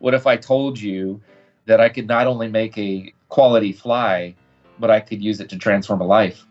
What 0.00 0.14
if 0.14 0.26
I 0.26 0.36
told 0.36 0.80
you 0.80 1.20
that 1.66 1.78
I 1.78 1.90
could 1.90 2.08
not 2.08 2.26
only 2.26 2.48
make 2.48 2.76
a 2.78 3.12
quality 3.28 3.70
fly, 3.70 4.34
but 4.78 4.90
I 4.90 4.98
could 4.98 5.22
use 5.22 5.40
it 5.40 5.50
to 5.50 5.58
transform 5.58 6.00
a 6.00 6.06
life? 6.06 6.46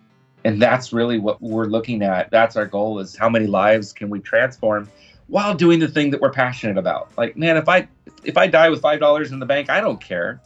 And 0.46 0.62
that's 0.62 0.94
really 0.94 1.18
what 1.18 1.42
we're 1.42 1.66
looking 1.66 2.04
at. 2.04 2.30
That's 2.30 2.56
our 2.56 2.68
goal 2.68 3.00
is 3.00 3.18
how 3.18 3.28
many 3.28 3.48
lives 3.48 3.92
can 3.92 4.10
we 4.10 4.20
transform 4.20 4.88
while 5.28 5.56
doing 5.56 5.80
the 5.80 5.88
thing 5.88 6.12
that 6.12 6.22
we're 6.22 6.32
passionate 6.32 6.78
about. 6.78 7.12
Like, 7.18 7.36
man, 7.36 7.58
if 7.58 7.68
I 7.68 7.88
if 8.24 8.38
I 8.38 8.46
die 8.46 8.70
with 8.70 8.82
five 8.82 9.00
dollars 9.00 9.32
in 9.32 9.40
the 9.40 9.48
bank, 9.48 9.70
I 9.70 9.82
don't 9.82 10.00
care. 10.00 10.40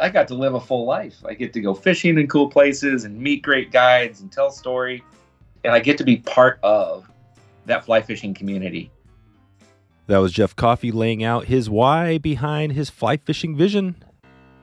I 0.00 0.08
got 0.08 0.28
to 0.28 0.34
live 0.34 0.54
a 0.54 0.60
full 0.60 0.84
life. 0.84 1.16
I 1.24 1.34
get 1.34 1.52
to 1.54 1.60
go 1.60 1.74
fishing 1.74 2.18
in 2.18 2.28
cool 2.28 2.48
places 2.48 3.04
and 3.04 3.18
meet 3.20 3.42
great 3.42 3.72
guides 3.72 4.20
and 4.20 4.30
tell 4.30 4.50
story. 4.50 5.02
And 5.64 5.72
I 5.72 5.80
get 5.80 5.98
to 5.98 6.04
be 6.04 6.18
part 6.18 6.60
of 6.62 7.10
that 7.66 7.84
fly 7.84 8.00
fishing 8.00 8.32
community. 8.32 8.92
That 10.06 10.18
was 10.18 10.32
Jeff 10.32 10.54
Coffey 10.54 10.92
laying 10.92 11.24
out 11.24 11.46
his 11.46 11.70
why 11.70 12.18
behind 12.18 12.72
his 12.72 12.90
fly 12.90 13.16
fishing 13.16 13.56
vision. 13.56 13.96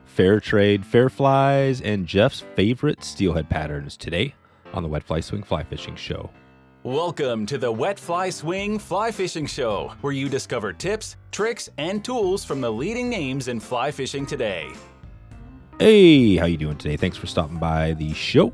Fair 0.04 0.38
trade, 0.38 0.86
fair 0.86 1.08
flies, 1.08 1.80
and 1.80 2.06
Jeff's 2.06 2.44
favorite 2.54 3.02
steelhead 3.02 3.48
patterns 3.48 3.96
today 3.96 4.36
on 4.72 4.84
the 4.84 4.88
Wet 4.88 5.02
Fly 5.02 5.18
Swing 5.18 5.42
Fly 5.42 5.64
Fishing 5.64 5.96
Show. 5.96 6.30
Welcome 6.84 7.44
to 7.46 7.58
the 7.58 7.72
Wet 7.72 7.98
Fly 7.98 8.30
Swing 8.30 8.78
Fly 8.78 9.10
Fishing 9.10 9.46
Show, 9.46 9.92
where 10.00 10.12
you 10.12 10.28
discover 10.28 10.72
tips, 10.72 11.16
tricks, 11.32 11.68
and 11.76 12.04
tools 12.04 12.44
from 12.44 12.60
the 12.60 12.70
leading 12.70 13.08
names 13.08 13.48
in 13.48 13.58
fly 13.58 13.90
fishing 13.90 14.24
today. 14.24 14.70
Hey, 15.80 16.36
how 16.36 16.46
you 16.46 16.56
doing 16.56 16.78
today? 16.78 16.96
Thanks 16.96 17.16
for 17.16 17.26
stopping 17.26 17.58
by 17.58 17.94
the 17.94 18.14
show. 18.14 18.52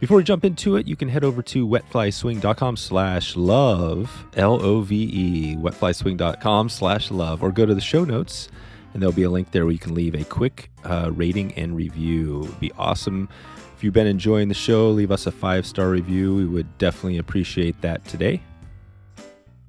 Before 0.00 0.16
we 0.16 0.24
jump 0.24 0.46
into 0.46 0.76
it, 0.76 0.88
you 0.88 0.96
can 0.96 1.10
head 1.10 1.24
over 1.24 1.42
to 1.42 1.68
wetflyswing.com 1.68 2.78
slash 2.78 3.36
love, 3.36 4.26
L-O-V-E, 4.34 5.56
wetflyswing.com 5.56 6.70
slash 6.70 7.10
love, 7.10 7.42
or 7.42 7.52
go 7.52 7.66
to 7.66 7.74
the 7.74 7.82
show 7.82 8.06
notes, 8.06 8.48
and 8.94 9.02
there'll 9.02 9.12
be 9.12 9.24
a 9.24 9.30
link 9.30 9.50
there 9.50 9.66
where 9.66 9.72
you 9.72 9.78
can 9.78 9.94
leave 9.94 10.14
a 10.14 10.24
quick 10.24 10.70
uh, 10.84 11.10
rating 11.12 11.52
and 11.52 11.76
review. 11.76 12.44
It'd 12.44 12.60
be 12.60 12.72
awesome. 12.78 13.28
If 13.76 13.84
you've 13.84 13.92
been 13.92 14.06
enjoying 14.06 14.48
the 14.48 14.54
show, 14.54 14.88
leave 14.88 15.10
us 15.10 15.26
a 15.26 15.32
five-star 15.32 15.90
review. 15.90 16.34
We 16.34 16.46
would 16.46 16.78
definitely 16.78 17.18
appreciate 17.18 17.78
that 17.82 18.02
today. 18.06 18.40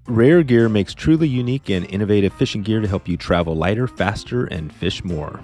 Reyr 0.06 0.48
Gear 0.48 0.70
makes 0.70 0.94
truly 0.94 1.28
unique 1.28 1.70
and 1.70 1.86
innovative 1.92 2.32
fishing 2.34 2.62
gear 2.62 2.80
to 2.80 2.88
help 2.88 3.06
you 3.06 3.18
travel 3.18 3.54
lighter, 3.54 3.86
faster, 3.86 4.46
and 4.46 4.74
fish 4.74 5.04
more. 5.04 5.42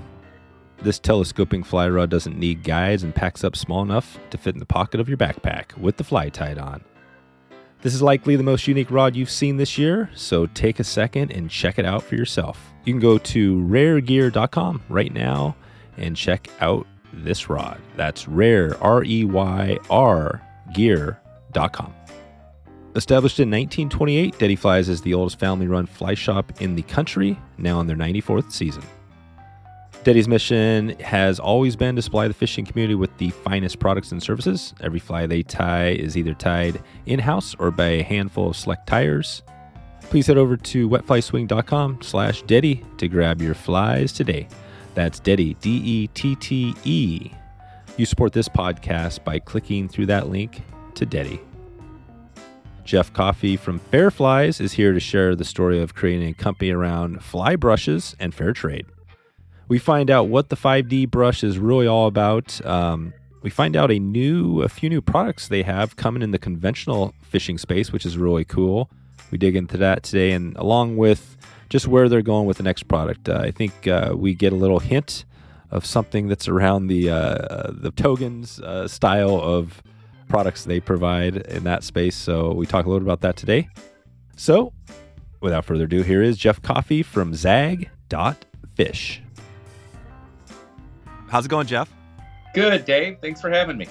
This 0.82 1.00
telescoping 1.00 1.64
fly 1.64 1.90
rod 1.90 2.10
doesn't 2.10 2.38
need 2.38 2.64
guides 2.64 3.04
and 3.04 3.14
packs 3.14 3.44
up 3.44 3.56
small 3.56 3.82
enough 3.82 4.20
to 4.30 4.38
fit 4.38 4.54
in 4.54 4.60
the 4.60 4.66
pocket 4.66 5.00
of 5.00 5.10
your 5.10 5.18
backpack 5.18 5.76
with 5.78 5.98
the 5.98 6.04
fly 6.04 6.30
tied 6.30 6.60
on. 6.60 6.84
This 7.82 7.94
is 7.94 8.02
likely 8.02 8.36
the 8.36 8.44
most 8.44 8.68
unique 8.68 8.92
rod 8.92 9.16
you've 9.16 9.30
seen 9.30 9.58
this 9.58 9.78
year, 9.78 10.10
so 10.14 10.46
take 10.48 10.80
a 10.80 10.84
second 10.84 11.32
and 11.32 11.50
check 11.50 11.78
it 11.80 11.86
out 11.86 12.04
for 12.04 12.16
yourself. 12.16 12.74
You 12.86 12.94
can 12.94 13.00
go 13.00 13.18
to 13.18 13.58
reyrgear.com 13.62 14.84
right 14.90 15.14
now 15.14 15.56
and 15.98 16.16
check 16.16 16.50
out 16.60 16.88
this 17.14 17.50
rod. 17.50 17.80
That's 17.96 18.26
Reyr, 18.26 18.78
R 18.82 19.04
E 19.04 19.26
Y 19.26 19.78
R, 19.90 20.42
gear.com. 20.74 21.94
Established 22.96 23.40
in 23.40 23.50
1928, 23.50 24.40
Dette 24.40 24.58
Flies 24.58 24.90
is 24.90 25.02
the 25.02 25.14
oldest 25.14 25.40
family 25.40 25.68
run 25.68 25.86
fly 25.86 26.16
shop 26.16 26.62
in 26.62 26.76
the 26.76 26.82
country, 26.84 27.40
now 27.60 27.80
in 27.80 27.86
their 27.86 27.96
94th 27.96 28.52
season. 28.52 28.84
Dette's 30.08 30.30
mission 30.30 30.98
has 31.02 31.38
always 31.38 31.76
been 31.76 31.98
to 31.98 32.02
supply 32.02 32.30
the 32.30 32.34
fishing 32.34 32.64
community 32.64 32.96
with 32.96 33.18
the 33.18 33.30
finest 33.30 33.78
products 33.78 34.14
and 34.14 34.24
services. 34.24 34.74
Every 34.80 35.00
fly 35.00 35.28
they 35.28 35.44
tie 35.44 35.90
is 35.90 36.16
either 36.16 36.34
tied 36.34 36.82
in 37.06 37.20
house 37.20 37.54
or 37.60 37.72
by 37.72 37.88
a 37.88 38.04
handful 38.04 38.52
of 38.52 38.56
select 38.56 38.88
tyers. 38.88 39.44
Please 40.04 40.26
head 40.26 40.38
over 40.38 40.56
to 40.56 40.88
wetflyswing.com 40.88 42.04
slash 42.04 42.42
Dette 42.44 42.86
to 43.00 43.10
grab 43.10 43.42
your 43.42 43.54
flies 43.54 44.14
today. 44.14 44.48
That's 44.94 45.20
Dette, 45.20 45.60
D 45.60 45.82
E 45.84 46.08
T 46.14 46.36
T 46.36 46.74
E. 46.86 47.30
You 47.98 48.06
support 48.06 48.32
this 48.32 48.48
podcast 48.48 49.26
by 49.26 49.40
clicking 49.40 49.90
through 49.90 50.06
that 50.06 50.30
link 50.30 50.62
to 50.96 51.06
Dette. 51.06 51.42
Jeff 52.86 53.12
Coffey 53.12 53.58
from 53.58 53.80
Fair 53.80 54.10
Flies 54.10 54.62
is 54.62 54.72
here 54.72 54.94
to 54.94 55.02
share 55.02 55.36
the 55.36 55.44
story 55.44 55.82
of 55.82 55.96
creating 55.96 56.30
a 56.30 56.34
company 56.34 56.72
around 56.72 57.22
fly 57.22 57.58
brushes 57.58 58.16
and 58.22 58.34
fair 58.34 58.54
trade 58.54 58.86
we 59.68 59.80
find 59.80 60.10
out 60.10 60.30
what 60.30 60.50
the 60.50 60.56
5D 60.56 61.10
brush 61.10 61.44
is 61.44 61.60
really 61.60 61.88
all 61.88 62.08
about. 62.08 62.66
Um, 62.66 63.14
we 63.42 63.50
find 63.50 63.76
out 63.76 63.92
a 63.92 64.00
new, 64.00 64.62
a 64.62 64.70
few 64.70 64.90
new 64.90 65.02
products 65.02 65.48
they 65.48 65.64
have 65.64 65.96
coming 65.96 66.22
in 66.22 66.32
the 66.32 66.40
conventional 66.40 67.14
fishing 67.22 67.58
space, 67.58 67.92
which 67.92 68.06
is 68.06 68.18
really 68.18 68.46
cool. 68.46 68.90
We 69.32 69.38
dig 69.38 69.56
into 69.56 69.78
that 69.78 70.04
today, 70.04 70.32
and 70.32 70.56
along 70.58 70.98
with 70.98 71.38
just 71.70 71.88
where 71.88 72.08
they're 72.08 72.22
going 72.22 72.46
with 72.46 72.58
the 72.58 72.64
next 72.64 72.84
product, 72.84 73.28
uh, 73.28 73.40
I 73.44 73.52
think 73.52 73.88
uh, 73.88 74.14
we 74.16 74.34
get 74.34 74.54
a 74.54 74.56
little 74.56 74.80
hint 74.80 75.26
of 75.70 75.86
something 75.86 76.30
that's 76.30 76.48
around 76.48 76.88
the 76.88 77.10
uh, 77.10 77.72
the 77.72 77.92
Togens 77.92 78.62
uh, 78.62 78.88
style 78.88 79.36
of 79.36 79.84
products 80.30 80.64
they 80.64 80.80
provide 80.80 81.38
in 81.38 81.66
that 81.66 81.84
space. 81.84 82.16
So 82.16 82.54
we 82.54 82.66
talk 82.66 82.86
a 82.86 82.90
little 82.90 83.06
about 83.06 83.22
that 83.22 83.36
today. 83.36 83.68
So, 84.38 84.72
without 85.42 85.66
further 85.66 85.86
ado, 85.86 86.04
here 86.04 86.22
is 86.22 86.38
Jeff 86.38 86.62
Coffey 86.62 87.04
from 87.04 87.34
Zag 87.34 87.90
Fish. 88.76 89.22
How's 91.30 91.46
it 91.46 91.50
going, 91.50 91.68
Jeff? 91.68 91.94
Good, 92.54 92.86
Dave. 92.86 93.20
Thanks 93.22 93.42
for 93.42 93.50
having 93.50 93.78
me. 93.78 93.88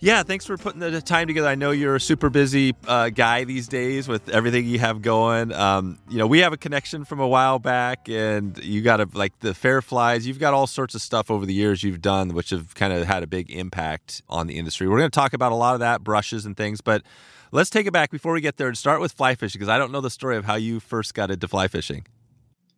Yeah, 0.00 0.22
thanks 0.22 0.46
for 0.46 0.56
putting 0.56 0.78
the 0.78 1.02
time 1.02 1.26
together. 1.26 1.48
I 1.48 1.56
know 1.56 1.72
you're 1.72 1.96
a 1.96 2.00
super 2.00 2.30
busy 2.30 2.76
uh, 2.86 3.08
guy 3.08 3.42
these 3.42 3.66
days 3.66 4.06
with 4.06 4.28
everything 4.28 4.66
you 4.66 4.78
have 4.78 5.02
going. 5.02 5.52
Um, 5.52 5.98
you 6.08 6.18
know, 6.18 6.26
we 6.28 6.38
have 6.38 6.52
a 6.52 6.56
connection 6.56 7.04
from 7.04 7.18
a 7.18 7.26
while 7.26 7.58
back, 7.58 8.08
and 8.08 8.56
you 8.62 8.80
got 8.80 9.00
a, 9.00 9.08
like 9.12 9.36
the 9.40 9.54
fair 9.54 9.82
flies. 9.82 10.24
You've 10.24 10.38
got 10.38 10.54
all 10.54 10.68
sorts 10.68 10.94
of 10.94 11.02
stuff 11.02 11.32
over 11.32 11.44
the 11.44 11.52
years 11.52 11.82
you've 11.82 12.00
done, 12.00 12.32
which 12.32 12.50
have 12.50 12.76
kind 12.76 12.92
of 12.92 13.06
had 13.06 13.24
a 13.24 13.26
big 13.26 13.50
impact 13.50 14.22
on 14.28 14.46
the 14.46 14.56
industry. 14.56 14.86
We're 14.86 14.98
going 14.98 15.10
to 15.10 15.14
talk 15.14 15.32
about 15.32 15.50
a 15.50 15.56
lot 15.56 15.74
of 15.74 15.80
that, 15.80 16.04
brushes 16.04 16.46
and 16.46 16.56
things, 16.56 16.80
but 16.80 17.02
let's 17.50 17.68
take 17.68 17.86
it 17.86 17.92
back 17.92 18.12
before 18.12 18.32
we 18.32 18.40
get 18.40 18.56
there 18.56 18.68
and 18.68 18.78
start 18.78 19.00
with 19.00 19.10
fly 19.10 19.34
fishing 19.34 19.58
because 19.58 19.68
I 19.68 19.78
don't 19.78 19.90
know 19.90 20.00
the 20.00 20.10
story 20.10 20.36
of 20.36 20.44
how 20.44 20.54
you 20.54 20.78
first 20.78 21.12
got 21.12 21.32
into 21.32 21.48
fly 21.48 21.66
fishing. 21.66 22.06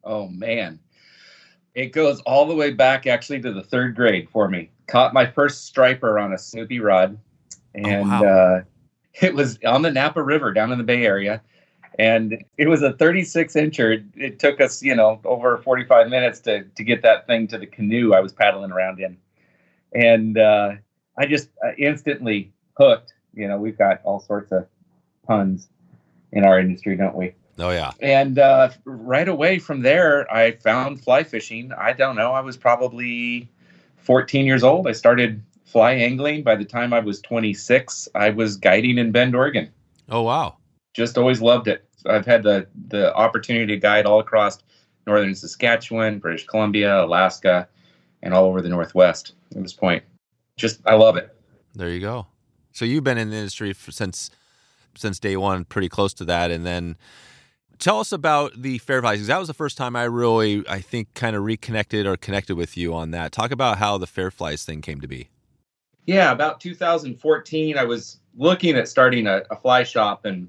Oh 0.02 0.26
man, 0.28 0.78
it 1.74 1.92
goes 1.92 2.20
all 2.22 2.46
the 2.46 2.54
way 2.54 2.72
back 2.72 3.06
actually 3.06 3.40
to 3.42 3.52
the 3.52 3.62
third 3.62 3.94
grade 3.94 4.28
for 4.30 4.48
me. 4.48 4.70
Caught 4.86 5.14
my 5.14 5.26
first 5.26 5.66
striper 5.66 6.18
on 6.18 6.32
a 6.32 6.38
Snoopy 6.38 6.80
rod, 6.80 7.18
and 7.74 8.06
oh, 8.06 8.22
wow. 8.22 8.24
uh, 8.24 8.62
it 9.22 9.34
was 9.34 9.58
on 9.64 9.82
the 9.82 9.90
Napa 9.90 10.22
River 10.22 10.52
down 10.52 10.72
in 10.72 10.78
the 10.78 10.84
Bay 10.84 11.04
Area. 11.04 11.42
And 11.98 12.44
it 12.56 12.68
was 12.68 12.82
a 12.82 12.92
36 12.94 13.54
incher. 13.54 14.04
It 14.16 14.38
took 14.38 14.60
us, 14.60 14.82
you 14.82 14.94
know, 14.94 15.20
over 15.24 15.58
45 15.58 16.08
minutes 16.08 16.40
to, 16.40 16.62
to 16.64 16.84
get 16.84 17.02
that 17.02 17.26
thing 17.26 17.46
to 17.48 17.58
the 17.58 17.66
canoe 17.66 18.14
I 18.14 18.20
was 18.20 18.32
paddling 18.32 18.70
around 18.70 19.00
in. 19.00 19.18
And 19.92 20.38
uh, 20.38 20.72
I 21.18 21.26
just 21.26 21.50
uh, 21.64 21.72
instantly 21.76 22.52
hooked. 22.74 23.12
You 23.34 23.48
know, 23.48 23.58
we've 23.58 23.76
got 23.76 24.00
all 24.04 24.20
sorts 24.20 24.50
of 24.52 24.66
puns 25.26 25.68
in 26.32 26.44
our 26.44 26.58
industry, 26.58 26.96
don't 26.96 27.14
we? 27.14 27.34
Oh 27.60 27.70
yeah. 27.70 27.92
And 28.00 28.38
uh, 28.38 28.70
right 28.84 29.28
away 29.28 29.58
from 29.58 29.82
there, 29.82 30.30
I 30.32 30.52
found 30.52 31.02
fly 31.02 31.22
fishing. 31.22 31.72
I 31.72 31.92
don't 31.92 32.16
know. 32.16 32.32
I 32.32 32.40
was 32.40 32.56
probably 32.56 33.50
14 33.96 34.46
years 34.46 34.62
old. 34.62 34.86
I 34.86 34.92
started 34.92 35.42
fly 35.64 35.92
angling. 35.92 36.42
By 36.42 36.56
the 36.56 36.64
time 36.64 36.92
I 36.92 37.00
was 37.00 37.20
26, 37.20 38.08
I 38.14 38.30
was 38.30 38.56
guiding 38.56 38.98
in 38.98 39.12
Bend, 39.12 39.34
Oregon. 39.34 39.70
Oh 40.08 40.22
wow. 40.22 40.56
Just 40.94 41.16
always 41.16 41.40
loved 41.40 41.68
it. 41.68 41.84
I've 42.06 42.26
had 42.26 42.42
the 42.42 42.66
the 42.88 43.14
opportunity 43.14 43.66
to 43.66 43.76
guide 43.76 44.06
all 44.06 44.20
across 44.20 44.58
northern 45.06 45.34
Saskatchewan, 45.34 46.18
British 46.18 46.46
Columbia, 46.46 47.04
Alaska, 47.04 47.68
and 48.22 48.34
all 48.34 48.46
over 48.46 48.60
the 48.60 48.68
Northwest 48.68 49.34
at 49.54 49.62
this 49.62 49.72
point. 49.72 50.02
Just 50.56 50.80
I 50.86 50.94
love 50.94 51.16
it. 51.16 51.34
There 51.74 51.90
you 51.90 52.00
go. 52.00 52.26
So 52.72 52.84
you've 52.84 53.04
been 53.04 53.18
in 53.18 53.30
the 53.30 53.36
industry 53.36 53.74
since 53.74 54.30
since 54.96 55.18
day 55.18 55.36
one, 55.36 55.64
pretty 55.64 55.88
close 55.88 56.12
to 56.14 56.24
that, 56.24 56.50
and 56.50 56.66
then 56.66 56.96
tell 57.80 57.98
us 57.98 58.12
about 58.12 58.52
the 58.60 58.78
fair 58.78 59.00
flies 59.00 59.26
that 59.26 59.38
was 59.38 59.48
the 59.48 59.54
first 59.54 59.76
time 59.76 59.96
I 59.96 60.04
really, 60.04 60.62
I 60.68 60.80
think, 60.80 61.12
kind 61.14 61.34
of 61.34 61.42
reconnected 61.42 62.06
or 62.06 62.16
connected 62.16 62.56
with 62.56 62.76
you 62.76 62.94
on 62.94 63.10
that. 63.10 63.32
Talk 63.32 63.50
about 63.50 63.78
how 63.78 63.98
the 63.98 64.06
fair 64.06 64.30
flies 64.30 64.64
thing 64.64 64.80
came 64.82 65.00
to 65.00 65.08
be. 65.08 65.28
Yeah, 66.06 66.32
about 66.32 66.60
2014, 66.60 67.76
I 67.76 67.84
was 67.84 68.18
looking 68.36 68.76
at 68.76 68.88
starting 68.88 69.26
a, 69.26 69.42
a 69.50 69.56
fly 69.56 69.82
shop 69.82 70.24
and 70.24 70.48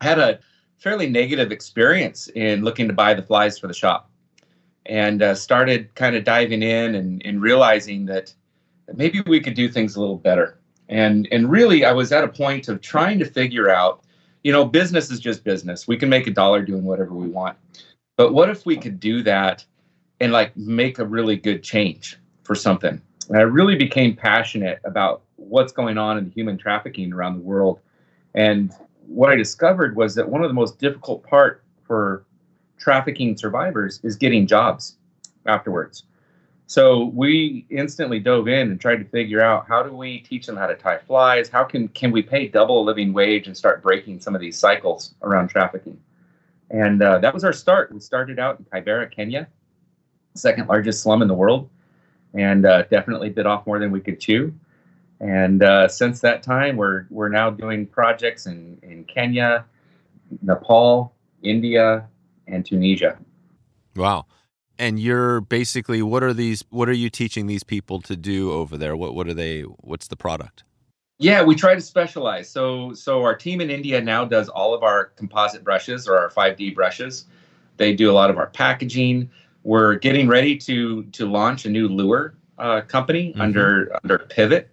had 0.00 0.18
a 0.18 0.40
fairly 0.78 1.08
negative 1.08 1.52
experience 1.52 2.28
in 2.34 2.62
looking 2.62 2.88
to 2.88 2.94
buy 2.94 3.14
the 3.14 3.22
flies 3.22 3.58
for 3.58 3.66
the 3.66 3.74
shop, 3.74 4.10
and 4.86 5.22
uh, 5.22 5.34
started 5.34 5.94
kind 5.94 6.16
of 6.16 6.24
diving 6.24 6.62
in 6.62 6.94
and, 6.94 7.22
and 7.24 7.42
realizing 7.42 8.06
that 8.06 8.32
maybe 8.94 9.20
we 9.22 9.40
could 9.40 9.54
do 9.54 9.68
things 9.68 9.96
a 9.96 10.00
little 10.00 10.16
better. 10.16 10.58
And 10.88 11.28
and 11.30 11.50
really, 11.50 11.84
I 11.84 11.92
was 11.92 12.12
at 12.12 12.24
a 12.24 12.28
point 12.28 12.68
of 12.68 12.80
trying 12.80 13.18
to 13.18 13.26
figure 13.26 13.68
out 13.68 14.04
you 14.42 14.52
know, 14.52 14.64
business 14.64 15.10
is 15.10 15.20
just 15.20 15.44
business. 15.44 15.88
We 15.88 15.96
can 15.96 16.08
make 16.08 16.26
a 16.26 16.30
dollar 16.30 16.62
doing 16.62 16.84
whatever 16.84 17.14
we 17.14 17.28
want. 17.28 17.56
But 18.16 18.32
what 18.32 18.50
if 18.50 18.66
we 18.66 18.76
could 18.76 18.98
do 19.00 19.22
that 19.22 19.64
and 20.20 20.32
like 20.32 20.56
make 20.56 20.98
a 20.98 21.04
really 21.04 21.36
good 21.36 21.62
change 21.62 22.18
for 22.44 22.54
something? 22.54 23.00
And 23.28 23.38
I 23.38 23.42
really 23.42 23.76
became 23.76 24.16
passionate 24.16 24.80
about 24.84 25.22
what's 25.36 25.72
going 25.72 25.98
on 25.98 26.18
in 26.18 26.30
human 26.30 26.58
trafficking 26.58 27.12
around 27.12 27.34
the 27.34 27.42
world. 27.42 27.80
And 28.34 28.72
what 29.06 29.30
I 29.30 29.36
discovered 29.36 29.96
was 29.96 30.14
that 30.14 30.28
one 30.28 30.42
of 30.42 30.50
the 30.50 30.54
most 30.54 30.78
difficult 30.78 31.22
part 31.22 31.62
for 31.86 32.24
trafficking 32.78 33.36
survivors 33.36 34.00
is 34.02 34.16
getting 34.16 34.46
jobs. 34.46 34.96
afterwards. 35.46 36.04
So 36.68 37.06
we 37.14 37.64
instantly 37.70 38.20
dove 38.20 38.46
in 38.46 38.70
and 38.70 38.78
tried 38.78 38.96
to 38.96 39.04
figure 39.06 39.40
out 39.40 39.66
how 39.66 39.82
do 39.82 39.90
we 39.90 40.18
teach 40.18 40.44
them 40.44 40.54
how 40.54 40.66
to 40.66 40.74
tie 40.74 40.98
flies? 40.98 41.48
How 41.48 41.64
can 41.64 41.88
can 41.88 42.12
we 42.12 42.20
pay 42.20 42.46
double 42.46 42.82
a 42.82 42.84
living 42.84 43.14
wage 43.14 43.46
and 43.46 43.56
start 43.56 43.82
breaking 43.82 44.20
some 44.20 44.34
of 44.34 44.42
these 44.42 44.58
cycles 44.58 45.14
around 45.22 45.48
trafficking? 45.48 45.98
And 46.68 47.02
uh, 47.02 47.20
that 47.20 47.32
was 47.32 47.42
our 47.42 47.54
start. 47.54 47.90
We 47.90 48.00
started 48.00 48.38
out 48.38 48.58
in 48.58 48.66
Kibera, 48.66 49.10
Kenya, 49.10 49.48
second 50.34 50.68
largest 50.68 51.02
slum 51.02 51.22
in 51.22 51.28
the 51.28 51.32
world, 51.32 51.70
and 52.34 52.66
uh, 52.66 52.82
definitely 52.82 53.30
bit 53.30 53.46
off 53.46 53.66
more 53.66 53.78
than 53.78 53.90
we 53.90 54.02
could 54.02 54.20
chew. 54.20 54.52
And 55.20 55.62
uh, 55.62 55.88
since 55.88 56.20
that 56.20 56.42
time, 56.42 56.76
we're 56.76 57.06
we're 57.08 57.30
now 57.30 57.48
doing 57.48 57.86
projects 57.86 58.44
in 58.44 58.78
in 58.82 59.04
Kenya, 59.04 59.64
Nepal, 60.42 61.14
India, 61.42 62.06
and 62.46 62.66
Tunisia. 62.66 63.16
Wow 63.96 64.26
and 64.78 64.98
you're 64.98 65.40
basically 65.40 66.02
what 66.02 66.22
are 66.22 66.32
these 66.32 66.64
what 66.70 66.88
are 66.88 66.94
you 66.94 67.10
teaching 67.10 67.46
these 67.46 67.64
people 67.64 68.00
to 68.02 68.16
do 68.16 68.52
over 68.52 68.76
there? 68.76 68.96
What 68.96 69.14
what 69.14 69.28
are 69.28 69.34
they 69.34 69.62
what's 69.62 70.08
the 70.08 70.16
product? 70.16 70.64
Yeah 71.18 71.42
we 71.42 71.54
try 71.54 71.74
to 71.74 71.80
specialize. 71.80 72.48
So 72.48 72.92
so 72.94 73.22
our 73.22 73.34
team 73.34 73.60
in 73.60 73.70
india 73.70 74.00
now 74.00 74.24
does 74.24 74.48
all 74.48 74.74
of 74.74 74.82
our 74.82 75.06
composite 75.16 75.64
brushes 75.64 76.06
or 76.06 76.18
our 76.18 76.30
5d 76.30 76.74
brushes. 76.74 77.26
They 77.76 77.94
do 77.94 78.10
a 78.10 78.14
lot 78.14 78.30
of 78.30 78.38
our 78.38 78.48
packaging. 78.48 79.30
We're 79.64 79.96
getting 79.96 80.28
ready 80.28 80.56
to 80.58 81.04
to 81.04 81.26
launch 81.26 81.64
a 81.64 81.70
new 81.70 81.88
lure 81.88 82.34
uh, 82.58 82.82
company 82.82 83.30
mm-hmm. 83.30 83.40
under 83.40 83.96
under 84.02 84.18
pivot. 84.18 84.70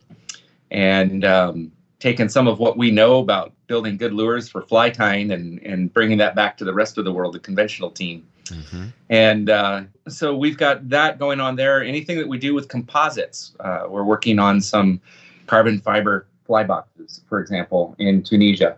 And 0.71 1.23
um, 1.23 1.71
taking 1.99 2.27
some 2.29 2.47
of 2.47 2.59
what 2.59 2.77
we 2.77 2.91
know 2.91 3.19
about 3.19 3.53
building 3.67 3.97
good 3.97 4.13
lures 4.13 4.49
for 4.49 4.61
fly 4.61 4.89
tying 4.89 5.31
and 5.31 5.59
and 5.63 5.93
bringing 5.93 6.17
that 6.17 6.35
back 6.35 6.57
to 6.57 6.65
the 6.65 6.73
rest 6.73 6.97
of 6.97 7.05
the 7.05 7.11
world 7.11 7.33
the 7.33 7.39
conventional 7.39 7.89
team 7.89 8.27
Mm-hmm. 8.45 8.85
And 9.09 9.49
uh, 9.49 9.83
so 10.07 10.35
we've 10.35 10.57
got 10.57 10.87
that 10.89 11.19
going 11.19 11.39
on 11.39 11.55
there. 11.55 11.83
Anything 11.83 12.17
that 12.17 12.27
we 12.27 12.37
do 12.37 12.53
with 12.53 12.67
composites, 12.67 13.55
uh, 13.59 13.85
we're 13.89 14.03
working 14.03 14.39
on 14.39 14.61
some 14.61 15.01
carbon 15.47 15.79
fiber 15.79 16.27
fly 16.45 16.63
boxes, 16.63 17.21
for 17.27 17.39
example, 17.39 17.95
in 17.99 18.23
Tunisia. 18.23 18.77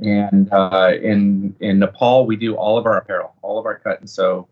And 0.00 0.52
uh, 0.52 0.92
in 1.00 1.54
in 1.60 1.78
Nepal, 1.78 2.26
we 2.26 2.36
do 2.36 2.54
all 2.54 2.78
of 2.78 2.86
our 2.86 2.98
apparel, 2.98 3.34
all 3.42 3.58
of 3.58 3.66
our 3.66 3.78
cut 3.78 4.00
and 4.00 4.08
sew 4.08 4.48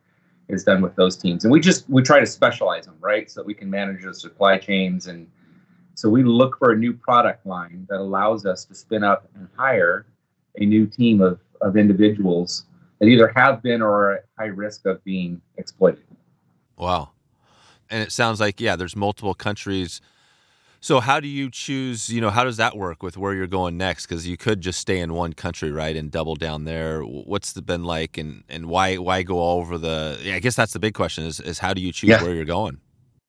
is 0.48 0.64
done 0.64 0.80
with 0.80 0.94
those 0.96 1.16
teams. 1.16 1.44
And 1.44 1.52
we 1.52 1.60
just 1.60 1.88
we 1.88 2.02
try 2.02 2.20
to 2.20 2.26
specialize 2.26 2.86
them, 2.86 2.96
right, 3.00 3.30
so 3.30 3.40
that 3.40 3.46
we 3.46 3.54
can 3.54 3.70
manage 3.70 4.02
the 4.02 4.14
supply 4.14 4.58
chains. 4.58 5.06
And 5.06 5.28
so 5.94 6.08
we 6.08 6.22
look 6.24 6.58
for 6.58 6.72
a 6.72 6.76
new 6.76 6.92
product 6.92 7.46
line 7.46 7.86
that 7.88 7.98
allows 7.98 8.44
us 8.44 8.64
to 8.66 8.74
spin 8.74 9.04
up 9.04 9.28
and 9.34 9.48
hire 9.56 10.06
a 10.56 10.64
new 10.64 10.86
team 10.86 11.20
of 11.20 11.40
of 11.60 11.76
individuals 11.76 12.64
that 12.98 13.06
either 13.06 13.32
have 13.34 13.62
been 13.62 13.82
or 13.82 13.90
are 13.90 14.12
at 14.14 14.24
high 14.38 14.46
risk 14.46 14.86
of 14.86 15.02
being 15.04 15.40
exploited. 15.56 16.04
Wow. 16.76 17.10
And 17.90 18.02
it 18.02 18.12
sounds 18.12 18.40
like, 18.40 18.60
yeah, 18.60 18.76
there's 18.76 18.96
multiple 18.96 19.34
countries. 19.34 20.00
So 20.80 21.00
how 21.00 21.20
do 21.20 21.28
you 21.28 21.50
choose, 21.50 22.08
you 22.08 22.20
know, 22.20 22.30
how 22.30 22.44
does 22.44 22.58
that 22.58 22.76
work 22.76 23.02
with 23.02 23.16
where 23.16 23.34
you're 23.34 23.46
going 23.46 23.76
next? 23.76 24.06
Because 24.06 24.26
you 24.26 24.36
could 24.36 24.60
just 24.60 24.78
stay 24.78 25.00
in 25.00 25.14
one 25.14 25.32
country, 25.32 25.72
right, 25.72 25.96
and 25.96 26.10
double 26.10 26.36
down 26.36 26.64
there. 26.64 27.02
What's 27.02 27.56
it 27.56 27.66
been 27.66 27.84
like 27.84 28.18
and, 28.18 28.44
and 28.48 28.66
why 28.66 28.96
why 28.96 29.22
go 29.22 29.38
all 29.38 29.58
over 29.60 29.78
the 29.78 30.18
I 30.26 30.38
guess 30.38 30.54
that's 30.54 30.72
the 30.72 30.78
big 30.78 30.94
question 30.94 31.24
is, 31.24 31.40
is 31.40 31.58
how 31.58 31.74
do 31.74 31.80
you 31.80 31.92
choose 31.92 32.10
yeah. 32.10 32.22
where 32.22 32.34
you're 32.34 32.44
going? 32.44 32.78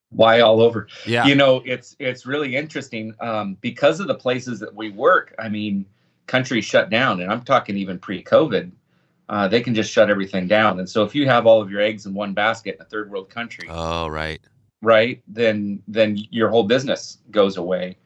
Why 0.10 0.40
all 0.40 0.62
over? 0.62 0.88
Yeah. 1.06 1.26
You 1.26 1.36
know, 1.36 1.62
it's 1.66 1.96
it's 2.00 2.26
really 2.26 2.56
interesting. 2.56 3.14
Um, 3.22 3.58
because 3.62 4.00
of 4.00 4.08
the 4.08 4.16
places 4.16 4.60
that 4.60 4.74
we 4.74 4.90
work, 4.92 5.34
I 5.40 5.50
mean, 5.50 5.86
countries 6.28 6.66
shut 6.66 6.90
down, 6.90 7.22
and 7.22 7.32
I'm 7.32 7.44
talking 7.44 7.78
even 7.78 7.98
pre-COVID 7.98 8.72
uh, 9.30 9.48
they 9.48 9.62
can 9.62 9.76
just 9.76 9.92
shut 9.92 10.10
everything 10.10 10.48
down. 10.48 10.80
And 10.80 10.90
so 10.90 11.04
if 11.04 11.14
you 11.14 11.28
have 11.28 11.46
all 11.46 11.62
of 11.62 11.70
your 11.70 11.82
eggs 11.82 12.06
in 12.06 12.14
one 12.14 12.34
basket 12.34 12.76
in 12.76 12.82
a 12.82 12.86
third 12.86 13.10
world 13.12 13.30
country, 13.30 13.68
oh 13.70 14.08
right, 14.08 14.40
right, 14.82 15.22
then 15.28 15.82
then 15.88 16.18
your 16.32 16.50
whole 16.50 16.64
business 16.64 17.20
goes 17.32 17.58
away. 17.58 17.98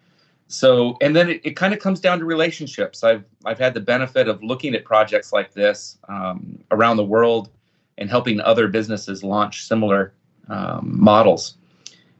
So 0.47 0.97
and 1.01 1.15
then 1.15 1.29
it, 1.29 1.41
it 1.43 1.55
kind 1.55 1.73
of 1.73 1.79
comes 1.79 1.99
down 1.99 2.19
to 2.19 2.25
relationships. 2.25 3.03
I've 3.03 3.23
I've 3.45 3.59
had 3.59 3.73
the 3.73 3.79
benefit 3.79 4.27
of 4.27 4.43
looking 4.43 4.75
at 4.75 4.83
projects 4.83 5.31
like 5.31 5.53
this 5.53 5.97
um, 6.09 6.59
around 6.71 6.97
the 6.97 7.05
world 7.05 7.49
and 7.97 8.09
helping 8.09 8.41
other 8.41 8.67
businesses 8.67 9.23
launch 9.23 9.65
similar 9.65 10.13
um, 10.49 10.99
models. 10.99 11.57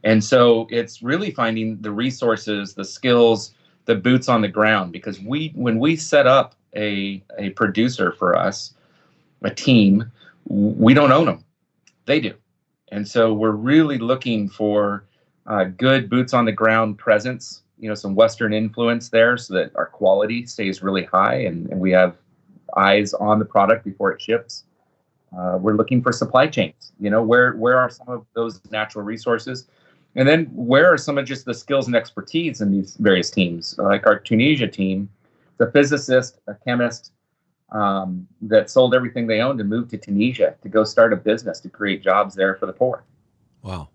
And 0.03 0.23
so 0.23 0.67
it's 0.71 1.03
really 1.03 1.31
finding 1.31 1.79
the 1.81 1.91
resources, 1.91 2.73
the 2.73 2.85
skills, 2.85 3.53
the 3.85 3.95
boots 3.95 4.29
on 4.29 4.41
the 4.41 4.47
ground. 4.47 4.91
Because 4.91 5.19
we, 5.19 5.51
when 5.55 5.79
we 5.79 5.95
set 5.95 6.27
up 6.27 6.55
a 6.75 7.23
a 7.37 7.49
producer 7.51 8.11
for 8.11 8.35
us, 8.35 8.73
a 9.43 9.53
team, 9.53 10.11
we 10.45 10.93
don't 10.93 11.11
own 11.11 11.25
them. 11.25 11.43
They 12.05 12.19
do. 12.19 12.33
And 12.91 13.07
so 13.07 13.33
we're 13.33 13.51
really 13.51 13.97
looking 13.97 14.49
for 14.49 15.05
uh, 15.47 15.65
good 15.65 16.09
boots 16.09 16.33
on 16.33 16.45
the 16.45 16.51
ground 16.51 16.97
presence, 16.97 17.63
you 17.79 17.87
know, 17.87 17.95
some 17.95 18.15
Western 18.15 18.53
influence 18.53 19.09
there 19.09 19.37
so 19.37 19.53
that 19.53 19.71
our 19.75 19.85
quality 19.85 20.45
stays 20.45 20.83
really 20.83 21.05
high 21.05 21.35
and, 21.35 21.69
and 21.69 21.79
we 21.79 21.91
have 21.91 22.15
eyes 22.75 23.13
on 23.13 23.39
the 23.39 23.45
product 23.45 23.85
before 23.85 24.11
it 24.11 24.21
ships. 24.21 24.65
Uh, 25.37 25.57
we're 25.59 25.75
looking 25.75 26.01
for 26.01 26.11
supply 26.11 26.47
chains. 26.47 26.91
You 26.99 27.09
know, 27.09 27.23
where 27.23 27.53
where 27.53 27.77
are 27.77 27.89
some 27.89 28.09
of 28.09 28.25
those 28.33 28.59
natural 28.69 29.05
resources, 29.05 29.67
and 30.15 30.27
then 30.27 30.45
where 30.53 30.91
are 30.91 30.97
some 30.97 31.17
of 31.17 31.25
just 31.25 31.45
the 31.45 31.53
skills 31.53 31.87
and 31.87 31.95
expertise 31.95 32.59
in 32.59 32.71
these 32.71 32.97
various 32.97 33.31
teams? 33.31 33.77
Like 33.77 34.05
our 34.05 34.19
Tunisia 34.19 34.67
team, 34.67 35.09
the 35.57 35.71
physicist, 35.71 36.39
a 36.47 36.55
chemist, 36.55 37.13
um, 37.71 38.27
that 38.41 38.69
sold 38.69 38.93
everything 38.93 39.27
they 39.27 39.39
owned 39.39 39.59
and 39.59 39.69
moved 39.69 39.91
to 39.91 39.97
Tunisia 39.97 40.55
to 40.61 40.69
go 40.69 40.83
start 40.83 41.13
a 41.13 41.15
business 41.15 41.59
to 41.61 41.69
create 41.69 42.03
jobs 42.03 42.35
there 42.35 42.55
for 42.55 42.65
the 42.65 42.73
poor. 42.73 43.03
Wow. 43.61 43.89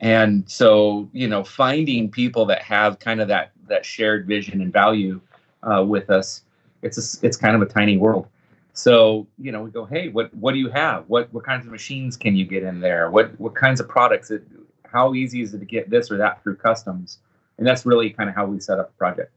And 0.00 0.48
so, 0.50 1.08
you 1.12 1.28
know, 1.28 1.44
finding 1.44 2.10
people 2.10 2.44
that 2.46 2.62
have 2.62 2.98
kind 2.98 3.20
of 3.20 3.28
that 3.28 3.52
that 3.68 3.84
shared 3.84 4.26
vision 4.26 4.60
and 4.60 4.72
value 4.72 5.20
uh, 5.62 5.84
with 5.84 6.10
us, 6.10 6.42
it's 6.82 6.98
a, 6.98 7.26
it's 7.26 7.36
kind 7.36 7.54
of 7.54 7.62
a 7.62 7.66
tiny 7.66 7.96
world. 7.96 8.26
So, 8.72 9.26
you 9.38 9.52
know, 9.52 9.62
we 9.62 9.70
go, 9.70 9.84
hey, 9.84 10.08
what 10.08 10.34
what 10.34 10.52
do 10.54 10.58
you 10.58 10.70
have? 10.70 11.08
What 11.08 11.32
what 11.32 11.44
kinds 11.44 11.66
of 11.66 11.72
machines 11.72 12.16
can 12.16 12.34
you 12.34 12.44
get 12.44 12.62
in 12.62 12.80
there? 12.80 13.10
What 13.10 13.38
what 13.38 13.54
kinds 13.54 13.78
of 13.80 13.88
products? 13.88 14.30
It, 14.30 14.42
how 14.84 15.14
easy 15.14 15.40
is 15.40 15.54
it 15.54 15.58
to 15.58 15.64
get 15.64 15.88
this 15.88 16.10
or 16.10 16.18
that 16.18 16.42
through 16.42 16.56
customs? 16.56 17.18
And 17.58 17.66
that's 17.66 17.86
really 17.86 18.10
kind 18.10 18.28
of 18.28 18.34
how 18.34 18.46
we 18.46 18.58
set 18.60 18.78
up 18.78 18.88
the 18.88 18.96
project. 18.98 19.32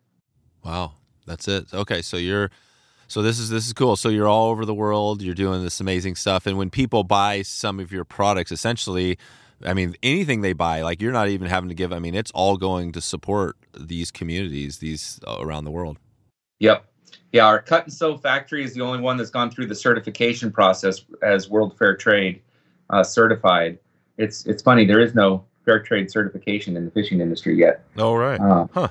Wow, 0.63 0.93
that's 1.27 1.47
it. 1.47 1.73
Okay, 1.73 2.01
so 2.01 2.17
you're 2.17 2.49
so 3.07 3.21
this 3.21 3.39
is 3.39 3.49
this 3.49 3.67
is 3.67 3.73
cool. 3.73 3.95
So 3.95 4.09
you're 4.09 4.27
all 4.27 4.49
over 4.49 4.65
the 4.65 4.73
world. 4.73 5.21
You're 5.21 5.35
doing 5.35 5.63
this 5.63 5.79
amazing 5.79 6.15
stuff, 6.15 6.45
and 6.45 6.57
when 6.57 6.69
people 6.69 7.03
buy 7.03 7.41
some 7.41 7.79
of 7.79 7.91
your 7.91 8.03
products, 8.03 8.51
essentially, 8.51 9.17
I 9.63 9.73
mean, 9.73 9.95
anything 10.03 10.41
they 10.41 10.53
buy, 10.53 10.81
like 10.81 11.01
you're 11.01 11.11
not 11.11 11.29
even 11.29 11.47
having 11.47 11.69
to 11.69 11.75
give. 11.75 11.93
I 11.93 11.99
mean, 11.99 12.15
it's 12.15 12.31
all 12.31 12.57
going 12.57 12.91
to 12.93 13.01
support 13.01 13.57
these 13.77 14.11
communities, 14.11 14.79
these 14.79 15.19
uh, 15.27 15.37
around 15.39 15.65
the 15.65 15.71
world. 15.71 15.99
Yep. 16.59 16.85
Yeah, 17.31 17.45
our 17.45 17.61
cut 17.61 17.83
and 17.83 17.93
sew 17.93 18.17
factory 18.17 18.63
is 18.63 18.73
the 18.73 18.81
only 18.81 18.99
one 18.99 19.17
that's 19.17 19.29
gone 19.29 19.51
through 19.51 19.67
the 19.67 19.75
certification 19.75 20.51
process 20.51 21.05
as 21.21 21.49
World 21.49 21.77
Fair 21.77 21.95
Trade 21.95 22.41
uh, 22.89 23.03
certified. 23.03 23.77
It's 24.17 24.45
it's 24.45 24.63
funny 24.63 24.85
there 24.85 25.01
is 25.01 25.13
no 25.13 25.43
fair 25.65 25.81
trade 25.81 26.09
certification 26.09 26.77
in 26.77 26.85
the 26.85 26.91
fishing 26.91 27.19
industry 27.19 27.57
yet. 27.57 27.83
Oh 27.97 28.15
right. 28.15 28.39
Uh, 28.39 28.67
huh 28.71 28.87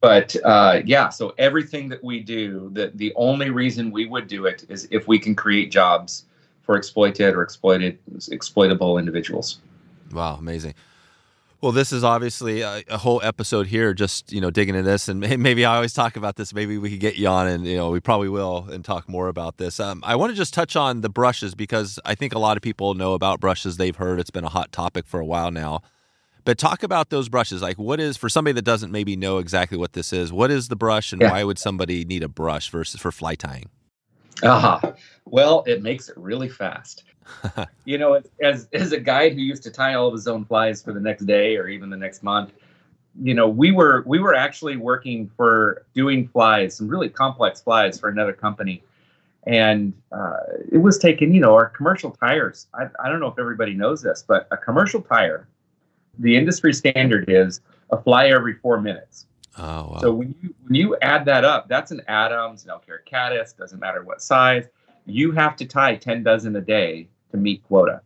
but 0.00 0.36
uh, 0.44 0.80
yeah, 0.84 1.08
so 1.08 1.34
everything 1.38 1.88
that 1.88 2.02
we 2.02 2.20
do, 2.20 2.70
the 2.72 2.92
the 2.94 3.12
only 3.16 3.50
reason 3.50 3.90
we 3.90 4.06
would 4.06 4.28
do 4.28 4.46
it 4.46 4.64
is 4.68 4.88
if 4.90 5.06
we 5.08 5.18
can 5.18 5.34
create 5.34 5.70
jobs 5.70 6.24
for 6.62 6.76
exploited 6.76 7.34
or 7.34 7.42
exploited 7.42 7.98
exploitable 8.30 8.98
individuals. 8.98 9.60
Wow, 10.12 10.36
amazing. 10.36 10.74
Well, 11.62 11.72
this 11.72 11.90
is 11.90 12.04
obviously 12.04 12.60
a, 12.60 12.82
a, 12.88 12.98
whole 12.98 13.20
episode 13.24 13.66
here, 13.66 13.94
just 13.94 14.30
you 14.30 14.42
know, 14.42 14.50
digging 14.50 14.74
into 14.74 14.88
this, 14.88 15.08
and 15.08 15.20
maybe 15.42 15.64
I 15.64 15.76
always 15.76 15.94
talk 15.94 16.16
about 16.16 16.36
this. 16.36 16.52
Maybe 16.52 16.76
we 16.76 16.90
could 16.90 17.00
get 17.00 17.16
you 17.16 17.28
on, 17.28 17.46
and 17.48 17.66
you 17.66 17.76
know, 17.76 17.90
we 17.90 17.98
probably 17.98 18.28
will, 18.28 18.68
and 18.70 18.84
talk 18.84 19.08
more 19.08 19.28
about 19.28 19.56
this. 19.56 19.80
Um, 19.80 20.02
I 20.04 20.16
want 20.16 20.30
to 20.30 20.36
just 20.36 20.52
touch 20.52 20.76
on 20.76 21.00
the 21.00 21.08
brushes 21.08 21.54
because 21.54 21.98
I 22.04 22.14
think 22.14 22.34
a 22.34 22.38
lot 22.38 22.56
of 22.56 22.62
people 22.62 22.94
know 22.94 23.14
about 23.14 23.40
brushes. 23.40 23.78
They've 23.78 23.96
heard 23.96 24.20
it's 24.20 24.30
been 24.30 24.44
a 24.44 24.50
hot 24.50 24.70
topic 24.70 25.06
for 25.06 25.18
a 25.18 25.24
while 25.24 25.50
now. 25.50 25.82
But 26.46 26.58
talk 26.58 26.84
about 26.84 27.10
those 27.10 27.28
brushes. 27.28 27.60
Like, 27.60 27.76
what 27.76 27.98
is 27.98 28.16
for 28.16 28.28
somebody 28.28 28.52
that 28.52 28.64
doesn't 28.64 28.92
maybe 28.92 29.16
know 29.16 29.38
exactly 29.38 29.76
what 29.76 29.94
this 29.94 30.12
is? 30.12 30.32
What 30.32 30.52
is 30.52 30.68
the 30.68 30.76
brush, 30.76 31.12
and 31.12 31.20
yeah. 31.20 31.32
why 31.32 31.42
would 31.42 31.58
somebody 31.58 32.04
need 32.04 32.22
a 32.22 32.28
brush 32.28 32.70
versus 32.70 33.00
for 33.00 33.10
fly 33.10 33.34
tying? 33.34 33.68
Ah, 34.44 34.76
uh-huh. 34.76 34.92
well, 35.24 35.64
it 35.66 35.82
makes 35.82 36.08
it 36.08 36.16
really 36.16 36.48
fast. 36.48 37.02
you 37.84 37.98
know, 37.98 38.22
as 38.40 38.68
as 38.72 38.92
a 38.92 39.00
guy 39.00 39.28
who 39.28 39.40
used 39.40 39.64
to 39.64 39.72
tie 39.72 39.94
all 39.94 40.06
of 40.06 40.12
his 40.12 40.28
own 40.28 40.44
flies 40.44 40.80
for 40.80 40.92
the 40.92 41.00
next 41.00 41.24
day 41.24 41.56
or 41.56 41.66
even 41.66 41.90
the 41.90 41.96
next 41.96 42.22
month, 42.22 42.52
you 43.20 43.34
know, 43.34 43.48
we 43.48 43.72
were 43.72 44.04
we 44.06 44.20
were 44.20 44.34
actually 44.34 44.76
working 44.76 45.28
for 45.36 45.84
doing 45.96 46.28
flies, 46.28 46.76
some 46.76 46.86
really 46.86 47.08
complex 47.08 47.60
flies 47.60 47.98
for 47.98 48.08
another 48.08 48.32
company, 48.32 48.84
and 49.48 49.92
uh, 50.12 50.36
it 50.70 50.78
was 50.78 50.96
taking, 50.96 51.34
you 51.34 51.40
know, 51.40 51.54
our 51.54 51.68
commercial 51.70 52.12
tyers. 52.12 52.68
I, 52.72 52.84
I 53.02 53.08
don't 53.08 53.18
know 53.18 53.26
if 53.26 53.38
everybody 53.40 53.74
knows 53.74 54.00
this, 54.00 54.24
but 54.24 54.46
a 54.52 54.56
commercial 54.56 55.02
tyer 55.02 55.46
the 56.18 56.36
industry 56.36 56.72
standard 56.72 57.26
is 57.28 57.60
a 57.90 58.00
fly 58.00 58.28
every 58.28 58.54
four 58.54 58.80
minutes. 58.80 59.26
Oh, 59.58 59.90
wow. 59.90 59.98
So 60.00 60.12
when 60.12 60.34
you 60.42 60.54
when 60.64 60.74
you 60.74 60.96
add 61.02 61.24
that 61.26 61.44
up, 61.44 61.68
that's 61.68 61.90
an 61.90 62.02
Adams, 62.08 62.64
an 62.64 62.70
Elk 62.70 62.86
Hair 62.86 63.02
caddis, 63.06 63.52
doesn't 63.52 63.80
matter 63.80 64.02
what 64.04 64.20
size. 64.20 64.66
You 65.06 65.32
have 65.32 65.56
to 65.56 65.64
tie 65.64 65.96
ten 65.96 66.22
dozen 66.22 66.56
a 66.56 66.60
day 66.60 67.08
to 67.30 67.36
meet 67.36 67.62
quota. 67.64 68.02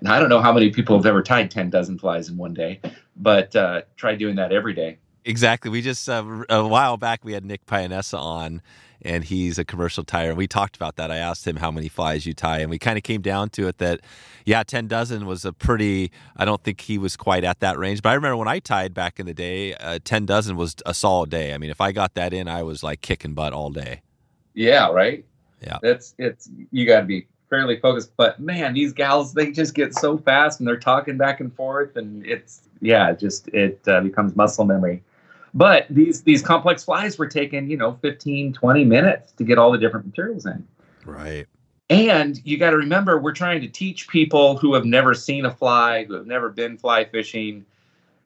And 0.00 0.08
I 0.08 0.18
don't 0.18 0.28
know 0.28 0.40
how 0.40 0.52
many 0.52 0.70
people 0.70 0.96
have 0.96 1.06
ever 1.06 1.22
tied 1.22 1.50
10 1.50 1.70
dozen 1.70 1.98
flies 1.98 2.28
in 2.28 2.36
one 2.36 2.54
day, 2.54 2.80
but 3.16 3.54
uh, 3.54 3.82
try 3.96 4.14
doing 4.14 4.36
that 4.36 4.52
every 4.52 4.72
day. 4.72 4.98
Exactly. 5.24 5.70
We 5.70 5.82
just 5.82 6.08
uh, 6.08 6.44
a 6.48 6.66
while 6.66 6.96
back 6.96 7.24
we 7.24 7.34
had 7.34 7.44
Nick 7.44 7.66
Pionessa 7.66 8.18
on, 8.18 8.62
and 9.04 9.24
he's 9.24 9.58
a 9.58 9.64
commercial 9.64 10.04
tyer. 10.04 10.28
And 10.28 10.36
we 10.36 10.46
talked 10.46 10.76
about 10.76 10.96
that. 10.96 11.10
I 11.10 11.16
asked 11.16 11.46
him 11.46 11.56
how 11.56 11.70
many 11.70 11.88
flies 11.88 12.26
you 12.26 12.34
tie, 12.34 12.58
and 12.58 12.70
we 12.70 12.78
kind 12.78 12.96
of 12.96 13.02
came 13.02 13.22
down 13.22 13.50
to 13.50 13.68
it 13.68 13.78
that, 13.78 14.00
yeah, 14.44 14.62
ten 14.62 14.86
dozen 14.86 15.26
was 15.26 15.44
a 15.44 15.52
pretty. 15.52 16.10
I 16.36 16.44
don't 16.44 16.62
think 16.62 16.80
he 16.82 16.98
was 16.98 17.16
quite 17.16 17.44
at 17.44 17.60
that 17.60 17.78
range, 17.78 18.02
but 18.02 18.10
I 18.10 18.14
remember 18.14 18.36
when 18.36 18.48
I 18.48 18.58
tied 18.58 18.94
back 18.94 19.20
in 19.20 19.26
the 19.26 19.34
day, 19.34 19.74
uh, 19.74 19.98
ten 20.04 20.26
dozen 20.26 20.56
was 20.56 20.76
a 20.86 20.94
solid 20.94 21.30
day. 21.30 21.54
I 21.54 21.58
mean, 21.58 21.70
if 21.70 21.80
I 21.80 21.92
got 21.92 22.14
that 22.14 22.32
in, 22.32 22.48
I 22.48 22.62
was 22.62 22.82
like 22.82 23.00
kicking 23.00 23.34
butt 23.34 23.52
all 23.52 23.70
day. 23.70 24.02
Yeah. 24.54 24.90
Right. 24.90 25.24
Yeah. 25.62 25.78
That's 25.82 26.14
it's 26.18 26.50
you 26.70 26.86
got 26.86 27.00
to 27.00 27.06
be 27.06 27.26
fairly 27.48 27.78
focused. 27.78 28.12
But 28.16 28.40
man, 28.40 28.74
these 28.74 28.92
gals 28.92 29.34
they 29.34 29.50
just 29.50 29.74
get 29.74 29.94
so 29.94 30.18
fast 30.18 30.58
and 30.58 30.66
they're 30.66 30.78
talking 30.78 31.16
back 31.16 31.40
and 31.40 31.54
forth, 31.54 31.96
and 31.96 32.26
it's 32.26 32.62
yeah, 32.80 33.12
just 33.12 33.48
it 33.48 33.80
uh, 33.86 34.00
becomes 34.00 34.34
muscle 34.34 34.64
memory. 34.64 35.02
But 35.54 35.86
these 35.90 36.22
these 36.22 36.42
complex 36.42 36.84
flies 36.84 37.18
were 37.18 37.26
taking, 37.26 37.70
you 37.70 37.76
know, 37.76 37.98
15, 38.00 38.52
20 38.54 38.84
minutes 38.84 39.32
to 39.32 39.44
get 39.44 39.58
all 39.58 39.70
the 39.70 39.78
different 39.78 40.06
materials 40.06 40.46
in. 40.46 40.66
Right. 41.04 41.46
And 41.90 42.40
you 42.44 42.56
got 42.56 42.70
to 42.70 42.78
remember, 42.78 43.18
we're 43.18 43.34
trying 43.34 43.60
to 43.60 43.68
teach 43.68 44.08
people 44.08 44.56
who 44.56 44.72
have 44.72 44.86
never 44.86 45.14
seen 45.14 45.44
a 45.44 45.50
fly, 45.50 46.04
who 46.04 46.14
have 46.14 46.26
never 46.26 46.48
been 46.48 46.78
fly 46.78 47.04
fishing, 47.04 47.66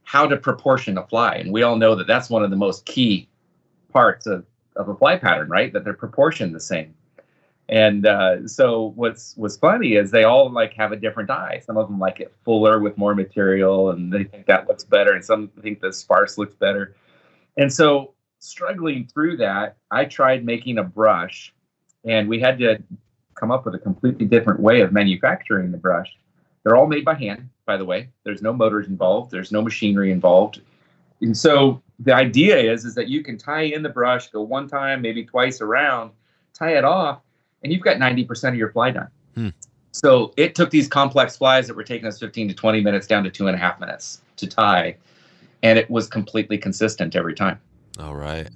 how 0.05 0.29
to 0.29 0.37
proportion 0.37 0.97
a 0.99 1.07
fly. 1.07 1.35
And 1.35 1.53
we 1.53 1.65
all 1.65 1.75
know 1.75 1.97
that 1.97 2.07
that's 2.07 2.31
one 2.31 2.45
of 2.45 2.51
the 2.51 2.57
most 2.57 2.87
key 2.87 3.29
parts 3.93 4.27
of, 4.27 4.47
of 4.77 4.89
a 4.89 4.95
fly 4.95 5.17
pattern, 5.17 5.49
right? 5.49 5.73
That 5.73 5.83
they're 5.83 5.95
proportioned 5.95 6.55
the 6.55 6.61
same. 6.61 6.95
And 7.69 8.07
uh, 8.07 8.47
so 8.47 8.93
what's 8.95 9.37
what's 9.37 9.57
funny 9.57 9.95
is 9.95 10.13
they 10.13 10.23
all 10.23 10.49
like 10.49 10.75
have 10.75 10.93
a 10.93 10.97
different 10.97 11.31
eye. 11.31 11.61
Some 11.67 11.77
of 11.77 11.89
them 11.89 11.99
like 11.99 12.21
it 12.21 12.33
fuller 12.45 12.79
with 12.79 12.97
more 12.97 13.17
material, 13.17 13.91
and 13.91 14.13
they 14.13 14.23
think 14.23 14.47
that 14.47 14.69
looks 14.69 14.85
better, 14.85 15.13
and 15.15 15.25
some 15.25 15.49
think 15.61 15.81
the 15.81 15.93
sparse 15.93 16.39
looks 16.39 16.55
better. 16.55 16.95
And 17.57 17.73
so, 17.73 18.15
struggling 18.39 19.07
through 19.07 19.39
that, 19.39 19.77
I 19.91 20.05
tried 20.05 20.45
making 20.45 20.79
a 20.79 20.85
brush, 20.85 21.53
and 22.05 22.29
we 22.29 22.41
had 22.41 22.59
to 22.59 22.83
come 23.35 23.51
up 23.51 23.65
with 23.65 23.75
a 23.75 23.79
completely 23.79 24.27
different 24.27 24.61
way 24.61 24.81
of 24.81 24.93
manufacturing 24.93 25.71
the 25.71 25.79
brush. 25.79 26.17
They're 26.63 26.77
all 26.77 26.87
made 26.87 27.05
by 27.05 27.15
hand, 27.15 27.49
by 27.65 27.77
the 27.77 27.85
way. 27.85 28.09
There's 28.25 28.43
no 28.43 28.53
motors 28.53 28.89
involved. 28.89 29.31
There's 29.31 29.53
no 29.53 29.63
machinery 29.63 30.11
involved. 30.11 30.61
And 31.21 31.37
so 31.37 31.83
the 32.01 32.15
idea 32.15 32.59
is 32.59 32.85
is 32.85 32.95
that 32.95 33.09
you 33.09 33.23
can 33.23 33.39
tie 33.39 33.63
in 33.63 33.83
the 33.83 33.89
brush, 33.89 34.29
go 34.31 34.43
one 34.43 34.69
time, 34.69 35.01
maybe 35.01 35.25
twice 35.25 35.61
around, 35.61 36.11
tie 36.53 36.77
it 36.77 36.85
off, 36.85 37.21
and 37.63 37.73
you've 37.73 37.83
got 37.83 37.97
90% 37.97 38.49
of 38.49 38.55
your 38.57 38.71
fly 38.73 38.91
done. 38.91 39.09
Hmm. 39.35 39.49
So 39.93 40.35
it 40.37 40.55
took 40.55 40.71
these 40.71 40.89
complex 40.89 41.37
flies 41.37 41.67
that 41.69 41.75
were 41.75 41.85
taking 41.85 42.07
us 42.07 42.19
15 42.19 42.49
to 42.49 42.55
20 42.55 42.81
minutes 42.83 43.07
down 43.07 43.25
to 43.25 43.31
two 43.31 43.47
and 43.47 43.57
a 43.57 43.59
half 43.59 43.81
minutes 43.81 44.21
to 44.37 44.47
tie 44.47 44.97
and 45.63 45.79
it 45.79 45.89
was 45.91 46.07
completely 46.07 46.59
consistent 46.59 47.17
every 47.17 47.35
time. 47.35 47.61
All 47.99 48.15
right. 48.15 48.49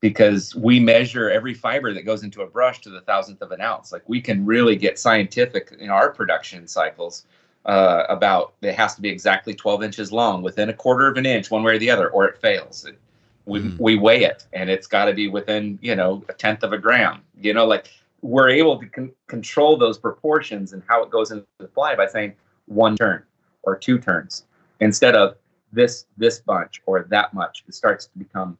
Because 0.00 0.54
we 0.54 0.80
measure 0.80 1.30
every 1.30 1.54
fiber 1.54 1.92
that 1.94 2.02
goes 2.02 2.24
into 2.24 2.42
a 2.42 2.46
brush 2.46 2.80
to 2.80 2.90
the 2.90 3.00
thousandth 3.02 3.40
of 3.42 3.52
an 3.52 3.60
ounce. 3.60 3.92
Like 3.92 4.02
we 4.08 4.20
can 4.20 4.44
really 4.44 4.74
get 4.74 4.98
scientific 4.98 5.72
in 5.78 5.90
our 5.90 6.10
production 6.10 6.66
cycles 6.66 7.24
uh, 7.64 8.04
about 8.08 8.54
it 8.62 8.74
has 8.74 8.96
to 8.96 9.00
be 9.00 9.08
exactly 9.08 9.54
12 9.54 9.84
inches 9.84 10.10
long, 10.10 10.42
within 10.42 10.68
a 10.68 10.72
quarter 10.72 11.06
of 11.06 11.16
an 11.16 11.26
inch, 11.26 11.50
one 11.50 11.62
way 11.62 11.76
or 11.76 11.78
the 11.78 11.90
other, 11.90 12.10
or 12.10 12.26
it 12.26 12.38
fails. 12.38 12.84
It, 12.84 12.98
we, 13.46 13.60
mm. 13.60 13.78
we 13.78 13.96
weigh 13.96 14.24
it 14.24 14.46
and 14.52 14.70
it's 14.70 14.86
got 14.86 15.06
to 15.06 15.14
be 15.14 15.28
within, 15.28 15.78
you 15.82 15.94
know, 15.94 16.24
a 16.28 16.32
tenth 16.32 16.62
of 16.62 16.72
a 16.72 16.78
gram. 16.78 17.22
You 17.40 17.54
know, 17.54 17.66
like 17.66 17.90
we're 18.22 18.48
able 18.48 18.78
to 18.78 18.86
con- 18.86 19.12
control 19.26 19.76
those 19.76 19.98
proportions 19.98 20.72
and 20.72 20.82
how 20.88 21.02
it 21.02 21.10
goes 21.10 21.30
into 21.30 21.46
the 21.58 21.68
fly 21.68 21.94
by 21.94 22.06
saying 22.06 22.34
one 22.66 22.96
turn 22.96 23.22
or 23.62 23.76
two 23.76 23.98
turns 23.98 24.44
instead 24.80 25.14
of 25.14 25.36
this 25.72 26.06
this 26.16 26.38
bunch 26.40 26.82
or 26.86 27.06
that 27.08 27.32
much 27.34 27.64
it 27.66 27.74
starts 27.74 28.06
to 28.06 28.18
become 28.18 28.58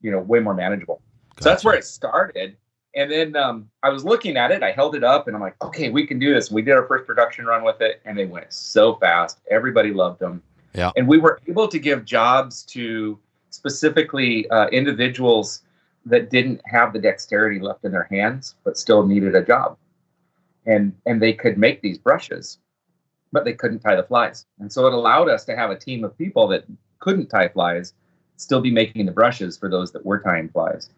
you 0.00 0.10
know 0.10 0.20
way 0.20 0.40
more 0.40 0.54
manageable. 0.54 1.02
Gotcha. 1.30 1.42
so 1.42 1.48
that's 1.48 1.64
where 1.64 1.74
it 1.74 1.84
started. 1.84 2.56
And 2.94 3.10
then 3.10 3.36
um, 3.36 3.70
i 3.82 3.88
was 3.88 4.04
looking 4.04 4.36
at 4.36 4.50
it 4.50 4.62
i 4.62 4.70
held 4.70 4.94
it 4.94 5.02
up 5.02 5.26
and 5.26 5.34
i'm 5.34 5.40
like 5.40 5.56
okay 5.62 5.88
we 5.88 6.06
can 6.06 6.18
do 6.18 6.32
this. 6.32 6.50
We 6.50 6.62
did 6.62 6.72
our 6.72 6.86
first 6.86 7.06
production 7.06 7.46
run 7.46 7.64
with 7.64 7.80
it 7.80 8.00
and 8.04 8.16
they 8.16 8.26
went 8.26 8.52
so 8.52 8.96
fast. 8.96 9.40
Everybody 9.50 9.92
loved 9.92 10.20
them. 10.20 10.42
Yeah. 10.74 10.90
And 10.96 11.08
we 11.08 11.18
were 11.18 11.40
able 11.48 11.68
to 11.68 11.78
give 11.78 12.04
jobs 12.04 12.62
to 12.66 13.18
specifically 13.50 14.48
uh, 14.50 14.68
individuals 14.68 15.62
that 16.06 16.30
didn't 16.30 16.60
have 16.64 16.92
the 16.92 16.98
dexterity 16.98 17.60
left 17.60 17.84
in 17.84 17.92
their 17.92 18.08
hands 18.10 18.56
but 18.64 18.76
still 18.76 19.06
needed 19.06 19.34
a 19.34 19.42
job. 19.42 19.76
And 20.66 20.94
and 21.06 21.20
they 21.20 21.32
could 21.32 21.58
make 21.58 21.80
these 21.80 21.98
brushes 21.98 22.58
but 23.32 23.44
they 23.44 23.54
couldn't 23.54 23.80
tie 23.80 23.96
the 23.96 24.02
flies. 24.02 24.46
And 24.60 24.70
so 24.70 24.86
it 24.86 24.92
allowed 24.92 25.28
us 25.28 25.44
to 25.46 25.56
have 25.56 25.70
a 25.70 25.76
team 25.76 26.04
of 26.04 26.16
people 26.16 26.46
that 26.48 26.64
couldn't 26.98 27.28
tie 27.28 27.48
flies 27.48 27.94
still 28.36 28.60
be 28.60 28.70
making 28.70 29.06
the 29.06 29.12
brushes 29.12 29.56
for 29.56 29.68
those 29.68 29.92
that 29.92 30.04
were 30.04 30.20
tying 30.20 30.48
flies. 30.48 30.90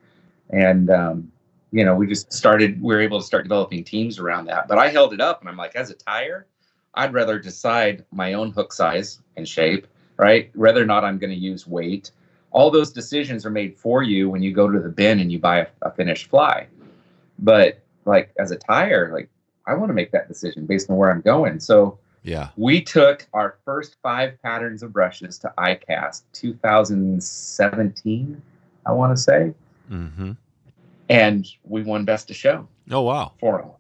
And, 0.50 0.90
um, 0.90 1.32
you 1.72 1.84
know, 1.84 1.94
we 1.94 2.06
just 2.06 2.32
started, 2.32 2.80
we 2.82 2.94
were 2.94 3.00
able 3.00 3.20
to 3.20 3.26
start 3.26 3.44
developing 3.44 3.84
teams 3.84 4.18
around 4.18 4.46
that. 4.46 4.68
But 4.68 4.78
I 4.78 4.88
held 4.88 5.12
it 5.12 5.20
up 5.20 5.40
and 5.40 5.48
I'm 5.48 5.56
like, 5.56 5.76
as 5.76 5.90
a 5.90 5.94
tyer, 5.94 6.44
I'd 6.94 7.12
rather 7.12 7.38
decide 7.38 8.04
my 8.12 8.34
own 8.34 8.52
hook 8.52 8.72
size 8.72 9.20
and 9.36 9.48
shape, 9.48 9.86
right? 10.16 10.54
Whether 10.56 10.82
or 10.82 10.86
not 10.86 11.04
I'm 11.04 11.18
going 11.18 11.32
to 11.32 11.38
use 11.38 11.66
weight. 11.66 12.10
All 12.52 12.70
those 12.70 12.92
decisions 12.92 13.44
are 13.44 13.50
made 13.50 13.76
for 13.76 14.02
you 14.02 14.30
when 14.30 14.42
you 14.42 14.52
go 14.52 14.70
to 14.70 14.78
the 14.78 14.88
bin 14.88 15.18
and 15.18 15.32
you 15.32 15.38
buy 15.38 15.58
a, 15.58 15.66
a 15.82 15.90
finished 15.90 16.30
fly. 16.30 16.68
But 17.38 17.80
like 18.04 18.32
as 18.38 18.52
a 18.52 18.56
tyer, 18.56 19.12
like 19.12 19.28
I 19.66 19.74
want 19.74 19.90
to 19.90 19.94
make 19.94 20.12
that 20.12 20.28
decision 20.28 20.66
based 20.66 20.88
on 20.90 20.96
where 20.96 21.10
I'm 21.10 21.20
going. 21.20 21.58
So 21.58 21.98
yeah. 22.24 22.48
We 22.56 22.80
took 22.80 23.28
our 23.34 23.58
first 23.64 23.96
five 24.02 24.40
patterns 24.42 24.82
of 24.82 24.92
brushes 24.92 25.38
to 25.40 25.52
ICAST 25.58 26.22
2017, 26.32 28.42
I 28.86 28.92
want 28.92 29.14
to 29.14 29.22
say. 29.22 29.52
Mm-hmm. 29.90 30.32
And 31.10 31.46
we 31.64 31.82
won 31.82 32.06
Best 32.06 32.30
of 32.30 32.36
Show. 32.36 32.66
Oh, 32.90 33.02
wow. 33.02 33.32
For 33.38 33.58
them. 33.58 33.70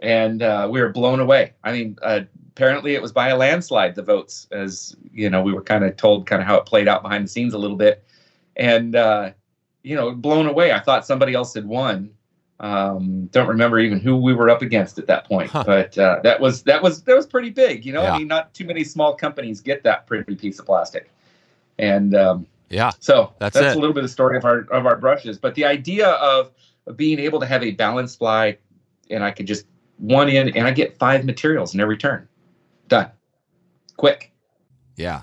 And 0.00 0.42
uh, 0.42 0.66
we 0.70 0.80
were 0.80 0.88
blown 0.88 1.20
away. 1.20 1.52
I 1.62 1.72
mean, 1.72 1.98
uh, 2.00 2.20
apparently 2.48 2.94
it 2.94 3.02
was 3.02 3.12
by 3.12 3.28
a 3.28 3.36
landslide, 3.36 3.94
the 3.94 4.02
votes, 4.02 4.48
as, 4.50 4.96
you 5.12 5.28
know, 5.28 5.42
we 5.42 5.52
were 5.52 5.62
kind 5.62 5.84
of 5.84 5.98
told 5.98 6.26
kind 6.26 6.40
of 6.40 6.48
how 6.48 6.56
it 6.56 6.64
played 6.64 6.88
out 6.88 7.02
behind 7.02 7.24
the 7.24 7.28
scenes 7.28 7.52
a 7.52 7.58
little 7.58 7.76
bit. 7.76 8.02
And, 8.56 8.96
uh, 8.96 9.32
you 9.82 9.94
know, 9.94 10.14
blown 10.14 10.46
away. 10.46 10.72
I 10.72 10.80
thought 10.80 11.06
somebody 11.06 11.34
else 11.34 11.52
had 11.52 11.66
won 11.66 12.14
um, 12.60 13.24
don't 13.32 13.48
remember 13.48 13.78
even 13.80 13.98
who 13.98 14.16
we 14.18 14.34
were 14.34 14.50
up 14.50 14.60
against 14.60 14.98
at 14.98 15.06
that 15.06 15.24
point, 15.24 15.50
huh. 15.50 15.64
but 15.64 15.96
uh, 15.96 16.20
that 16.22 16.38
was 16.40 16.62
that 16.64 16.82
was 16.82 17.02
that 17.04 17.16
was 17.16 17.26
pretty 17.26 17.48
big. 17.48 17.86
You 17.86 17.94
know, 17.94 18.02
yeah. 18.02 18.12
I 18.12 18.18
mean, 18.18 18.28
not 18.28 18.52
too 18.52 18.66
many 18.66 18.84
small 18.84 19.14
companies 19.14 19.62
get 19.62 19.82
that 19.84 20.06
pretty 20.06 20.36
piece 20.36 20.58
of 20.58 20.66
plastic, 20.66 21.10
and 21.78 22.14
um, 22.14 22.46
yeah, 22.68 22.90
so 23.00 23.32
that's, 23.38 23.54
that's 23.54 23.74
a 23.74 23.78
little 23.78 23.94
bit 23.94 24.04
of 24.04 24.10
the 24.10 24.12
story 24.12 24.36
of 24.36 24.44
our 24.44 24.60
of 24.70 24.84
our 24.84 24.96
brushes. 24.96 25.38
But 25.38 25.54
the 25.54 25.64
idea 25.64 26.08
of, 26.08 26.50
of 26.86 26.98
being 26.98 27.18
able 27.18 27.40
to 27.40 27.46
have 27.46 27.62
a 27.62 27.70
balanced 27.70 28.18
fly, 28.18 28.58
and 29.08 29.24
I 29.24 29.30
could 29.30 29.46
just 29.46 29.64
one 29.96 30.28
in, 30.28 30.54
and 30.54 30.66
I 30.66 30.70
get 30.70 30.98
five 30.98 31.24
materials 31.24 31.72
in 31.72 31.80
every 31.80 31.96
turn, 31.96 32.28
done, 32.88 33.10
quick. 33.96 34.32
Yeah, 34.96 35.22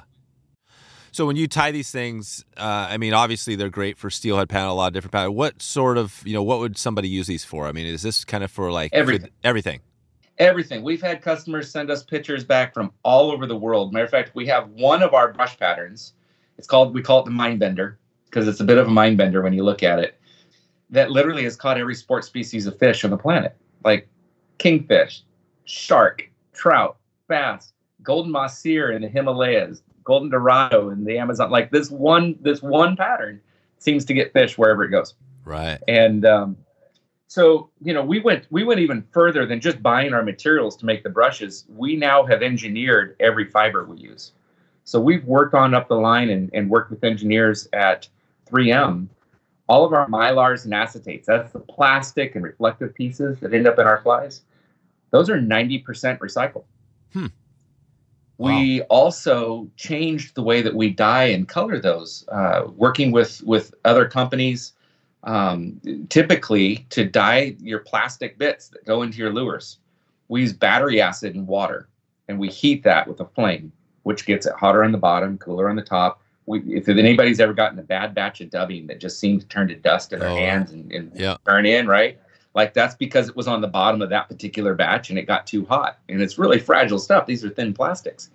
so 1.17 1.25
when 1.25 1.35
you 1.35 1.47
tie 1.47 1.71
these 1.71 1.89
things, 1.89 2.45
uh, 2.57 2.85
I 2.91 2.97
mean, 2.97 3.15
obviously 3.15 3.55
they're 3.55 3.71
great 3.71 3.97
for 3.97 4.11
steelhead 4.11 4.49
pattern, 4.49 4.69
a 4.69 4.73
lot 4.75 4.89
of 4.89 4.93
different 4.93 5.13
pattern. 5.13 5.33
What 5.33 5.63
sort 5.63 5.97
of, 5.97 6.21
you 6.23 6.33
know, 6.33 6.43
what 6.43 6.59
would 6.59 6.77
somebody 6.77 7.09
use 7.09 7.25
these 7.25 7.43
for? 7.43 7.65
I 7.65 7.71
mean, 7.71 7.87
is 7.87 8.03
this 8.03 8.23
kind 8.23 8.43
of 8.43 8.51
for 8.51 8.71
like 8.71 8.93
everything? 8.93 9.31
everything. 9.43 9.79
Everything. 10.37 10.83
We've 10.83 11.01
had 11.01 11.23
customers 11.23 11.71
send 11.71 11.89
us 11.89 12.03
pictures 12.03 12.43
back 12.43 12.71
from 12.71 12.91
all 13.01 13.31
over 13.31 13.47
the 13.47 13.55
world. 13.55 13.93
Matter 13.93 14.05
of 14.05 14.11
fact, 14.11 14.35
we 14.35 14.45
have 14.45 14.69
one 14.69 15.01
of 15.01 15.15
our 15.15 15.33
brush 15.33 15.57
patterns. 15.57 16.13
It's 16.59 16.67
called 16.67 16.93
we 16.93 17.01
call 17.01 17.21
it 17.21 17.25
the 17.25 17.31
mind 17.31 17.59
bender 17.59 17.97
because 18.25 18.47
it's 18.47 18.59
a 18.59 18.63
bit 18.63 18.77
of 18.77 18.85
a 18.85 18.91
mind 18.91 19.17
bender 19.17 19.41
when 19.41 19.53
you 19.53 19.63
look 19.63 19.81
at 19.81 19.97
it. 19.97 20.19
That 20.91 21.09
literally 21.09 21.45
has 21.45 21.55
caught 21.55 21.79
every 21.79 21.95
sport 21.95 22.25
species 22.25 22.67
of 22.67 22.77
fish 22.77 23.03
on 23.03 23.09
the 23.09 23.17
planet, 23.17 23.57
like 23.83 24.07
kingfish, 24.59 25.23
shark, 25.65 26.29
trout, 26.53 26.97
bass, 27.27 27.73
golden 28.03 28.31
mahseer 28.31 28.95
in 28.95 29.01
the 29.01 29.07
Himalayas, 29.07 29.81
golden 30.07 30.29
dorado 30.29 30.89
in 30.89 31.03
the 31.03 31.17
Amazon. 31.17 31.51
Like 31.51 31.69
this 31.69 31.91
one, 31.91 32.37
this 32.41 32.61
one 32.63 32.95
pattern 32.95 33.41
seems 33.77 34.05
to 34.05 34.13
get 34.13 34.33
fish 34.33 34.57
wherever 34.57 34.83
it 34.83 34.89
goes. 34.89 35.13
Right. 35.43 35.79
And 35.87 36.25
um, 36.25 36.57
so 37.27 37.69
you 37.83 37.93
know, 37.93 38.03
we 38.03 38.19
went 38.19 38.47
we 38.49 38.63
went 38.63 38.79
even 38.79 39.05
further 39.11 39.45
than 39.45 39.59
just 39.59 39.83
buying 39.83 40.13
our 40.13 40.23
materials 40.23 40.77
to 40.77 40.85
make 40.85 41.03
the 41.03 41.09
brushes. 41.09 41.65
We 41.67 41.97
now 41.97 42.25
have 42.25 42.41
engineered 42.41 43.17
every 43.19 43.45
fiber 43.51 43.83
we 43.83 43.97
use. 43.97 44.31
So 44.85 45.01
we've 45.01 45.25
worked 45.25 45.53
on 45.53 45.73
up 45.73 45.89
the 45.89 45.95
line 45.95 46.29
and, 46.29 46.49
and 46.53 46.69
worked 46.69 46.89
with 46.89 47.03
engineers 47.03 47.67
at 47.73 48.07
3M. 48.49 49.07
All 49.67 49.83
of 49.83 49.91
our 49.91 50.07
mylars 50.07 50.63
and 50.63 50.73
acetates, 50.73 51.25
that's 51.25 51.51
the 51.51 51.59
plastic 51.59 52.35
and 52.35 52.43
reflective 52.45 52.95
pieces 52.95 53.37
that 53.41 53.53
end 53.53 53.67
up 53.67 53.77
in 53.79 53.85
our 53.85 54.01
flies, 54.01 54.43
those 55.11 55.29
are 55.29 55.37
90% 55.37 55.83
recycled. 56.19 56.63
Hmm. 57.11 57.25
We 58.37 58.81
wow. 58.81 58.85
also 58.89 59.69
changed 59.77 60.35
the 60.35 60.43
way 60.43 60.61
that 60.61 60.75
we 60.75 60.89
dye 60.91 61.25
and 61.25 61.47
color 61.47 61.79
those, 61.79 62.27
uh, 62.29 62.67
working 62.75 63.11
with 63.11 63.41
with 63.43 63.73
other 63.83 64.07
companies. 64.07 64.73
Um, 65.23 65.81
typically, 66.09 66.85
to 66.91 67.03
dye 67.03 67.55
your 67.59 67.79
plastic 67.79 68.37
bits 68.37 68.69
that 68.69 68.85
go 68.85 69.01
into 69.01 69.17
your 69.17 69.33
lures, 69.33 69.79
we 70.27 70.41
use 70.41 70.53
battery 70.53 71.01
acid 71.01 71.35
and 71.35 71.47
water, 71.47 71.89
and 72.27 72.39
we 72.39 72.49
heat 72.49 72.83
that 72.83 73.07
with 73.07 73.19
a 73.19 73.25
flame, 73.25 73.71
which 74.03 74.25
gets 74.25 74.45
it 74.45 74.53
hotter 74.53 74.83
on 74.83 74.91
the 74.91 74.97
bottom, 74.97 75.37
cooler 75.37 75.69
on 75.69 75.75
the 75.75 75.81
top. 75.81 76.21
We, 76.45 76.59
if 76.61 76.87
anybody's 76.87 77.41
ever 77.41 77.53
gotten 77.53 77.77
a 77.79 77.83
bad 77.83 78.13
batch 78.13 78.39
of 78.39 78.49
dubbing 78.51 78.87
that 78.87 78.99
just 78.99 79.19
seemed 79.19 79.41
to 79.41 79.47
turn 79.47 79.67
to 79.67 79.75
dust 79.75 80.13
in 80.13 80.19
their 80.19 80.29
Oh, 80.29 80.35
hands 80.35 80.71
and, 80.71 80.89
and 80.93 81.11
yeah. 81.13 81.35
turn 81.45 81.65
in, 81.65 81.87
right? 81.87 82.17
Like 82.53 82.73
that's 82.73 82.95
because 82.95 83.29
it 83.29 83.35
was 83.35 83.47
on 83.47 83.61
the 83.61 83.67
bottom 83.67 84.01
of 84.01 84.09
that 84.09 84.27
particular 84.27 84.73
batch 84.73 85.09
and 85.09 85.19
it 85.19 85.23
got 85.23 85.45
too 85.45 85.65
hot. 85.65 85.99
And 86.09 86.21
it's 86.21 86.37
really 86.37 86.59
fragile 86.59 86.99
stuff. 86.99 87.25
These 87.25 87.45
are 87.45 87.49
thin 87.49 87.73
plastics. 87.73 88.29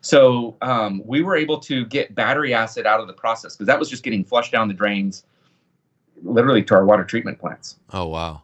So 0.00 0.56
um, 0.62 1.02
we 1.04 1.22
were 1.22 1.36
able 1.36 1.58
to 1.60 1.84
get 1.86 2.14
battery 2.14 2.54
acid 2.54 2.86
out 2.86 3.00
of 3.00 3.08
the 3.08 3.12
process 3.12 3.56
because 3.56 3.66
that 3.66 3.78
was 3.78 3.90
just 3.90 4.04
getting 4.04 4.24
flushed 4.24 4.52
down 4.52 4.68
the 4.68 4.74
drains, 4.74 5.24
literally 6.22 6.62
to 6.64 6.74
our 6.74 6.84
water 6.84 7.04
treatment 7.04 7.38
plants. 7.38 7.78
Oh 7.92 8.06
wow. 8.06 8.42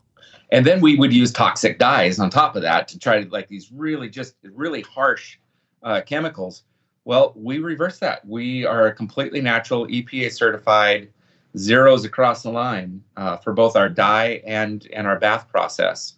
And 0.51 0.67
then 0.67 0.81
we 0.81 0.97
would 0.97 1.13
use 1.13 1.33
toxic 1.33 1.79
dyes 1.79 2.19
on 2.19 2.29
top 2.29 2.57
of 2.57 2.63
that 2.63 2.89
to 2.89 2.99
try 2.99 3.23
to 3.23 3.31
like 3.31 3.49
these 3.49 3.71
really 3.73 4.11
just 4.11 4.35
really 4.43 4.83
harsh 4.83 5.39
uh, 5.83 6.01
chemicals. 6.05 6.65
Well, 7.05 7.33
we 7.35 7.59
reverse 7.59 7.99
that. 8.01 8.27
We 8.27 8.67
are 8.67 8.87
a 8.87 8.93
completely 8.93 9.41
natural, 9.41 9.87
EPA 9.87 10.33
certified, 10.33 11.09
zeros 11.57 12.05
across 12.05 12.43
the 12.43 12.51
line 12.51 13.03
uh, 13.17 13.37
for 13.37 13.53
both 13.53 13.77
our 13.77 13.89
dye 13.89 14.43
and 14.47 14.89
and 14.93 15.07
our 15.07 15.19
bath 15.19 15.49
process. 15.49 16.15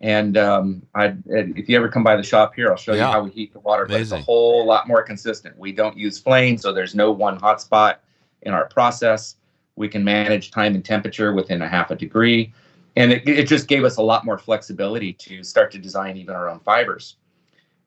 And 0.00 0.36
um, 0.36 0.82
I, 0.94 1.16
if 1.26 1.68
you 1.68 1.76
ever 1.76 1.88
come 1.88 2.04
by 2.04 2.14
the 2.14 2.22
shop 2.22 2.54
here, 2.54 2.70
I'll 2.70 2.76
show 2.76 2.92
Yeah. 2.92 3.06
you 3.06 3.12
how 3.12 3.22
we 3.22 3.30
heat 3.30 3.52
the 3.52 3.58
water. 3.60 3.84
But 3.84 4.00
it's 4.00 4.12
a 4.12 4.20
whole 4.20 4.64
lot 4.64 4.86
more 4.86 5.02
consistent. 5.02 5.58
We 5.58 5.72
don't 5.72 5.96
use 5.96 6.20
flame, 6.20 6.56
so 6.56 6.72
there's 6.72 6.94
no 6.94 7.10
one 7.10 7.36
hot 7.36 7.60
spot 7.60 8.00
in 8.42 8.52
our 8.54 8.66
process. 8.68 9.36
We 9.74 9.88
can 9.88 10.04
manage 10.04 10.52
time 10.52 10.76
and 10.76 10.84
temperature 10.84 11.32
within 11.32 11.62
a 11.62 11.68
half 11.68 11.90
a 11.90 11.96
degree 11.96 12.52
and 12.98 13.12
it, 13.12 13.28
it 13.28 13.46
just 13.46 13.68
gave 13.68 13.84
us 13.84 13.96
a 13.96 14.02
lot 14.02 14.24
more 14.24 14.38
flexibility 14.38 15.12
to 15.12 15.44
start 15.44 15.70
to 15.70 15.78
design 15.78 16.16
even 16.16 16.34
our 16.34 16.48
own 16.48 16.58
fibers 16.60 17.16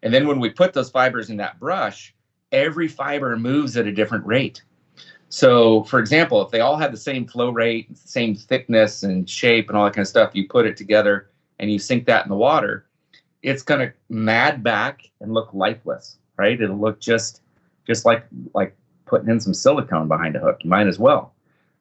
and 0.03 0.13
then 0.13 0.25
when 0.27 0.39
we 0.39 0.49
put 0.49 0.73
those 0.73 0.89
fibers 0.89 1.29
in 1.29 1.37
that 1.37 1.59
brush 1.59 2.15
every 2.51 2.87
fiber 2.87 3.37
moves 3.37 3.75
at 3.77 3.85
a 3.85 3.91
different 3.91 4.25
rate 4.25 4.63
so 5.31 5.83
for 5.85 5.99
example 5.99 6.41
if 6.41 6.51
they 6.51 6.59
all 6.59 6.77
had 6.77 6.93
the 6.93 6.97
same 6.97 7.25
flow 7.25 7.49
rate 7.49 7.87
same 7.97 8.35
thickness 8.35 9.03
and 9.03 9.27
shape 9.29 9.69
and 9.69 9.77
all 9.77 9.85
that 9.85 9.93
kind 9.95 10.03
of 10.03 10.07
stuff 10.07 10.31
you 10.33 10.47
put 10.47 10.67
it 10.67 10.77
together 10.77 11.31
and 11.59 11.71
you 11.71 11.79
sink 11.79 12.05
that 12.05 12.23
in 12.23 12.29
the 12.29 12.35
water 12.35 12.85
it's 13.41 13.63
going 13.63 13.79
to 13.79 13.91
mad 14.09 14.63
back 14.63 15.09
and 15.19 15.33
look 15.33 15.49
lifeless 15.53 16.19
right? 16.41 16.59
It'll 16.59 16.77
look 16.77 16.99
just 16.99 17.41
just 17.85 18.05
like 18.05 18.25
like 18.53 18.75
putting 19.05 19.29
in 19.29 19.39
some 19.39 19.53
silicone 19.53 20.07
behind 20.07 20.35
a 20.35 20.39
hook. 20.39 20.59
You 20.63 20.69
might 20.69 20.87
as 20.87 20.99
well. 20.99 21.33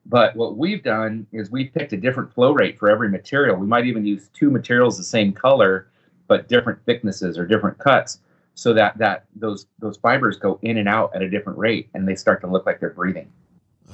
But 0.07 0.37
what 0.37 0.57
we've 0.57 0.83
done 0.83 1.27
is 1.33 1.51
we've 1.51 1.73
picked 1.73 1.93
a 1.93 1.97
different 1.97 2.33
flow 2.33 2.53
rate 2.53 2.79
for 2.79 2.91
every 2.91 3.09
material. 3.09 3.57
We 3.57 3.67
might 3.67 3.87
even 3.87 4.05
use 4.05 4.29
two 4.33 4.51
materials 4.51 4.97
the 4.97 5.05
same 5.05 5.33
color, 5.33 5.89
but 6.27 6.49
different 6.49 6.85
thicknesses 6.85 7.39
or 7.39 7.47
different 7.47 7.79
cuts, 7.79 8.21
so 8.61 8.75
that 8.75 8.99
that 8.99 9.25
those 9.35 9.69
those 9.79 9.97
fibers 9.97 10.37
go 10.37 10.59
in 10.61 10.77
and 10.77 10.87
out 10.87 11.17
at 11.17 11.23
a 11.23 11.31
different 11.31 11.59
rate, 11.59 11.89
and 11.95 12.07
they 12.07 12.15
start 12.15 12.43
to 12.43 12.47
look 12.47 12.67
like 12.67 12.79
they're 12.79 12.91
breathing. 12.91 13.33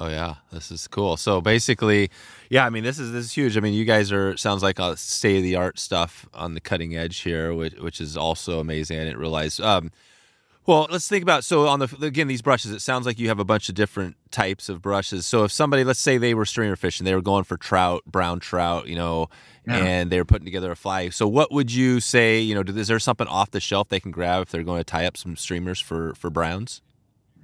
Oh 0.00 0.08
yeah, 0.08 0.34
this 0.50 0.72
is 0.72 0.88
cool. 0.88 1.16
So 1.16 1.40
basically, 1.40 2.10
yeah, 2.50 2.66
I 2.66 2.70
mean 2.70 2.82
this 2.82 2.98
is 2.98 3.12
this 3.12 3.26
is 3.26 3.32
huge. 3.32 3.56
I 3.56 3.60
mean 3.60 3.74
you 3.74 3.84
guys 3.84 4.10
are 4.10 4.36
sounds 4.36 4.64
like 4.64 4.80
a 4.80 4.96
state 4.96 5.36
of 5.36 5.44
the 5.44 5.54
art 5.54 5.78
stuff 5.78 6.28
on 6.34 6.54
the 6.54 6.60
cutting 6.60 6.96
edge 6.96 7.20
here, 7.20 7.54
which 7.54 7.74
which 7.74 8.00
is 8.00 8.16
also 8.16 8.58
amazing. 8.58 8.98
I 8.98 9.04
didn't 9.04 9.20
realize. 9.20 9.60
Um, 9.60 9.92
well, 10.66 10.86
let's 10.90 11.08
think 11.08 11.22
about 11.22 11.44
so 11.44 11.66
on 11.68 11.78
the 11.78 11.96
again 12.02 12.26
these 12.28 12.42
brushes. 12.42 12.72
It 12.72 12.80
sounds 12.80 13.06
like 13.06 13.18
you 13.18 13.28
have 13.28 13.38
a 13.38 13.44
bunch 13.44 13.68
of 13.68 13.74
different 13.74 14.16
types 14.30 14.68
of 14.68 14.82
brushes. 14.82 15.24
So 15.26 15.44
if 15.44 15.52
somebody, 15.52 15.84
let's 15.84 16.00
say 16.00 16.18
they 16.18 16.34
were 16.34 16.44
streamer 16.44 16.76
fishing, 16.76 17.04
they 17.04 17.14
were 17.14 17.22
going 17.22 17.44
for 17.44 17.56
trout, 17.56 18.02
brown 18.06 18.40
trout, 18.40 18.88
you 18.88 18.96
know, 18.96 19.28
Yeah. 19.66 19.76
and 19.76 20.10
they 20.10 20.18
were 20.18 20.24
putting 20.24 20.44
together 20.44 20.70
a 20.72 20.76
fly. 20.76 21.08
So 21.10 21.26
what 21.28 21.52
would 21.52 21.72
you 21.72 22.00
say? 22.00 22.40
You 22.40 22.54
know, 22.54 22.62
is 22.66 22.88
there 22.88 22.98
something 22.98 23.26
off 23.26 23.50
the 23.52 23.60
shelf 23.60 23.88
they 23.88 24.00
can 24.00 24.10
grab 24.10 24.42
if 24.42 24.50
they're 24.50 24.64
going 24.64 24.80
to 24.80 24.84
tie 24.84 25.06
up 25.06 25.16
some 25.16 25.36
streamers 25.36 25.80
for 25.80 26.14
for 26.14 26.30
browns? 26.30 26.82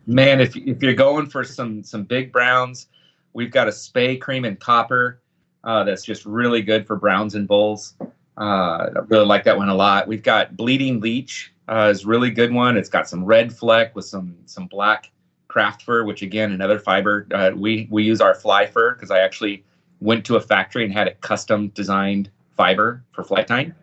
Man, 0.07 0.41
if 0.41 0.57
if 0.57 0.83
you're 0.83 0.95
going 0.95 1.27
for 1.27 1.45
some 1.45 1.83
some 1.85 2.03
big 2.05 2.33
browns, 2.33 2.89
we've 3.35 3.53
got 3.53 3.69
a 3.69 3.71
spay 3.71 4.21
cream 4.21 4.45
and 4.45 4.59
copper 4.59 5.21
uh, 5.65 5.85
that's 5.85 6.05
just 6.05 6.27
really 6.27 6.61
good 6.61 6.87
for 6.89 6.97
browns 6.97 7.37
and 7.37 7.47
bulls. 7.47 7.95
Uh, 8.39 8.91
I 8.97 8.99
really 9.09 9.27
like 9.27 9.45
that 9.45 9.57
one 9.57 9.69
a 9.69 9.75
lot. 9.75 10.09
We've 10.09 10.23
got 10.23 10.57
bleeding 10.57 11.01
leech 11.01 11.53
uh, 11.69 11.89
is 11.91 12.05
a 12.05 12.07
really 12.07 12.31
good 12.31 12.53
one. 12.53 12.77
It's 12.77 12.89
got 12.89 13.09
some 13.09 13.25
red 13.25 13.57
fleck 13.57 13.95
with 13.95 14.05
some 14.05 14.37
some 14.47 14.67
black 14.67 15.11
craft 15.49 15.83
fur, 15.83 16.05
which 16.05 16.23
again 16.23 16.53
another 16.53 16.79
fiber. 16.79 17.27
Uh, 17.33 17.53
we 17.55 17.89
we 17.91 18.03
use 18.03 18.21
our 18.21 18.35
fly 18.35 18.67
fur 18.67 18.95
because 18.95 19.11
I 19.11 19.21
actually 19.21 19.65
went 20.01 20.25
to 20.27 20.37
a 20.37 20.41
factory 20.41 20.85
and 20.85 20.93
had 20.93 21.07
a 21.07 21.15
custom 21.15 21.69
designed 21.69 22.31
fiber 22.57 23.05
for 23.13 23.23
fly 23.23 23.43
tying. 23.43 23.75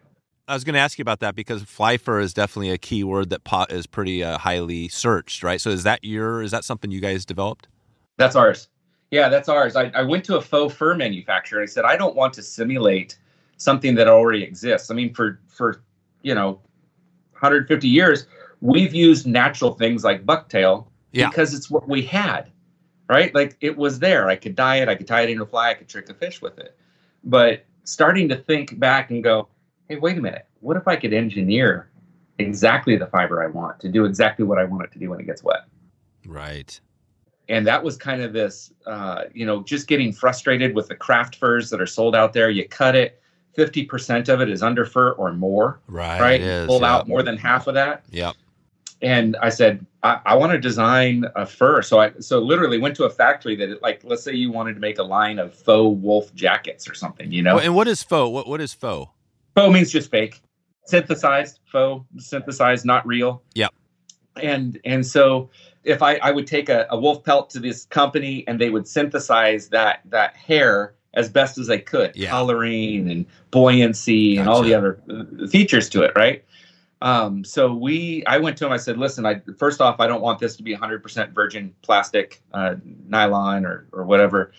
I 0.48 0.56
was 0.56 0.64
going 0.64 0.74
to 0.74 0.80
ask 0.80 0.98
you 0.98 1.04
about 1.04 1.20
that 1.20 1.36
because 1.36 1.62
fly 1.62 1.98
fur 1.98 2.20
is 2.20 2.34
definitely 2.34 2.72
a 2.72 2.78
key 2.78 3.04
word 3.04 3.30
that 3.30 3.44
pot 3.44 3.72
is 3.72 3.86
pretty 3.86 4.24
uh, 4.24 4.40
highly 4.40 4.88
searched, 4.88 5.44
right? 5.44 5.62
So 5.62 5.70
is 5.70 5.84
that 5.84 6.04
your 6.04 6.42
is 6.42 6.52
that 6.52 6.64
something 6.64 6.92
you 6.92 7.00
guys 7.00 7.26
developed? 7.26 7.68
That's 8.18 8.36
ours. 8.36 8.68
Yeah, 9.12 9.30
that's 9.30 9.48
ours. 9.48 9.76
I, 9.76 9.92
I 9.96 10.04
went 10.04 10.26
to 10.26 10.38
a 10.38 10.42
faux 10.42 10.76
fur 10.76 10.96
manufacturer 10.96 11.62
and 11.62 11.70
I 11.70 11.72
said, 11.72 11.86
I 11.86 11.96
don't 11.96 12.16
want 12.16 12.34
to 12.34 12.44
simulate 12.44 13.18
something 13.60 13.94
that 13.96 14.08
already 14.08 14.42
exists. 14.44 14.90
I 14.90 14.96
mean, 14.96 15.14
for 15.14 15.40
for 15.48 15.84
you 16.24 16.34
know, 16.34 16.60
150 17.34 17.88
years, 17.88 18.26
we've 18.62 18.94
used 18.94 19.28
natural 19.28 19.74
things 19.76 20.04
like 20.04 20.26
bucktail 20.26 20.88
Yeah. 21.12 21.30
because 21.30 21.54
it's 21.54 21.70
what 21.70 21.88
we 21.88 22.02
had, 22.02 22.50
right? 23.08 23.34
Like 23.36 23.56
it 23.62 23.78
was 23.78 24.00
there. 24.00 24.28
I 24.28 24.36
could 24.36 24.56
dye 24.56 24.78
it, 24.78 24.90
I 24.90 24.96
could 24.96 25.08
tie 25.08 25.22
it 25.22 25.30
into 25.30 25.44
a 25.44 25.48
fly, 25.48 25.70
I 25.70 25.74
could 25.76 25.88
trick 25.88 26.10
a 26.10 26.14
fish 26.14 26.42
with 26.42 26.58
it. 26.60 26.76
But 27.24 27.66
starting 27.84 28.28
to 28.30 28.36
think 28.36 28.80
back 28.80 29.12
and 29.12 29.24
go, 29.24 29.48
hey, 29.88 29.96
wait 29.98 30.18
a 30.18 30.22
minute, 30.22 30.46
what 30.60 30.76
if 30.76 30.88
I 30.88 30.96
could 30.98 31.14
engineer 31.14 31.90
exactly 32.38 32.96
the 32.98 33.08
fiber 33.08 33.42
I 33.44 33.48
want 33.48 33.80
to 33.82 33.90
do 33.90 34.04
exactly 34.06 34.44
what 34.46 34.58
I 34.58 34.64
want 34.66 34.84
it 34.86 34.92
to 34.94 35.00
do 35.00 35.10
when 35.12 35.20
it 35.20 35.26
gets 35.26 35.44
wet? 35.44 35.62
Right. 36.26 36.80
and 37.48 37.66
that 37.66 37.82
was 37.84 37.96
kind 37.98 38.22
of 38.22 38.34
this 38.34 38.74
uh, 38.86 39.24
you 39.34 39.46
know 39.46 39.64
just 39.64 39.88
getting 39.88 40.12
frustrated 40.14 40.76
with 40.76 40.88
the 40.90 40.96
craft 40.96 41.36
furs 41.38 41.70
that 41.70 41.80
are 41.82 41.88
sold 41.88 42.14
out 42.16 42.34
there 42.34 42.50
you 42.50 42.68
cut 42.68 42.96
it 42.96 43.22
50% 43.58 44.30
of 44.30 44.42
it 44.42 44.50
is 44.50 44.62
under 44.64 44.86
fur 44.86 45.12
or 45.12 45.34
more 45.34 45.80
Right. 45.88 46.20
right 46.22 46.42
is, 46.42 46.68
pull 46.68 46.82
yeah. 46.82 46.96
out 46.96 47.08
more 47.08 47.24
than 47.24 47.38
half 47.38 47.68
of 47.68 47.74
that 47.74 48.04
Yep. 48.12 48.36
and 49.02 49.36
i 49.42 49.50
said 49.50 49.86
i, 50.04 50.20
I 50.26 50.36
want 50.36 50.52
to 50.52 50.60
design 50.60 51.26
a 51.36 51.46
fur 51.46 51.82
so 51.82 52.00
i 52.00 52.12
so 52.20 52.40
literally 52.40 52.78
went 52.78 52.96
to 52.98 53.06
a 53.06 53.10
factory 53.10 53.56
that 53.58 53.70
it, 53.70 53.82
like 53.82 54.02
let's 54.04 54.24
say 54.24 54.34
you 54.34 54.52
wanted 54.52 54.76
to 54.76 54.80
make 54.80 54.98
a 55.00 55.04
line 55.04 55.40
of 55.40 55.54
faux 55.54 56.02
wolf 56.02 56.34
jackets 56.36 56.90
or 56.90 56.94
something 56.94 57.32
you 57.32 57.42
know 57.42 57.60
and 57.60 57.76
what 57.76 57.88
is 57.88 58.04
faux? 58.04 58.32
What 58.32 58.48
what 58.48 58.62
is 58.62 58.74
faux? 58.74 59.12
faux 59.56 59.74
means 59.74 59.92
just 59.92 60.10
fake 60.12 60.42
synthesized 60.86 61.60
faux 61.66 62.06
synthesized 62.18 62.86
not 62.86 63.06
real 63.06 63.42
Yep. 63.56 63.74
and 64.38 64.80
and 64.86 65.06
so 65.06 65.50
if 65.84 66.02
i 66.02 66.16
i 66.18 66.32
would 66.32 66.48
take 66.48 66.70
a, 66.70 66.86
a 66.90 67.00
wolf 67.00 67.24
pelt 67.24 67.50
to 67.52 67.60
this 67.60 67.86
company 67.86 68.44
and 68.48 68.60
they 68.60 68.70
would 68.70 68.88
synthesize 68.88 69.70
that 69.70 70.02
that 70.06 70.36
hair 70.36 70.94
as 71.14 71.30
best 71.30 71.58
as 71.58 71.68
they 71.68 71.80
could 71.80 72.16
Yeah. 72.16 72.30
coloring 72.30 73.10
and 73.10 73.26
buoyancy 73.52 74.38
and 74.38 74.48
all 74.48 74.62
the 74.62 74.74
other 74.74 75.02
uh, 75.10 75.48
features 75.48 75.90
to 75.90 76.04
it 76.04 76.14
right 76.16 76.44
um, 77.02 77.44
so 77.44 77.74
we 77.74 78.24
i 78.28 78.38
went 78.38 78.58
to 78.58 78.66
him 78.66 78.72
i 78.72 78.78
said 78.78 78.98
listen 78.98 79.26
i 79.26 79.42
first 79.58 79.82
off 79.82 80.00
i 80.00 80.08
don't 80.08 80.22
want 80.22 80.40
this 80.40 80.56
to 80.58 80.64
be 80.64 80.76
100% 80.76 81.34
virgin 81.34 81.74
plastic 81.82 82.42
uh, 82.54 82.76
nylon 83.08 83.66
or 83.66 83.88
or 83.92 84.04
whatever 84.04 84.52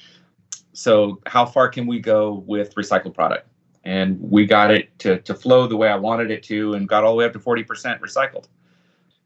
so 0.72 1.20
how 1.26 1.44
far 1.44 1.68
can 1.68 1.86
we 1.86 1.98
go 1.98 2.42
with 2.46 2.74
recycled 2.74 3.14
product 3.14 3.46
and 3.84 4.20
we 4.20 4.46
got 4.46 4.70
it 4.70 4.96
to, 5.00 5.18
to 5.20 5.34
flow 5.34 5.66
the 5.66 5.76
way 5.76 5.88
I 5.88 5.96
wanted 5.96 6.30
it 6.30 6.42
to 6.44 6.74
and 6.74 6.88
got 6.88 7.04
all 7.04 7.12
the 7.12 7.16
way 7.16 7.24
up 7.24 7.32
to 7.32 7.38
40% 7.38 7.66
recycled. 8.00 8.46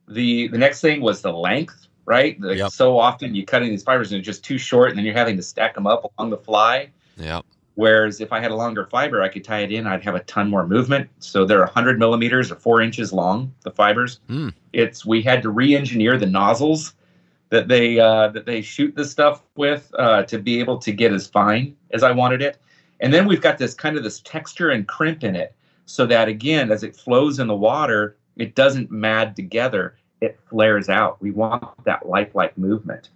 The 0.07 0.49
the 0.49 0.59
next 0.59 0.81
thing 0.81 1.01
was 1.01 1.23
the 1.23 1.33
length, 1.33 1.89
right? 2.05 2.41
Like 2.41 2.59
Yep. 2.59 2.71
So 2.71 2.99
often 2.99 3.35
you're 3.35 3.47
cutting 3.47 3.71
these 3.71 3.83
fibers 3.83 4.13
and 4.13 4.19
it's 4.19 4.27
just 4.27 4.45
too 4.45 4.59
short 4.59 4.91
and 4.91 4.99
then 4.99 5.05
you're 5.05 5.15
having 5.15 5.37
to 5.37 5.43
stack 5.43 5.75
them 5.75 5.87
up 5.87 6.13
along 6.19 6.31
the 6.31 6.37
fly. 6.37 6.91
Yep. 7.17 7.45
Whereas 7.77 8.21
if 8.21 8.33
I 8.33 8.41
had 8.41 8.53
a 8.53 8.57
longer 8.57 8.87
fiber, 8.87 9.21
I 9.23 9.29
could 9.29 9.43
tie 9.43 9.61
it 9.61 9.73
in, 9.73 9.87
I'd 9.87 10.05
have 10.05 10.15
a 10.15 10.21
ton 10.21 10.49
more 10.49 10.67
movement. 10.67 11.11
So 11.19 11.45
they're 11.45 11.61
100 11.61 11.99
millimeters 11.99 12.53
or 12.53 12.57
four 12.57 12.81
inches 12.81 13.13
long, 13.13 13.53
the 13.63 13.71
fibers. 13.71 14.21
Hmm. 14.29 14.51
It's 14.73 15.05
we 15.05 15.23
had 15.23 15.43
to 15.43 15.51
re-engineer 15.51 16.17
the 16.17 16.27
nozzles 16.27 16.95
that 17.51 17.69
they 17.69 17.99
uh, 17.99 18.29
that 18.29 18.47
they 18.47 18.63
shoot 18.63 18.95
this 18.95 19.11
stuff 19.11 19.43
with 19.57 19.93
uh, 19.99 20.23
to 20.25 20.39
be 20.39 20.61
able 20.61 20.79
to 20.79 20.93
get 20.93 21.13
as 21.13 21.27
fine 21.27 21.77
as 21.93 22.03
I 22.03 22.13
wanted 22.13 22.43
it. 22.43 22.59
And 23.01 23.13
then 23.13 23.27
we've 23.27 23.41
got 23.41 23.59
this 23.59 23.75
kind 23.75 23.97
of 23.97 24.03
this 24.03 24.21
texture 24.21 24.71
and 24.71 24.87
crimp 24.87 25.25
in 25.25 25.37
it, 25.37 25.55
so 25.87 26.07
that 26.07 26.29
again, 26.29 26.71
as 26.71 26.83
it 26.83 26.97
flows 26.97 27.39
in 27.39 27.49
the 27.49 27.57
water, 27.57 28.17
it 28.37 28.55
doesn't 28.55 28.91
mad 28.91 29.37
together. 29.37 29.97
It 30.21 30.39
flares 30.49 30.89
out. 30.89 31.21
We 31.21 31.33
want 31.33 31.65
that 31.85 32.09
lifelike 32.09 32.57
movement, 32.57 33.11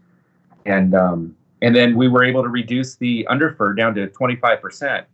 and 0.67 0.95
um, 0.95 1.37
and 1.63 1.75
then 1.75 1.97
we 1.97 2.09
were 2.09 2.25
able 2.25 2.43
to 2.43 2.49
reduce 2.49 2.97
the 2.97 3.27
underfur 3.31 3.77
down 3.77 3.95
to 3.95 4.07
25%, 4.09 5.05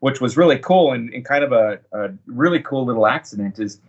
which 0.00 0.20
was 0.20 0.36
really 0.36 0.58
cool 0.58 0.92
and, 0.92 1.12
and 1.14 1.24
kind 1.24 1.44
of 1.44 1.52
a, 1.52 1.78
a 1.92 2.10
really 2.26 2.60
cool 2.60 2.84
little 2.84 3.06
accident. 3.06 3.58
Is 3.58 3.80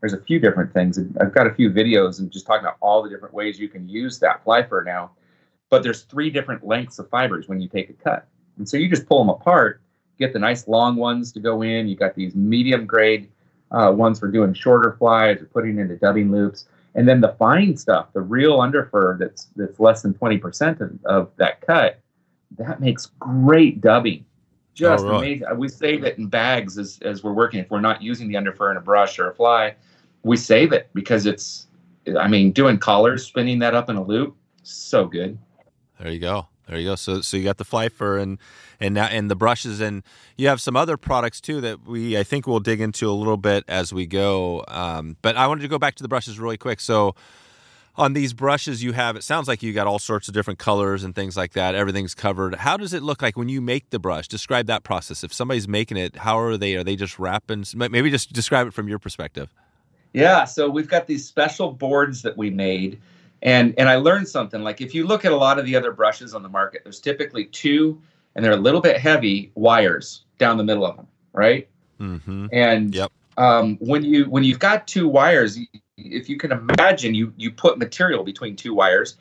there's 0.00 0.12
a 0.12 0.20
few 0.20 0.40
different 0.40 0.72
things. 0.72 0.98
I've 1.20 1.32
got 1.32 1.46
a 1.46 1.54
few 1.54 1.70
videos 1.70 2.18
and 2.18 2.30
just 2.30 2.46
talking 2.46 2.64
about 2.64 2.76
all 2.80 3.02
the 3.02 3.08
different 3.08 3.34
ways 3.34 3.58
you 3.58 3.68
can 3.68 3.88
use 3.88 4.18
that 4.18 4.42
fly 4.42 4.62
fur 4.62 4.82
now. 4.82 5.12
But 5.70 5.82
there's 5.82 6.02
three 6.02 6.28
different 6.28 6.66
lengths 6.66 6.98
of 6.98 7.08
fibers 7.08 7.48
when 7.48 7.60
you 7.60 7.68
take 7.68 7.88
a 7.88 7.94
cut. 7.94 8.26
And 8.58 8.68
so 8.68 8.76
you 8.76 8.88
just 8.88 9.06
pull 9.06 9.18
them 9.18 9.30
apart, 9.30 9.80
get 10.18 10.32
the 10.32 10.38
nice 10.38 10.68
long 10.68 10.96
ones 10.96 11.32
to 11.32 11.40
go 11.40 11.62
in. 11.62 11.88
You 11.88 11.96
got 11.96 12.14
these 12.14 12.34
medium 12.34 12.84
grade 12.84 13.30
uh, 13.70 13.92
ones 13.94 14.18
for 14.18 14.28
doing 14.28 14.52
shorter 14.52 14.96
flies 14.98 15.40
or 15.40 15.46
putting 15.46 15.78
into 15.78 15.96
dubbing 15.96 16.30
loops. 16.30 16.66
And 16.94 17.08
then 17.08 17.20
the 17.20 17.34
fine 17.38 17.76
stuff, 17.76 18.12
the 18.12 18.20
real 18.20 18.58
underfur 18.58 19.18
that's 19.18 19.48
that's 19.56 19.80
less 19.80 20.02
than 20.02 20.12
20% 20.14 20.80
of, 20.80 21.04
of 21.04 21.30
that 21.36 21.60
cut, 21.62 22.00
that 22.58 22.80
makes 22.80 23.06
great 23.18 23.80
dubbing. 23.80 24.24
Just 24.74 25.04
Oh, 25.04 25.08
really? 25.08 25.34
amazing. 25.34 25.58
We 25.58 25.68
save 25.68 26.04
it 26.04 26.18
in 26.18 26.26
bags 26.26 26.78
as, 26.78 26.98
as 27.02 27.22
we're 27.22 27.32
working. 27.32 27.60
If 27.60 27.70
we're 27.70 27.80
not 27.80 28.02
using 28.02 28.28
the 28.28 28.34
underfur 28.34 28.70
in 28.70 28.76
a 28.76 28.80
brush 28.80 29.18
or 29.18 29.30
a 29.30 29.34
fly, 29.34 29.74
we 30.22 30.36
save 30.36 30.72
it 30.72 30.88
because 30.94 31.26
it's, 31.26 31.66
I 32.18 32.28
mean, 32.28 32.52
doing 32.52 32.78
collars, 32.78 33.26
spinning 33.26 33.58
that 33.60 33.74
up 33.74 33.90
in 33.90 33.96
a 33.96 34.04
loop, 34.04 34.36
so 34.62 35.06
good. 35.06 35.38
There 36.00 36.10
you 36.10 36.18
go. 36.18 36.48
There 36.72 36.80
you 36.80 36.88
go. 36.88 36.94
So 36.94 37.20
so 37.20 37.36
you 37.36 37.44
got 37.44 37.58
the 37.58 37.66
fly 37.66 37.90
fur 37.90 38.16
and 38.16 38.38
and 38.80 38.94
now 38.94 39.04
and 39.04 39.30
the 39.30 39.36
brushes 39.36 39.78
and 39.78 40.02
you 40.38 40.48
have 40.48 40.58
some 40.58 40.74
other 40.74 40.96
products 40.96 41.38
too 41.38 41.60
that 41.60 41.86
we 41.86 42.16
I 42.16 42.22
think 42.22 42.46
we'll 42.46 42.60
dig 42.60 42.80
into 42.80 43.10
a 43.10 43.12
little 43.12 43.36
bit 43.36 43.64
as 43.68 43.92
we 43.92 44.06
go. 44.06 44.64
Um, 44.68 45.18
but 45.20 45.36
I 45.36 45.46
wanted 45.48 45.60
to 45.60 45.68
go 45.68 45.78
back 45.78 45.96
to 45.96 46.02
the 46.02 46.08
brushes 46.08 46.38
really 46.38 46.56
quick. 46.56 46.80
So 46.80 47.14
on 47.94 48.14
these 48.14 48.32
brushes 48.32 48.82
you 48.82 48.92
have 48.92 49.16
it 49.16 49.22
sounds 49.22 49.48
like 49.48 49.62
you 49.62 49.74
got 49.74 49.86
all 49.86 49.98
sorts 49.98 50.28
of 50.28 50.34
different 50.34 50.58
colors 50.58 51.04
and 51.04 51.14
things 51.14 51.36
like 51.36 51.52
that. 51.52 51.74
Everything's 51.74 52.14
covered. 52.14 52.54
How 52.54 52.78
does 52.78 52.94
it 52.94 53.02
look 53.02 53.20
like 53.20 53.36
when 53.36 53.50
you 53.50 53.60
make 53.60 53.90
the 53.90 53.98
brush? 53.98 54.26
Describe 54.26 54.64
that 54.68 54.82
process. 54.82 55.22
If 55.22 55.34
somebody's 55.34 55.68
making 55.68 55.98
it, 55.98 56.16
how 56.16 56.38
are 56.38 56.56
they? 56.56 56.74
Are 56.76 56.84
they 56.84 56.96
just 56.96 57.18
wrapping? 57.18 57.66
Maybe 57.74 58.10
just 58.10 58.32
describe 58.32 58.66
it 58.66 58.72
from 58.72 58.88
your 58.88 58.98
perspective. 58.98 59.52
Yeah, 60.14 60.46
so 60.46 60.70
we've 60.70 60.88
got 60.88 61.06
these 61.06 61.26
special 61.26 61.72
boards 61.72 62.22
that 62.22 62.38
we 62.38 62.48
made. 62.48 62.98
And 63.42 63.74
and 63.76 63.88
I 63.88 63.96
learned 63.96 64.28
something 64.28 64.62
like 64.62 64.80
if 64.80 64.94
you 64.94 65.06
look 65.06 65.24
at 65.24 65.32
a 65.32 65.36
lot 65.36 65.58
of 65.58 65.66
the 65.66 65.74
other 65.76 65.92
brushes 65.92 66.34
on 66.34 66.42
the 66.42 66.48
market, 66.48 66.82
there's 66.84 67.00
typically 67.00 67.46
two 67.46 68.00
and 68.34 68.44
they're 68.44 68.52
a 68.52 68.56
little 68.56 68.80
bit 68.80 68.98
heavy 68.98 69.50
wires 69.54 70.24
down 70.38 70.56
the 70.56 70.64
middle 70.64 70.86
of 70.86 70.96
them, 70.96 71.06
right? 71.32 71.68
Mm-hmm. 72.00 72.46
And 72.52 72.94
Yep. 72.94 73.12
um, 73.36 73.76
when 73.80 74.04
you 74.04 74.24
when 74.26 74.44
you've 74.44 74.58
got 74.58 74.86
two 74.86 75.08
wires, 75.08 75.58
if 75.96 76.28
you 76.28 76.36
can 76.36 76.52
imagine, 76.52 77.14
you 77.14 77.32
you 77.36 77.50
put 77.50 77.78
material 77.78 78.24
between 78.24 78.56
two 78.56 78.74
wires. 78.74 79.16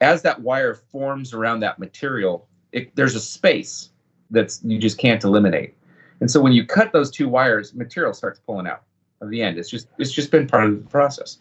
As 0.00 0.22
that 0.22 0.40
wire 0.40 0.74
forms 0.74 1.34
around 1.34 1.60
that 1.60 1.78
material, 1.78 2.48
it, 2.72 2.94
there's 2.96 3.14
a 3.14 3.20
space 3.20 3.90
that's 4.30 4.62
you 4.64 4.78
just 4.78 4.96
can't 4.96 5.22
eliminate. 5.22 5.74
And 6.20 6.30
so 6.30 6.40
when 6.40 6.52
you 6.52 6.64
cut 6.64 6.92
those 6.92 7.10
two 7.10 7.28
wires, 7.28 7.74
material 7.74 8.14
starts 8.14 8.40
pulling 8.46 8.66
out 8.66 8.82
of 9.20 9.28
the 9.28 9.42
end. 9.42 9.58
It's 9.58 9.68
just 9.68 9.88
it's 9.98 10.12
just 10.12 10.30
been 10.30 10.46
part 10.46 10.64
of 10.64 10.82
the 10.82 10.88
process. 10.88 11.38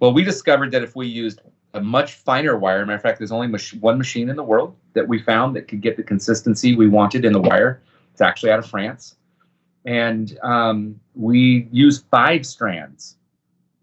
Well, 0.00 0.14
we 0.14 0.24
discovered 0.24 0.70
that 0.72 0.82
if 0.82 0.96
we 0.96 1.06
used 1.06 1.40
a 1.78 1.82
much 1.82 2.14
finer 2.14 2.56
wire, 2.56 2.84
matter 2.84 2.96
of 2.96 3.02
fact, 3.02 3.18
there's 3.18 3.32
only 3.32 3.46
mach- 3.46 3.80
one 3.80 3.96
machine 3.98 4.28
in 4.28 4.36
the 4.36 4.42
world 4.42 4.76
that 4.94 5.06
we 5.06 5.18
found 5.18 5.54
that 5.56 5.68
could 5.68 5.80
get 5.80 5.96
the 5.96 6.02
consistency 6.02 6.74
we 6.74 6.88
wanted 6.88 7.24
in 7.24 7.32
the 7.32 7.40
wire. 7.40 7.80
It's 8.12 8.20
actually 8.20 8.50
out 8.50 8.58
of 8.58 8.66
France, 8.66 9.16
and 9.84 10.38
um, 10.42 11.00
we 11.14 11.68
use 11.70 12.04
five 12.10 12.44
strands 12.44 13.16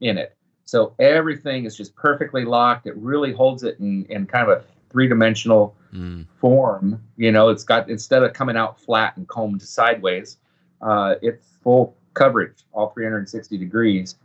in 0.01 0.17
it. 0.17 0.35
So 0.65 0.93
everything 0.99 1.65
is 1.65 1.77
just 1.77 1.95
perfectly 1.95 2.43
locked. 2.43 2.85
It 2.87 2.95
really 2.97 3.31
holds 3.31 3.63
it 3.63 3.79
in, 3.79 4.05
in 4.09 4.25
kind 4.25 4.49
of 4.49 4.57
a 4.57 4.63
three 4.89 5.07
dimensional 5.07 5.75
Mm. 5.93 6.25
form. 6.41 7.01
You 7.15 7.31
know, 7.31 7.47
it's 7.47 7.63
got 7.63 7.89
instead 7.89 8.21
of 8.21 8.33
coming 8.33 8.57
out 8.57 8.77
flat 8.81 9.15
and 9.15 9.25
combed 9.29 9.61
sideways, 9.61 10.39
uh, 10.81 11.15
it's 11.21 11.47
full 11.63 11.95
coverage, 12.15 12.65
all 12.73 12.89
360 12.89 13.57
degrees. 13.57 14.15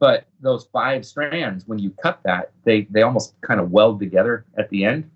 But 0.00 0.24
those 0.40 0.64
five 0.72 1.04
strands, 1.06 1.68
when 1.68 1.78
you 1.78 1.90
cut 2.02 2.20
that, 2.24 2.50
they 2.64 2.88
they 2.90 3.02
almost 3.02 3.40
kind 3.42 3.60
of 3.60 3.70
weld 3.70 4.00
together 4.00 4.46
at 4.56 4.68
the 4.70 4.84
end, 4.84 5.08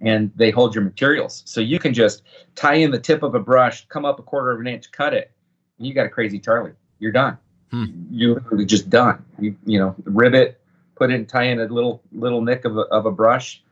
and 0.00 0.30
they 0.34 0.50
hold 0.50 0.74
your 0.74 0.82
materials. 0.84 1.42
So 1.46 1.60
you 1.60 1.78
can 1.78 1.94
just 1.94 2.24
tie 2.56 2.74
in 2.74 2.90
the 2.90 2.98
tip 2.98 3.22
of 3.22 3.36
a 3.36 3.40
brush, 3.40 3.86
come 3.86 4.04
up 4.04 4.18
a 4.18 4.22
quarter 4.22 4.50
of 4.50 4.60
an 4.60 4.66
inch, 4.66 4.90
cut 4.90 5.14
it, 5.14 5.30
and 5.78 5.86
you 5.86 5.94
got 5.94 6.04
a 6.04 6.08
crazy 6.10 6.40
Charlie. 6.40 6.72
You're 6.98 7.12
done. 7.12 7.38
Hmm. 7.70 7.84
You're 8.10 8.34
literally 8.34 8.66
just 8.66 8.90
done. 8.90 9.24
You 9.38 9.56
you 9.64 9.78
know, 9.78 9.94
rivet, 10.02 10.60
put 10.96 11.12
in, 11.12 11.26
tie 11.26 11.44
in 11.44 11.60
a 11.60 11.66
little 11.66 12.02
little 12.12 12.42
nick 12.42 12.64
of 12.64 12.76
a, 12.76 12.82
of 12.82 13.06
a 13.06 13.12
brush, 13.12 13.62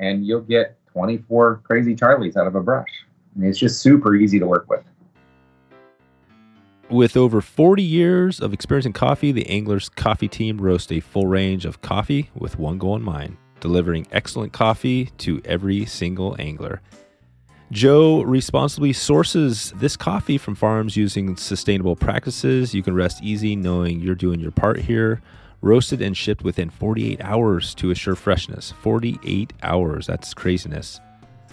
and 0.00 0.26
you'll 0.26 0.40
get 0.40 0.76
24 0.94 1.60
crazy 1.62 1.94
Charlies 1.94 2.36
out 2.36 2.48
of 2.48 2.56
a 2.56 2.60
brush. 2.60 2.90
I 3.36 3.38
mean, 3.38 3.50
it's 3.50 3.58
just 3.58 3.80
super 3.80 4.16
easy 4.16 4.40
to 4.40 4.46
work 4.46 4.68
with. 4.68 4.82
With 6.90 7.18
over 7.18 7.42
40 7.42 7.82
years 7.82 8.40
of 8.40 8.54
experience 8.54 8.86
in 8.86 8.94
coffee, 8.94 9.30
the 9.30 9.46
Anglers 9.46 9.90
Coffee 9.90 10.26
Team 10.26 10.58
roasts 10.58 10.90
a 10.90 11.00
full 11.00 11.26
range 11.26 11.66
of 11.66 11.82
coffee 11.82 12.30
with 12.34 12.58
one 12.58 12.78
goal 12.78 12.96
in 12.96 13.02
mind 13.02 13.36
delivering 13.60 14.06
excellent 14.12 14.52
coffee 14.52 15.06
to 15.18 15.42
every 15.44 15.84
single 15.84 16.34
angler. 16.38 16.80
Joe 17.72 18.22
responsibly 18.22 18.94
sources 18.94 19.74
this 19.76 19.96
coffee 19.96 20.38
from 20.38 20.54
farms 20.54 20.96
using 20.96 21.36
sustainable 21.36 21.96
practices. 21.96 22.72
You 22.72 22.82
can 22.82 22.94
rest 22.94 23.22
easy 23.22 23.54
knowing 23.54 24.00
you're 24.00 24.14
doing 24.14 24.40
your 24.40 24.52
part 24.52 24.78
here. 24.78 25.20
Roasted 25.60 26.00
and 26.00 26.16
shipped 26.16 26.42
within 26.42 26.70
48 26.70 27.20
hours 27.20 27.74
to 27.74 27.90
assure 27.90 28.14
freshness. 28.14 28.72
48 28.80 29.52
hours. 29.62 30.06
That's 30.06 30.32
craziness. 30.32 31.00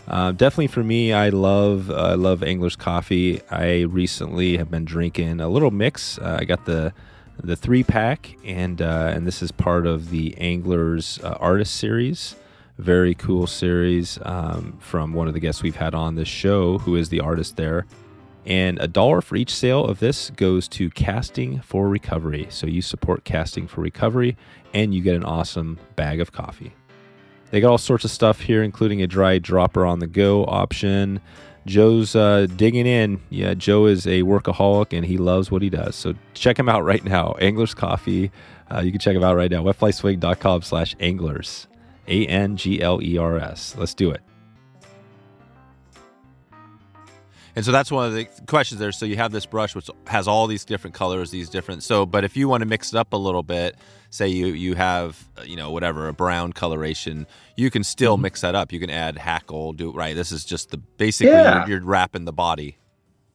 Uh, 0.07 0.31
definitely 0.31 0.67
for 0.67 0.83
me, 0.83 1.13
I 1.13 1.29
love 1.29 1.89
uh, 1.89 1.95
I 1.95 2.13
love 2.13 2.43
Angler's 2.43 2.75
coffee. 2.75 3.41
I 3.49 3.81
recently 3.81 4.57
have 4.57 4.69
been 4.69 4.85
drinking 4.85 5.39
a 5.39 5.49
little 5.49 5.71
mix. 5.71 6.19
Uh, 6.19 6.37
I 6.39 6.45
got 6.45 6.65
the 6.65 6.93
the 7.41 7.55
three 7.55 7.83
pack, 7.83 8.37
and 8.45 8.81
uh, 8.81 9.11
and 9.13 9.25
this 9.25 9.41
is 9.41 9.51
part 9.51 9.85
of 9.87 10.09
the 10.09 10.37
Angler's 10.37 11.19
uh, 11.23 11.37
Artist 11.39 11.75
Series. 11.75 12.35
Very 12.77 13.15
cool 13.15 13.47
series 13.47 14.19
um, 14.23 14.77
from 14.79 15.13
one 15.13 15.27
of 15.27 15.33
the 15.33 15.39
guests 15.39 15.63
we've 15.63 15.77
had 15.77 15.95
on 15.95 16.15
this 16.15 16.27
show, 16.27 16.77
who 16.79 16.95
is 16.95 17.09
the 17.09 17.21
artist 17.21 17.55
there. 17.55 17.85
And 18.45 18.77
a 18.79 18.87
dollar 18.87 19.21
for 19.21 19.37
each 19.37 19.55
sale 19.55 19.85
of 19.85 19.99
this 19.99 20.29
goes 20.29 20.67
to 20.69 20.89
Casting 20.91 21.61
for 21.61 21.87
Recovery. 21.87 22.47
So 22.49 22.67
you 22.67 22.81
support 22.81 23.23
Casting 23.23 23.65
for 23.67 23.81
Recovery, 23.81 24.37
and 24.73 24.93
you 24.93 25.01
get 25.01 25.15
an 25.15 25.23
awesome 25.23 25.79
bag 25.95 26.19
of 26.19 26.31
coffee. 26.31 26.73
They 27.55 27.61
got 27.61 27.71
all 27.71 27.77
sorts 27.77 28.03
of 28.03 28.11
stuff 28.11 28.41
here, 28.41 28.63
including 28.63 29.01
a 29.01 29.07
dry 29.07 29.39
dropper 29.39 29.85
on 29.85 29.99
the 29.99 30.07
go 30.07 30.43
option. 30.43 31.21
Joe's 31.65 32.13
uh, 32.13 32.47
digging 32.53 32.85
in. 32.85 33.21
Yeah, 33.29 33.53
Joe 33.53 33.85
is 33.85 34.05
a 34.05 34.23
workaholic 34.23 34.91
and 34.91 35.05
he 35.05 35.17
loves 35.17 35.49
what 35.49 35.61
he 35.61 35.69
does. 35.69 35.95
So 35.95 36.15
check 36.33 36.59
him 36.59 36.67
out 36.67 36.83
right 36.83 37.01
now. 37.05 37.33
Anglers 37.39 37.73
Coffee. 37.73 38.29
Uh, 38.69 38.81
you 38.81 38.91
can 38.91 38.99
check 38.99 39.15
him 39.15 39.23
out 39.23 39.37
right 39.37 39.49
now. 39.49 39.63
Wetflyswing.com 39.63 40.63
slash 40.63 40.97
anglers. 40.99 41.67
A 42.09 42.27
N 42.27 42.57
G 42.57 42.81
L 42.81 43.01
E 43.01 43.17
R 43.17 43.37
S. 43.37 43.73
Let's 43.77 43.93
do 43.93 44.11
it. 44.11 44.19
And 47.55 47.63
so 47.63 47.71
that's 47.71 47.89
one 47.89 48.05
of 48.05 48.13
the 48.13 48.25
questions 48.47 48.79
there. 48.79 48.91
So 48.91 49.05
you 49.05 49.15
have 49.15 49.31
this 49.31 49.45
brush 49.45 49.75
which 49.75 49.89
has 50.07 50.27
all 50.27 50.45
these 50.45 50.65
different 50.65 50.93
colors, 50.93 51.31
these 51.31 51.49
different. 51.49 51.83
So, 51.83 52.05
but 52.05 52.25
if 52.25 52.35
you 52.35 52.49
want 52.49 52.61
to 52.61 52.65
mix 52.65 52.93
it 52.93 52.97
up 52.97 53.13
a 53.13 53.17
little 53.17 53.43
bit, 53.43 53.77
say 54.09 54.27
you 54.27 54.47
you 54.47 54.75
have 54.75 55.23
you 55.45 55.55
know 55.55 55.71
whatever 55.71 56.07
a 56.07 56.13
brown 56.13 56.51
coloration, 56.51 57.25
you 57.55 57.71
can 57.71 57.83
still 57.83 58.15
mm-hmm. 58.15 58.23
mix 58.23 58.41
that 58.41 58.55
up. 58.55 58.73
You 58.73 58.79
can 58.79 58.89
add 58.89 59.17
hackle, 59.17 59.71
do 59.73 59.91
right. 59.91 60.15
This 60.15 60.31
is 60.31 60.43
just 60.43 60.71
the 60.71 60.77
basically 60.77 61.31
Yeah. 61.31 61.65
you're, 61.65 61.77
you're 61.77 61.87
wrapping 61.87 62.25
the 62.25 62.33
body. 62.33 62.77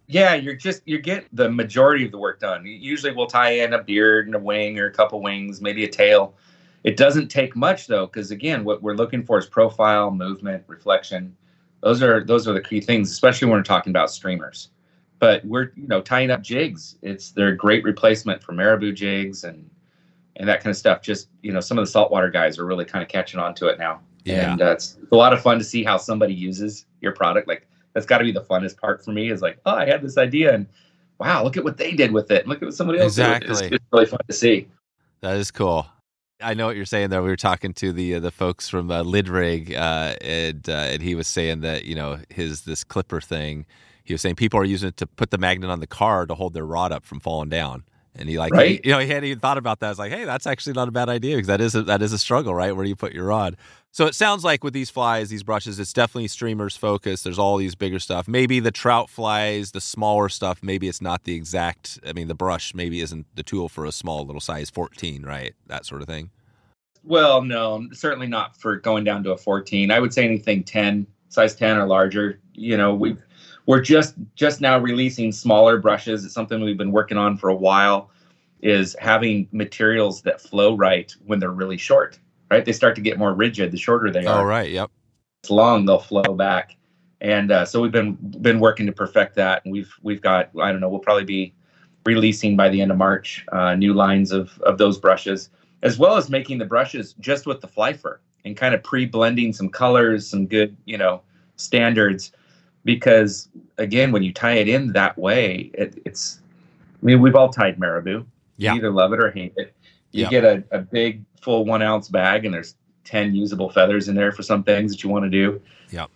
Yeah, 0.07 0.35
you're 0.35 0.57
just 0.57 0.83
you 0.87 0.99
get 0.99 1.27
the 1.33 1.49
majority 1.49 2.05
of 2.05 2.11
the 2.11 2.19
work 2.19 2.41
done. 2.41 2.67
Usually 2.67 3.13
we'll 3.13 3.27
tie 3.27 3.53
in 3.53 3.73
a 3.73 3.83
beard 3.83 4.27
and 4.27 4.35
a 4.35 4.39
wing 4.39 4.79
or 4.79 4.87
a 4.87 4.93
couple 4.93 5.23
wings, 5.23 5.63
maybe 5.63 5.85
a 5.85 5.89
tail. 5.89 6.35
It 6.85 6.97
doesn't 6.97 7.29
take 7.29 7.57
much 7.57 7.87
though, 7.87 8.07
because 8.07 8.31
again, 8.31 8.65
what 8.65 8.83
we're 8.83 8.97
looking 8.97 9.25
for 9.25 9.39
is 9.39 9.47
profile, 9.47 10.11
movement, 10.11 10.65
reflection. 10.67 11.37
Those 11.83 12.03
are 12.03 12.25
those 12.25 12.47
are 12.47 12.53
the 12.53 12.61
key 12.61 12.81
things, 12.81 13.11
especially 13.11 13.47
when 13.47 13.59
we're 13.59 13.65
talking 13.65 13.91
about 13.91 14.11
streamers. 14.11 14.69
But 15.19 15.45
we're 15.45 15.73
you 15.77 15.87
know 15.87 16.01
tying 16.01 16.31
up 16.31 16.43
jigs. 16.43 16.97
It's 17.03 17.33
they're 17.33 17.49
a 17.49 17.57
great 17.57 17.85
replacement 17.85 18.43
for 18.43 18.53
marabou 18.53 18.93
jigs 18.93 19.45
and 19.45 19.69
and 20.37 20.49
that 20.49 20.63
kind 20.63 20.71
of 20.71 20.77
stuff. 20.77 21.03
Just 21.03 21.29
you 21.43 21.53
know, 21.53 21.61
some 21.61 21.79
of 21.79 21.85
the 21.85 21.91
saltwater 21.91 22.31
guys 22.31 22.59
are 22.59 22.65
really 22.65 22.85
kind 22.85 23.03
of 23.03 23.09
catching 23.09 23.41
on 23.41 23.55
to 23.57 23.69
it 23.69 23.79
now. 23.79 24.01
Yeah. 24.25 24.53
And 24.53 24.63
uh, 24.63 24.73
it's, 24.73 24.99
a 25.13 25.17
lot 25.17 25.33
of 25.33 25.41
fun 25.41 25.59
to 25.59 25.65
see 25.65 25.83
how 25.83 25.97
somebody 25.97 26.35
uses 26.35 26.87
your 27.01 27.13
product. 27.13 27.49
Like 27.49 27.67
that's 27.95 28.07
got 28.07 28.19
to 28.19 28.25
be 28.25 28.33
the 28.33 28.43
funnest 28.43 28.79
part 28.79 29.05
for 29.05 29.13
me. 29.13 29.31
Is 29.31 29.43
like, 29.43 29.59
oh, 29.67 29.75
I 29.75 29.87
had 29.87 30.03
this 30.03 30.19
idea, 30.19 30.55
and 30.55 30.67
wow, 31.19 31.43
look 31.45 31.57
at 31.57 31.65
what 31.65 31.77
they 31.77 31.93
did 31.93 32.13
with 32.13 32.31
it. 32.31 32.47
Look 32.47 32.63
at 32.63 32.67
what 32.67 32.75
somebody 32.75 33.01
else 33.01 33.15
did. 33.15 33.23
Exactly. 33.23 33.67
It's, 33.67 33.77
it's 33.77 33.85
really 33.93 34.07
fun 34.07 34.21
to 34.27 34.33
see. 34.33 34.69
That 35.21 35.37
is 35.37 35.51
cool. 35.51 35.87
I 36.43 36.55
know 36.55 36.67
what 36.67 36.77
you're 36.77 36.85
saying 36.85 37.11
there. 37.11 37.23
We 37.23 37.29
were 37.29 37.37
talking 37.37 37.75
to 37.75 37.93
the 37.93 38.17
uh, 38.17 38.21
the 38.21 38.31
folks 38.31 38.69
from 38.69 38.91
uh, 38.91 39.03
Lidrig, 39.03 39.77
uh, 39.77 40.17
and 40.21 40.69
uh, 40.69 40.73
and 40.73 41.03
he 41.03 41.15
was 41.15 41.27
saying 41.27 41.61
that 41.61 41.85
you 41.85 41.95
know 41.95 42.19
his 42.29 42.63
this 42.63 42.85
clipper 42.85 43.21
thing. 43.21 43.67
He 44.05 44.15
was 44.15 44.21
saying 44.21 44.37
people 44.37 44.59
are 44.59 44.65
using 44.65 44.89
it 44.89 44.97
to 44.99 45.07
put 45.07 45.31
the 45.31 45.39
magnet 45.39 45.71
on 45.71 45.81
the 45.81 45.87
car 45.87 46.27
to 46.27 46.35
hold 46.35 46.55
their 46.55 46.65
rod 46.65 46.93
up 46.93 47.05
from 47.05 47.21
falling 47.21 47.49
down. 47.49 47.85
And 48.21 48.29
he 48.29 48.39
like, 48.39 48.53
Right. 48.53 48.81
he, 48.85 48.89
you 48.89 48.95
know, 48.95 49.01
he 49.01 49.09
hadn't 49.09 49.25
even 49.25 49.41
thought 49.41 49.59
about 49.59 49.81
that. 49.81 49.87
I 49.87 49.89
was 49.91 49.99
like, 49.99 50.13
hey, 50.13 50.25
that's 50.25 50.47
actually 50.47 50.75
not 50.75 50.89
a 50.89 50.93
bad 50.93 51.09
idea 51.09 51.37
because 51.37 51.49
that 51.49 51.61
is 51.61 51.75
a, 51.75 51.83
that 51.85 52.03
is 52.03 52.13
a 52.13 52.19
struggle, 52.19 52.55
right? 52.55 52.77
Where 52.77 52.85
do 52.85 52.89
you 52.91 52.97
put 52.97 53.13
your 53.15 53.27
rod? 53.27 53.57
So 53.93 54.07
it 54.07 54.15
sounds 54.15 54.45
like 54.45 54.63
with 54.63 54.75
these 54.75 54.91
flies, 54.91 55.31
these 55.31 55.43
brushes, 55.43 55.81
it's 55.81 55.93
definitely 55.93 56.29
streamers 56.29 56.77
focused. 56.77 57.25
There's 57.25 57.39
all 57.41 57.57
these 57.57 57.75
bigger 57.75 57.99
stuff. 57.99 58.29
Maybe 58.29 58.61
the 58.61 58.71
trout 58.71 59.11
flies, 59.11 59.73
the 59.73 59.81
smaller 59.81 60.29
stuff. 60.29 60.63
Maybe 60.63 60.87
it's 60.87 61.03
not 61.03 61.25
the 61.25 61.35
exact. 61.35 61.99
I 62.07 62.13
mean, 62.13 62.29
the 62.29 62.35
brush 62.35 62.75
maybe 62.75 63.01
isn't 63.01 63.27
the 63.35 63.43
tool 63.43 63.69
for 63.69 63.85
a 63.87 63.93
small 63.93 64.25
little 64.25 64.41
size 64.41 64.71
14, 64.71 65.25
right? 65.25 65.55
That 65.67 65.87
sort 65.87 66.03
of 66.03 66.09
thing. 66.09 66.31
Well, 67.03 67.43
no, 67.43 67.89
certainly 67.93 68.27
not 68.27 68.57
for 68.61 68.77
going 68.77 69.05
down 69.05 69.25
to 69.25 69.33
a 69.33 69.37
14. 69.37 69.91
I 69.91 69.99
would 69.99 70.13
say 70.13 70.25
anything 70.25 70.63
10, 70.63 71.07
size 71.31 71.55
10 71.57 71.79
or 71.79 71.87
larger. 71.87 72.41
You 72.55 72.77
know, 72.77 72.95
we 72.95 73.17
we're 73.71 73.81
just 73.81 74.17
just 74.35 74.61
now 74.61 74.77
releasing 74.81 75.31
smaller 75.31 75.79
brushes. 75.79 76.25
It's 76.25 76.35
something 76.35 76.61
we've 76.61 76.77
been 76.77 76.91
working 76.91 77.17
on 77.17 77.37
for 77.37 77.51
a 77.51 77.55
while. 77.55 78.11
is 78.63 78.97
having 78.99 79.47
materials 79.53 80.23
that 80.23 80.41
flow 80.41 80.75
right 80.75 81.15
when 81.25 81.39
they're 81.39 81.53
really 81.53 81.77
short. 81.79 82.19
Right, 82.51 82.65
they 82.65 82.73
start 82.73 82.97
to 82.97 83.01
get 83.01 83.17
more 83.17 83.33
rigid 83.33 83.71
the 83.71 83.79
shorter 83.79 84.11
they 84.11 84.27
are. 84.27 84.41
Oh, 84.41 84.45
right. 84.45 84.69
Yep. 84.69 84.91
It's 85.45 85.51
long, 85.51 85.87
they'll 85.87 86.01
flow 86.01 86.35
back, 86.35 86.77
and 87.21 87.53
uh, 87.53 87.65
so 87.65 87.81
we've 87.81 87.93
been 87.93 88.15
been 88.41 88.59
working 88.59 88.87
to 88.87 88.93
perfect 88.93 89.37
that. 89.37 89.65
And 89.65 89.71
we've 89.73 89.95
we've 90.03 90.21
got 90.21 90.51
I 90.61 90.73
don't 90.73 90.81
know, 90.81 90.89
we'll 90.89 90.99
probably 90.99 91.25
be 91.25 91.55
releasing 92.05 92.57
by 92.57 92.71
the 92.71 92.83
end 92.83 92.91
of 92.91 92.97
March 92.97 93.47
uh, 93.53 93.77
new 93.77 93.95
lines 93.95 94.33
of 94.33 94.61
of 94.63 94.79
those 94.79 94.99
brushes, 94.99 95.49
as 95.85 95.97
well 95.97 96.17
as 96.17 96.29
making 96.29 96.59
the 96.59 96.65
brushes 96.65 97.13
just 97.21 97.47
with 97.47 97.61
the 97.61 97.69
fly 97.69 97.93
fur 97.93 98.19
and 98.45 98.57
kind 98.57 98.75
of 98.75 98.83
pre-blending 98.83 99.53
some 99.53 99.69
colors, 99.69 100.27
some 100.27 100.49
good 100.49 100.77
you 100.87 100.99
know 100.99 101.23
standards, 101.55 102.33
because 102.85 103.49
again, 103.79 104.13
when 104.13 104.23
you 104.23 104.33
tie 104.33 104.55
it 104.55 104.69
in 104.69 104.93
that 104.93 105.17
way, 105.19 105.71
it, 105.75 106.01
it's 106.05 106.41
I 107.03 107.07
mean 107.07 107.21
we've 107.21 107.35
all 107.35 107.49
tied 107.51 107.79
marabou. 107.79 108.25
Yeah. 108.57 108.73
You 108.73 108.79
either 108.79 108.91
love 108.91 109.13
it 109.13 109.21
or 109.21 109.31
hate 109.31 109.55
it. 109.57 109.75
You 110.13 110.25
Yeah. 110.25 110.31
get 110.31 110.45
a, 110.45 110.65
a 110.71 110.79
big 110.79 111.25
full 111.41 111.65
one 111.65 111.83
ounce 111.83 112.09
bag 112.09 112.45
and 112.45 112.53
there's 112.53 112.75
10 113.05 113.35
usable 113.35 113.71
feathers 113.71 114.09
in 114.09 114.15
there 114.15 114.33
for 114.33 114.43
some 114.43 114.63
things 114.63 114.93
that 114.93 115.03
you 115.03 115.11
want 115.11 115.25
to 115.25 115.31
do. 115.31 115.61
Yeah. 115.91 116.07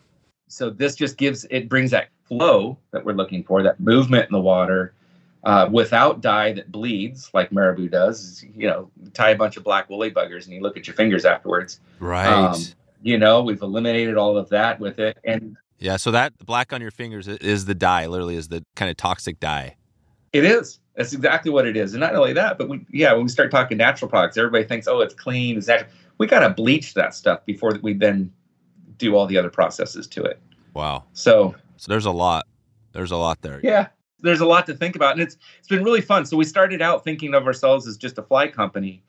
So 0.48 0.70
this 0.70 0.94
just 0.94 1.16
gives 1.16 1.46
it 1.50 1.68
brings 1.68 1.90
that 1.92 2.08
flow 2.24 2.78
that 2.92 3.04
we're 3.04 3.14
looking 3.14 3.42
for, 3.44 3.62
that 3.62 3.80
movement 3.80 4.26
in 4.26 4.32
the 4.32 4.40
water, 4.40 4.94
uh, 5.44 5.68
without 5.70 6.20
dye 6.20 6.52
that 6.52 6.70
bleeds 6.72 7.30
like 7.34 7.50
marabou 7.52 7.88
does. 7.88 8.44
You 8.54 8.66
know, 8.68 8.90
tie 9.14 9.30
a 9.30 9.36
bunch 9.36 9.56
of 9.56 9.64
black 9.64 9.88
woolly 9.90 10.10
buggers 10.10 10.44
and 10.44 10.54
you 10.54 10.60
look 10.60 10.76
at 10.76 10.86
your 10.86 10.94
fingers 10.96 11.24
afterwards. 11.24 11.80
Right. 12.00 12.26
Um, 12.26 12.58
You 13.02 13.18
know, 13.18 13.42
we've 13.42 13.60
eliminated 13.60 14.16
all 14.16 14.36
of 14.38 14.48
that 14.50 14.80
with 14.80 14.98
it. 14.98 15.18
And 15.24 15.56
yeah. 15.84 15.96
So 15.98 16.10
that 16.12 16.32
black 16.38 16.72
on 16.72 16.80
your 16.80 16.90
fingers 16.90 17.28
is 17.28 17.66
the 17.66 17.74
dye, 17.74 18.06
literally 18.06 18.36
is 18.36 18.48
the 18.48 18.64
kind 18.74 18.90
of 18.90 18.96
toxic 18.96 19.38
dye. 19.38 19.76
It 20.32 20.44
is. 20.44 20.80
That's 20.96 21.12
exactly 21.12 21.50
what 21.50 21.66
it 21.66 21.76
is. 21.76 21.92
And 21.92 22.00
not 22.00 22.14
only 22.14 22.32
that, 22.32 22.56
but 22.56 22.68
we 22.70 22.84
yeah, 22.90 23.12
when 23.12 23.24
we 23.24 23.28
start 23.28 23.50
talking 23.50 23.76
natural 23.76 24.08
products, 24.08 24.38
everybody 24.38 24.64
thinks, 24.64 24.88
oh, 24.88 25.00
it's 25.00 25.14
clean, 25.14 25.58
it's 25.58 25.66
natural. 25.68 25.90
We 26.16 26.26
gotta 26.26 26.48
bleach 26.50 26.94
that 26.94 27.14
stuff 27.14 27.44
before 27.44 27.78
we 27.82 27.92
then 27.92 28.32
do 28.96 29.14
all 29.14 29.26
the 29.26 29.36
other 29.36 29.50
processes 29.50 30.06
to 30.08 30.22
it. 30.22 30.40
Wow. 30.72 31.04
So 31.12 31.54
So 31.76 31.92
there's 31.92 32.06
a 32.06 32.10
lot. 32.12 32.46
There's 32.92 33.10
a 33.10 33.16
lot 33.16 33.42
there. 33.42 33.60
yeah, 33.62 33.88
there's 34.20 34.40
a 34.40 34.46
lot 34.46 34.64
to 34.66 34.74
think 34.74 34.96
about. 34.96 35.12
And 35.12 35.20
it's 35.20 35.36
it's 35.58 35.68
been 35.68 35.84
really 35.84 36.00
fun. 36.00 36.24
So 36.24 36.36
we 36.38 36.44
started 36.46 36.80
out 36.80 37.04
thinking 37.04 37.34
of 37.34 37.46
ourselves 37.46 37.86
as 37.86 37.98
just 37.98 38.16
a 38.16 38.22
fly 38.22 38.48
company. 38.48 39.02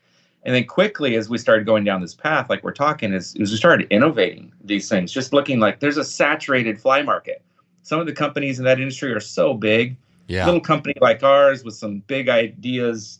And 0.45 0.53
then 0.53 0.65
quickly 0.65 1.15
as 1.15 1.27
we 1.27 1.39
started 1.39 1.65
going 1.65 1.84
down 1.84 2.01
this 2.01 2.13
path, 2.13 2.49
like 2.49 2.63
we're 2.63 2.71
talking, 2.71 3.13
is, 3.13 3.36
is 3.36 3.51
we 3.51 3.58
started 3.58 3.88
innovating 3.89 4.53
these 4.63 4.88
things, 4.88 5.12
just 5.12 5.34
looking 5.34 5.60
like 5.60 5.79
there's 5.79 5.97
a 5.97 6.03
saturated 6.03 6.79
fly 6.79 7.01
market. 7.01 7.41
Some 7.81 7.99
of 7.99 8.05
the 8.05 8.13
companies 8.13 8.60
in 8.60 8.65
that 8.65 8.79
industry 8.79 9.12
are 9.12 9.19
so 9.19 9.53
big 9.55 9.97
Yeah. 10.27 10.45
little 10.45 10.62
company 10.62 10.93
like 11.01 11.23
ours 11.23 11.63
with 11.63 11.73
some 11.73 11.99
big 12.08 12.29
ideas 12.29 13.19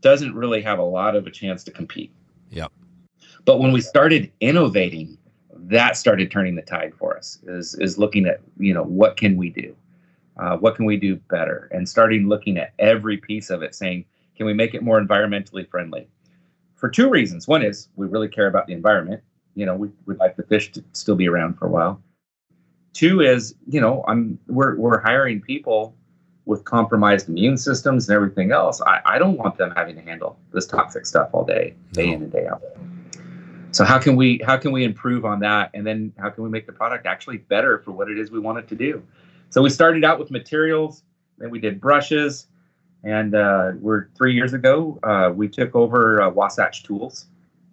doesn't 0.00 0.34
really 0.34 0.60
have 0.62 0.78
a 0.80 0.84
lot 0.84 1.14
of 1.16 1.26
a 1.26 1.30
chance 1.30 1.62
to 1.64 1.70
compete. 1.70 2.12
Yep. 2.50 2.72
But 3.44 3.60
when 3.60 3.72
we 3.72 3.80
started 3.80 4.30
innovating, 4.40 5.16
that 5.54 5.96
started 5.96 6.30
turning 6.30 6.56
the 6.56 6.62
tide 6.62 6.94
for 6.94 7.16
us. 7.16 7.38
Is 7.46 7.74
is 7.76 7.98
looking 7.98 8.26
at 8.26 8.40
you 8.58 8.74
know 8.74 8.82
what 8.82 9.16
can 9.16 9.36
we 9.36 9.50
do, 9.50 9.74
uh, 10.36 10.56
what 10.58 10.76
can 10.76 10.84
we 10.84 10.96
do 10.96 11.16
better, 11.30 11.68
and 11.72 11.88
starting 11.88 12.28
looking 12.28 12.58
at 12.58 12.72
every 12.78 13.16
piece 13.16 13.48
of 13.50 13.62
it, 13.62 13.74
saying 13.74 14.04
can 14.36 14.46
we 14.46 14.52
make 14.52 14.74
it 14.74 14.82
more 14.82 15.00
environmentally 15.00 15.68
friendly? 15.68 16.06
For 16.76 16.88
two 16.88 17.08
reasons. 17.08 17.48
One 17.48 17.62
is 17.62 17.88
we 17.96 18.06
really 18.06 18.28
care 18.28 18.46
about 18.46 18.66
the 18.66 18.72
environment. 18.72 19.22
You 19.54 19.66
know, 19.66 19.76
we 19.76 19.90
would 20.06 20.18
like 20.18 20.36
the 20.36 20.42
fish 20.42 20.72
to 20.72 20.84
still 20.92 21.14
be 21.14 21.28
around 21.28 21.54
for 21.54 21.66
a 21.66 21.70
while. 21.70 22.02
Two 22.92 23.20
is 23.20 23.54
you 23.66 23.80
know 23.80 24.04
I'm 24.06 24.38
we're 24.46 24.76
we're 24.76 25.00
hiring 25.00 25.40
people 25.40 25.96
with 26.46 26.64
compromised 26.64 27.28
immune 27.28 27.56
systems 27.56 28.08
and 28.08 28.14
everything 28.14 28.52
else, 28.52 28.80
I, 28.82 29.00
I 29.04 29.18
don't 29.18 29.36
want 29.36 29.56
them 29.56 29.72
having 29.76 29.96
to 29.96 30.02
handle 30.02 30.38
this 30.52 30.66
toxic 30.66 31.06
stuff 31.06 31.30
all 31.32 31.44
day, 31.44 31.74
day 31.92 32.08
in 32.08 32.22
and 32.22 32.32
day 32.32 32.46
out. 32.46 32.62
So 33.70 33.84
how 33.84 33.98
can 33.98 34.14
we 34.14 34.40
how 34.44 34.56
can 34.56 34.70
we 34.70 34.84
improve 34.84 35.24
on 35.24 35.40
that, 35.40 35.70
and 35.74 35.86
then 35.86 36.12
how 36.18 36.30
can 36.30 36.44
we 36.44 36.50
make 36.50 36.66
the 36.66 36.72
product 36.72 37.06
actually 37.06 37.38
better 37.38 37.78
for 37.78 37.90
what 37.90 38.08
it 38.08 38.18
is 38.18 38.30
we 38.30 38.38
want 38.38 38.58
it 38.58 38.68
to 38.68 38.76
do? 38.76 39.02
So 39.50 39.62
we 39.62 39.70
started 39.70 40.04
out 40.04 40.18
with 40.18 40.30
materials, 40.30 41.02
then 41.38 41.50
we 41.50 41.58
did 41.58 41.80
brushes, 41.80 42.46
and 43.04 43.34
uh, 43.34 43.72
we're 43.80 44.08
three 44.16 44.34
years 44.34 44.54
ago 44.54 44.98
uh, 45.02 45.30
we 45.34 45.48
took 45.48 45.74
over 45.76 46.22
uh, 46.22 46.30
Wasatch 46.30 46.82
Tools, 46.82 47.26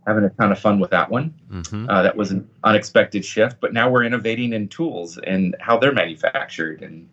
having 0.06 0.24
a 0.24 0.30
ton 0.30 0.52
of 0.52 0.60
fun 0.60 0.80
with 0.80 0.92
that 0.92 1.10
one. 1.10 1.34
hmm 1.50 1.90
Uh, 1.90 2.02
that 2.04 2.16
was 2.16 2.32
an 2.32 2.48
unexpected 2.64 3.26
shift, 3.26 3.58
but 3.60 3.74
now 3.74 3.90
we're 3.90 4.04
innovating 4.04 4.54
in 4.54 4.68
tools 4.68 5.18
and 5.18 5.56
how 5.60 5.78
they're 5.78 5.94
manufactured. 5.94 6.82
And 6.82 7.10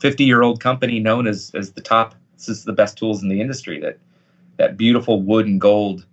50 0.00 0.24
year 0.24 0.42
old 0.42 0.60
company 0.60 0.98
known 0.98 1.26
as, 1.26 1.52
as 1.54 1.72
the 1.72 1.82
top, 1.82 2.14
this 2.36 2.48
is 2.48 2.64
the 2.64 2.72
best 2.72 2.96
tools 2.96 3.22
in 3.22 3.28
the 3.28 3.40
industry. 3.40 3.78
That 3.80 3.98
that 4.56 4.76
beautiful 4.76 5.22
wood 5.22 5.46
and 5.46 5.60
gold, 5.60 6.06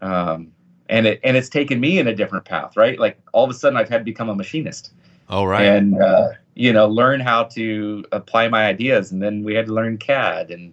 um, 0.00 0.52
and 0.88 1.06
it 1.06 1.20
and 1.22 1.36
it's 1.36 1.48
taken 1.48 1.80
me 1.80 1.98
in 1.98 2.06
a 2.06 2.14
different 2.14 2.44
path, 2.44 2.76
right? 2.76 2.98
Like 2.98 3.18
all 3.32 3.44
of 3.44 3.50
a 3.50 3.54
sudden, 3.54 3.76
I've 3.76 3.88
had 3.88 3.98
to 3.98 4.04
become 4.04 4.28
a 4.28 4.34
machinist 4.34 4.92
All 5.28 5.46
right. 5.46 5.64
and 5.64 6.00
uh, 6.00 6.28
you 6.54 6.72
know 6.72 6.88
learn 6.88 7.20
how 7.20 7.44
to 7.44 8.04
apply 8.12 8.48
my 8.48 8.66
ideas, 8.66 9.12
and 9.12 9.22
then 9.22 9.42
we 9.42 9.54
had 9.54 9.66
to 9.66 9.74
learn 9.74 9.98
CAD 9.98 10.50
and 10.50 10.72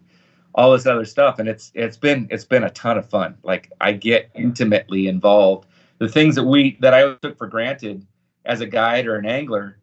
all 0.55 0.71
this 0.71 0.85
other 0.85 1.05
stuff 1.05 1.39
and 1.39 1.49
it's 1.49 1.71
it's 1.73 1.97
been 1.97 2.27
it's 2.29 2.45
been 2.45 2.63
a 2.63 2.69
ton 2.71 2.95
of 2.97 3.09
fun 3.09 3.35
like 3.43 3.71
i 3.81 3.91
get 3.91 4.29
intimately 4.35 5.07
involved 5.07 5.67
the 5.97 6.07
things 6.07 6.35
that 6.35 6.43
we 6.43 6.77
that 6.79 6.93
i 6.93 7.15
took 7.23 7.35
for 7.37 7.47
granted 7.47 8.05
as 8.45 8.61
a 8.61 8.65
guide 8.67 9.07
or 9.07 9.15
an 9.15 9.25
angler 9.25 9.79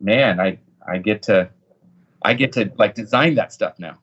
man 0.00 0.40
i 0.40 0.58
i 0.88 0.98
get 0.98 1.22
to 1.22 1.48
i 2.22 2.34
get 2.34 2.52
to 2.52 2.70
like 2.76 2.94
design 2.96 3.36
that 3.36 3.52
stuff 3.52 3.78
now 3.78 3.96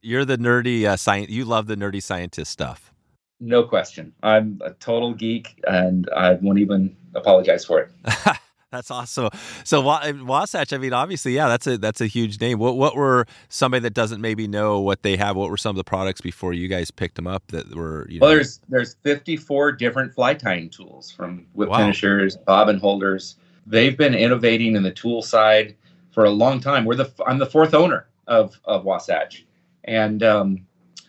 You're 0.00 0.24
the 0.24 0.38
nerdy 0.38 0.84
uh, 0.84 0.96
science. 0.96 1.30
You 1.30 1.44
love 1.44 1.66
the 1.66 1.76
nerdy 1.76 2.00
scientist 2.02 2.52
stuff. 2.52 2.92
no 3.40 3.64
question 3.64 4.12
i'm 4.22 4.60
a 4.64 4.70
total 4.74 5.12
geek 5.12 5.60
and 5.66 6.08
i 6.14 6.34
won't 6.34 6.60
even 6.60 6.96
apologize 7.16 7.64
for 7.64 7.80
it 7.80 7.90
that's 8.72 8.90
awesome. 8.90 9.30
So 9.64 9.80
Wasatch, 9.82 10.72
I 10.72 10.78
mean, 10.78 10.92
obviously, 10.92 11.34
yeah, 11.34 11.48
that's 11.48 11.66
a 11.66 11.78
that's 11.78 12.00
a 12.00 12.06
huge 12.06 12.40
name. 12.40 12.58
What 12.58 12.76
what 12.76 12.96
were 12.96 13.26
somebody 13.48 13.82
that 13.82 13.94
doesn't 13.94 14.20
maybe 14.20 14.48
know 14.48 14.80
what 14.80 15.02
they 15.02 15.16
have? 15.16 15.36
What 15.36 15.50
were 15.50 15.56
some 15.58 15.70
of 15.70 15.76
the 15.76 15.84
products 15.84 16.20
before 16.20 16.52
you 16.54 16.68
guys 16.68 16.90
picked 16.90 17.16
them 17.16 17.26
up 17.26 17.46
that 17.48 17.74
were? 17.76 18.06
You 18.08 18.18
know, 18.18 18.26
well 18.26 18.34
there's 18.34 18.60
there's 18.68 18.94
54 19.02 19.72
different 19.72 20.14
fly 20.14 20.34
tying 20.34 20.70
tools 20.70 21.10
from 21.10 21.46
whip 21.52 21.68
Wow. 21.68 21.78
finishers 21.78 22.36
bobbin 22.36 22.78
holders 22.78 23.36
they've 23.66 23.96
been 23.96 24.14
innovating 24.14 24.74
in 24.74 24.82
the 24.82 24.90
tool 24.90 25.22
side 25.22 25.76
for 26.10 26.24
a 26.24 26.30
long 26.30 26.60
time 26.60 26.84
we're 26.84 26.94
the 26.96 27.10
i'm 27.26 27.38
the 27.38 27.46
fourth 27.46 27.74
owner 27.74 28.06
of 28.26 28.58
of 28.64 28.84
wasatch 28.84 29.44
and 29.84 30.22
um, 30.22 30.66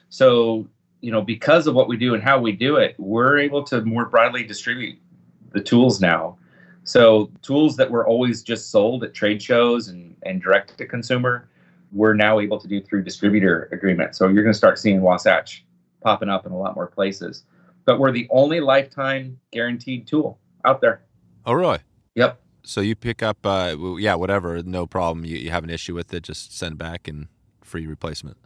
so 0.10 0.68
you 1.02 1.12
know 1.12 1.22
because 1.22 1.68
of 1.68 1.76
what 1.76 1.88
we 1.88 1.98
do 1.98 2.14
and 2.14 2.24
how 2.24 2.40
we 2.40 2.52
do 2.52 2.76
it 2.76 2.96
we're 3.00 3.38
able 3.40 3.64
to 3.64 3.82
more 3.86 4.06
broadly 4.06 4.44
distribute 4.44 4.98
the 5.52 5.62
tools 5.62 6.00
now 6.02 6.38
so 6.84 7.32
tools 7.42 7.76
that 7.78 7.90
were 7.90 8.06
always 8.06 8.44
just 8.44 8.72
sold 8.72 9.04
at 9.04 9.14
trade 9.14 9.42
shows 9.42 9.88
and, 9.88 10.16
and 10.24 10.42
direct 10.42 10.78
to 10.78 10.86
consumer 10.86 11.50
we're 11.92 12.14
now 12.14 12.40
able 12.40 12.60
to 12.60 12.68
do 12.68 12.82
through 12.82 13.04
distributor 13.04 13.70
agreement 13.72 14.16
so 14.16 14.28
you're 14.28 14.44
going 14.44 14.54
to 14.54 14.58
start 14.58 14.78
seeing 14.80 15.02
wasatch 15.02 15.64
popping 16.02 16.30
up 16.30 16.46
in 16.46 16.52
a 16.52 16.58
lot 16.58 16.76
more 16.76 16.88
places 16.88 17.46
but 17.86 18.00
we're 18.00 18.12
the 18.12 18.28
only 18.32 18.60
lifetime 18.60 19.38
guaranteed 19.52 20.06
tool 20.08 20.40
out 20.66 20.82
there 20.82 21.04
oh, 21.46 21.54
really? 21.54 21.80
yep 22.16 22.40
So 22.66 22.80
you 22.82 22.96
pick 22.96 23.22
up, 23.22 23.46
uh, 23.46 23.76
yeah, 24.00 24.16
whatever, 24.16 24.64
no 24.64 24.88
problem. 24.88 25.26
You, 25.26 25.36
you 25.36 25.50
have 25.52 25.66
an 25.66 25.70
issue 25.70 25.94
with 25.94 26.14
it, 26.14 26.24
just 26.24 26.58
send 26.58 26.78
back 26.78 27.10
and 27.10 27.28
free 27.62 27.86
replacement. 27.88 28.38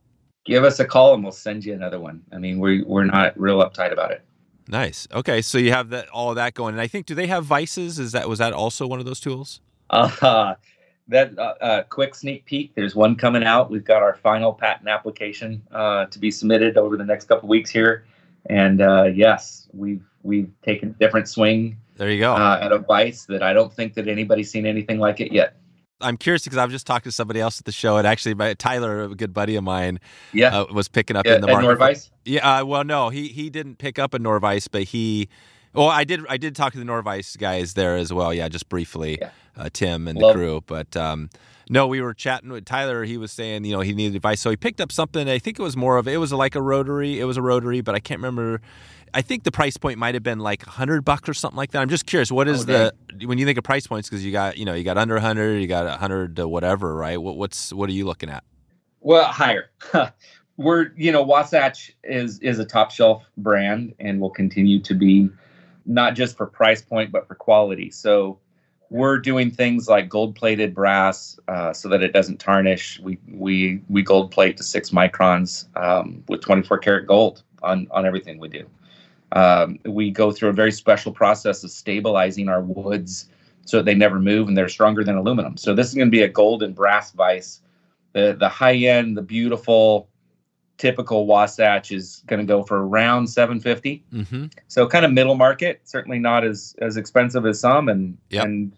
give 0.45 0.63
us 0.63 0.79
a 0.79 0.85
call 0.85 1.13
and 1.13 1.21
we'll 1.23 1.31
send 1.31 1.65
you 1.65 1.73
another 1.73 1.99
one 1.99 2.21
i 2.33 2.37
mean 2.37 2.59
we, 2.59 2.81
we're 2.83 3.03
not 3.03 3.37
real 3.39 3.59
uptight 3.59 3.91
about 3.91 4.11
it 4.11 4.23
Nice. 4.67 5.07
Okay, 5.13 5.41
so 5.41 5.57
you 5.57 5.71
have 5.71 5.89
that 5.89 6.09
all 6.09 6.29
of 6.29 6.35
that 6.35 6.53
going, 6.53 6.73
and 6.73 6.81
I 6.81 6.87
think 6.87 7.05
do 7.05 7.15
they 7.15 7.27
have 7.27 7.45
vices? 7.45 7.99
Is 7.99 8.11
that 8.11 8.27
was 8.27 8.39
that 8.39 8.53
also 8.53 8.85
one 8.87 8.99
of 8.99 9.05
those 9.05 9.19
tools? 9.19 9.61
Uh, 9.89 10.55
that 11.07 11.37
uh, 11.37 11.53
uh, 11.61 11.83
quick 11.83 12.15
sneak 12.15 12.45
peek. 12.45 12.75
There's 12.75 12.95
one 12.95 13.15
coming 13.15 13.43
out. 13.43 13.71
We've 13.71 13.83
got 13.83 14.01
our 14.01 14.15
final 14.15 14.53
patent 14.53 14.89
application 14.89 15.61
uh, 15.71 16.05
to 16.07 16.19
be 16.19 16.31
submitted 16.31 16.77
over 16.77 16.97
the 16.97 17.05
next 17.05 17.25
couple 17.25 17.47
weeks 17.47 17.69
here, 17.69 18.05
and 18.47 18.81
uh, 18.81 19.03
yes, 19.05 19.67
we've 19.73 20.03
we've 20.23 20.51
taken 20.63 20.89
a 20.89 20.93
different 20.93 21.29
swing 21.29 21.77
There 21.95 22.11
you 22.11 22.19
go. 22.19 22.33
uh, 22.33 22.59
at 22.61 22.71
a 22.71 22.79
vice 22.79 23.25
that 23.25 23.41
I 23.41 23.53
don't 23.53 23.73
think 23.73 23.93
that 23.93 24.07
anybody's 24.07 24.51
seen 24.51 24.65
anything 24.65 24.99
like 24.99 25.21
it 25.21 25.31
yet. 25.31 25.55
I'm 26.01 26.17
curious 26.17 26.43
because 26.43 26.57
I've 26.57 26.69
just 26.71 26.85
talked 26.85 27.05
to 27.05 27.11
somebody 27.11 27.39
else 27.39 27.59
at 27.59 27.65
the 27.65 27.71
show, 27.71 27.97
and 27.97 28.05
actually, 28.05 28.35
my, 28.35 28.53
Tyler, 28.53 29.03
a 29.03 29.15
good 29.15 29.33
buddy 29.33 29.55
of 29.55 29.63
mine, 29.63 29.99
Yeah, 30.33 30.59
uh, 30.61 30.65
was 30.71 30.87
picking 30.87 31.15
up 31.15 31.25
yeah 31.25 31.35
in 31.35 31.41
the 31.41 31.47
market. 31.47 31.65
Norvise. 31.67 32.09
Yeah, 32.25 32.59
uh, 32.59 32.65
well, 32.65 32.83
no, 32.83 33.09
he 33.09 33.27
he 33.29 33.49
didn't 33.49 33.77
pick 33.77 33.97
up 33.99 34.13
a 34.13 34.19
Norvise, 34.19 34.67
but 34.71 34.83
he. 34.83 35.29
Well, 35.73 35.87
I 35.89 36.03
did. 36.03 36.21
I 36.29 36.37
did 36.37 36.55
talk 36.55 36.73
to 36.73 36.79
the 36.79 36.85
Norvise 36.85 37.35
guys 37.37 37.73
there 37.73 37.95
as 37.97 38.11
well. 38.13 38.33
Yeah, 38.33 38.47
just 38.49 38.69
briefly, 38.69 39.17
Yeah. 39.21 39.29
uh, 39.57 39.69
Tim 39.71 40.07
and 40.07 40.17
Love- 40.19 40.33
the 40.33 40.39
crew. 40.39 40.63
But 40.65 40.95
um, 40.97 41.29
no, 41.69 41.87
we 41.87 42.01
were 42.01 42.13
chatting 42.13 42.49
with 42.51 42.65
Tyler. 42.65 43.03
He 43.03 43.17
was 43.17 43.31
saying, 43.31 43.65
you 43.65 43.73
know, 43.73 43.81
he 43.81 43.93
needed 43.93 44.15
advice, 44.15 44.39
so 44.41 44.49
he 44.49 44.55
picked 44.55 44.79
up 44.81 44.91
something. 44.91 45.27
I 45.29 45.39
think 45.39 45.59
it 45.59 45.61
was 45.63 45.75
more 45.77 45.97
of 45.97 46.07
it 46.07 46.17
was 46.17 46.31
like 46.33 46.55
a 46.55 46.61
rotary. 46.61 47.19
It 47.19 47.25
was 47.25 47.37
a 47.37 47.41
rotary, 47.41 47.81
but 47.81 47.95
I 47.95 47.99
can't 47.99 48.19
remember. 48.19 48.61
I 49.13 49.21
think 49.21 49.43
the 49.43 49.51
price 49.51 49.77
point 49.77 49.97
might 49.97 50.15
have 50.15 50.23
been 50.23 50.39
like 50.39 50.63
hundred 50.63 51.03
bucks 51.03 51.29
or 51.29 51.33
something 51.33 51.57
like 51.57 51.71
that. 51.71 51.81
I'm 51.81 51.89
just 51.89 52.05
curious, 52.05 52.31
what 52.31 52.47
is 52.47 52.61
Oh, 52.61 52.63
the 52.63 52.93
when 53.25 53.37
you 53.37 53.45
think 53.45 53.57
of 53.57 53.63
price 53.63 53.87
points? 53.87 54.09
Because 54.09 54.25
you 54.25 54.31
got 54.31 54.57
you 54.57 54.65
know 54.65 54.73
you 54.73 54.83
got 54.83 54.97
under 54.97 55.19
hundred, 55.19 55.59
you 55.59 55.67
got 55.67 55.99
hundred 55.99 56.35
to 56.37 56.47
whatever, 56.47 56.95
right? 56.95 57.21
What, 57.21 57.37
what's 57.37 57.73
what 57.73 57.89
are 57.89 57.93
you 57.93 58.05
looking 58.05 58.29
at? 58.29 58.43
Well, 59.01 59.25
higher. 59.25 59.69
we're 60.57 60.91
you 60.95 61.11
know 61.11 61.23
Wasatch 61.23 61.95
is 62.03 62.39
is 62.39 62.59
a 62.59 62.65
top 62.65 62.91
shelf 62.91 63.23
brand 63.37 63.93
and 63.99 64.19
will 64.19 64.29
continue 64.29 64.79
to 64.81 64.93
be 64.93 65.29
not 65.85 66.15
just 66.15 66.35
for 66.35 66.45
price 66.45 66.81
point 66.81 67.11
but 67.11 67.27
for 67.27 67.35
quality. 67.35 67.89
So 67.91 68.39
we're 68.89 69.17
doing 69.17 69.51
things 69.51 69.87
like 69.87 70.09
gold 70.09 70.35
plated 70.35 70.73
brass 70.73 71.37
uh, 71.47 71.73
so 71.73 71.89
that 71.89 72.01
it 72.01 72.13
doesn't 72.13 72.39
tarnish. 72.39 72.99
We 72.99 73.17
we 73.31 73.81
we 73.89 74.01
gold 74.01 74.31
plate 74.31 74.57
to 74.57 74.63
six 74.63 74.91
microns 74.91 75.65
um, 75.77 76.23
with 76.27 76.41
24 76.41 76.79
karat 76.79 77.07
gold 77.07 77.43
on 77.63 77.87
on 77.91 78.05
everything 78.05 78.39
we 78.39 78.49
do. 78.49 78.67
Um, 79.33 79.79
we 79.85 80.11
go 80.11 80.31
through 80.31 80.49
a 80.49 80.53
very 80.53 80.71
special 80.71 81.11
process 81.11 81.63
of 81.63 81.71
stabilizing 81.71 82.47
our 82.47 82.61
woods 82.61 83.29
so 83.65 83.81
they 83.81 83.95
never 83.95 84.19
move 84.19 84.47
and 84.47 84.57
they're 84.57 84.69
stronger 84.69 85.03
than 85.03 85.15
aluminum. 85.17 85.57
So 85.57 85.75
this 85.75 85.87
is 85.87 85.93
going 85.93 86.07
to 86.07 86.11
be 86.11 86.21
a 86.21 86.29
gold 86.29 86.63
and 86.63 86.73
brass 86.73 87.11
vise. 87.11 87.61
The 88.13 88.35
the 88.39 88.47
high 88.47 88.75
end, 88.75 89.17
the 89.17 89.21
beautiful, 89.21 90.07
typical 90.77 91.25
Wasatch 91.25 91.91
is 91.91 92.23
going 92.27 92.39
to 92.39 92.45
go 92.45 92.63
for 92.63 92.87
around 92.87 93.27
750. 93.27 94.03
Mm-hmm. 94.13 94.45
So 94.67 94.87
kind 94.87 95.05
of 95.05 95.11
middle 95.11 95.35
market, 95.35 95.81
certainly 95.83 96.19
not 96.19 96.45
as 96.45 96.75
as 96.81 96.95
expensive 96.95 97.45
as 97.45 97.59
some, 97.59 97.89
and 97.89 98.17
Yep. 98.29 98.45
and 98.45 98.71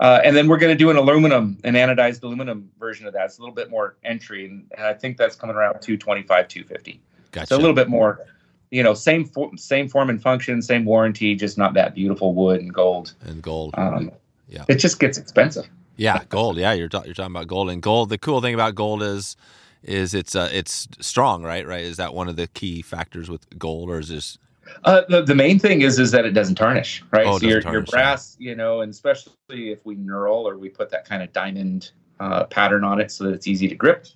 uh, 0.00 0.20
and 0.24 0.36
then 0.36 0.46
we're 0.46 0.58
going 0.58 0.72
to 0.72 0.78
do 0.78 0.90
an 0.90 0.96
aluminum, 0.96 1.58
an 1.64 1.74
anodized 1.74 2.22
aluminum 2.22 2.70
version 2.78 3.06
of 3.06 3.12
that. 3.14 3.26
It's 3.26 3.38
a 3.38 3.40
little 3.40 3.54
bit 3.54 3.68
more 3.68 3.96
entry, 4.04 4.46
and, 4.46 4.64
and 4.76 4.86
I 4.86 4.94
think 4.94 5.16
that's 5.16 5.34
coming 5.34 5.56
around 5.56 5.80
225, 5.80 6.46
250. 6.46 7.00
Gotcha. 7.32 7.46
So 7.48 7.56
a 7.56 7.58
little 7.58 7.74
bit 7.74 7.88
more, 7.88 8.20
you 8.70 8.82
know, 8.82 8.94
same 8.94 9.24
fo- 9.24 9.54
same 9.56 9.88
form 9.88 10.10
and 10.10 10.20
function, 10.20 10.60
same 10.62 10.84
warranty, 10.84 11.34
just 11.34 11.58
not 11.58 11.74
that 11.74 11.94
beautiful 11.94 12.34
wood 12.34 12.60
and 12.60 12.72
gold. 12.72 13.14
and 13.22 13.42
gold. 13.42 13.74
Um, 13.76 14.10
Yeah. 14.48 14.64
it 14.68 14.76
just 14.76 14.98
gets 14.98 15.18
expensive. 15.18 15.68
Yeah, 15.96 16.22
gold. 16.28 16.56
Yeah, 16.56 16.72
you're 16.72 16.88
ta- 16.88 17.02
you're 17.04 17.14
talking 17.14 17.34
about 17.34 17.48
gold, 17.48 17.70
and 17.70 17.82
gold. 17.82 18.08
The 18.08 18.18
cool 18.18 18.40
thing 18.40 18.54
about 18.54 18.74
gold 18.74 19.02
is 19.02 19.36
is 19.82 20.14
it's 20.14 20.34
uh, 20.34 20.48
it's 20.52 20.88
strong, 21.00 21.42
right? 21.42 21.66
Right? 21.66 21.84
Is 21.84 21.96
that 21.96 22.14
one 22.14 22.28
of 22.28 22.36
the 22.36 22.46
key 22.46 22.82
factors 22.82 23.28
with 23.28 23.58
gold, 23.58 23.90
or 23.90 23.98
is 23.98 24.08
this? 24.08 24.38
Uh, 24.84 25.02
the, 25.08 25.22
the 25.22 25.34
main 25.34 25.58
thing 25.58 25.80
is 25.82 25.98
is 25.98 26.10
that 26.12 26.24
it 26.24 26.32
doesn't 26.32 26.54
tarnish, 26.56 27.02
right? 27.10 27.26
Oh, 27.26 27.38
so 27.38 27.46
your, 27.46 27.60
doesn't 27.60 27.72
your 27.72 27.82
tarnish, 27.82 27.90
brass, 27.90 28.36
you 28.38 28.54
know, 28.54 28.82
and 28.82 28.90
especially 28.90 29.32
if 29.50 29.84
we 29.84 29.96
knurl 29.96 30.44
or 30.44 30.58
we 30.58 30.68
put 30.68 30.90
that 30.90 31.04
kind 31.06 31.22
of 31.22 31.32
diamond 31.32 31.90
uh, 32.20 32.44
pattern 32.44 32.84
on 32.84 33.00
it 33.00 33.10
so 33.10 33.24
that 33.24 33.32
it's 33.32 33.46
easy 33.46 33.66
to 33.66 33.74
grip, 33.74 34.06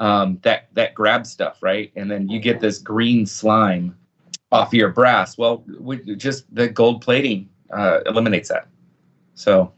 um, 0.00 0.38
that 0.42 0.68
that 0.74 0.94
grabs 0.94 1.30
stuff, 1.30 1.62
right? 1.62 1.92
And 1.96 2.10
then 2.10 2.28
you 2.28 2.40
get 2.40 2.60
this 2.60 2.78
green 2.78 3.26
slime 3.26 3.96
off 4.50 4.74
your 4.74 4.88
brass. 4.88 5.38
Well, 5.38 5.62
we, 5.78 5.98
just 6.16 6.52
the 6.54 6.68
gold 6.68 7.02
plating 7.02 7.48
uh, 7.72 8.00
eliminates 8.06 8.48
that. 8.48 8.66
So 9.34 9.72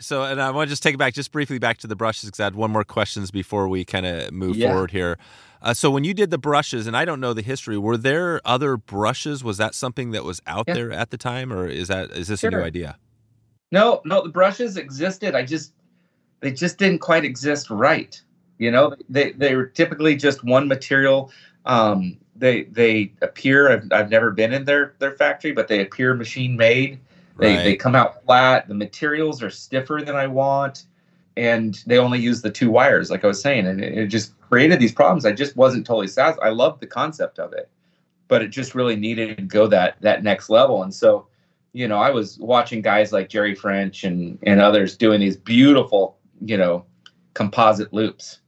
So, 0.00 0.24
and 0.24 0.42
I 0.42 0.50
want 0.50 0.68
to 0.68 0.72
just 0.72 0.82
take 0.82 0.94
it 0.94 0.98
back 0.98 1.14
just 1.14 1.32
briefly 1.32 1.58
back 1.58 1.78
to 1.78 1.86
the 1.86 1.96
brushes 1.96 2.28
because 2.28 2.40
I 2.40 2.44
had 2.44 2.56
one 2.56 2.70
more 2.70 2.84
questions 2.84 3.30
before 3.30 3.68
we 3.68 3.84
kind 3.84 4.04
of 4.06 4.32
move 4.32 4.56
Yeah. 4.56 4.72
forward 4.72 4.90
here. 4.90 5.16
Uh, 5.62 5.72
so, 5.72 5.90
when 5.90 6.04
you 6.04 6.12
did 6.12 6.30
the 6.30 6.36
brushes, 6.36 6.86
and 6.86 6.94
I 6.94 7.06
don't 7.06 7.20
know 7.20 7.32
the 7.32 7.40
history, 7.40 7.78
were 7.78 7.96
there 7.96 8.40
other 8.44 8.76
brushes? 8.76 9.42
Was 9.42 9.56
that 9.56 9.74
something 9.74 10.10
that 10.10 10.24
was 10.24 10.42
out 10.46 10.66
Yeah. 10.68 10.74
there 10.74 10.92
at 10.92 11.10
the 11.10 11.16
time, 11.16 11.52
or 11.52 11.66
is 11.66 11.88
that 11.88 12.10
is 12.10 12.28
this 12.28 12.42
a 12.44 12.50
new 12.50 12.60
idea? 12.60 12.98
No, 13.72 14.02
no, 14.04 14.22
the 14.22 14.28
brushes 14.28 14.76
existed. 14.76 15.34
I 15.34 15.44
just 15.44 15.72
they 16.40 16.52
just 16.52 16.76
didn't 16.76 16.98
quite 16.98 17.24
exist 17.24 17.70
right. 17.70 18.20
You 18.58 18.70
know, 18.70 18.94
they 19.08 19.32
they're 19.32 19.66
typically 19.66 20.16
just 20.16 20.44
one 20.44 20.68
material. 20.68 21.30
Um, 21.64 22.18
they 22.36 22.64
they 22.64 23.12
appear. 23.22 23.70
I've, 23.70 23.92
I've 23.92 24.10
never 24.10 24.30
been 24.30 24.52
in 24.52 24.64
their 24.64 24.94
their 24.98 25.12
factory, 25.12 25.52
but 25.52 25.68
they 25.68 25.80
appear 25.80 26.14
machine 26.14 26.56
made. 26.56 27.00
They 27.38 27.54
Right. 27.56 27.64
they 27.64 27.76
come 27.76 27.94
out 27.94 28.24
flat. 28.24 28.68
The 28.68 28.74
materials 28.74 29.42
are 29.42 29.50
stiffer 29.50 30.02
than 30.04 30.14
I 30.14 30.26
want, 30.28 30.84
and 31.36 31.82
they 31.86 31.98
only 31.98 32.20
use 32.20 32.42
the 32.42 32.50
two 32.50 32.70
wires, 32.70 33.10
like 33.10 33.24
I 33.24 33.26
was 33.26 33.42
saying, 33.42 33.66
and 33.66 33.82
it, 33.82 33.98
it 33.98 34.06
just 34.06 34.38
created 34.40 34.78
these 34.78 34.92
problems. 34.92 35.24
I 35.24 35.32
just 35.32 35.56
wasn't 35.56 35.86
totally 35.86 36.06
satisfied. 36.06 36.46
I 36.46 36.50
loved 36.50 36.80
the 36.80 36.86
concept 36.86 37.38
of 37.38 37.52
it, 37.52 37.68
but 38.28 38.42
it 38.42 38.48
just 38.48 38.74
really 38.74 38.96
needed 38.96 39.36
to 39.36 39.42
go 39.42 39.66
that 39.68 39.96
that 40.00 40.22
next 40.22 40.48
level. 40.48 40.82
And 40.84 40.94
so, 40.94 41.26
you 41.72 41.88
know, 41.88 41.98
I 41.98 42.10
was 42.10 42.38
watching 42.38 42.82
guys 42.82 43.12
like 43.12 43.28
Jerry 43.28 43.54
French 43.54 44.04
and 44.04 44.38
and 44.44 44.60
others 44.60 44.96
doing 44.96 45.20
these 45.20 45.36
beautiful, 45.36 46.16
you 46.40 46.56
know, 46.56 46.84
composite 47.34 47.92
loops, 47.92 48.38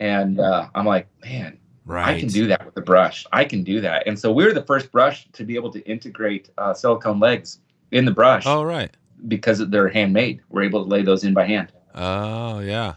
and 0.00 0.40
uh, 0.40 0.68
I'm 0.74 0.86
like, 0.86 1.06
man, 1.24 1.58
Right. 1.86 2.14
I 2.16 2.20
can 2.20 2.28
do 2.28 2.46
that 2.46 2.64
with 2.64 2.74
the 2.74 2.82
brush. 2.82 3.26
I 3.32 3.44
can 3.44 3.64
do 3.64 3.80
that. 3.80 4.06
And 4.06 4.16
so 4.18 4.30
we 4.30 4.44
were 4.44 4.52
the 4.52 4.62
first 4.62 4.92
brush 4.92 5.26
to 5.32 5.44
be 5.44 5.54
able 5.56 5.72
to 5.72 5.80
integrate 5.88 6.50
uh, 6.58 6.72
silicone 6.74 7.18
legs 7.18 7.58
in 7.90 8.04
the 8.04 8.10
brush 8.12 8.44
Oh, 8.46 8.62
right. 8.62 8.90
because 9.28 9.58
they're 9.70 9.88
handmade. 9.88 10.40
We're 10.50 10.62
able 10.62 10.84
to 10.84 10.88
lay 10.88 11.02
those 11.02 11.24
in 11.24 11.34
by 11.34 11.46
hand. 11.46 11.72
Oh, 11.94 12.60
yeah. 12.60 12.94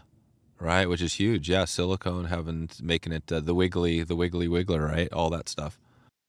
Right, 0.60 0.88
which 0.88 1.02
is 1.02 1.14
huge. 1.14 1.48
Yeah, 1.50 1.64
silicone 1.64 2.26
having 2.26 2.70
making 2.80 3.12
it 3.12 3.30
uh, 3.32 3.40
the 3.40 3.54
wiggly, 3.54 4.02
the 4.04 4.14
wiggly 4.16 4.46
wiggler, 4.48 4.88
right? 4.88 5.12
All 5.12 5.28
that 5.30 5.48
stuff. 5.48 5.78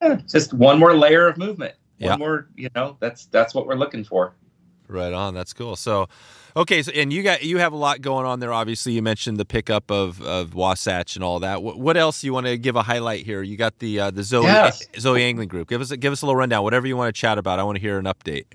Yeah, 0.01 0.15
just 0.27 0.51
one 0.53 0.79
more 0.79 0.95
layer 0.95 1.27
of 1.27 1.37
movement. 1.37 1.75
One 1.99 2.09
Yeah. 2.11 2.17
more, 2.17 2.47
you 2.55 2.69
know, 2.75 2.97
that's 2.99 3.27
that's 3.27 3.53
what 3.53 3.67
we're 3.67 3.75
looking 3.75 4.03
for. 4.03 4.33
Right 4.87 5.13
on. 5.13 5.33
That's 5.33 5.53
cool. 5.53 5.75
So, 5.75 6.07
okay. 6.55 6.83
So, 6.83 6.91
and 6.91 7.11
you 7.11 7.23
got 7.23 7.43
you 7.43 7.57
have 7.57 7.73
a 7.73 7.77
lot 7.77 8.01
going 8.01 8.25
on 8.25 8.39
there. 8.39 8.53
Obviously, 8.53 8.93
you 8.93 9.01
mentioned 9.01 9.37
the 9.37 9.45
pickup 9.45 9.89
of 9.91 10.21
of 10.21 10.53
Wasatch 10.53 11.15
and 11.15 11.23
all 11.23 11.39
that. 11.39 11.63
What, 11.63 11.79
what 11.79 11.97
else 11.97 12.23
you 12.23 12.33
want 12.33 12.45
to 12.47 12.57
give 12.57 12.75
a 12.75 12.83
highlight 12.83 13.25
here? 13.25 13.41
You 13.41 13.57
got 13.57 13.79
the 13.79 13.99
uh, 13.99 14.11
the 14.11 14.23
Zoe 14.23 14.43
Yes. 14.45 14.83
Zoe 14.99 15.23
Angling 15.23 15.47
Group. 15.49 15.69
Give 15.69 15.81
us 15.81 15.91
a, 15.91 15.97
give 15.97 16.13
us 16.13 16.21
a 16.21 16.25
little 16.25 16.35
rundown. 16.37 16.63
Whatever 16.63 16.87
you 16.87 16.97
want 16.97 17.13
to 17.13 17.19
chat 17.19 17.37
about. 17.37 17.59
I 17.59 17.63
want 17.63 17.77
to 17.77 17.81
hear 17.81 17.97
an 17.97 18.05
update. 18.05 18.45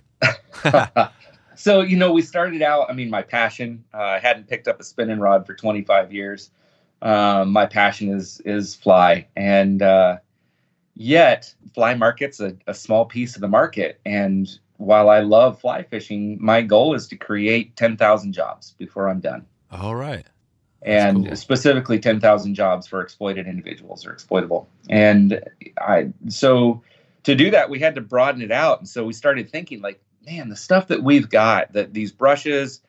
so 1.57 1.81
you 1.83 1.97
know 1.97 2.13
we 2.13 2.23
started 2.23 2.63
out 2.63 2.87
i 2.91 2.93
mean 2.93 3.11
my 3.11 3.23
passion 3.23 3.83
uh, 3.95 3.99
i 4.03 4.19
hadn't 4.19 4.49
picked 4.49 4.69
up 4.69 4.81
a 4.81 4.85
spinning 4.85 5.19
rod 5.19 5.47
for 5.47 5.55
25 5.55 6.13
years 6.13 6.51
um, 7.03 7.51
my 7.53 7.65
passion 7.67 8.11
is 8.11 8.41
is 8.45 8.75
fly 8.75 9.27
and 9.37 9.81
uh, 9.83 10.17
yet 10.95 11.55
fly 11.75 11.95
market's 11.95 12.41
a, 12.41 12.57
a 12.67 12.75
small 12.75 13.05
piece 13.07 13.35
of 13.35 13.41
the 13.41 13.49
market 13.49 14.01
and 14.05 14.59
while 14.81 15.09
i 15.11 15.21
love 15.21 15.61
fly 15.61 15.83
fishing 15.83 16.39
my 16.41 16.63
goal 16.63 16.95
is 16.95 17.07
to 17.09 17.17
create 17.17 17.77
10000 17.77 18.33
jobs 18.33 18.75
before 18.79 19.09
i'm 19.09 19.21
done 19.21 19.45
All 19.71 19.95
right. 19.95 20.27
and 20.83 21.27
cool. 21.27 21.37
specifically 21.37 21.99
10,000 21.99 22.55
jobs 22.55 22.87
for 22.87 23.01
exploited 23.03 23.47
individuals 23.47 24.07
or 24.07 24.13
exploitable. 24.13 24.69
And 24.89 25.41
I 25.79 26.13
so 26.29 26.83
to 27.25 27.35
do 27.35 27.51
that 27.51 27.69
we 27.69 27.79
had 27.79 27.95
to 27.97 28.01
broaden 28.01 28.41
it 28.43 28.51
out 28.51 28.79
and 28.79 28.89
so 28.89 29.05
we 29.05 29.13
started 29.13 29.51
thinking 29.51 29.83
like 29.83 30.01
man 30.27 30.49
the 30.49 30.57
stuff 30.57 30.89
that 30.89 31.03
we've 31.03 31.29
got 31.29 31.73
that 31.75 31.93
these 31.93 32.13
brushes 32.13 32.81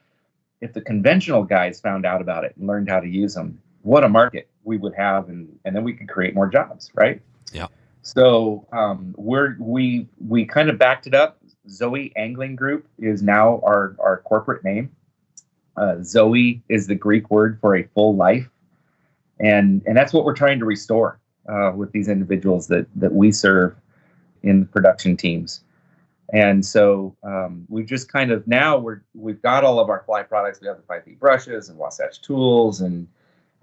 if 0.62 0.72
the 0.74 0.82
conventional 0.82 1.44
guys 1.44 1.82
found 1.82 2.06
out 2.06 2.22
about 2.22 2.46
it 2.46 2.54
and 2.58 2.68
learned 2.68 2.88
how 2.90 3.00
to 3.02 3.08
use 3.10 3.34
them 3.34 3.60
what 3.82 4.04
a 4.06 4.10
market 4.10 4.48
we 4.64 4.78
would 4.78 4.96
have 4.96 5.28
and 5.28 5.60
and 5.66 5.76
then 5.76 5.84
we 5.84 5.92
could 5.94 6.08
create 6.08 6.34
more 6.34 6.48
jobs 6.48 6.90
right 6.94 7.22
Yeah. 7.52 7.68
so 8.04 8.66
um, 8.72 9.14
we're 9.18 9.58
we 9.60 10.08
we 10.26 10.46
kind 10.46 10.70
of 10.70 10.78
backed 10.78 11.08
it 11.08 11.14
up 11.14 11.38
zoe 11.70 12.12
angling 12.16 12.56
group 12.56 12.88
is 13.00 13.22
now 13.22 13.60
our 13.64 13.96
our 14.00 14.22
corporate 14.26 14.64
name 14.64 14.92
uh, 15.78 15.96
Zoe 16.04 16.62
is 16.70 16.88
the 16.88 16.96
Greek 16.96 17.30
word 17.30 17.58
for 17.62 17.76
a 17.76 17.84
full 17.84 18.16
life, 18.16 18.50
and 19.40 19.82
and 19.86 19.96
that's 19.96 20.14
what 20.14 20.26
we're 20.26 20.36
trying 20.36 20.60
to 20.60 20.66
restore 20.66 21.20
uh, 21.48 21.72
with 21.76 21.92
these 21.92 22.10
individuals 22.10 22.68
that 22.68 22.88
that 22.96 23.14
we 23.14 23.32
serve 23.32 23.76
in 24.44 24.62
the 24.62 24.66
production 24.66 25.16
teams. 25.16 25.64
And 26.34 26.66
so 26.66 27.16
um, 27.24 27.66
we've 27.68 27.86
just 27.86 28.12
kind 28.12 28.32
of 28.32 28.48
now 28.48 28.78
we're 28.78 29.02
we've 29.14 29.42
got 29.42 29.64
all 29.64 29.80
of 29.80 29.90
our 29.90 30.04
fly 30.06 30.24
products. 30.24 30.62
We 30.62 30.68
have 30.68 30.78
the 30.78 30.84
5D 30.84 31.20
brushes 31.20 31.70
and 31.70 31.78
Wasatch 31.78 32.22
tools 32.22 32.82
and 32.82 33.08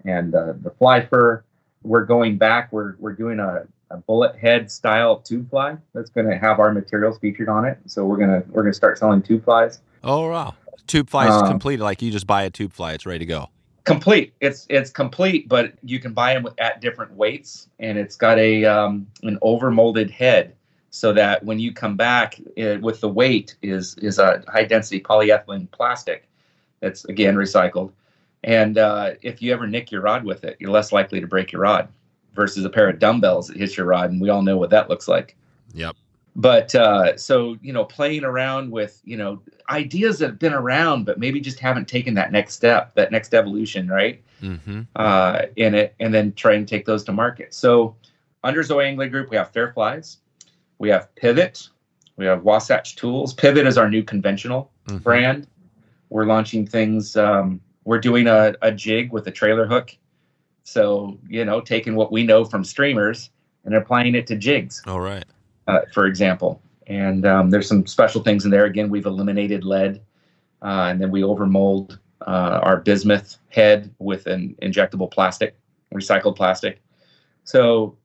and 0.05 0.33
uh, 0.33 0.53
the 0.61 0.71
fly 0.71 1.05
fur. 1.05 1.43
We're 1.83 2.05
going 2.05 2.37
back. 2.37 2.71
We're 2.71 2.95
we're 2.97 3.13
doing 3.13 3.39
a, 3.39 3.67
a 3.91 3.97
bullet 3.97 4.35
head 4.37 4.69
style 4.71 5.17
tube 5.17 5.49
fly 5.49 5.77
that's 5.93 6.09
going 6.09 6.27
to 6.29 6.37
have 6.37 6.59
our 6.59 6.71
materials 6.71 7.17
featured 7.19 7.49
on 7.49 7.65
it. 7.65 7.77
So 7.87 8.05
we're 8.05 8.17
gonna 8.17 8.43
we're 8.49 8.63
gonna 8.63 8.73
start 8.73 8.97
selling 8.97 9.21
tube 9.21 9.43
flies. 9.43 9.81
Oh 10.03 10.29
wow. 10.29 10.55
Tube 10.87 11.09
fly 11.09 11.27
is 11.27 11.33
Um, 11.33 11.47
completed. 11.47 11.83
Like 11.83 12.01
you 12.01 12.11
just 12.11 12.27
buy 12.27 12.43
a 12.43 12.49
tube 12.49 12.73
fly, 12.73 12.93
it's 12.93 13.05
ready 13.05 13.19
to 13.19 13.25
go. 13.25 13.49
complete 13.85 14.33
it's 14.39 14.67
it's 14.69 14.91
complete 14.91 15.49
but 15.49 15.73
you 15.83 15.99
can 15.99 16.13
buy 16.13 16.33
them 16.33 16.47
at 16.59 16.79
different 16.81 17.11
weights 17.13 17.69
and 17.79 17.97
it's 17.97 18.15
got 18.15 18.37
a 18.37 18.65
um, 18.65 19.07
an 19.23 19.37
over 19.41 19.71
molded 19.71 20.11
head 20.11 20.53
so 20.91 21.11
that 21.13 21.43
when 21.43 21.57
you 21.59 21.71
come 21.73 21.95
back 21.95 22.39
it, 22.55 22.81
with 22.81 22.99
the 23.01 23.09
weight 23.09 23.55
is 23.63 23.95
is 23.97 24.19
a 24.19 24.43
high 24.47 24.63
density 24.63 24.99
polyethylene 25.01 25.69
plastic 25.71 26.27
that's 26.81 27.05
again 27.05 27.35
recycled 27.35 27.91
and 28.43 28.77
uh, 28.77 29.11
if 29.21 29.41
you 29.41 29.51
ever 29.53 29.65
nick 29.65 29.91
your 29.91 30.01
rod 30.01 30.23
with 30.23 30.43
it 30.43 30.55
you're 30.59 30.71
less 30.71 30.91
likely 30.91 31.19
to 31.19 31.27
break 31.27 31.51
your 31.51 31.61
rod 31.61 31.87
versus 32.39 32.63
a 32.63 32.69
pair 32.69 32.87
of 32.89 32.99
dumbbells 32.99 33.47
that 33.47 33.57
hits 33.57 33.75
your 33.75 33.85
rod 33.85 34.09
and 34.11 34.21
we 34.21 34.29
all 34.29 34.41
know 34.41 34.55
what 34.57 34.69
that 34.69 34.89
looks 34.89 35.09
like 35.09 35.35
Yep. 35.73 35.93
but 36.37 36.73
uh, 36.73 37.17
so 37.17 37.57
you 37.61 37.73
know 37.73 37.83
playing 37.83 38.23
around 38.23 38.71
with 38.71 39.01
you 39.03 39.17
know 39.17 39.41
ideas 39.69 40.19
that 40.19 40.27
have 40.27 40.39
been 40.39 40.53
around 40.53 41.03
but 41.05 41.19
maybe 41.19 41.41
just 41.41 41.59
haven't 41.59 41.89
taken 41.89 42.13
that 42.13 42.31
next 42.31 42.53
step 42.55 42.95
that 42.95 43.11
next 43.11 43.33
evolution 43.33 43.89
right 43.89 44.23
Mm-hmm. 44.41 44.83
uh, 44.95 45.41
in 45.57 45.75
it 45.75 45.95
and 45.99 46.13
then 46.13 46.31
try 46.31 46.53
and 46.53 46.65
take 46.65 46.85
those 46.85 47.03
to 47.03 47.11
market 47.11 47.53
so 47.53 47.93
under 48.41 48.63
zoe 48.63 48.85
angling 48.85 49.11
group 49.11 49.29
we 49.29 49.35
have 49.35 49.51
fair 49.51 49.73
flies 49.73 50.19
we 50.77 50.87
have 50.87 51.13
pivot 51.15 51.67
we 52.15 52.23
have 52.25 52.43
wasatch 52.45 52.95
tools 52.95 53.33
pivot 53.33 53.67
is 53.67 53.77
our 53.77 53.89
new 53.89 54.01
conventional 54.01 54.71
Mhm. 54.87 55.03
brand 55.03 55.47
we're 56.09 56.23
launching 56.25 56.65
things 56.65 57.17
um, 57.17 57.59
we're 57.83 57.99
doing 57.99 58.27
a, 58.27 58.53
a 58.61 58.71
jig 58.71 59.11
with 59.11 59.27
a 59.27 59.31
trailer 59.31 59.67
hook 59.67 59.87
So 60.69 61.17
you 61.27 61.45
know, 61.45 61.61
taking 61.61 61.95
what 61.95 62.11
we 62.11 62.23
know 62.23 62.45
from 62.45 62.63
streamers 62.63 63.29
and 63.65 63.75
applying 63.75 64.15
it 64.15 64.27
to 64.27 64.35
jigs. 64.35 64.81
All 64.87 65.01
right. 65.01 65.25
Uh, 65.67 65.81
for 65.93 66.05
example, 66.07 66.61
and 66.87 67.25
um, 67.25 67.49
there's 67.49 67.67
some 67.67 67.85
special 67.85 68.23
things 68.23 68.45
in 68.45 68.51
there. 68.51 68.65
Again, 68.65 68.89
we've 68.89 69.05
eliminated 69.05 69.63
lead, 69.63 70.01
uh, 70.61 70.87
and 70.89 70.99
then 71.01 71.11
we 71.11 71.21
overmold 71.21 71.99
uh, 72.25 72.59
our 72.63 72.77
bismuth 72.77 73.37
head 73.49 73.93
with 73.99 74.25
an 74.25 74.55
injectable 74.61 75.09
plastic, 75.11 75.55
recycled 75.93 76.35
plastic. 76.35 76.81
So, 77.43 77.95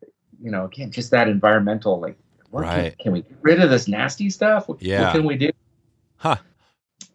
you 0.43 0.51
know, 0.51 0.67
again, 0.67 0.91
just 0.91 1.11
that 1.11 1.29
environmental, 1.29 2.01
like, 2.01 2.17
what 2.51 2.65
Right. 2.65 2.97
can, 2.99 3.05
can 3.05 3.13
we 3.13 3.23
get 3.23 3.39
rid 3.43 3.61
of 3.61 3.71
this 3.71 3.89
nasty 3.89 4.29
stuff? 4.31 4.69
What, 4.69 4.83
Yeah. 4.83 5.05
what 5.05 5.13
can 5.13 5.25
we 5.25 5.37
do? 5.37 5.51
Huh. 6.17 6.37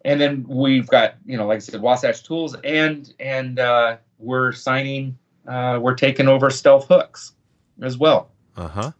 And 0.04 0.20
then 0.20 0.44
we've 0.48 0.86
got, 0.88 1.14
you 1.24 1.36
know, 1.36 1.46
like 1.46 1.56
I 1.56 1.60
said, 1.60 1.80
Wasatch 1.80 2.24
Tools, 2.24 2.56
and 2.64 3.12
and 3.20 3.58
uh, 3.58 3.96
we're 4.18 4.52
signing, 4.52 5.16
uh, 5.50 5.78
we're 5.80 5.94
taking 5.94 6.28
over 6.28 6.48
Stealth 6.50 6.86
Hooks 6.88 7.32
as 7.82 7.98
well 7.98 8.30
Uh 8.56 8.68
huh. 8.68 8.92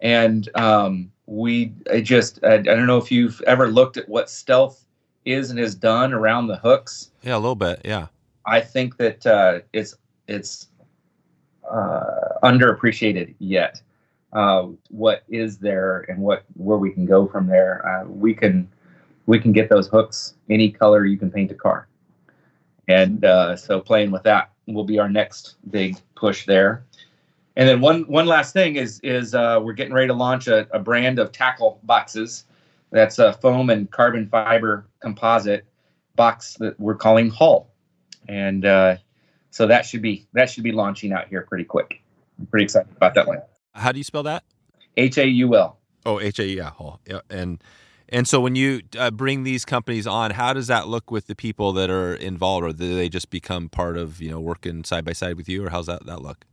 and 0.00 0.48
um, 0.56 1.12
we 1.26 1.72
I 1.92 2.00
just 2.00 2.42
I, 2.44 2.54
I 2.54 2.58
don't 2.58 2.86
know 2.86 2.98
if 2.98 3.10
you've 3.12 3.40
ever 3.42 3.68
looked 3.68 3.96
at 3.96 4.08
what 4.08 4.28
stealth 4.28 4.84
is 5.24 5.50
and 5.50 5.58
has 5.58 5.74
done 5.76 6.12
around 6.12 6.48
the 6.48 6.56
hooks. 6.56 7.12
Yeah, 7.22 7.36
a 7.36 7.38
little 7.38 7.54
bit. 7.54 7.80
Yeah. 7.84 8.08
I 8.44 8.60
think 8.60 8.96
that 8.96 9.24
uh, 9.24 9.60
it's 9.72 9.94
it's 10.26 10.66
uh, 11.70 12.38
underappreciated 12.42 13.34
yet. 13.38 13.80
Uh, 14.32 14.68
what 14.88 15.22
is 15.28 15.58
there 15.58 16.00
and 16.08 16.18
what 16.18 16.44
where 16.54 16.78
we 16.78 16.90
can 16.90 17.04
go 17.06 17.26
from 17.28 17.46
there? 17.46 17.86
Uh, 17.86 18.04
we 18.08 18.34
can 18.34 18.68
we 19.26 19.38
can 19.38 19.52
get 19.52 19.68
those 19.68 19.86
hooks 19.88 20.34
any 20.50 20.70
color 20.70 21.04
you 21.04 21.16
can 21.18 21.30
paint 21.30 21.50
a 21.52 21.54
car, 21.54 21.86
and 22.88 23.24
uh, 23.24 23.56
so 23.56 23.80
playing 23.80 24.10
with 24.10 24.22
that 24.24 24.50
will 24.66 24.84
be 24.84 24.98
our 24.98 25.08
next 25.08 25.56
big 25.70 25.96
push 26.14 26.46
there. 26.46 26.84
And 27.56 27.68
then 27.68 27.80
one 27.80 28.02
one 28.02 28.26
last 28.26 28.52
thing 28.52 28.76
is 28.76 29.00
is 29.00 29.34
uh, 29.34 29.60
we're 29.62 29.74
getting 29.74 29.92
ready 29.92 30.08
to 30.08 30.14
launch 30.14 30.48
a, 30.48 30.66
a 30.74 30.78
brand 30.78 31.18
of 31.18 31.32
tackle 31.32 31.80
boxes. 31.82 32.44
That's 32.90 33.18
a 33.18 33.32
foam 33.34 33.70
and 33.70 33.90
carbon 33.90 34.28
fiber 34.28 34.86
composite 35.00 35.64
box 36.16 36.56
that 36.60 36.78
we're 36.78 36.94
calling 36.94 37.30
Hull, 37.30 37.70
and 38.28 38.64
uh, 38.64 38.96
so 39.50 39.66
that 39.66 39.84
should 39.84 40.02
be 40.02 40.26
that 40.32 40.50
should 40.50 40.64
be 40.64 40.72
launching 40.72 41.12
out 41.12 41.28
here 41.28 41.42
pretty 41.42 41.64
quick. 41.64 42.02
I'm 42.38 42.46
pretty 42.46 42.64
excited 42.64 42.94
about 42.96 43.14
that 43.14 43.26
one. 43.26 43.42
How 43.74 43.92
do 43.92 43.98
you 43.98 44.04
spell 44.04 44.22
that? 44.24 44.44
H 44.96 45.18
A 45.18 45.26
U 45.26 45.54
L. 45.56 45.78
Oh, 46.04 46.20
H 46.20 46.38
A 46.38 46.46
U 46.46 46.62
L. 46.62 47.00
Yeah. 47.06 47.20
And 47.30 47.62
and 48.12 48.28
so 48.28 48.40
when 48.40 48.54
you 48.54 48.82
uh, 48.98 49.10
bring 49.10 49.42
these 49.42 49.64
companies 49.64 50.06
on, 50.06 50.32
how 50.32 50.52
does 50.52 50.66
that 50.66 50.86
look 50.86 51.10
with 51.10 51.26
the 51.26 51.34
people 51.34 51.72
that 51.72 51.88
are 51.90 52.14
involved, 52.14 52.64
or 52.64 52.72
do 52.72 52.94
they 52.94 53.08
just 53.08 53.30
become 53.30 53.68
part 53.70 53.96
of 53.96 54.20
you 54.20 54.30
know 54.30 54.38
working 54.38 54.84
side 54.84 55.04
by 55.04 55.12
side 55.12 55.36
with 55.36 55.48
you, 55.48 55.64
or 55.64 55.70
how's 55.70 55.86
that 55.86 56.04
that 56.06 56.20
look? 56.22 56.44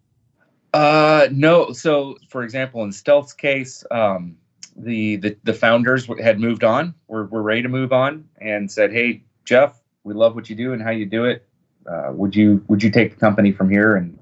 Uh, 0.73 1.27
no. 1.31 1.71
So, 1.73 2.17
for 2.29 2.43
example, 2.43 2.83
in 2.83 2.91
Stealth's 2.91 3.33
case, 3.33 3.83
um, 3.91 4.37
the, 4.75 5.17
the 5.17 5.37
the 5.43 5.53
founders 5.53 6.07
had 6.21 6.39
moved 6.39 6.63
on. 6.63 6.95
We're 7.07 7.25
we're 7.25 7.41
ready 7.41 7.61
to 7.61 7.69
move 7.69 7.91
on, 7.91 8.27
and 8.39 8.71
said, 8.71 8.93
"Hey, 8.93 9.23
Jeff, 9.45 9.81
we 10.03 10.13
love 10.13 10.35
what 10.35 10.49
you 10.49 10.55
do 10.55 10.73
and 10.73 10.81
how 10.81 10.91
you 10.91 11.05
do 11.05 11.25
it. 11.25 11.45
Uh, 11.89 12.11
would 12.13 12.35
you 12.35 12.63
would 12.67 12.81
you 12.83 12.91
take 12.91 13.11
the 13.11 13.19
company 13.19 13.51
from 13.51 13.69
here 13.69 13.95
and 13.95 14.18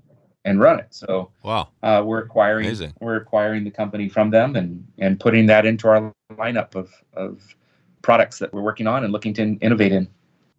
and 0.48 0.60
run 0.60 0.80
it?" 0.80 0.88
So 0.90 1.30
Wow. 1.44 1.70
uh, 1.84 2.02
we're 2.06 2.20
acquiring 2.20 2.66
Amazing. 2.66 2.94
we're 3.00 3.18
acquiring 3.18 3.64
the 3.64 3.72
company 3.72 4.10
from 4.10 4.32
them 4.32 4.56
and 4.56 4.86
and 4.98 5.20
putting 5.20 5.46
that 5.48 5.66
into 5.66 5.88
our 5.88 6.14
lineup 6.32 6.76
of 6.76 6.90
of 7.14 7.56
products 8.02 8.40
that 8.40 8.54
we're 8.54 8.62
working 8.62 8.88
on 8.88 9.04
and 9.04 9.12
looking 9.14 9.34
to 9.36 9.44
innovate 9.62 9.92
in. 9.92 10.08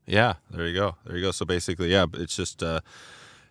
Yeah, 0.07 0.35
there 0.51 0.67
you 0.67 0.75
go. 0.75 0.97
There 1.05 1.17
you 1.17 1.23
go. 1.23 1.31
So 1.33 1.45
basically, 1.45 1.91
yeah, 1.91 2.07
it's 2.15 2.37
just 2.37 2.63
uh 2.63 2.81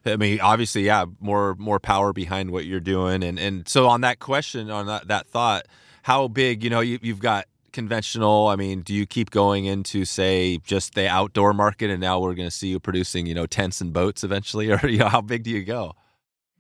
I 0.06 0.16
mean, 0.16 0.40
obviously, 0.40 0.84
yeah, 0.84 1.06
more 1.20 1.56
more 1.56 1.80
power 1.80 2.14
behind 2.14 2.52
what 2.52 2.66
you're 2.66 2.80
doing 2.80 3.24
and 3.24 3.38
and 3.40 3.68
so 3.68 3.88
on 3.88 4.02
that 4.02 4.20
question 4.20 4.70
on 4.70 4.86
that 4.88 5.08
that 5.08 5.28
thought, 5.28 5.66
how 6.04 6.28
big, 6.28 6.64
you 6.64 6.70
know, 6.70 6.80
you 6.80 7.00
you've 7.02 7.20
got 7.20 7.46
conventional, 7.74 8.48
I 8.48 8.56
mean, 8.56 8.82
do 8.82 8.94
you 8.94 9.06
keep 9.06 9.30
going 9.30 9.66
into 9.66 10.04
say 10.06 10.58
just 10.64 10.96
the 10.96 11.08
outdoor 11.08 11.54
market 11.54 11.92
and 11.92 12.02
now 12.02 12.20
we're 12.20 12.34
going 12.34 12.48
to 12.48 12.56
see 12.56 12.70
you 12.70 12.80
producing, 12.80 13.28
you 13.28 13.36
know, 13.36 13.46
tents 13.46 13.82
and 13.82 13.94
boats 13.94 14.24
eventually 14.24 14.72
or 14.76 14.88
you 14.88 14.98
know, 15.00 15.10
how 15.10 15.22
big 15.22 15.44
do 15.44 15.52
you 15.52 15.64
go? 15.64 15.94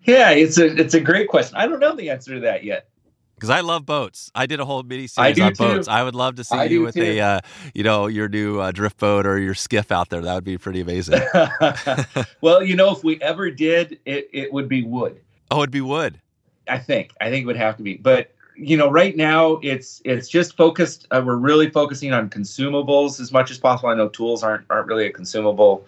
Yeah, 0.07 0.31
it's 0.31 0.57
a 0.57 0.65
it's 0.65 0.93
a 0.93 1.01
great 1.01 1.27
question. 1.27 1.57
I 1.57 1.67
don't 1.67 1.79
know 1.79 1.95
the 1.95 2.09
answer 2.09 2.33
to 2.35 2.39
that 2.41 2.63
yet. 2.63 2.87
Because 3.35 3.51
I 3.51 3.59
love 3.59 3.85
boats. 3.85 4.31
I 4.33 4.47
did 4.47 4.59
a 4.59 4.65
whole 4.65 4.81
mini 4.81 5.05
series 5.05 5.39
on 5.39 5.53
too. 5.53 5.63
boats. 5.63 5.87
I 5.87 6.01
would 6.01 6.15
love 6.15 6.37
to 6.37 6.43
see 6.43 6.55
I 6.55 6.63
you 6.63 6.81
with 6.81 6.95
too. 6.95 7.03
a, 7.03 7.19
uh, 7.19 7.39
you 7.75 7.83
know, 7.83 8.07
your 8.07 8.27
new 8.27 8.59
uh, 8.59 8.71
drift 8.71 8.97
boat 8.97 9.27
or 9.27 9.37
your 9.37 9.53
skiff 9.53 9.91
out 9.91 10.09
there. 10.09 10.21
That 10.21 10.33
would 10.33 10.43
be 10.43 10.57
pretty 10.57 10.81
amazing. 10.81 11.21
well, 12.41 12.63
you 12.63 12.75
know, 12.75 12.91
if 12.91 13.03
we 13.03 13.21
ever 13.21 13.51
did, 13.51 13.99
it, 14.05 14.27
it 14.33 14.51
would 14.51 14.67
be 14.67 14.81
wood. 14.81 15.21
oh, 15.51 15.59
it'd 15.59 15.69
be 15.69 15.81
wood. 15.81 16.19
I 16.67 16.79
think. 16.79 17.13
I 17.21 17.29
think 17.29 17.43
it 17.43 17.45
would 17.45 17.57
have 17.57 17.77
to 17.77 17.83
be. 17.83 17.97
But 17.97 18.33
you 18.55 18.75
know, 18.75 18.89
right 18.89 19.15
now 19.15 19.59
it's 19.61 20.01
it's 20.03 20.27
just 20.27 20.57
focused. 20.57 21.05
Uh, 21.11 21.21
we're 21.23 21.35
really 21.35 21.69
focusing 21.69 22.13
on 22.13 22.29
consumables 22.29 23.19
as 23.19 23.31
much 23.31 23.51
as 23.51 23.59
possible. 23.59 23.89
I 23.89 23.93
know 23.93 24.09
tools 24.09 24.41
aren't 24.41 24.65
aren't 24.71 24.87
really 24.87 25.05
a 25.05 25.11
consumable, 25.11 25.85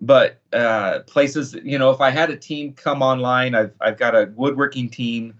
but 0.00 0.40
uh, 0.52 1.00
places. 1.06 1.54
You 1.62 1.78
know, 1.78 1.90
if 1.90 2.00
I 2.00 2.10
had 2.10 2.30
a 2.30 2.36
team 2.36 2.72
come 2.74 3.02
online, 3.02 3.54
I've 3.54 3.74
I've 3.80 3.98
got 3.98 4.14
a 4.14 4.30
woodworking 4.36 4.88
team 4.90 5.34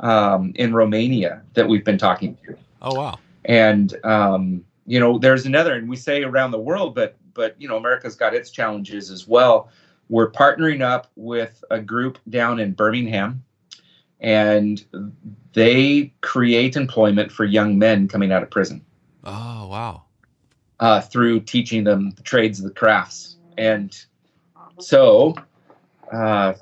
um, 0.00 0.52
in 0.56 0.72
Romania 0.74 1.42
that 1.54 1.68
we've 1.68 1.84
been 1.84 1.98
talking 1.98 2.36
to 2.46 2.56
Oh 2.82 2.94
wow. 2.94 3.18
and 3.44 3.94
um, 4.04 4.64
you 4.86 4.98
know 4.98 5.18
there's 5.18 5.46
another 5.46 5.74
and 5.74 5.88
we 5.88 5.96
say 5.96 6.22
around 6.22 6.50
the 6.52 6.58
world 6.58 6.94
but 6.94 7.16
but 7.34 7.54
you 7.60 7.68
know 7.68 7.76
america's 7.76 8.16
got 8.16 8.34
its 8.34 8.50
challenges 8.50 9.10
as 9.10 9.28
well 9.28 9.68
we're 10.08 10.30
partnering 10.30 10.80
up 10.80 11.10
with 11.16 11.62
a 11.70 11.78
group 11.78 12.18
down 12.30 12.58
in 12.58 12.72
birmingham 12.72 13.44
and 14.20 14.84
they 15.52 16.12
create 16.22 16.76
employment 16.76 17.30
for 17.30 17.44
young 17.44 17.78
men 17.78 18.08
coming 18.08 18.32
out 18.32 18.42
of 18.42 18.50
prison 18.50 18.82
Oh 19.22 19.66
wow. 19.68 20.02
uh, 20.80 21.02
through 21.02 21.40
teaching 21.40 21.84
them 21.84 22.10
the 22.16 22.22
trades, 22.22 22.62
the 22.62 22.70
crafts, 22.70 23.36
and 23.60 24.04
so, 24.78 25.34
uh, 26.10 26.54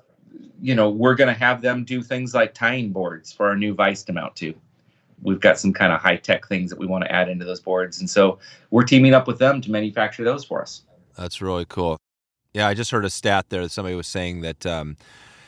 you 0.61 0.75
know, 0.75 0.91
we're 0.91 1.15
going 1.15 1.33
to 1.33 1.39
have 1.39 1.63
them 1.63 1.85
do 1.85 2.03
things 2.03 2.35
like 2.35 2.55
tying 2.55 2.91
boards 2.91 3.33
for 3.33 3.47
our 3.47 3.57
new 3.57 3.73
vice 3.73 4.03
to 4.05 4.13
mount 4.13 4.35
to. 4.37 4.53
We've 5.23 5.41
got 5.41 5.59
some 5.59 5.73
kind 5.73 5.93
of 5.93 6.01
high 6.01 6.17
tech 6.17 6.47
things 6.49 6.71
that 6.71 6.79
we 6.79 6.87
want 6.87 7.05
to 7.05 7.13
add 7.13 7.29
into 7.29 7.45
those 7.45 7.61
boards, 7.61 8.01
and 8.01 8.11
so 8.11 8.39
we're 8.71 8.85
teaming 8.85 9.15
up 9.15 9.27
with 9.27 9.39
them 9.39 9.61
to 9.61 9.71
manufacture 9.71 10.25
those 10.25 10.45
for 10.45 10.61
us. 10.61 10.83
That's 11.17 11.41
really 11.41 11.65
cool. 11.65 11.99
Yeah, 12.53 12.67
I 12.67 12.75
just 12.75 12.91
heard 12.91 13.05
a 13.05 13.11
stat 13.11 13.47
there. 13.49 13.63
that 13.63 13.71
Somebody 13.71 13.95
was 13.95 14.07
saying 14.07 14.41
that 14.41 14.67
um, 14.67 14.97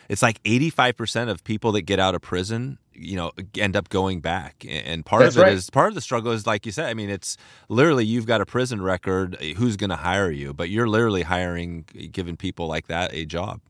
it's 0.09 0.23
like 0.23 0.43
85% 0.43 1.29
of 1.31 1.43
people 1.45 1.73
that 1.73 1.83
get 1.83 1.99
out 1.99 2.15
of 2.15 2.23
prison, 2.23 2.79
you 3.01 3.17
know, 3.17 3.33
end 3.57 3.77
up 3.77 3.89
going 3.89 4.21
back. 4.21 4.65
And 4.69 5.05
part 5.05 5.23
That's 5.23 5.37
of 5.37 5.47
it 5.47 5.53
is 5.53 5.67
right. 5.67 5.73
part 5.73 5.89
of 5.89 5.95
the 5.95 6.01
struggle 6.01 6.33
is 6.33 6.47
like 6.47 6.67
you 6.67 6.73
said. 6.73 6.87
I 6.87 6.95
mean, 6.95 7.11
it's 7.11 7.37
literally 7.69 8.05
you've 8.05 8.27
got 8.27 8.41
a 8.41 8.47
prison 8.47 8.83
record. 8.83 9.37
Eh, 9.41 9.55
who's 9.55 9.77
going 9.77 9.91
to 9.91 9.97
hire 9.97 10.31
you? 10.31 10.53
But 10.53 10.69
you're 10.69 10.89
literally 10.89 11.23
hiring, 11.23 11.87
eh, 11.99 12.07
giving 12.11 12.37
people 12.37 12.67
like 12.67 12.87
that 12.89 13.15
a 13.15 13.25
job. 13.25 13.61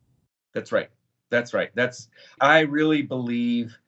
That's 0.53 0.73
right. 0.73 0.89
That's 1.31 1.55
right. 1.55 1.71
That's 1.75 2.09
I 2.41 2.61
really 2.61 3.03
believe, 3.03 3.79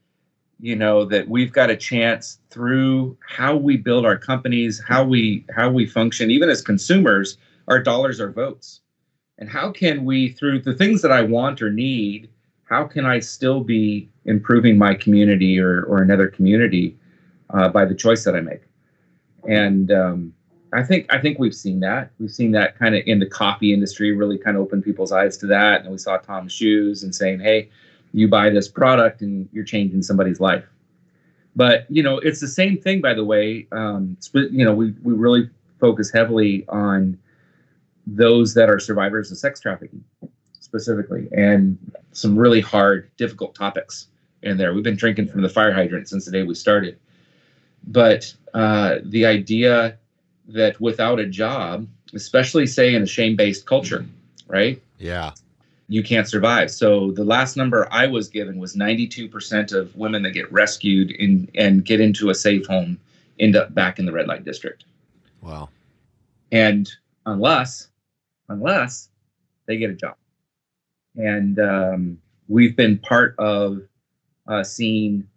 you 0.61 0.76
know, 0.76 1.05
that 1.07 1.28
we've 1.28 1.53
got 1.53 1.70
a 1.70 1.76
chance 1.76 2.38
through 2.51 3.18
how 3.28 3.57
we 3.57 3.76
build 3.76 4.07
our 4.07 4.16
companies, 4.16 4.80
how 4.86 5.05
we 5.05 5.45
how 5.55 5.70
we 5.70 5.86
function, 5.86 6.30
even 6.30 6.49
as 6.49 6.62
consumers, 6.62 7.36
our 7.66 7.82
dollars 7.82 8.20
are 8.20 8.30
votes. 8.30 8.80
And 9.38 9.49
how 9.49 9.72
can 9.72 10.05
we, 10.05 10.28
through 10.28 10.61
the 10.61 10.74
things 10.74 11.03
that 11.03 11.11
I 11.11 11.22
want 11.22 11.62
or 11.62 11.70
need, 11.70 12.28
how 12.73 12.85
can 12.85 13.05
I 13.05 13.18
still 13.18 13.61
be 13.61 14.09
improving 14.25 14.79
my 14.79 14.95
community 14.95 15.61
or, 15.61 15.83
or 15.83 16.01
another 16.01 16.27
community 16.27 16.97
uh, 17.51 17.68
by 17.68 17.85
the 17.85 17.95
choice 17.95 18.25
that 18.25 18.35
I 18.35 18.41
make? 18.41 18.62
And 19.47 19.93
um, 19.93 20.33
I 20.73 20.83
think 20.83 21.12
I 21.12 21.20
think 21.20 21.39
we've 21.39 21.55
seen 21.55 21.81
that. 21.81 22.12
We've 22.18 22.31
seen 22.31 22.51
that 22.53 22.79
kind 22.79 22.95
of 22.95 23.03
in 23.07 23.18
the 23.18 23.27
coffee 23.27 23.75
industry 23.75 24.12
really 24.12 24.39
kind 24.39 24.57
of 24.57 24.62
open 24.62 24.81
people's 24.81 25.12
eyes 25.12 25.37
to 25.39 25.47
that. 25.49 25.83
And 25.83 25.91
we 25.91 25.99
saw 25.99 26.16
Tom's 26.16 26.53
shoes 26.53 27.03
and 27.03 27.14
saying, 27.14 27.41
"Hey, 27.41 27.68
you 28.14 28.27
buy 28.27 28.49
this 28.49 28.68
product 28.68 29.20
and 29.20 29.51
you're 29.53 29.64
changing 29.64 30.01
somebody's 30.01 30.41
life." 30.41 30.64
But 31.55 31.85
you 31.91 32.03
know, 32.03 32.20
it's 32.20 32.41
the 32.41 32.49
same 32.49 32.79
thing. 32.81 33.03
By 33.03 33.12
the 33.12 33.25
way, 33.25 33.66
um, 33.73 34.16
you 34.33 34.64
know, 34.64 34.75
we 34.75 34.95
we 35.03 35.12
really 35.12 35.51
focus 35.79 36.11
heavily 36.11 36.64
on 36.70 37.18
those 38.07 38.55
that 38.55 38.70
are 38.70 38.79
survivors 38.79 39.31
of 39.31 39.37
sex 39.37 39.61
trafficking 39.61 40.03
specifically, 40.73 41.29
and 41.33 41.77
some 42.12 42.35
really 42.35 42.62
hard, 42.62 43.11
difficult 43.18 43.55
topics 43.55 44.07
in 44.43 44.57
there. 44.57 44.73
We've 44.73 44.83
been 44.83 44.97
drinking 44.97 45.29
from 45.29 45.43
the 45.43 45.49
fire 45.51 45.70
hydrant 45.70 46.09
since 46.09 46.25
the 46.25 46.31
day 46.31 46.45
we 46.45 46.55
started. 46.55 46.99
But 47.87 48.33
uh, 48.55 49.01
the 49.05 49.27
idea 49.27 49.99
that 50.49 50.81
without 50.81 51.20
a 51.20 51.27
job, 51.27 51.87
especially 52.14 52.66
say 52.66 52.95
in 52.95 53.03
a 53.03 53.07
shame-based 53.07 53.66
culture, 53.66 54.07
right? 54.49 54.81
Yeah. 54.99 55.33
you 55.89 56.03
can't 56.03 56.27
survive. 56.27 56.70
So 56.70 57.11
the 57.11 57.25
last 57.25 57.55
number 57.55 57.87
I 57.91 58.07
was 58.07 58.29
given 58.31 58.59
was 58.59 58.75
92% 58.75 59.75
of 59.75 59.95
women 59.95 60.23
that 60.23 60.31
get 60.31 60.51
rescued 60.51 61.11
in, 61.11 61.51
and 61.55 61.85
get 61.85 62.01
into 62.01 62.31
a 62.31 62.35
safe 62.35 62.66
home 62.66 62.99
end 63.39 63.57
up 63.57 63.75
back 63.75 63.99
in 63.99 64.07
the 64.07 64.12
red 64.12 64.27
light 64.27 64.45
district. 64.45 64.85
Wow. 65.43 65.68
And 66.51 66.91
unless, 67.27 67.89
unless 68.49 69.11
they 69.66 69.77
get 69.77 69.91
a 69.91 69.95
job. 69.95 70.14
And 71.16 71.58
um, 71.58 72.18
we've 72.48 72.76
been 72.76 72.98
part 72.98 73.34
of 73.38 73.82
uh, 74.46 74.64
seeing 74.64 75.28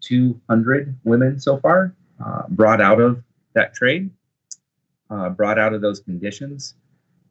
200 0.00 0.96
women 1.04 1.40
so 1.40 1.56
far 1.58 1.94
uh, 2.24 2.42
brought 2.48 2.80
out 2.80 3.00
of 3.00 3.22
that 3.54 3.74
trade, 3.74 4.10
uh, 5.10 5.30
brought 5.30 5.58
out 5.58 5.72
of 5.72 5.80
those 5.80 6.00
conditions, 6.00 6.74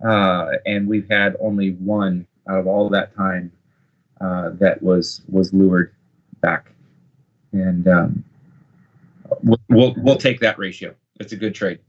uh, 0.05 0.47
and 0.65 0.87
we've 0.87 1.07
had 1.09 1.35
only 1.39 1.71
one 1.73 2.25
out 2.49 2.59
of 2.59 2.67
all 2.67 2.89
that 2.89 3.15
time 3.15 3.51
uh, 4.21 4.49
that 4.53 4.81
was 4.81 5.21
was 5.29 5.53
lured 5.53 5.93
back, 6.41 6.71
and 7.51 7.87
um, 7.87 8.23
we'll, 9.43 9.59
we'll 9.69 9.93
we'll 9.97 10.17
take 10.17 10.39
that 10.39 10.57
ratio. 10.57 10.93
It's 11.19 11.33
a 11.33 11.37
good 11.37 11.55
trade. 11.55 11.79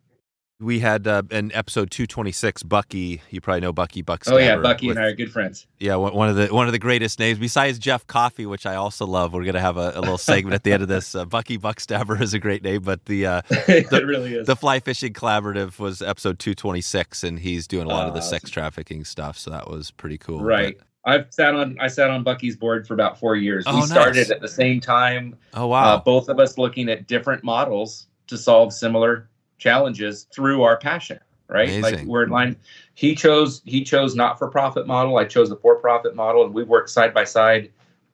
We 0.60 0.78
had 0.78 1.08
uh, 1.08 1.24
in 1.32 1.50
episode 1.52 1.90
226, 1.90 2.62
Bucky. 2.62 3.20
You 3.30 3.40
probably 3.40 3.60
know 3.60 3.72
Bucky 3.72 4.02
Bucks. 4.02 4.28
Oh 4.28 4.36
yeah, 4.36 4.56
Bucky 4.56 4.86
with, 4.86 4.96
and 4.96 5.04
I 5.04 5.08
are 5.08 5.14
good 5.14 5.32
friends. 5.32 5.66
Yeah, 5.80 5.96
one 5.96 6.28
of 6.28 6.36
the 6.36 6.46
one 6.46 6.66
of 6.66 6.72
the 6.72 6.78
greatest 6.78 7.18
names 7.18 7.40
besides 7.40 7.78
Jeff 7.80 8.06
Coffey, 8.06 8.46
which 8.46 8.64
I 8.64 8.76
also 8.76 9.04
love. 9.04 9.32
We're 9.32 9.44
gonna 9.44 9.60
have 9.60 9.76
a, 9.76 9.92
a 9.96 10.00
little 10.00 10.16
segment 10.16 10.54
at 10.54 10.62
the 10.62 10.72
end 10.72 10.82
of 10.82 10.88
this. 10.88 11.14
Uh, 11.24 11.24
Bucky 11.24 11.58
Buchstaber 11.58 12.20
is 12.20 12.34
a 12.34 12.40
great 12.40 12.64
name, 12.64 12.82
but 12.82 13.04
the 13.04 13.26
uh, 13.26 13.42
the, 13.48 14.02
really 14.04 14.34
is. 14.34 14.46
the 14.48 14.56
Fly 14.56 14.80
Fishing 14.80 15.12
Collaborative 15.12 15.78
was 15.78 16.02
episode 16.02 16.40
226, 16.40 17.22
and 17.22 17.38
he's 17.38 17.68
doing 17.68 17.86
a 17.86 17.88
lot 17.88 18.08
of 18.08 18.14
the 18.14 18.20
sex 18.20 18.50
trafficking 18.50 19.04
stuff. 19.04 19.38
So 19.38 19.50
that 19.50 19.70
was 19.70 19.92
pretty 19.92 20.18
cool. 20.18 20.40
Right. 20.40 20.76
But, 20.76 20.86
I've 21.06 21.26
sat 21.32 21.54
on 21.54 21.76
I 21.80 21.86
sat 21.86 22.10
on 22.10 22.24
Bucky's 22.24 22.56
board 22.56 22.86
for 22.86 22.94
about 22.94 23.18
four 23.20 23.36
years. 23.36 23.64
Oh, 23.66 23.76
we 23.76 23.82
started 23.82 24.16
nice. 24.16 24.30
at 24.30 24.40
the 24.40 24.48
same 24.48 24.80
time. 24.80 25.36
Oh 25.52 25.68
wow! 25.68 25.94
Uh, 25.94 26.00
both 26.00 26.28
of 26.28 26.40
us 26.40 26.58
looking 26.58 26.88
at 26.88 27.06
different 27.06 27.44
models 27.44 28.08
to 28.26 28.38
solve 28.38 28.72
similar 28.72 29.28
challenges 29.64 30.26
through 30.34 30.62
our 30.62 30.76
passion. 30.76 31.18
Right? 31.48 31.68
Amazing. 31.68 31.82
Like 31.82 32.06
we're 32.06 32.24
in 32.24 32.30
line. 32.30 32.56
He 32.94 33.14
chose 33.14 33.62
he 33.64 33.84
chose 33.84 34.14
not 34.14 34.38
for 34.38 34.48
profit 34.48 34.86
model. 34.86 35.18
I 35.18 35.24
chose 35.24 35.50
the 35.50 35.56
for 35.56 35.76
profit 35.76 36.14
model, 36.14 36.44
and 36.44 36.54
we 36.54 36.64
worked 36.64 36.90
side 36.90 37.12
by 37.12 37.24
side, 37.24 37.70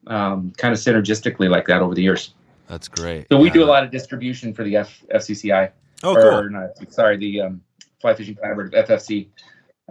um, 0.09 0.53
kind 0.57 0.75
of 0.75 0.81
synergistically 0.81 1.49
like 1.49 1.67
that 1.69 1.81
over 1.81 1.95
the 1.95 2.03
years. 2.03 2.35
That's 2.67 2.89
great. 2.89 3.27
So 3.31 3.39
we 3.39 3.49
yeah. 3.49 3.55
do 3.55 3.65
a 3.65 3.71
lot 3.75 3.85
of 3.85 3.91
distribution 3.91 4.53
for 4.53 4.65
the 4.65 4.77
F, 4.77 5.03
FCCI. 5.15 5.71
Oh, 6.03 6.15
or, 6.15 6.21
cool. 6.21 6.51
Not, 6.51 6.93
sorry, 6.93 7.17
the 7.19 7.41
um, 7.43 7.61
Fly 8.01 8.15
Fishing 8.15 8.35
Collaborative 8.35 8.75
FFC 8.87 9.29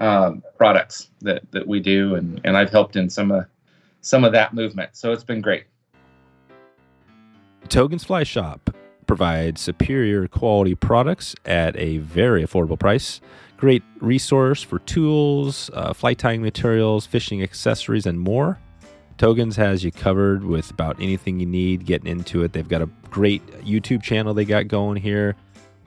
um, 0.01 0.43
products 0.57 1.09
that 1.21 1.49
that 1.51 1.65
we 1.65 1.79
do, 1.79 2.15
and 2.15 2.41
and 2.43 2.57
I've 2.57 2.71
helped 2.71 2.97
in 2.97 3.09
some 3.09 3.31
of 3.31 3.45
some 4.01 4.25
of 4.25 4.33
that 4.33 4.53
movement. 4.53 4.91
So 4.93 5.13
it's 5.13 5.23
been 5.23 5.41
great. 5.41 5.63
Togen's 7.69 8.03
Fly 8.03 8.23
Shop 8.23 8.69
provides 9.09 9.59
superior 9.59 10.27
quality 10.27 10.75
products 10.75 11.35
at 11.43 11.75
a 11.77 11.97
very 11.97 12.45
affordable 12.45 12.77
price. 12.77 13.19
Great 13.57 13.81
resource 14.01 14.61
for 14.61 14.77
tools, 14.77 15.71
uh, 15.73 15.91
fly 15.93 16.13
tying 16.13 16.43
materials, 16.43 17.07
fishing 17.07 17.41
accessories, 17.41 18.05
and 18.05 18.19
more. 18.19 18.59
Togens 19.17 19.55
has 19.55 19.83
you 19.83 19.91
covered 19.91 20.43
with 20.43 20.69
about 20.69 20.95
anything 21.01 21.39
you 21.39 21.47
need 21.47 21.87
getting 21.87 22.05
into 22.05 22.43
it. 22.43 22.53
They've 22.53 22.69
got 22.69 22.83
a 22.83 22.89
great 23.09 23.43
YouTube 23.63 24.03
channel 24.03 24.35
they 24.35 24.45
got 24.45 24.67
going 24.67 24.97
here. 24.97 25.35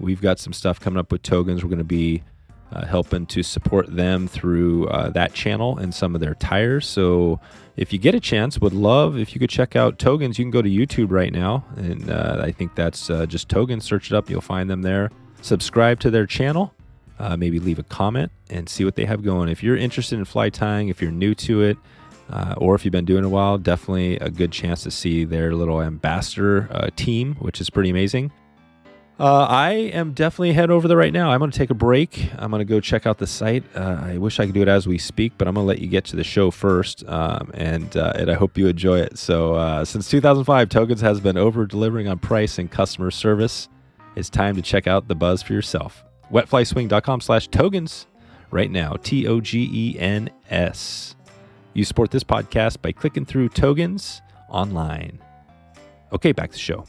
We've 0.00 0.20
got 0.20 0.40
some 0.40 0.52
stuff 0.52 0.80
coming 0.80 0.98
up 0.98 1.12
with 1.12 1.22
Togens. 1.22 1.62
We're 1.62 1.68
going 1.68 1.78
to 1.78 1.84
be 1.84 2.24
uh, 2.72 2.86
helping 2.86 3.26
to 3.26 3.42
support 3.42 3.94
them 3.94 4.26
through 4.26 4.88
uh, 4.88 5.10
that 5.10 5.34
channel 5.34 5.78
and 5.78 5.94
some 5.94 6.14
of 6.14 6.20
their 6.20 6.34
tyers. 6.34 6.86
So 6.86 7.38
if 7.76 7.92
you 7.92 7.98
get 7.98 8.14
a 8.14 8.20
chance, 8.20 8.58
would 8.60 8.72
love 8.72 9.18
if 9.18 9.34
you 9.34 9.40
could 9.40 9.50
check 9.50 9.76
out 9.76 9.98
Togens. 9.98 10.38
You 10.38 10.44
can 10.44 10.50
go 10.50 10.62
to 10.62 10.68
YouTube 10.68 11.10
right 11.10 11.32
now, 11.32 11.64
and 11.76 12.10
uh, 12.10 12.40
I 12.42 12.50
think 12.50 12.74
that's 12.74 13.10
uh, 13.10 13.26
just 13.26 13.48
Togens. 13.48 13.82
Search 13.82 14.10
it 14.10 14.16
up, 14.16 14.30
you'll 14.30 14.40
find 14.40 14.70
them 14.70 14.82
there. 14.82 15.10
Subscribe 15.42 16.00
to 16.00 16.10
their 16.10 16.26
channel. 16.26 16.74
Uh, 17.18 17.36
maybe 17.36 17.60
leave 17.60 17.78
a 17.78 17.84
comment 17.84 18.32
and 18.50 18.68
see 18.68 18.84
what 18.84 18.96
they 18.96 19.04
have 19.04 19.22
going. 19.22 19.48
If 19.48 19.62
you're 19.62 19.76
interested 19.76 20.18
in 20.18 20.24
fly 20.24 20.48
tying, 20.48 20.88
if 20.88 21.00
you're 21.00 21.12
new 21.12 21.34
to 21.36 21.62
it, 21.62 21.76
or 22.56 22.74
if 22.74 22.84
you've 22.84 22.92
been 22.92 23.04
doing 23.04 23.22
it 23.22 23.26
a 23.26 23.28
while, 23.28 23.58
definitely 23.58 24.16
a 24.16 24.30
good 24.30 24.50
chance 24.50 24.82
to 24.84 24.90
see 24.90 25.24
their 25.24 25.54
little 25.54 25.82
ambassador 25.82 26.90
team, 26.96 27.34
which 27.36 27.60
is 27.60 27.70
pretty 27.70 27.90
amazing. 27.90 28.32
Uh, 29.22 29.46
I 29.48 29.70
am 29.70 30.14
definitely 30.14 30.52
head 30.52 30.68
over 30.68 30.88
there 30.88 30.96
right 30.96 31.12
now. 31.12 31.30
I'm 31.30 31.38
going 31.38 31.52
to 31.52 31.56
take 31.56 31.70
a 31.70 31.74
break. 31.74 32.28
I'm 32.38 32.50
going 32.50 32.58
to 32.58 32.64
go 32.64 32.80
check 32.80 33.06
out 33.06 33.18
the 33.18 33.26
site. 33.28 33.62
Uh, 33.72 34.00
I 34.02 34.18
wish 34.18 34.40
I 34.40 34.46
could 34.46 34.54
do 34.54 34.62
it 34.62 34.68
as 34.68 34.88
we 34.88 34.98
speak, 34.98 35.34
but 35.38 35.46
I'm 35.46 35.54
going 35.54 35.62
to 35.62 35.68
let 35.68 35.78
you 35.78 35.86
get 35.86 36.06
to 36.06 36.16
the 36.16 36.24
show 36.24 36.50
first, 36.50 37.06
um, 37.08 37.52
and 37.54 37.96
uh, 37.96 38.14
and 38.16 38.28
I 38.28 38.34
hope 38.34 38.58
you 38.58 38.66
enjoy 38.66 38.98
it. 38.98 39.16
So, 39.16 39.54
uh, 39.54 39.84
since 39.84 40.10
2005, 40.10 40.68
Togens 40.68 41.02
has 41.02 41.20
been 41.20 41.36
over 41.36 41.66
delivering 41.66 42.08
on 42.08 42.18
price 42.18 42.58
and 42.58 42.68
customer 42.68 43.12
service. 43.12 43.68
It's 44.16 44.28
time 44.28 44.56
to 44.56 44.62
check 44.62 44.88
out 44.88 45.06
the 45.06 45.14
buzz 45.14 45.40
for 45.40 45.52
yourself. 45.52 46.02
Wetflyswing.com/togens 46.32 48.06
right 48.50 48.72
now. 48.72 48.96
T 49.04 49.28
O 49.28 49.40
G 49.40 49.70
E 49.72 50.00
N 50.00 50.30
S. 50.50 51.14
You 51.74 51.84
support 51.84 52.10
this 52.10 52.24
podcast 52.24 52.82
by 52.82 52.90
clicking 52.90 53.26
through 53.26 53.50
Togens 53.50 54.20
online. 54.48 55.20
Okay, 56.12 56.32
back 56.32 56.50
to 56.50 56.54
the 56.54 56.58
show 56.58 56.86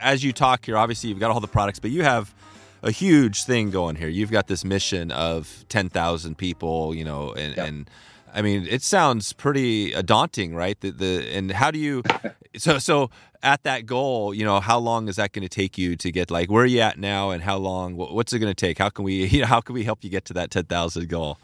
as 0.00 0.24
you 0.24 0.32
talk 0.32 0.64
here, 0.64 0.76
obviously 0.76 1.10
you've 1.10 1.18
got 1.18 1.30
all 1.30 1.40
the 1.40 1.48
products, 1.48 1.78
but 1.78 1.90
you 1.90 2.02
have 2.02 2.34
a 2.82 2.90
huge 2.90 3.44
thing 3.44 3.70
going 3.70 3.96
here. 3.96 4.08
You've 4.08 4.30
got 4.30 4.46
this 4.46 4.64
mission 4.64 5.10
of 5.10 5.64
10,000 5.68 6.36
people, 6.36 6.94
you 6.94 7.04
know, 7.04 7.32
and, 7.32 7.56
yep. 7.56 7.68
and 7.68 7.90
I 8.32 8.42
mean, 8.42 8.66
it 8.68 8.82
sounds 8.82 9.32
pretty 9.32 9.94
uh, 9.94 10.02
daunting, 10.02 10.54
right? 10.54 10.78
The, 10.80 10.90
the 10.90 11.28
and 11.34 11.50
how 11.50 11.70
do 11.70 11.78
you 11.78 12.02
so 12.56 12.78
so 12.78 13.10
at 13.42 13.62
that 13.62 13.86
goal, 13.86 14.34
you 14.34 14.44
know, 14.44 14.60
how 14.60 14.78
long 14.78 15.08
is 15.08 15.16
that 15.16 15.32
going 15.32 15.42
to 15.42 15.48
take 15.48 15.78
you 15.78 15.96
to 15.96 16.12
get 16.12 16.30
like 16.30 16.50
where 16.50 16.64
are 16.64 16.66
you 16.66 16.80
at 16.80 16.98
now 16.98 17.30
and 17.30 17.42
how 17.42 17.56
long 17.56 17.96
what's 17.96 18.32
it 18.32 18.38
going 18.38 18.50
to 18.52 18.66
take? 18.66 18.78
How 18.78 18.90
can 18.90 19.04
we 19.04 19.26
you 19.26 19.40
know, 19.40 19.46
how 19.46 19.60
can 19.60 19.74
we 19.74 19.84
help 19.84 20.04
you 20.04 20.10
get 20.10 20.24
to 20.26 20.34
that 20.34 20.50
10,000 20.50 21.08
goal? 21.08 21.38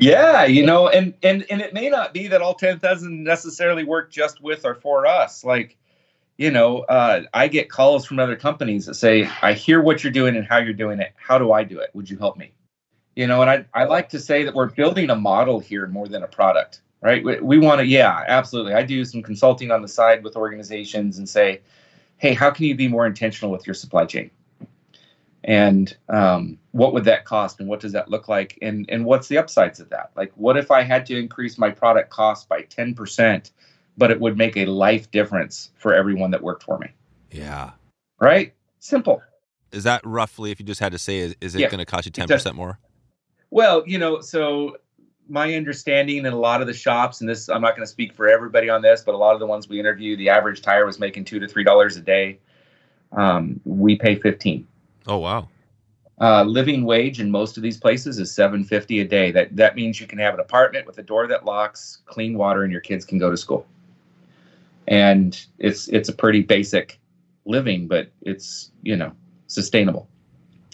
Yeah, 0.00 0.44
you 0.44 0.66
know, 0.66 0.88
and 0.88 1.14
and 1.22 1.46
and 1.48 1.60
it 1.60 1.72
may 1.72 1.88
not 1.88 2.12
be 2.12 2.26
that 2.28 2.42
all 2.42 2.54
10,000 2.54 3.22
necessarily 3.22 3.84
work 3.84 4.10
just 4.10 4.42
with 4.42 4.64
or 4.64 4.74
for 4.74 5.06
us. 5.06 5.44
Like 5.44 5.76
you 6.38 6.50
know, 6.50 6.80
uh, 6.80 7.22
I 7.32 7.48
get 7.48 7.70
calls 7.70 8.04
from 8.04 8.18
other 8.18 8.36
companies 8.36 8.86
that 8.86 8.94
say, 8.94 9.28
I 9.42 9.54
hear 9.54 9.80
what 9.80 10.04
you're 10.04 10.12
doing 10.12 10.36
and 10.36 10.46
how 10.46 10.58
you're 10.58 10.74
doing 10.74 11.00
it. 11.00 11.12
How 11.16 11.38
do 11.38 11.52
I 11.52 11.64
do 11.64 11.78
it? 11.78 11.90
Would 11.94 12.10
you 12.10 12.18
help 12.18 12.36
me? 12.36 12.52
You 13.14 13.26
know, 13.26 13.40
and 13.40 13.50
I, 13.50 13.64
I 13.72 13.84
like 13.84 14.10
to 14.10 14.20
say 14.20 14.44
that 14.44 14.54
we're 14.54 14.66
building 14.66 15.08
a 15.08 15.16
model 15.16 15.58
here 15.58 15.86
more 15.86 16.06
than 16.06 16.22
a 16.22 16.26
product, 16.26 16.82
right? 17.00 17.24
We, 17.24 17.40
we 17.40 17.58
want 17.58 17.80
to, 17.80 17.86
yeah, 17.86 18.24
absolutely. 18.28 18.74
I 18.74 18.82
do 18.82 19.04
some 19.06 19.22
consulting 19.22 19.70
on 19.70 19.80
the 19.80 19.88
side 19.88 20.22
with 20.22 20.36
organizations 20.36 21.16
and 21.16 21.26
say, 21.26 21.62
hey, 22.18 22.34
how 22.34 22.50
can 22.50 22.66
you 22.66 22.74
be 22.74 22.88
more 22.88 23.06
intentional 23.06 23.50
with 23.50 23.66
your 23.66 23.74
supply 23.74 24.04
chain? 24.04 24.30
And 25.44 25.96
um, 26.10 26.58
what 26.72 26.92
would 26.92 27.04
that 27.04 27.24
cost 27.24 27.60
and 27.60 27.68
what 27.68 27.80
does 27.80 27.92
that 27.92 28.10
look 28.10 28.28
like? 28.28 28.58
And, 28.60 28.84
and 28.90 29.06
what's 29.06 29.28
the 29.28 29.38
upsides 29.38 29.80
of 29.80 29.88
that? 29.90 30.10
Like, 30.16 30.32
what 30.34 30.58
if 30.58 30.70
I 30.70 30.82
had 30.82 31.06
to 31.06 31.18
increase 31.18 31.56
my 31.56 31.70
product 31.70 32.10
cost 32.10 32.48
by 32.48 32.62
10%? 32.62 33.50
But 33.96 34.10
it 34.10 34.20
would 34.20 34.36
make 34.36 34.56
a 34.56 34.66
life 34.66 35.10
difference 35.10 35.70
for 35.76 35.94
everyone 35.94 36.30
that 36.32 36.42
worked 36.42 36.62
for 36.62 36.78
me. 36.78 36.88
Yeah. 37.30 37.70
Right? 38.20 38.52
Simple. 38.78 39.22
Is 39.72 39.84
that 39.84 40.00
roughly, 40.04 40.50
if 40.50 40.60
you 40.60 40.66
just 40.66 40.80
had 40.80 40.92
to 40.92 40.98
say, 40.98 41.18
is, 41.18 41.34
is 41.40 41.54
it 41.54 41.60
yeah. 41.60 41.68
going 41.68 41.78
to 41.78 41.84
cost 41.84 42.06
you 42.06 42.12
10% 42.12 42.54
more? 42.54 42.78
Well, 43.50 43.84
you 43.86 43.98
know, 43.98 44.20
so 44.20 44.76
my 45.28 45.54
understanding 45.54 46.18
in 46.18 46.26
a 46.26 46.38
lot 46.38 46.60
of 46.60 46.66
the 46.66 46.72
shops, 46.72 47.20
and 47.20 47.28
this, 47.28 47.48
I'm 47.48 47.60
not 47.60 47.74
going 47.74 47.84
to 47.84 47.90
speak 47.90 48.12
for 48.14 48.28
everybody 48.28 48.68
on 48.68 48.82
this, 48.82 49.02
but 49.02 49.14
a 49.14 49.18
lot 49.18 49.34
of 49.34 49.40
the 49.40 49.46
ones 49.46 49.68
we 49.68 49.80
interview, 49.80 50.16
the 50.16 50.28
average 50.28 50.62
tyer 50.62 50.86
was 50.86 50.98
making 50.98 51.24
two 51.24 51.38
to 51.40 51.48
three 51.48 51.64
dollars 51.64 51.96
a 51.96 52.00
day. 52.00 52.38
Um, 53.12 53.60
we 53.64 53.96
pay 53.96 54.16
15. 54.16 54.66
Oh, 55.06 55.18
wow. 55.18 55.48
Uh, 56.20 56.42
living 56.44 56.84
wage 56.84 57.20
in 57.20 57.30
most 57.30 57.56
of 57.56 57.62
these 57.62 57.76
places 57.76 58.18
is 58.18 58.32
750 58.32 59.00
a 59.00 59.04
day. 59.04 59.30
That 59.30 59.54
that 59.54 59.76
means 59.76 60.00
you 60.00 60.06
can 60.06 60.18
have 60.18 60.32
an 60.32 60.40
apartment 60.40 60.86
with 60.86 60.96
a 60.96 61.02
door 61.02 61.26
that 61.26 61.44
locks, 61.44 61.98
clean 62.06 62.38
water, 62.38 62.62
and 62.62 62.72
your 62.72 62.80
kids 62.80 63.04
can 63.04 63.18
go 63.18 63.30
to 63.30 63.36
school 63.36 63.66
and 64.88 65.46
it's 65.58 65.88
it's 65.88 66.08
a 66.08 66.12
pretty 66.12 66.42
basic 66.42 66.98
living, 67.44 67.88
but 67.88 68.10
it's 68.22 68.70
you 68.82 68.96
know 68.96 69.12
sustainable. 69.46 70.08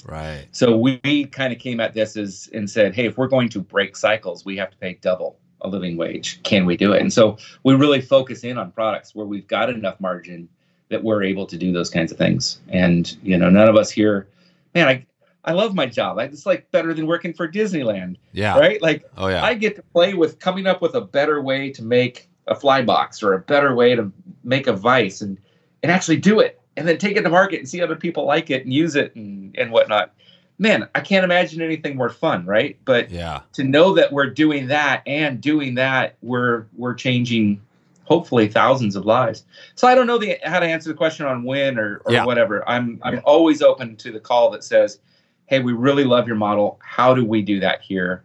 Right. 0.04 0.46
So 0.50 0.76
we, 0.76 1.00
we 1.04 1.26
kind 1.26 1.52
of 1.52 1.58
came 1.58 1.78
at 1.78 1.94
this 1.94 2.16
as 2.16 2.50
and 2.52 2.68
said, 2.68 2.94
hey, 2.94 3.06
if 3.06 3.16
we're 3.16 3.28
going 3.28 3.48
to 3.50 3.60
break 3.60 3.96
cycles, 3.96 4.44
we 4.44 4.56
have 4.56 4.70
to 4.70 4.76
pay 4.78 4.98
double 5.00 5.38
a 5.60 5.68
living 5.68 5.96
wage. 5.96 6.42
Can 6.42 6.66
we 6.66 6.76
do 6.76 6.92
it? 6.92 7.00
And 7.00 7.12
so 7.12 7.38
we 7.62 7.74
really 7.74 8.00
focus 8.00 8.42
in 8.42 8.58
on 8.58 8.72
products 8.72 9.14
where 9.14 9.26
we've 9.26 9.46
got 9.46 9.70
enough 9.70 10.00
margin 10.00 10.48
that 10.88 11.02
we're 11.02 11.22
able 11.22 11.46
to 11.46 11.56
do 11.56 11.72
those 11.72 11.88
kinds 11.88 12.10
of 12.10 12.18
things. 12.18 12.60
And 12.68 13.16
you 13.22 13.38
know, 13.38 13.48
none 13.48 13.68
of 13.68 13.76
us 13.76 13.90
here, 13.90 14.28
man, 14.74 14.88
I 14.88 15.06
I 15.44 15.52
love 15.52 15.74
my 15.74 15.86
job. 15.86 16.18
It's 16.18 16.46
like 16.46 16.70
better 16.70 16.94
than 16.94 17.06
working 17.06 17.32
for 17.32 17.48
Disneyland. 17.48 18.16
Yeah. 18.32 18.58
Right. 18.58 18.80
Like, 18.82 19.04
oh 19.16 19.28
yeah, 19.28 19.44
I 19.44 19.54
get 19.54 19.76
to 19.76 19.82
play 19.82 20.14
with 20.14 20.38
coming 20.38 20.66
up 20.66 20.82
with 20.82 20.94
a 20.94 21.00
better 21.00 21.40
way 21.42 21.70
to 21.70 21.82
make 21.82 22.28
a 22.46 22.54
fly 22.54 22.82
box 22.82 23.22
or 23.22 23.34
a 23.34 23.38
better 23.38 23.74
way 23.74 23.94
to 23.94 24.10
make 24.44 24.66
a 24.66 24.72
vice 24.72 25.20
and 25.20 25.38
and 25.82 25.90
actually 25.90 26.16
do 26.16 26.40
it 26.40 26.60
and 26.76 26.88
then 26.88 26.98
take 26.98 27.16
it 27.16 27.22
to 27.22 27.28
market 27.28 27.58
and 27.58 27.68
see 27.68 27.80
other 27.80 27.96
people 27.96 28.24
like 28.24 28.50
it 28.50 28.64
and 28.64 28.72
use 28.72 28.96
it 28.96 29.14
and 29.14 29.56
and 29.56 29.70
whatnot. 29.70 30.14
Man 30.58 30.88
i 30.94 31.00
can't 31.00 31.24
imagine 31.24 31.62
anything 31.62 31.96
more 31.96 32.08
fun 32.08 32.44
right? 32.46 32.78
But 32.84 33.10
yeah. 33.10 33.40
to 33.54 33.64
know 33.64 33.94
that 33.94 34.12
we're 34.12 34.30
doing 34.30 34.68
that 34.68 35.02
and 35.06 35.40
doing 35.40 35.74
that 35.76 36.16
we're 36.22 36.66
we're 36.76 36.94
changing 36.94 37.60
hopefully 38.04 38.48
thousands 38.48 38.96
of 38.96 39.06
lives. 39.06 39.44
So 39.74 39.88
i 39.88 39.94
don't 39.94 40.06
know 40.06 40.18
the, 40.18 40.38
how 40.44 40.60
to 40.60 40.66
answer 40.66 40.88
the 40.88 40.96
question 40.96 41.26
on 41.26 41.44
when 41.44 41.78
or, 41.78 42.02
or 42.04 42.12
yeah. 42.12 42.24
whatever. 42.24 42.68
I'm 42.68 43.00
i'm 43.02 43.20
always 43.24 43.62
open 43.62 43.96
to 43.96 44.12
the 44.12 44.20
call 44.20 44.50
that 44.50 44.64
says 44.64 44.98
hey 45.46 45.60
we 45.60 45.72
really 45.72 46.04
love 46.04 46.26
your 46.26 46.36
model. 46.36 46.80
How 46.82 47.14
do 47.14 47.24
we 47.24 47.42
do 47.42 47.60
that 47.60 47.82
here 47.82 48.24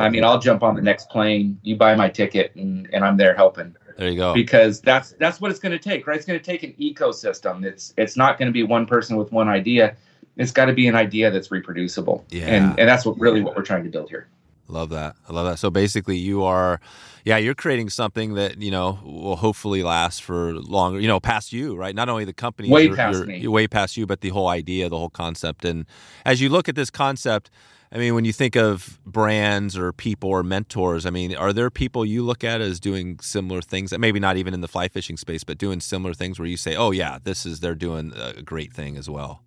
I 0.00 0.08
mean, 0.08 0.24
I'll 0.24 0.38
jump 0.38 0.62
on 0.62 0.74
the 0.74 0.82
next 0.82 1.08
plane. 1.10 1.58
You 1.62 1.76
buy 1.76 1.94
my 1.94 2.08
ticket, 2.08 2.54
and, 2.56 2.88
and 2.92 3.04
I'm 3.04 3.16
there 3.16 3.34
helping. 3.34 3.76
There 3.96 4.08
you 4.08 4.16
go. 4.16 4.32
Because 4.34 4.80
that's 4.80 5.12
that's 5.18 5.40
what 5.40 5.50
it's 5.50 5.60
going 5.60 5.72
to 5.72 5.78
take, 5.78 6.06
right? 6.06 6.16
It's 6.16 6.26
going 6.26 6.38
to 6.38 6.44
take 6.44 6.62
an 6.62 6.72
ecosystem. 6.80 7.64
It's 7.64 7.92
it's 7.96 8.16
not 8.16 8.38
going 8.38 8.46
to 8.46 8.52
be 8.52 8.62
one 8.62 8.86
person 8.86 9.16
with 9.16 9.30
one 9.32 9.48
idea. 9.48 9.96
It's 10.36 10.52
got 10.52 10.66
to 10.66 10.72
be 10.72 10.86
an 10.86 10.94
idea 10.94 11.30
that's 11.30 11.50
reproducible. 11.50 12.24
Yeah. 12.30 12.46
And 12.46 12.78
and 12.80 12.88
that's 12.88 13.04
what 13.04 13.18
really 13.18 13.42
what 13.42 13.56
we're 13.56 13.62
trying 13.62 13.84
to 13.84 13.90
build 13.90 14.08
here. 14.08 14.28
Love 14.68 14.90
that. 14.90 15.16
I 15.28 15.32
love 15.32 15.46
that. 15.46 15.58
So 15.58 15.68
basically, 15.68 16.16
you 16.16 16.44
are, 16.44 16.80
yeah, 17.24 17.38
you're 17.38 17.56
creating 17.56 17.90
something 17.90 18.34
that 18.34 18.62
you 18.62 18.70
know 18.70 19.00
will 19.04 19.34
hopefully 19.36 19.82
last 19.82 20.22
for 20.22 20.54
longer. 20.54 21.00
You 21.00 21.08
know, 21.08 21.18
past 21.20 21.52
you, 21.52 21.74
right? 21.76 21.94
Not 21.94 22.08
only 22.08 22.24
the 22.24 22.32
company, 22.32 22.70
Way 22.70 22.84
you're- 22.84 22.96
past 22.96 23.18
you're- 23.18 23.40
me. 23.40 23.46
way 23.48 23.66
past 23.66 23.96
you, 23.96 24.06
but 24.06 24.20
the 24.20 24.28
whole 24.30 24.48
idea, 24.48 24.88
the 24.88 24.96
whole 24.96 25.10
concept. 25.10 25.64
And 25.64 25.86
as 26.24 26.40
you 26.40 26.48
look 26.48 26.68
at 26.68 26.76
this 26.76 26.88
concept, 26.88 27.50
I 27.92 27.98
mean, 27.98 28.14
when 28.14 28.24
you 28.24 28.32
think 28.32 28.56
of 28.56 29.00
brands 29.04 29.76
or 29.76 29.92
people 29.92 30.30
or 30.30 30.44
mentors, 30.44 31.06
I 31.06 31.10
mean, 31.10 31.34
are 31.34 31.52
there 31.52 31.70
people 31.70 32.04
you 32.04 32.24
look 32.24 32.44
at 32.44 32.60
as 32.60 32.78
doing 32.78 33.18
similar 33.20 33.60
things? 33.60 33.96
Maybe 33.96 34.20
not 34.20 34.36
even 34.36 34.54
in 34.54 34.60
the 34.60 34.68
fly 34.68 34.86
fishing 34.86 35.16
space, 35.16 35.42
but 35.42 35.58
doing 35.58 35.80
similar 35.80 36.14
things 36.14 36.38
where 36.38 36.46
you 36.46 36.56
say, 36.56 36.76
"Oh 36.76 36.92
yeah, 36.92 37.18
this 37.22 37.44
is 37.44 37.58
they're 37.58 37.74
doing 37.74 38.12
a 38.14 38.42
great 38.42 38.72
thing 38.72 38.96
as 38.96 39.10
well." 39.10 39.42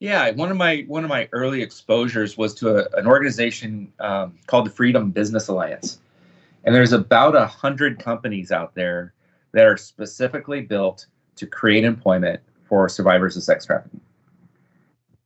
Yeah, 0.00 0.30
one 0.32 0.50
of 0.50 0.56
my 0.56 0.84
one 0.88 1.04
of 1.04 1.10
my 1.10 1.28
early 1.30 1.62
exposures 1.62 2.36
was 2.36 2.52
to 2.54 2.78
a, 2.78 2.98
an 2.98 3.06
organization 3.06 3.92
um, 4.00 4.36
called 4.46 4.66
the 4.66 4.70
Freedom 4.70 5.12
Business 5.12 5.46
Alliance, 5.46 6.00
and 6.64 6.74
there's 6.74 6.92
about 6.92 7.36
a 7.36 7.46
hundred 7.46 8.00
companies 8.00 8.50
out 8.50 8.74
there 8.74 9.14
that 9.52 9.64
are 9.64 9.76
specifically 9.76 10.62
built 10.62 11.06
to 11.36 11.46
create 11.46 11.84
employment 11.84 12.40
for 12.68 12.88
survivors 12.88 13.36
of 13.36 13.44
sex 13.44 13.66
trafficking. 13.66 14.00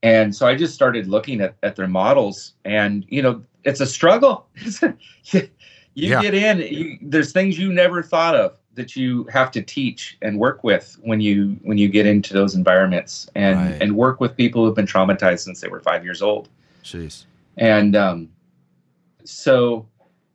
And 0.03 0.35
so 0.35 0.45
I 0.45 0.53
just 0.55 0.75
started 0.75 1.07
looking 1.07 1.39
at, 1.41 1.55
at 1.63 1.75
their 1.77 1.87
models, 1.87 2.53
and 2.65 3.05
you 3.07 3.21
know, 3.21 3.41
it's 3.63 3.79
a 3.79 3.85
struggle. 3.87 4.47
you 5.31 5.41
Yeah. 5.95 6.21
get 6.21 6.33
in, 6.33 6.59
you, 6.59 6.97
there's 7.01 7.31
things 7.31 7.57
you 7.57 7.71
never 7.71 8.03
thought 8.03 8.35
of 8.35 8.57
that 8.75 8.95
you 8.95 9.23
have 9.25 9.49
to 9.51 9.61
teach 9.61 10.17
and 10.21 10.37
work 10.39 10.63
with 10.63 10.97
when 11.03 11.21
you 11.21 11.57
when 11.61 11.77
you 11.77 11.87
get 11.87 12.05
into 12.05 12.33
those 12.33 12.53
environments 12.55 13.29
and 13.35 13.57
Right. 13.57 13.77
and 13.81 13.95
work 13.95 14.19
with 14.19 14.35
people 14.35 14.65
who've 14.65 14.75
been 14.75 14.87
traumatized 14.87 15.39
since 15.41 15.61
they 15.61 15.67
were 15.69 15.79
five 15.79 16.03
years 16.03 16.21
old 16.23 16.49
Jeez. 16.83 17.25
and 17.57 17.95
um, 17.95 18.29
so 19.23 19.87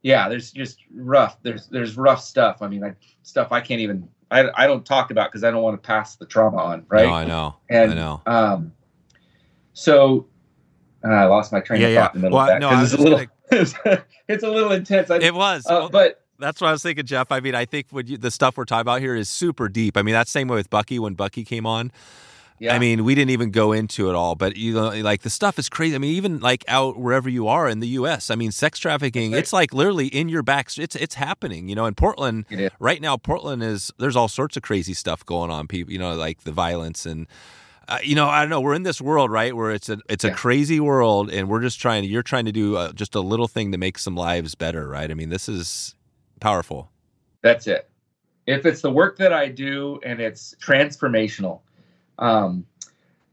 yeah 0.02 0.28
there's 0.28 0.52
just 0.52 0.78
rough 0.94 1.36
there's 1.42 1.66
there's 1.66 1.96
rough 1.96 2.22
stuff 2.22 2.62
i 2.62 2.68
mean 2.68 2.84
I, 2.84 2.94
stuff 3.24 3.50
i 3.50 3.60
can't 3.60 3.80
even 3.80 4.08
i, 4.30 4.48
I 4.56 4.68
don't 4.68 4.86
talk 4.86 5.10
about 5.10 5.32
because 5.32 5.42
i 5.42 5.50
don't 5.50 5.62
want 5.62 5.82
to 5.82 5.84
pass 5.84 6.14
the 6.14 6.24
trauma 6.24 6.58
on 6.58 6.86
right 6.88 7.06
No, 7.06 7.12
I 7.12 7.24
know. 7.24 7.56
and 7.68 7.90
I 7.90 7.94
know. 7.94 8.22
um 8.26 8.72
so 9.78 10.26
uh, 11.04 11.08
i 11.08 11.24
lost 11.26 11.52
my 11.52 11.60
train 11.60 11.80
Yeah, 11.80 11.86
of 11.88 11.92
yeah. 11.94 12.02
thought 12.02 12.14
in 12.14 12.20
the 12.20 12.26
middle 12.26 12.38
Well, 12.38 12.46
of 12.46 12.48
that 12.54 12.60
no, 12.60 12.68
I 12.68 12.72
'cause 12.74 12.82
was 12.82 12.92
it's 12.94 13.02
a 13.02 13.04
little 13.04 14.02
it's 14.28 14.42
a 14.42 14.50
little 14.50 14.72
intense 14.72 15.10
I, 15.10 15.16
It 15.18 15.34
was. 15.34 15.64
uh, 15.66 15.70
Well, 15.70 15.88
but 15.88 16.22
That's 16.38 16.60
what 16.60 16.68
I 16.68 16.72
was 16.72 16.82
thinking, 16.82 17.06
Jeff. 17.06 17.32
I 17.32 17.40
mean, 17.40 17.54
I 17.54 17.64
think 17.64 17.86
what 17.90 18.06
you, 18.08 18.16
the 18.18 18.30
stuff 18.30 18.56
we're 18.56 18.64
talking 18.64 18.82
about 18.82 19.00
here 19.00 19.14
is 19.16 19.28
super 19.28 19.68
deep. 19.68 19.96
I 19.96 20.02
mean, 20.02 20.12
that's 20.14 20.30
same 20.30 20.48
way 20.48 20.56
with 20.56 20.68
Bucky 20.70 20.98
when 20.98 21.14
Bucky 21.14 21.44
came 21.44 21.64
on. 21.66 21.90
yeah 22.60 22.74
I 22.74 22.78
mean, 22.78 23.04
we 23.04 23.14
didn't 23.14 23.30
even 23.30 23.50
go 23.50 23.72
into 23.72 24.08
it 24.10 24.14
all, 24.14 24.34
but 24.34 24.56
you 24.56 24.74
know, 24.74 24.90
like 25.02 25.22
the 25.22 25.30
stuff 25.30 25.58
is 25.58 25.68
crazy. 25.68 25.94
I 25.94 25.98
mean, 25.98 26.14
even 26.14 26.40
like 26.40 26.64
out 26.68 26.98
wherever 26.98 27.28
you 27.28 27.48
are 27.48 27.68
in 27.68 27.80
the 27.80 27.88
U.S. 28.00 28.30
I 28.30 28.34
mean, 28.34 28.50
sex 28.52 28.78
trafficking. 28.78 29.32
Right. 29.32 29.38
It's 29.38 29.52
like 29.52 29.72
literally 29.72 30.08
in 30.08 30.28
your 30.28 30.42
back. 30.42 30.76
It's 30.76 30.94
it's 30.96 31.14
happening. 31.14 31.68
You 31.68 31.74
know, 31.76 31.86
in 31.86 31.94
Portland 31.94 32.44
right 32.78 33.00
now. 33.00 33.16
Portland 33.16 33.62
is 33.62 33.92
there's 33.98 34.16
all 34.16 34.28
sorts 34.28 34.56
of 34.56 34.62
crazy 34.62 34.94
stuff 34.94 35.24
going 35.24 35.50
on. 35.50 35.66
People, 35.68 35.92
you 35.92 35.98
know, 35.98 36.14
like 36.14 36.42
the 36.42 36.52
violence 36.52 37.06
and. 37.06 37.26
Uh, 37.88 37.98
you 38.02 38.14
know, 38.14 38.28
I 38.28 38.40
don't 38.42 38.50
know. 38.50 38.60
We're 38.60 38.74
in 38.74 38.82
this 38.82 39.00
world, 39.00 39.30
right, 39.30 39.56
where 39.56 39.70
it's 39.70 39.88
a 39.88 39.98
it's 40.10 40.22
a 40.24 40.28
Yeah. 40.28 40.34
crazy 40.34 40.78
world, 40.78 41.30
and 41.30 41.48
we're 41.48 41.62
just 41.62 41.80
trying. 41.80 42.04
You're 42.04 42.22
trying 42.22 42.44
to 42.44 42.52
do 42.52 42.76
uh, 42.76 42.92
just 42.92 43.14
a 43.14 43.20
little 43.20 43.48
thing 43.48 43.72
to 43.72 43.78
make 43.78 43.98
some 43.98 44.14
lives 44.14 44.54
better, 44.54 44.86
right? 44.86 45.10
I 45.10 45.14
mean, 45.14 45.30
this 45.30 45.48
is 45.48 45.94
powerful. 46.38 46.90
That's 47.40 47.66
it. 47.66 47.88
If 48.46 48.66
it's 48.66 48.82
the 48.82 48.90
work 48.90 49.16
that 49.18 49.32
I 49.32 49.48
do 49.48 50.00
and 50.04 50.20
it's 50.20 50.54
transformational, 50.62 51.60
um, 52.18 52.66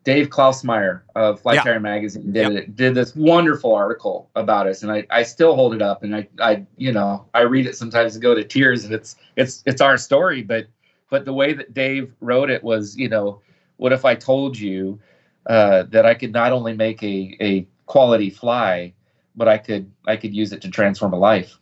Dave 0.05 0.29
Klausmeyer 0.29 1.01
of 1.15 1.41
Fly 1.41 1.55
Yeah. 1.55 1.63
Tyer 1.63 1.81
Magazine 1.81 2.31
did 2.31 2.51
it, 2.53 2.75
did 2.75 2.95
this 2.95 3.15
wonderful 3.15 3.73
article 3.75 4.29
about 4.35 4.67
us, 4.67 4.83
and 4.83 4.91
I, 4.91 5.05
I 5.09 5.23
still 5.23 5.55
hold 5.55 5.73
it 5.73 5.81
up, 5.81 6.03
and 6.03 6.15
I, 6.15 6.27
I 6.39 6.65
you 6.77 6.93
know 6.93 7.25
I 7.33 7.41
read 7.41 7.65
it 7.65 7.75
sometimes 7.75 8.15
and 8.15 8.21
go 8.21 8.33
to 8.33 8.43
tears, 8.43 8.85
and 8.85 8.93
it's 8.93 9.17
it's 9.35 9.63
it's 9.65 9.81
our 9.81 9.97
story, 9.97 10.43
but 10.43 10.67
but 11.09 11.25
the 11.25 11.33
way 11.33 11.53
that 11.53 11.73
Dave 11.73 12.13
wrote 12.21 12.49
it 12.49 12.63
was, 12.63 12.95
you 12.97 13.09
know, 13.09 13.41
what 13.77 13.93
if 13.93 14.05
I 14.05 14.15
told 14.15 14.57
you 14.57 14.99
uh, 15.47 15.83
that 15.89 16.05
I 16.05 16.13
could 16.13 16.33
not 16.33 16.51
only 16.51 16.73
make 16.73 17.03
a 17.03 17.37
a 17.39 17.67
quality 17.85 18.29
fly, 18.29 18.93
but 19.35 19.47
I 19.47 19.57
could 19.57 19.91
I 20.07 20.17
could 20.17 20.33
use 20.33 20.51
it 20.51 20.61
to 20.61 20.69
transform 20.69 21.13
a 21.13 21.17
life? 21.17 21.57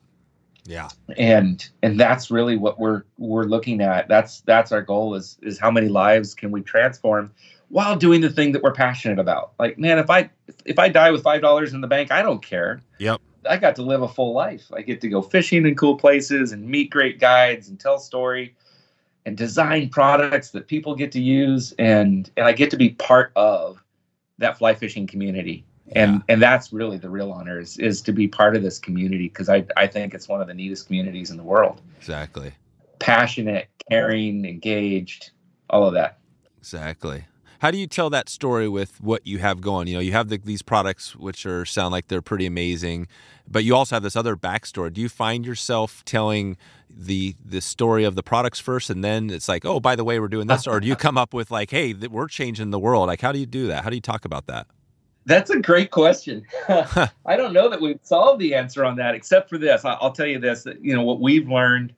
Yeah, 0.65 0.87
and 1.17 1.67
and 1.81 1.99
that's 1.99 2.31
really 2.31 2.55
what 2.55 2.79
we're 2.79 3.03
we're 3.17 3.43
looking 3.43 3.81
at. 3.81 4.07
That's 4.07 4.41
that's 4.41 4.71
our 4.71 4.81
goal 4.81 5.15
is 5.15 5.37
is 5.41 5.59
how 5.59 5.69
many 5.69 5.89
lives 5.89 6.33
can 6.33 6.51
we 6.51 6.61
transform 6.61 7.31
while 7.67 7.95
doing 7.95 8.21
the 8.21 8.29
thing 8.29 8.53
that 8.53 8.63
we're 8.63 8.73
passionate 8.73 9.19
about? 9.19 9.53
Like 9.59 9.77
man 9.77 9.99
if 9.99 10.09
i 10.09 10.29
if 10.63 10.79
i 10.79 10.87
die 10.87 11.11
with 11.11 11.23
five 11.23 11.41
dollars 11.41 11.73
in 11.73 11.81
the 11.81 11.87
bank 11.87 12.11
i 12.11 12.21
don't 12.21 12.43
care. 12.43 12.81
Yep. 12.99 13.19
i 13.49 13.57
got 13.57 13.75
to 13.75 13.81
live 13.81 14.03
a 14.03 14.07
full 14.07 14.33
life. 14.33 14.71
I 14.73 14.83
get 14.83 15.01
to 15.01 15.09
go 15.09 15.21
fishing 15.21 15.65
in 15.65 15.75
cool 15.75 15.97
places 15.97 16.53
and 16.53 16.65
meet 16.65 16.89
great 16.91 17.19
guides 17.19 17.67
and 17.67 17.77
tell 17.77 17.99
story 17.99 18.55
and 19.25 19.37
design 19.37 19.89
products 19.89 20.51
that 20.51 20.67
people 20.67 20.95
get 20.95 21.11
to 21.11 21.21
use 21.21 21.73
and 21.79 22.29
and 22.37 22.45
i 22.45 22.51
get 22.51 22.69
to 22.71 22.77
be 22.77 22.89
part 22.89 23.31
of 23.35 23.83
that 24.37 24.57
fly 24.57 24.73
fishing 24.73 25.07
community 25.07 25.65
and 25.95 26.23
and 26.29 26.41
that's 26.41 26.73
really 26.73 26.97
the 26.97 27.09
real 27.09 27.31
honor 27.31 27.59
is 27.59 27.77
is 27.77 28.01
to 28.01 28.11
be 28.11 28.27
part 28.27 28.55
of 28.55 28.63
this 28.63 28.79
community 28.79 29.27
because 29.27 29.49
I 29.49 29.65
I 29.77 29.87
think 29.87 30.13
it's 30.13 30.27
one 30.27 30.41
of 30.41 30.47
the 30.47 30.53
neatest 30.53 30.87
communities 30.87 31.29
in 31.31 31.37
the 31.37 31.43
world. 31.43 31.81
exactly, 31.97 32.53
Passionate, 32.99 33.67
caring, 33.89 34.45
engaged, 34.45 35.31
all 35.69 35.85
of 35.85 35.93
that. 35.93 36.19
exactly. 36.57 37.25
How 37.63 37.71
do 37.71 37.77
you 37.77 37.87
tell 37.87 38.09
that 38.09 38.27
story 38.27 38.67
with 38.67 38.99
what 38.99 39.25
you 39.25 39.37
have 39.39 39.61
going? 39.61 39.87
You 39.87 39.93
know, 39.93 40.01
you 40.01 40.11
have 40.11 40.27
the, 40.27 40.37
these 40.37 40.61
products 40.61 41.15
which 41.15 41.45
are 41.45 41.63
sound 41.63 41.93
like 41.93 42.09
they're 42.09 42.21
pretty 42.21 42.45
amazing, 42.45 43.07
but 43.47 43.63
you 43.63 43.73
also 43.73 43.95
have 43.95 44.03
this 44.03 44.17
other 44.17 44.35
backstory. 44.35 44.91
Do 44.91 44.99
you 44.99 45.07
find 45.07 45.45
yourself 45.45 46.03
telling 46.03 46.57
the 46.89 47.37
the 47.41 47.61
story 47.61 48.03
of 48.03 48.15
the 48.15 48.21
products 48.21 48.59
first, 48.59 48.89
and 48.89 49.01
then 49.01 49.29
it's 49.29 49.47
like, 49.47 49.63
oh, 49.63 49.79
by 49.79 49.95
the 49.95 50.03
way, 50.03 50.19
we're 50.19 50.27
doing 50.27 50.47
this, 50.47 50.67
or 50.67 50.81
do 50.81 50.87
you 50.87 50.97
come 50.97 51.17
up 51.17 51.33
with 51.33 51.51
like, 51.51 51.71
hey, 51.71 51.93
we're 51.93 52.27
changing 52.27 52.71
the 52.71 52.79
world? 52.79 53.07
Like, 53.07 53.21
how 53.21 53.31
do 53.31 53.39
you 53.39 53.45
do 53.45 53.67
that? 53.67 53.85
How 53.85 53.89
do 53.89 53.95
you 53.95 54.01
talk 54.01 54.25
about 54.25 54.47
that? 54.47 54.67
That's 55.25 55.49
a 55.49 55.57
great 55.57 55.89
question. 55.89 56.45
I 56.67 57.37
don't 57.37 57.53
know 57.53 57.69
that 57.69 57.79
we've 57.79 57.97
solved 58.03 58.41
the 58.41 58.55
answer 58.55 58.83
on 58.83 58.97
that, 58.97 59.15
except 59.15 59.49
for 59.49 59.57
this. 59.57 59.85
I- 59.85 59.93
I'll 60.01 60.11
tell 60.11 60.27
you 60.27 60.37
this: 60.37 60.63
that 60.63 60.83
you 60.83 60.93
know 60.93 61.03
what 61.03 61.21
we've 61.21 61.47
learned. 61.47 61.93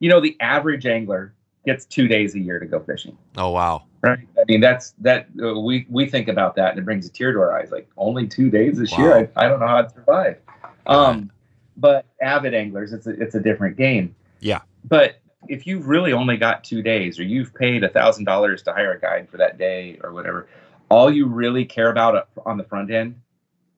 You 0.00 0.08
know, 0.08 0.18
the 0.18 0.36
average 0.40 0.86
angler 0.86 1.32
gets 1.64 1.84
two 1.84 2.08
days 2.08 2.34
a 2.34 2.40
year 2.40 2.58
to 2.58 2.66
go 2.66 2.80
fishing. 2.80 3.16
Oh, 3.36 3.50
wow. 3.50 3.84
Right. 4.04 4.18
I 4.38 4.44
mean, 4.46 4.60
that's 4.60 4.94
that. 5.00 5.28
Uh, 5.42 5.58
we 5.60 5.86
we 5.88 6.06
think 6.06 6.28
about 6.28 6.56
that, 6.56 6.70
and 6.70 6.78
it 6.78 6.84
brings 6.84 7.06
a 7.06 7.10
tear 7.10 7.32
to 7.32 7.38
our 7.38 7.58
eyes. 7.58 7.70
Like 7.70 7.88
only 7.96 8.26
two 8.26 8.50
days 8.50 8.78
this 8.78 8.92
Wow. 8.92 8.98
year. 8.98 9.30
I, 9.36 9.44
I 9.44 9.48
don't 9.48 9.60
know 9.60 9.66
how 9.66 9.78
I'd 9.78 9.90
survive. 9.92 10.38
Um, 10.86 11.30
but 11.76 12.04
avid 12.20 12.54
anglers, 12.54 12.92
it's 12.92 13.06
a, 13.06 13.10
it's 13.20 13.34
a 13.34 13.40
different 13.40 13.76
game. 13.76 14.14
Yeah. 14.40 14.60
But 14.84 15.20
if 15.48 15.66
you've 15.66 15.86
really 15.88 16.12
only 16.12 16.36
got 16.36 16.62
two 16.64 16.82
days, 16.82 17.18
or 17.18 17.22
you've 17.22 17.54
paid 17.54 17.82
a 17.84 17.88
thousand 17.88 18.24
dollars 18.24 18.62
to 18.64 18.72
hire 18.72 18.92
a 18.92 19.00
guide 19.00 19.28
for 19.30 19.38
that 19.38 19.58
day, 19.58 19.98
or 20.04 20.12
whatever, 20.12 20.48
all 20.90 21.10
you 21.10 21.26
really 21.26 21.64
care 21.64 21.90
about 21.90 22.28
on 22.44 22.56
the 22.58 22.64
front 22.64 22.90
end, 22.90 23.16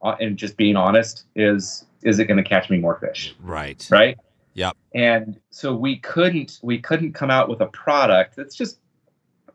uh, 0.03 0.17
and 0.21 0.37
just 0.37 0.57
being 0.57 0.77
honest, 0.77 1.25
is 1.37 1.87
is 2.03 2.19
it 2.19 2.27
going 2.27 2.37
to 2.37 2.49
catch 2.49 2.69
me 2.71 2.79
more 2.79 2.99
fish? 2.99 3.35
Right. 3.41 3.87
right 3.91 4.19
Yep. 4.55 4.75
and 4.95 5.39
so 5.51 5.75
we 5.75 5.97
couldn't 5.99 6.59
we 6.63 6.79
couldn't 6.79 7.13
come 7.13 7.31
out 7.31 7.49
with 7.49 7.61
a 7.61 7.67
product 7.67 8.37
that's 8.37 8.55
just 8.55 8.79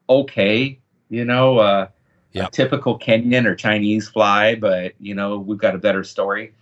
okay 0.09 0.79
you 1.09 1.25
know 1.25 1.57
uh 1.59 1.87
Yep. 2.33 2.47
a 2.47 2.51
typical 2.51 2.97
kenyan 2.97 3.45
or 3.45 3.55
chinese 3.55 4.07
fly 4.07 4.55
but 4.55 4.93
you 5.01 5.13
know 5.13 5.37
we've 5.37 5.57
got 5.57 5.75
a 5.75 5.77
better 5.77 6.01
story 6.01 6.53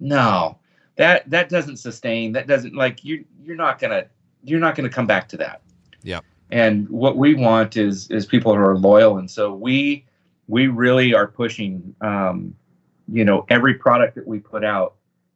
no 0.00 0.56
that 0.96 1.28
that 1.28 1.50
doesn't 1.50 1.76
sustain 1.76 2.32
that 2.32 2.46
doesn't 2.46 2.74
like 2.74 3.04
you 3.04 3.26
you're 3.44 3.54
not 3.56 3.78
gonna 3.78 4.06
you're 4.42 4.58
not 4.60 4.74
gonna 4.74 4.88
come 4.88 5.06
back 5.06 5.28
to 5.28 5.36
that 5.36 5.60
Yeah. 6.02 6.20
and 6.50 6.88
what 6.88 7.18
we 7.18 7.34
want 7.34 7.76
is 7.76 8.10
is 8.10 8.24
people 8.24 8.54
who 8.54 8.60
are 8.60 8.78
loyal 8.78 9.18
and 9.18 9.30
so 9.30 9.52
we 9.52 10.06
we 10.46 10.68
really 10.68 11.12
are 11.12 11.26
pushing 11.26 11.94
um 12.00 12.54
you 13.06 13.26
know 13.26 13.44
every 13.50 13.74
product 13.74 14.14
that 14.14 14.26
we 14.26 14.38
put 14.38 14.64
out 14.64 14.94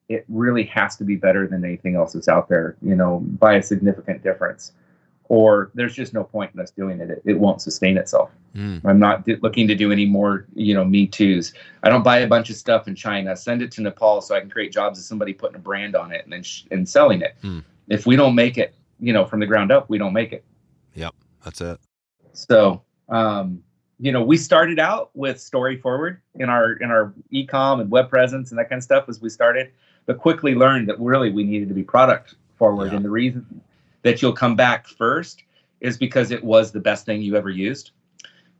it 0.09 0.25
really 0.29 0.65
has 0.65 0.97
to 0.97 1.05
be 1.05 1.17
better 1.17 1.47
than 1.47 1.65
anything 1.65 1.95
else 1.97 2.13
that's 2.13 2.29
out 2.29 2.49
there, 2.49 2.77
you 2.83 2.95
know, 2.95 3.21
by 3.39 3.55
a 3.55 3.63
significant 3.63 4.23
difference. 4.23 4.73
Or 5.33 5.71
there's 5.73 5.95
just 5.95 6.13
no 6.13 6.25
point 6.25 6.51
in 6.53 6.61
us 6.61 6.71
doing 6.71 7.01
it. 7.01 7.09
It, 7.09 7.23
it 7.25 7.39
won't 7.41 7.63
sustain 7.63 7.97
itself. 7.97 8.31
Mm. 8.55 8.85
I'm 8.85 8.99
not 8.99 9.25
d- 9.25 9.37
looking 9.41 9.67
to 9.67 9.75
do 9.75 9.91
any 9.91 10.05
more, 10.05 10.45
you 10.55 10.75
know, 10.75 10.85
me 10.85 11.07
too's. 11.07 11.55
I 11.83 11.89
don't 11.89 12.03
buy 12.03 12.19
a 12.19 12.27
bunch 12.27 12.51
of 12.51 12.57
stuff 12.57 12.87
in 12.87 12.95
China, 12.95 13.35
send 13.35 13.63
it 13.63 13.71
to 13.73 13.81
Nepal 13.81 14.21
so 14.21 14.35
I 14.37 14.41
can 14.41 14.51
create 14.51 14.73
jobs 14.73 14.99
of 14.99 15.07
somebody 15.07 15.33
putting 15.33 15.57
a 15.57 15.59
brand 15.59 15.97
on 15.97 16.13
it 16.13 16.23
and 16.25 16.31
then 16.35 16.43
sh- 16.43 16.65
and 16.71 16.87
selling 16.87 17.23
it. 17.23 17.35
Hmm. 17.41 17.61
If 17.89 18.05
we 18.05 18.15
don't 18.15 18.35
make 18.35 18.59
it, 18.59 18.75
you 19.01 19.15
know, 19.15 19.25
from 19.25 19.41
the 19.41 19.47
ground 19.47 19.73
up, 19.73 19.89
we 19.89 19.97
don't 19.97 20.13
make 20.13 20.33
it. 20.35 20.45
Yep, 20.97 21.15
that's 21.43 21.63
it. 21.63 21.79
So, 22.35 22.83
um, 23.09 23.63
you 23.99 24.13
know, 24.13 24.23
we 24.23 24.37
started 24.37 24.79
out 24.79 25.13
with 25.15 25.41
story 25.41 25.79
forward 25.79 26.21
in 26.35 26.51
our 26.51 26.75
in 26.75 26.91
our 26.91 27.15
ecom 27.33 27.81
and 27.81 27.91
web 27.91 28.11
presence 28.11 28.51
and 28.51 28.59
that 28.59 28.69
kind 28.69 28.81
of 28.81 28.85
stuff 28.85 29.09
as 29.09 29.23
we 29.23 29.31
started. 29.31 29.71
but 30.05 30.19
quickly 30.19 30.55
learned 30.55 30.89
that 30.89 31.01
really 31.01 31.31
we 31.31 31.45
needed 31.45 31.69
to 31.69 31.75
be 31.75 31.83
product 31.83 32.35
forward. 32.57 32.91
Yeah. 32.91 32.97
And 32.97 33.05
the 33.05 33.11
reason 33.11 33.63
that 34.03 34.21
you'll 34.23 34.33
come 34.33 34.57
back 34.57 34.87
first 34.87 35.43
is 35.81 35.97
because 35.97 36.31
it 36.31 36.43
was 36.45 36.71
the 36.73 36.81
best 36.81 37.07
thing 37.07 37.23
you 37.23 37.37
ever 37.37 37.51
used. 37.51 37.91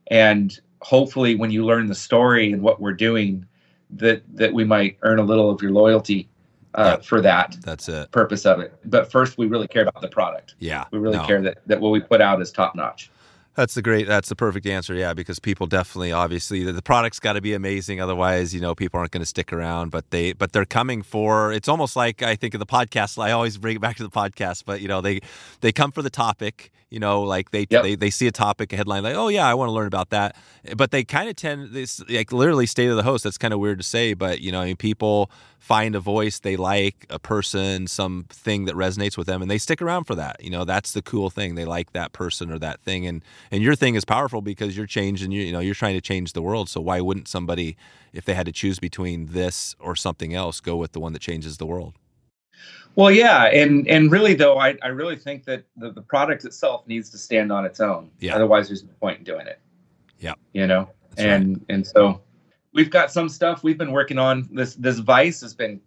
And 0.07 0.57
hopefully, 0.81 1.35
when 1.35 1.51
you 1.51 1.65
learn 1.65 1.87
the 1.87 1.95
story 1.95 2.51
and 2.51 2.61
what 2.61 2.81
we're 2.81 2.93
doing, 2.93 3.45
that 3.91 4.23
that 4.35 4.51
we 4.53 4.63
might 4.63 4.97
earn 5.03 5.19
a 5.19 5.23
little 5.23 5.49
of 5.49 5.61
your 5.61 5.71
loyalty 5.71 6.27
uh, 6.75 6.97
Yeah. 6.97 7.03
for 7.03 7.21
that 7.21 7.55
That's 7.61 7.87
it. 7.87 8.11
purpose 8.11 8.45
of 8.45 8.59
it. 8.59 8.73
But 8.85 9.11
first, 9.11 9.37
we 9.37 9.45
really 9.45 9.67
care 9.67 9.83
about 9.83 10.01
the 10.01 10.07
product. 10.07 10.55
Yeah. 10.59 10.85
We 10.91 10.99
really 10.99 11.17
No. 11.17 11.25
care 11.27 11.41
that 11.41 11.59
that 11.67 11.79
what 11.79 11.89
we 11.91 11.99
put 11.99 12.19
out 12.21 12.41
is 12.41 12.51
top 12.51 12.75
notch. 12.75 13.11
That's 13.55 13.75
the 13.75 13.83
great. 13.83 14.07
That's 14.07 14.29
the 14.29 14.35
perfect 14.35 14.65
answer. 14.65 14.95
Yeah, 14.95 15.13
because 15.13 15.39
people 15.39 15.67
definitely, 15.67 16.11
obviously, 16.11 16.63
the, 16.63 16.73
the 16.73 16.81
product's 16.81 17.19
got 17.19 17.33
to 17.33 17.41
be 17.41 17.53
amazing. 17.53 18.01
Otherwise, 18.01 18.53
you 18.53 18.59
know, 18.59 18.73
people 18.73 18.99
aren't 18.99 19.11
going 19.11 19.21
to 19.21 19.27
stick 19.27 19.53
around. 19.53 19.91
But 19.91 20.09
they, 20.09 20.33
but 20.33 20.53
they're 20.53 20.65
coming 20.65 21.03
for. 21.03 21.53
It's 21.53 21.67
almost 21.67 21.95
like 21.95 22.23
I 22.23 22.35
think 22.35 22.55
of 22.55 22.59
the 22.59 22.65
podcast. 22.65 23.21
I 23.21 23.31
always 23.31 23.57
bring 23.57 23.75
it 23.75 23.81
back 23.81 23.97
to 23.97 24.03
the 24.03 24.09
podcast. 24.09 24.63
But 24.65 24.81
you 24.81 24.87
know, 24.87 25.01
they 25.01 25.21
they 25.61 25.71
come 25.71 25.91
for 25.91 26.01
the 26.01 26.09
topic. 26.09 26.71
You 26.93 26.99
know, 26.99 27.23
like 27.23 27.49
they 27.49 27.65
Yep. 27.69 27.83
they, 27.83 27.95
they 27.95 28.09
see 28.11 28.27
a 28.27 28.31
topic, 28.31 28.71
a 28.71 28.77
headline, 28.77 29.01
like, 29.01 29.15
oh 29.15 29.27
yeah, 29.27 29.47
I 29.47 29.55
want 29.55 29.69
to 29.69 29.73
learn 29.73 29.87
about 29.87 30.11
that. 30.11 30.35
But 30.77 30.91
they 30.91 31.03
kind 31.03 31.27
of 31.27 31.35
tend 31.35 31.71
this 31.73 32.01
like 32.07 32.31
literally 32.31 32.67
state 32.67 32.87
of 32.87 32.95
the 32.97 33.03
host. 33.03 33.23
That's 33.23 33.39
kind 33.39 33.51
of 33.51 33.59
weird 33.59 33.79
to 33.79 33.83
say, 33.83 34.13
but 34.13 34.41
you 34.41 34.51
know, 34.51 34.61
I 34.61 34.65
mean, 34.65 34.75
people 34.77 35.31
find 35.57 35.95
a 35.95 35.99
voice 35.99 36.39
they 36.39 36.55
like, 36.55 37.07
a 37.09 37.17
person, 37.17 37.87
something 37.87 38.65
that 38.65 38.75
resonates 38.75 39.17
with 39.17 39.25
them, 39.25 39.41
and 39.41 39.49
they 39.49 39.57
stick 39.57 39.81
around 39.81 40.03
for 40.03 40.13
that. 40.13 40.43
You 40.43 40.51
know, 40.51 40.65
that's 40.65 40.91
the 40.91 41.01
cool 41.01 41.31
thing. 41.31 41.55
They 41.55 41.65
like 41.65 41.93
that 41.93 42.11
person 42.11 42.51
or 42.51 42.59
that 42.59 42.79
thing, 42.81 43.07
and 43.07 43.23
and 43.49 43.63
your 43.63 43.75
thing 43.75 43.95
is 43.95 44.05
powerful 44.05 44.41
because 44.41 44.77
you're 44.77 44.85
changing. 44.85 45.31
You, 45.31 45.41
you 45.41 45.51
know, 45.51 45.61
you're 45.61 45.73
trying 45.73 45.95
to 45.95 46.01
change 46.01 46.33
the 46.33 46.43
world. 46.43 46.69
So 46.69 46.79
why 46.79 47.01
wouldn't 47.01 47.27
somebody, 47.27 47.75
if 48.13 48.23
they 48.25 48.35
had 48.35 48.45
to 48.45 48.51
choose 48.51 48.77
between 48.77 49.27
this 49.27 49.75
or 49.79 49.95
something 49.95 50.35
else, 50.35 50.59
go 50.59 50.75
with 50.75 50.91
the 50.91 50.99
one 50.99 51.13
that 51.13 51.23
changes 51.23 51.57
the 51.57 51.65
world? 51.65 51.95
Well, 52.95 53.09
yeah, 53.09 53.45
and 53.45 53.87
and 53.87 54.11
really 54.11 54.35
though, 54.35 54.59
I, 54.59 54.75
I 54.83 54.87
really 54.89 55.15
think 55.15 55.45
that 55.45 55.63
the, 55.77 55.91
the 55.91 56.01
product 56.01 56.45
itself 56.45 56.87
needs 56.87 57.09
to 57.11 57.17
stand 57.17 57.51
on 57.51 57.65
its 57.65 57.79
own. 57.79 58.11
Yeah. 58.19 58.35
Otherwise, 58.35 58.67
there's 58.67 58.83
no 58.83 58.91
point 58.99 59.19
in 59.19 59.23
doing 59.23 59.47
it. 59.47 59.59
Yeah. 60.19 60.33
You 60.53 60.67
know, 60.67 60.89
That's 61.09 61.21
and 61.21 61.65
and 61.69 61.85
so 61.87 62.21
we've 62.73 62.91
got 62.91 63.11
some 63.11 63.29
stuff 63.29 63.63
we've 63.63 63.77
been 63.77 63.91
working 63.91 64.19
on. 64.19 64.47
This 64.51 64.75
this 64.75 64.99
Vice 64.99 65.41
has 65.41 65.53
been 65.55 65.81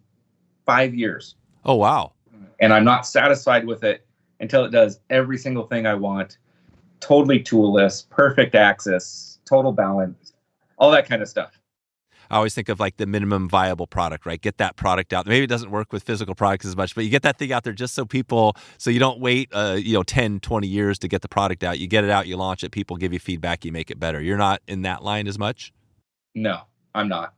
five 0.65 0.93
years, 0.93 1.35
Oh 1.63 1.75
wow, 1.75 2.11
and 2.59 2.73
I'm 2.73 2.83
not 2.83 3.07
satisfied 3.07 3.65
with 3.65 3.83
it 3.83 4.05
until 4.39 4.65
it 4.65 4.71
does 4.71 4.99
every 5.09 5.37
single 5.37 5.65
thing 5.65 5.85
I 5.85 5.95
want. 5.95 6.37
Totally 6.99 7.39
toolless, 7.39 8.01
perfect 8.09 8.55
access, 8.55 9.39
total 9.45 9.71
balance, 9.71 10.33
all 10.77 10.91
that 10.91 11.07
kind 11.07 11.21
of 11.21 11.29
stuff. 11.29 11.56
I 12.29 12.37
always 12.37 12.53
think 12.53 12.69
of 12.69 12.79
like 12.79 12.97
the 12.97 13.05
minimum 13.05 13.49
viable 13.49 13.87
product, 13.87 14.25
right? 14.25 14.41
Get 14.41 14.57
that 14.57 14.75
product 14.75 15.13
out. 15.13 15.25
Maybe 15.25 15.43
it 15.43 15.47
doesn't 15.47 15.71
work 15.71 15.93
with 15.93 16.03
physical 16.03 16.35
products 16.35 16.65
as 16.65 16.75
much, 16.75 16.95
but 16.95 17.03
you 17.03 17.09
get 17.09 17.23
that 17.23 17.37
thing 17.37 17.51
out 17.51 17.63
there 17.63 17.73
just 17.73 17.93
so 17.93 18.05
people, 18.05 18.55
so 18.77 18.89
you 18.89 18.99
don't 18.99 19.19
wait, 19.19 19.49
uh, 19.53 19.77
you 19.79 19.93
know, 19.93 20.03
10, 20.03 20.39
20 20.39 20.67
years 20.67 20.99
to 20.99 21.07
get 21.07 21.21
the 21.21 21.29
product 21.29 21.63
out. 21.63 21.79
You 21.79 21.87
get 21.87 22.03
it 22.03 22.09
out, 22.09 22.27
you 22.27 22.37
launch 22.37 22.63
it, 22.63 22.71
people 22.71 22.97
give 22.97 23.13
you 23.13 23.19
feedback, 23.19 23.65
you 23.65 23.71
make 23.71 23.91
it 23.91 23.99
better. 23.99 24.21
You're 24.21 24.37
not 24.37 24.61
in 24.67 24.83
that 24.83 25.03
line 25.03 25.27
as 25.27 25.39
much. 25.39 25.73
No, 26.35 26.61
I'm 26.93 27.07
not. 27.07 27.33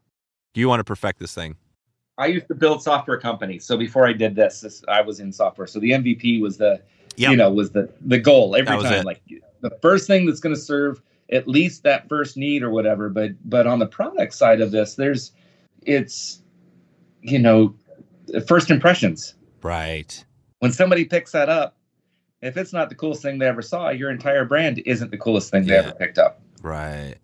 Do 0.54 0.62
You 0.62 0.68
want 0.68 0.80
to 0.80 0.84
perfect 0.84 1.20
this 1.20 1.34
thing. 1.34 1.56
I 2.18 2.26
used 2.26 2.48
to 2.50 2.56
build 2.56 2.84
software 2.84 3.18
companies. 3.18 3.64
So 3.66 3.78
before 3.78 4.06
I 4.06 4.12
did 4.14 4.36
this, 4.36 4.62
this 4.62 4.84
I 4.90 5.02
was 5.02 5.22
in 5.22 5.32
software. 5.32 5.68
So 5.68 5.80
the 5.80 5.92
MVP 5.92 6.42
was 6.42 6.58
the 6.58 6.82
Yep. 7.20 7.32
you 7.32 7.38
know 7.38 7.52
was 7.52 7.72
the 7.72 7.90
the 8.02 8.18
goal 8.18 8.56
every 8.56 8.78
time. 8.78 8.94
it. 8.94 9.06
Like 9.06 9.22
the 9.62 9.72
first 9.82 10.08
thing 10.08 10.26
that's 10.26 10.40
going 10.40 10.56
to 10.56 10.62
serve 10.62 11.02
at 11.32 11.48
least 11.48 11.84
that 11.84 12.08
first 12.10 12.38
need 12.38 12.64
or 12.64 12.70
whatever. 12.70 13.10
But 13.10 13.32
but 13.50 13.68
on 13.68 13.80
the 13.80 13.88
product 13.88 14.34
side 14.34 14.62
of 14.62 14.72
this, 14.72 14.96
there's 14.96 15.32
it's 15.84 16.42
you 17.22 17.40
know 17.40 17.76
first 18.48 18.70
impressions. 18.72 19.36
Right. 19.62 20.24
When 20.60 20.72
somebody 20.72 21.06
picks 21.06 21.32
that 21.32 21.50
up, 21.50 21.78
if 22.42 22.58
it's 22.58 22.74
not 22.74 22.90
the 22.90 22.96
coolest 22.96 23.22
thing 23.22 23.40
they 23.40 23.48
ever 23.48 23.62
saw, 23.62 23.90
your 23.90 24.10
entire 24.10 24.46
brand 24.46 24.82
isn't 24.86 25.12
the 25.12 25.18
coolest 25.18 25.52
thing 25.52 25.66
they 25.66 25.76
ever 25.78 25.92
picked 25.92 26.18
up. 26.18 26.42
Right. 26.62 27.16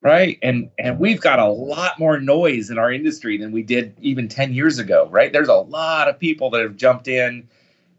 right 0.00 0.38
and 0.42 0.70
and 0.78 0.98
we've 0.98 1.20
got 1.20 1.38
a 1.38 1.46
lot 1.48 1.98
more 1.98 2.18
noise 2.18 2.70
in 2.70 2.78
our 2.78 2.90
industry 2.90 3.36
than 3.36 3.52
we 3.52 3.62
did 3.62 3.94
even 4.00 4.28
10 4.28 4.54
years 4.54 4.78
ago 4.78 5.06
right 5.10 5.30
there's 5.32 5.48
a 5.48 5.54
lot 5.54 6.08
of 6.08 6.18
people 6.18 6.48
that 6.50 6.62
have 6.62 6.74
jumped 6.76 7.06
in 7.08 7.46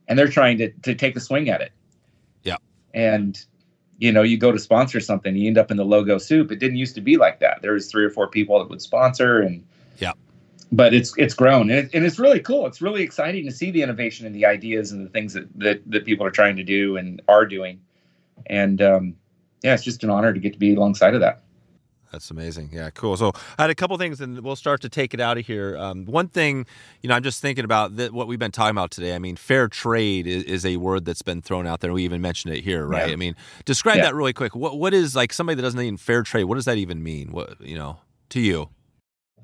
and 0.07 0.17
they're 0.17 0.29
trying 0.29 0.57
to 0.57 0.71
to 0.81 0.95
take 0.95 1.15
a 1.15 1.19
swing 1.19 1.47
at 1.49 1.61
it 1.61 1.71
Yeah. 2.43 2.55
and 2.95 3.45
you 3.99 4.11
know 4.11 4.23
you 4.23 4.37
go 4.37 4.51
to 4.51 4.59
sponsor 4.59 4.99
something 4.99 5.35
you 5.35 5.47
end 5.47 5.57
up 5.57 5.71
in 5.71 5.77
the 5.77 5.85
logo 5.85 6.17
soup. 6.17 6.51
It 6.51 6.59
didn't 6.59 6.77
used 6.77 6.95
to 6.95 7.01
be 7.01 7.17
like 7.17 7.39
that. 7.39 7.61
There 7.61 7.73
was 7.73 7.91
three 7.91 8.03
or 8.03 8.09
four 8.09 8.27
people 8.27 8.57
that 8.59 8.69
would 8.69 8.81
sponsor 8.81 9.41
and 9.41 9.63
Yeah. 9.99 10.13
but 10.71 10.93
it's 10.93 11.13
it's 11.17 11.33
grown. 11.33 11.69
And, 11.69 11.87
it, 11.87 11.93
and 11.93 12.05
it's 12.05 12.17
really 12.17 12.39
cool. 12.39 12.65
It's 12.65 12.81
really 12.81 13.03
exciting 13.03 13.45
to 13.45 13.51
see 13.51 13.71
the 13.71 13.81
innovation 13.81 14.25
and 14.25 14.33
the 14.33 14.45
ideas 14.45 14.91
and 14.91 15.05
the 15.05 15.09
things 15.09 15.33
that 15.33 15.47
that, 15.59 15.81
that 15.91 16.05
people 16.05 16.25
are 16.25 16.31
trying 16.31 16.55
to 16.55 16.63
do 16.63 16.97
and 16.97 17.21
are 17.27 17.45
doing. 17.45 17.81
And 18.47 18.81
um 18.81 19.15
yeah 19.63 19.73
it's 19.73 19.83
just 19.83 20.03
an 20.03 20.09
honor 20.09 20.33
to 20.33 20.39
get 20.39 20.53
to 20.53 20.59
be 20.59 20.73
alongside 20.73 21.13
of 21.13 21.19
that 21.19 21.43
That's 22.11 22.31
amazing. 22.31 22.69
Yeah, 22.73 22.89
cool. 22.89 23.15
So 23.17 23.33
I 23.57 23.63
had 23.63 23.69
a 23.69 23.75
couple 23.75 23.95
things, 23.97 24.19
and 24.19 24.41
we'll 24.41 24.55
start 24.55 24.81
to 24.81 24.89
take 24.89 25.13
it 25.13 25.19
out 25.19 25.37
of 25.37 25.45
here. 25.45 25.77
Um, 25.77 26.05
one 26.05 26.27
thing, 26.27 26.65
you 27.03 27.09
know, 27.09 27.15
I'm 27.15 27.21
just 27.23 27.39
thinking 27.41 27.65
about 27.65 27.97
that, 27.97 28.13
what 28.13 28.27
we've 28.27 28.39
been 28.39 28.51
talking 28.51 28.71
about 28.71 28.89
today. 28.89 29.13
I 29.13 29.19
mean, 29.19 29.35
fair 29.35 29.67
trade 29.67 30.25
is, 30.25 30.43
is 30.43 30.65
a 30.65 30.77
word 30.77 31.05
that's 31.05 31.21
been 31.21 31.41
thrown 31.41 31.67
out 31.67 31.81
there. 31.81 31.93
We 31.93 32.03
even 32.05 32.21
mentioned 32.21 32.55
it 32.55 32.63
here, 32.63 32.87
right? 32.87 33.07
Yeah. 33.07 33.13
I 33.13 33.15
mean, 33.15 33.35
describe 33.65 33.97
Yeah. 33.97 34.03
that 34.05 34.15
really 34.15 34.33
quick. 34.33 34.55
What 34.55 34.77
what 34.79 34.93
is 34.93 35.15
like 35.15 35.31
somebody 35.33 35.55
that 35.57 35.61
doesn't 35.61 35.79
even 35.79 35.97
fair 35.97 36.23
trade? 36.23 36.45
What 36.45 36.55
does 36.55 36.65
that 36.65 36.77
even 36.77 37.03
mean? 37.03 37.31
What 37.31 37.61
you 37.61 37.75
know 37.75 37.99
to 38.29 38.39
you? 38.39 38.69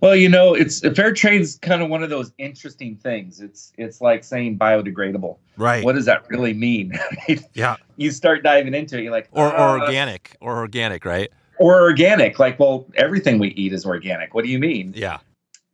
Well, 0.02 0.16
you 0.16 0.28
know, 0.28 0.54
it's 0.54 0.82
fair 0.96 1.14
trade's 1.14 1.58
kind 1.60 1.82
of 1.82 1.90
one 1.90 2.04
of 2.04 2.10
those 2.10 2.32
interesting 2.38 2.96
things. 2.98 3.40
It's 3.40 3.72
it's 3.78 4.02
like 4.02 4.24
saying 4.24 4.58
biodegradable. 4.58 5.38
Right. 5.56 5.84
What 5.86 5.94
does 5.96 6.06
that 6.06 6.28
really 6.30 6.54
mean? 6.54 6.94
Yeah. 7.54 7.76
you 7.96 8.12
start 8.12 8.44
diving 8.44 8.74
into 8.74 8.98
it, 8.98 9.04
you're 9.04 9.12
like, 9.12 9.30
Or, 9.32 9.48
or 9.54 9.80
"Uh, 9.80 9.86
organic 9.86 10.36
or 10.42 10.58
organic, 10.58 11.06
right? 11.06 11.32
Or 11.58 11.82
organic. 11.82 12.40
Like, 12.40 12.60
well, 12.60 12.86
everything 12.96 13.40
we 13.40 13.50
eat 13.50 13.74
is 13.74 13.86
organic. 13.86 14.34
What 14.34 14.44
do 14.46 14.50
you 14.52 14.60
mean? 14.60 14.94
Yeah. 14.96 15.20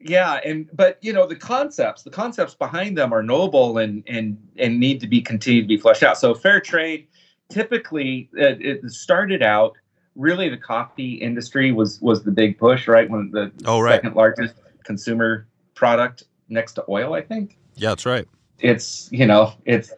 Yeah, 0.03 0.39
and 0.43 0.67
but 0.73 0.97
you 1.01 1.13
know 1.13 1.27
the 1.27 1.35
concepts, 1.35 2.01
the 2.01 2.09
concepts 2.09 2.55
behind 2.55 2.97
them 2.97 3.13
are 3.13 3.21
noble 3.21 3.77
and 3.77 4.03
and 4.07 4.35
and 4.57 4.79
need 4.79 4.99
to 5.01 5.07
be 5.07 5.21
continued 5.21 5.61
to 5.63 5.67
be 5.67 5.77
fleshed 5.77 6.01
out. 6.01 6.17
So 6.17 6.33
fair 6.33 6.59
trade, 6.59 7.05
typically, 7.49 8.27
uh, 8.35 8.57
it 8.59 8.83
started 8.91 9.43
out 9.43 9.73
really 10.15 10.49
the 10.49 10.57
coffee 10.57 11.13
industry 11.13 11.71
was 11.71 12.01
was 12.01 12.23
the 12.23 12.31
big 12.31 12.57
push, 12.57 12.87
right? 12.87 13.07
When 13.07 13.29
the 13.29 13.51
Oh, 13.65 13.79
right. 13.79 13.93
second 13.93 14.15
largest 14.15 14.55
consumer 14.83 15.45
product 15.75 16.23
next 16.49 16.73
to 16.73 16.85
oil, 16.89 17.13
I 17.13 17.21
think. 17.21 17.59
Yeah, 17.75 17.89
that's 17.89 18.07
right. 18.07 18.27
It's 18.59 19.07
you 19.11 19.27
know 19.27 19.53
it's 19.65 19.91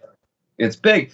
it's 0.58 0.76
big. 0.76 1.14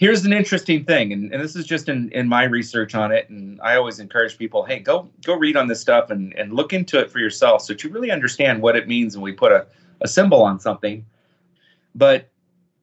Here's 0.00 0.24
an 0.24 0.32
interesting 0.32 0.82
thing, 0.86 1.12
and, 1.12 1.30
and 1.30 1.44
this 1.44 1.54
is 1.54 1.66
just 1.66 1.90
in, 1.90 2.10
in 2.12 2.26
my 2.26 2.44
research 2.44 2.94
on 2.94 3.12
it, 3.12 3.28
and 3.28 3.60
I 3.60 3.76
always 3.76 4.00
encourage 4.00 4.38
people, 4.38 4.64
hey, 4.64 4.78
go 4.78 5.10
go 5.26 5.34
read 5.34 5.58
on 5.58 5.68
this 5.68 5.78
stuff 5.78 6.08
and, 6.08 6.32
and 6.38 6.54
look 6.54 6.72
into 6.72 6.98
it 6.98 7.10
for 7.10 7.18
yourself 7.18 7.60
so 7.60 7.74
that 7.74 7.84
you 7.84 7.90
really 7.90 8.10
understand 8.10 8.62
what 8.62 8.76
it 8.76 8.88
means 8.88 9.14
when 9.14 9.22
we 9.22 9.32
put 9.32 9.52
a, 9.52 9.66
a 10.00 10.08
symbol 10.08 10.42
on 10.42 10.58
something. 10.58 11.04
But 11.94 12.30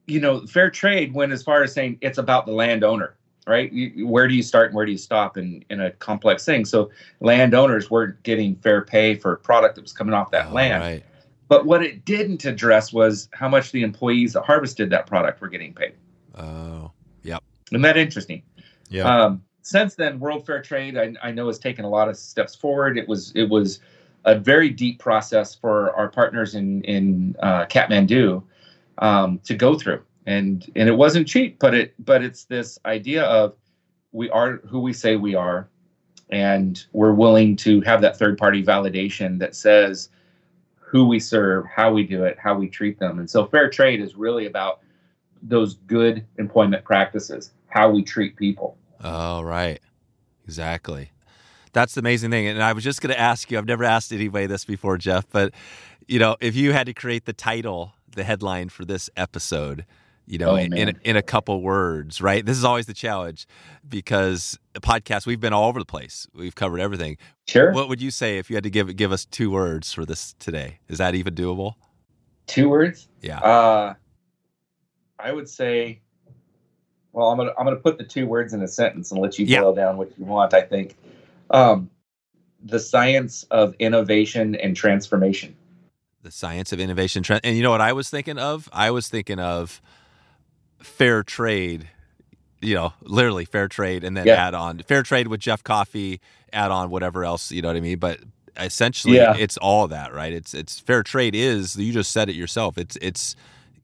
you 0.05 0.20
know, 0.20 0.45
fair 0.45 0.70
trade 0.70 1.11
went 1.11 1.32
as 1.32 1.41
far 1.41 1.63
as 1.63 1.74
saying 1.74 1.97
it's 2.01 2.20
about 2.20 2.45
the 2.45 2.51
landowner, 2.51 3.15
right? 3.47 3.74
You, 3.74 4.07
where 4.07 4.28
do 4.28 4.36
you 4.36 4.43
start 4.43 4.68
and 4.68 4.76
where 4.76 4.86
do 4.86 4.91
you 4.91 4.97
stop 4.99 5.38
in, 5.38 5.65
in 5.72 5.82
a 5.82 5.89
complex 5.93 6.45
thing? 6.45 6.65
So 6.65 6.91
landowners 7.20 7.89
weren't 7.89 8.22
getting 8.22 8.55
fair 8.57 8.84
pay 8.84 9.15
for 9.15 9.34
a 9.34 9.38
product 9.38 9.74
that 9.74 9.82
was 9.82 9.91
coming 9.91 10.13
off 10.13 10.30
that 10.32 10.49
Oh, 10.51 10.53
land. 10.53 10.84
Right. 10.84 11.03
But 11.47 11.65
what 11.65 11.82
it 11.82 12.05
didn't 12.05 12.45
address 12.45 12.93
was 12.93 13.28
how 13.34 13.49
much 13.49 13.72
the 13.72 13.82
employees 13.82 14.34
that 14.34 14.43
harvested 14.43 14.91
that 14.91 15.07
product 15.07 15.41
were 15.41 15.47
getting 15.47 15.74
paid. 15.74 15.93
Oh. 16.36 16.91
Yep. 17.28 17.43
Isn't 17.71 17.82
that 17.82 17.97
interesting? 17.97 18.41
Yeah. 18.89 19.03
Um, 19.03 19.43
since 19.61 19.95
then, 19.95 20.19
World 20.19 20.45
Fair 20.45 20.61
Trade, 20.61 20.97
I, 20.97 21.13
I 21.21 21.32
know, 21.32 21.47
has 21.47 21.59
taken 21.59 21.84
a 21.84 21.89
lot 21.89 22.07
of 22.07 22.15
steps 22.15 22.55
forward. 22.55 22.97
It 22.97 23.07
was 23.07 23.34
it 23.36 23.49
was 23.49 23.82
a 24.23 24.39
very 24.39 24.69
deep 24.69 24.99
process 24.99 25.53
for 25.53 25.93
our 25.93 26.07
partners 26.07 26.55
in 26.55 26.82
in 26.84 27.36
uh, 27.39 27.65
Kathmandu 27.65 28.41
um, 28.99 29.39
to 29.39 29.55
go 29.55 29.78
through, 29.78 30.01
and 30.25 30.65
and 30.78 30.88
it 30.88 30.93
wasn't 30.93 31.28
cheap, 31.28 31.59
but 31.59 31.73
it 31.73 31.93
but 31.99 32.23
it's 32.23 32.45
this 32.45 32.80
idea 32.86 33.23
of 33.25 33.55
we 34.13 34.30
are 34.30 34.61
who 34.69 34.80
we 34.80 34.93
say 34.93 35.17
we 35.17 35.36
are, 35.36 35.67
and 36.30 36.86
we're 36.93 37.13
willing 37.13 37.57
to 37.57 37.82
have 37.82 38.01
that 38.01 38.17
third 38.17 38.38
party 38.38 38.63
validation 38.63 39.38
that 39.39 39.53
says 39.53 40.09
who 40.78 41.05
we 41.05 41.19
serve, 41.19 41.65
how 41.65 41.91
we 41.91 42.03
do 42.03 42.23
it, 42.23 42.39
how 42.39 42.55
we 42.55 42.69
treat 42.69 42.97
them, 42.99 43.19
and 43.19 43.30
so 43.30 43.45
fair 43.45 43.69
trade 43.69 43.99
is 43.99 44.15
really 44.15 44.45
about 44.45 44.80
those 45.42 45.76
good 45.88 46.26
employment 46.38 46.84
practices, 46.84 47.52
how 47.68 47.90
we 47.90 48.04
treat 48.04 48.36
people. 48.36 48.78
Oh, 49.04 49.42
right. 49.42 49.80
Exactly. 50.46 51.12
That's 51.74 51.94
the 51.96 52.00
amazing 52.00 52.32
thing. 52.32 52.48
And 52.48 52.64
I 52.64 52.74
was 52.74 52.84
just 52.84 53.02
going 53.02 53.14
to 53.14 53.20
ask 53.20 53.52
you, 53.52 53.58
I've 53.58 53.66
never 53.66 53.84
asked 53.84 54.12
anybody 54.12 54.48
this 54.48 54.66
before, 54.66 54.98
Jeff, 54.98 55.26
but 55.30 55.54
you 56.08 56.20
know, 56.20 56.38
if 56.40 56.56
you 56.56 56.72
had 56.72 56.88
to 56.88 56.94
create 56.94 57.26
the 57.26 57.34
title, 57.34 57.94
the 58.16 58.24
headline 58.24 58.70
for 58.70 58.86
this 58.86 59.10
episode, 59.18 59.86
you 60.26 60.38
know, 60.38 60.52
Oh, 60.52 60.56
in, 60.56 60.76
in, 60.76 61.00
in 61.04 61.16
a 61.16 61.22
couple 61.22 61.62
words, 61.62 62.22
right? 62.22 62.46
This 62.46 62.58
is 62.58 62.64
always 62.64 62.86
the 62.86 62.94
challenge 62.94 63.46
because 63.88 64.58
the 64.74 64.82
podcast, 64.82 65.26
we've 65.26 65.40
been 65.40 65.54
all 65.54 65.70
over 65.70 65.80
the 65.80 65.86
place. 65.86 66.28
We've 66.34 66.56
covered 66.56 66.80
everything. 66.80 67.18
Sure. 67.48 67.72
What 67.74 67.90
would 67.90 68.02
you 68.02 68.12
say 68.12 68.38
if 68.38 68.50
you 68.50 68.56
had 68.56 68.64
to 68.64 68.70
give 68.70 68.94
give 68.96 69.12
us 69.12 69.26
two 69.26 69.52
words 69.52 69.94
for 69.94 70.06
this 70.06 70.34
today? 70.40 70.80
Is 70.88 70.98
that 70.98 71.16
even 71.16 71.36
doable? 71.36 71.76
Two 72.46 72.70
words. 72.70 73.08
Yeah. 73.22 73.40
Uh, 73.40 73.94
I 75.20 75.32
would 75.32 75.49
say. 75.49 76.01
Well, 77.13 77.30
I'm 77.32 77.38
gonna 77.38 77.51
I'm 77.57 77.65
gonna 77.65 77.78
put 77.78 77.97
the 77.97 78.03
two 78.03 78.28
words 78.28 78.53
in 78.53 78.61
a 78.61 78.68
sentence 78.68 79.11
and 79.11 79.20
let 79.22 79.39
you 79.39 79.45
Yeah. 79.45 79.61
boil 79.61 79.74
down 79.74 79.97
what 79.97 80.11
you 80.20 80.26
want. 80.26 80.53
I 80.53 80.61
think, 80.61 80.95
um, 81.49 81.89
the 82.63 82.80
science 82.80 83.43
of 83.51 83.76
innovation 83.80 84.55
and 84.55 84.76
transformation. 84.76 85.55
the 86.24 86.32
science 86.32 86.74
of 86.74 86.80
innovation. 86.82 87.24
And 87.43 87.55
you 87.55 87.63
know 87.63 87.72
what 87.72 87.82
I 87.82 87.93
was 87.93 88.09
thinking 88.09 88.38
of? 88.38 88.70
I 88.74 88.91
was 88.91 89.07
thinking 89.07 89.39
of 89.39 89.82
fair 90.82 91.24
trade. 91.24 91.89
You 92.61 92.76
know, 92.76 92.93
literally 93.03 93.45
fair 93.45 93.68
trade, 93.70 94.03
and 94.03 94.18
then 94.18 94.28
Yeah. 94.28 94.47
add 94.47 94.53
on 94.53 94.80
fair 94.80 95.03
trade 95.03 95.28
with 95.30 95.39
Jeff 95.39 95.63
Coffey. 95.63 96.20
Add 96.53 96.72
on 96.72 96.89
whatever 96.89 97.24
else. 97.26 97.51
You 97.51 97.61
know 97.61 97.70
what 97.70 97.78
I 97.78 97.82
mean? 97.82 97.99
But 97.99 98.20
essentially, 98.59 99.18
Yeah. 99.18 99.36
it's 99.38 99.57
all 99.57 99.88
that, 99.89 100.13
right? 100.13 100.34
It's 100.34 100.53
it's 100.53 100.80
fair 100.80 101.03
trade 101.03 101.36
is 101.36 101.78
you 101.78 101.93
just 101.93 102.11
said 102.11 102.30
it 102.30 102.36
yourself. 102.36 102.78
It's 102.78 102.97
it's 103.01 103.36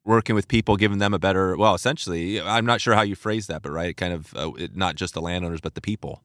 working 0.06 0.36
with 0.36 0.47
people, 0.47 0.76
giving 0.78 0.97
them 0.99 1.14
a 1.14 1.20
better. 1.20 1.56
Well, 1.56 1.74
essentially, 1.76 2.41
I'm 2.41 2.66
not 2.66 2.82
sure 2.82 2.93
how 2.93 3.01
you 3.01 3.16
phrase 3.16 3.47
that, 3.47 3.62
but 3.62 3.72
right, 3.72 3.95
kind 3.95 4.14
of 4.14 4.34
uh, 4.36 4.51
it- 4.58 4.76
not 4.76 4.95
just 4.95 5.14
the 5.14 5.22
landowners, 5.22 5.62
but 5.62 5.76
the 5.76 5.82
people. 5.82 6.22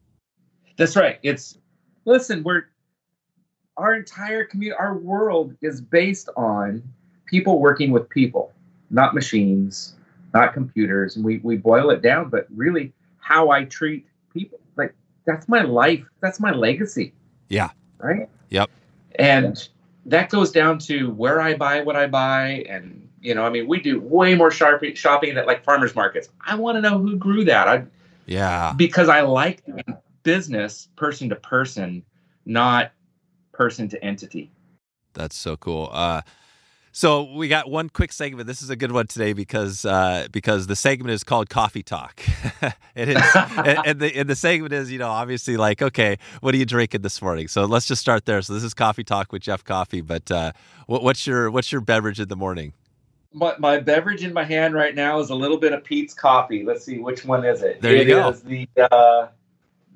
That's 0.76 0.96
right. 0.96 1.18
It's 1.22 1.58
listen, 2.04 2.42
we're 2.42 2.64
our 3.76 3.94
entire 3.94 4.44
community, 4.44 4.76
our 4.78 4.96
world 4.96 5.54
is 5.62 5.80
based 5.80 6.28
on 6.36 6.82
people 7.26 7.60
working 7.60 7.90
with 7.92 8.08
people, 8.08 8.52
not 8.90 9.14
machines, 9.14 9.94
not 10.34 10.52
computers. 10.54 11.16
And 11.16 11.24
we 11.24 11.38
we 11.38 11.56
boil 11.56 11.90
it 11.90 12.02
down, 12.02 12.28
but 12.28 12.46
really 12.54 12.92
how 13.18 13.50
I 13.50 13.64
treat 13.64 14.06
people. 14.32 14.58
Like 14.76 14.94
that's 15.26 15.48
my 15.48 15.62
life. 15.62 16.04
That's 16.20 16.40
my 16.40 16.52
legacy. 16.52 17.12
Yeah. 17.48 17.70
Right? 17.98 18.28
Yep. 18.50 18.70
And 19.18 19.68
that 20.06 20.30
goes 20.30 20.52
down 20.52 20.78
to 20.80 21.10
where 21.12 21.40
I 21.40 21.54
buy 21.56 21.80
what 21.82 21.96
I 21.96 22.06
buy 22.06 22.64
and 22.68 23.07
you 23.20 23.34
know, 23.34 23.44
I 23.44 23.50
mean, 23.50 23.66
we 23.66 23.80
do 23.80 24.00
way 24.00 24.34
more 24.34 24.50
shopping 24.50 24.94
at 25.36 25.46
like 25.46 25.64
farmers 25.64 25.94
markets. 25.94 26.28
I 26.46 26.54
want 26.54 26.76
to 26.76 26.80
know 26.80 26.98
who 26.98 27.16
grew 27.16 27.44
that. 27.44 27.68
I 27.68 27.84
Yeah. 28.26 28.72
because 28.76 29.08
I 29.08 29.22
like 29.22 29.62
business 30.22 30.88
person 30.96 31.28
to 31.30 31.36
person, 31.36 32.04
not 32.44 32.92
person 33.52 33.88
to 33.88 34.04
entity. 34.04 34.50
That's 35.14 35.36
so 35.36 35.56
cool. 35.56 35.88
Uh, 35.92 36.22
so 36.92 37.32
we 37.32 37.48
got 37.48 37.70
one 37.70 37.90
quick 37.90 38.12
segment. 38.12 38.46
This 38.46 38.60
is 38.60 38.70
a 38.70 38.76
good 38.76 38.90
one 38.90 39.06
today 39.06 39.32
because 39.32 39.84
uh, 39.84 40.26
because 40.32 40.66
the 40.66 40.74
segment 40.74 41.12
is 41.12 41.22
called 41.22 41.48
Coffee 41.48 41.82
Talk, 41.82 42.20
and, 42.96 43.10
and, 43.10 43.78
and 43.86 44.00
the 44.00 44.16
and 44.16 44.28
the 44.28 44.34
segment 44.34 44.72
is 44.72 44.90
you 44.90 44.98
know 44.98 45.08
obviously 45.08 45.56
like 45.56 45.80
okay, 45.80 46.18
what 46.40 46.54
are 46.54 46.58
you 46.58 46.64
drinking 46.64 47.02
this 47.02 47.22
morning? 47.22 47.46
So 47.46 47.66
let's 47.66 47.86
just 47.86 48.00
start 48.00 48.24
there. 48.24 48.42
So 48.42 48.52
this 48.52 48.64
is 48.64 48.74
Coffee 48.74 49.04
Talk 49.04 49.32
with 49.32 49.42
Jeff 49.42 49.62
Coffey. 49.62 50.00
But 50.00 50.30
uh, 50.32 50.52
what, 50.86 51.04
what's 51.04 51.24
your 51.24 51.50
what's 51.52 51.70
your 51.70 51.80
beverage 51.80 52.18
in 52.18 52.28
the 52.28 52.36
morning? 52.36 52.72
My, 53.32 53.54
my 53.58 53.78
beverage 53.78 54.24
in 54.24 54.32
my 54.32 54.44
hand 54.44 54.74
right 54.74 54.94
now 54.94 55.18
is 55.20 55.30
a 55.30 55.34
little 55.34 55.58
bit 55.58 55.72
of 55.72 55.84
Peet's 55.84 56.14
coffee. 56.14 56.64
Let's 56.64 56.84
see 56.84 56.98
which 56.98 57.24
one 57.24 57.44
is 57.44 57.62
it. 57.62 57.80
There 57.82 57.94
you 57.94 58.06
go. 58.06 58.28
is 58.30 58.42
the 58.42 58.66
uh, 58.90 59.28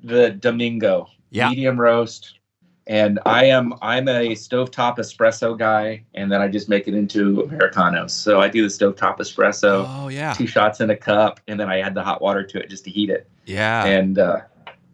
the 0.03 0.29
Domingo 0.31 1.07
Yeah. 1.31 1.49
medium 1.49 1.79
roast, 1.79 2.39
and 2.85 3.19
I 3.25 3.45
am 3.45 3.73
I'm 3.81 4.07
a 4.07 4.29
stovetop 4.35 4.97
espresso 4.97 5.57
guy, 5.57 6.03
and 6.13 6.31
then 6.31 6.41
I 6.41 6.47
just 6.47 6.69
make 6.69 6.87
it 6.87 6.93
into 6.93 7.41
americanos. 7.41 8.11
So 8.11 8.39
I 8.39 8.49
do 8.49 8.61
the 8.61 8.67
stovetop 8.67 9.17
espresso, 9.17 9.85
Oh 9.87 10.09
yeah, 10.09 10.33
two 10.33 10.45
shots 10.45 10.79
in 10.79 10.91
a 10.91 10.95
cup, 10.97 11.39
and 11.47 11.59
then 11.59 11.69
I 11.69 11.79
add 11.79 11.95
the 11.95 12.03
hot 12.03 12.21
water 12.21 12.43
to 12.43 12.59
it 12.59 12.69
just 12.69 12.83
to 12.85 12.91
heat 12.91 13.09
it. 13.09 13.27
yeah. 13.45 13.83
And 13.85 14.19
uh, 14.19 14.41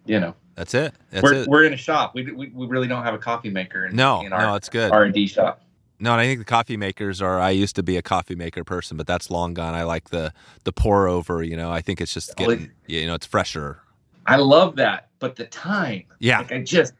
you 0.05 0.19
know, 0.19 0.33
That's 0.55 0.73
it. 0.73 0.93
That's 1.11 1.23
we're, 1.23 1.33
it. 1.33 1.47
we're 1.47 1.63
in 1.65 1.73
a 1.73 1.77
shop. 1.77 2.15
We, 2.15 2.31
we, 2.31 2.47
we 2.49 2.67
really 2.67 2.87
don't 2.87 3.03
have 3.03 3.13
a 3.13 3.19
coffee 3.19 3.49
maker 3.49 3.85
in, 3.87 3.95
No, 3.97 4.21
in 4.21 4.31
our 4.31 4.39
no, 4.41 4.55
it's 4.55 4.69
good. 4.69 4.91
R 4.91 5.03
and 5.03 5.13
D 5.13 5.27
shop. 5.27 5.61
No, 5.99 6.13
and 6.13 6.21
I 6.21 6.25
think 6.25 6.39
the 6.39 6.45
coffee 6.45 6.77
makers 6.77 7.21
are. 7.21 7.39
I 7.39 7.49
used 7.49 7.75
to 7.75 7.83
be 7.83 7.97
a 7.97 8.01
coffee 8.01 8.35
maker 8.35 8.63
person, 8.63 8.95
but 8.95 9.05
that's 9.05 9.29
long 9.29 9.53
gone. 9.53 9.73
I 9.73 9.83
like 9.83 10.09
the 10.09 10.33
the 10.63 10.71
pour 10.71 11.07
over. 11.07 11.43
You 11.43 11.57
know, 11.57 11.71
I 11.71 11.81
think 11.81 11.99
it's 11.99 12.13
just 12.13 12.35
getting. 12.37 12.71
You 12.87 13.05
know, 13.05 13.15
it's 13.15 13.25
fresher. 13.25 13.81
I 14.25 14.37
love 14.37 14.75
that, 14.77 15.09
but 15.19 15.35
the 15.35 15.45
time. 15.45 16.03
Yeah. 16.19 16.39
Like 16.39 16.51
I 16.51 16.61
just, 16.61 16.93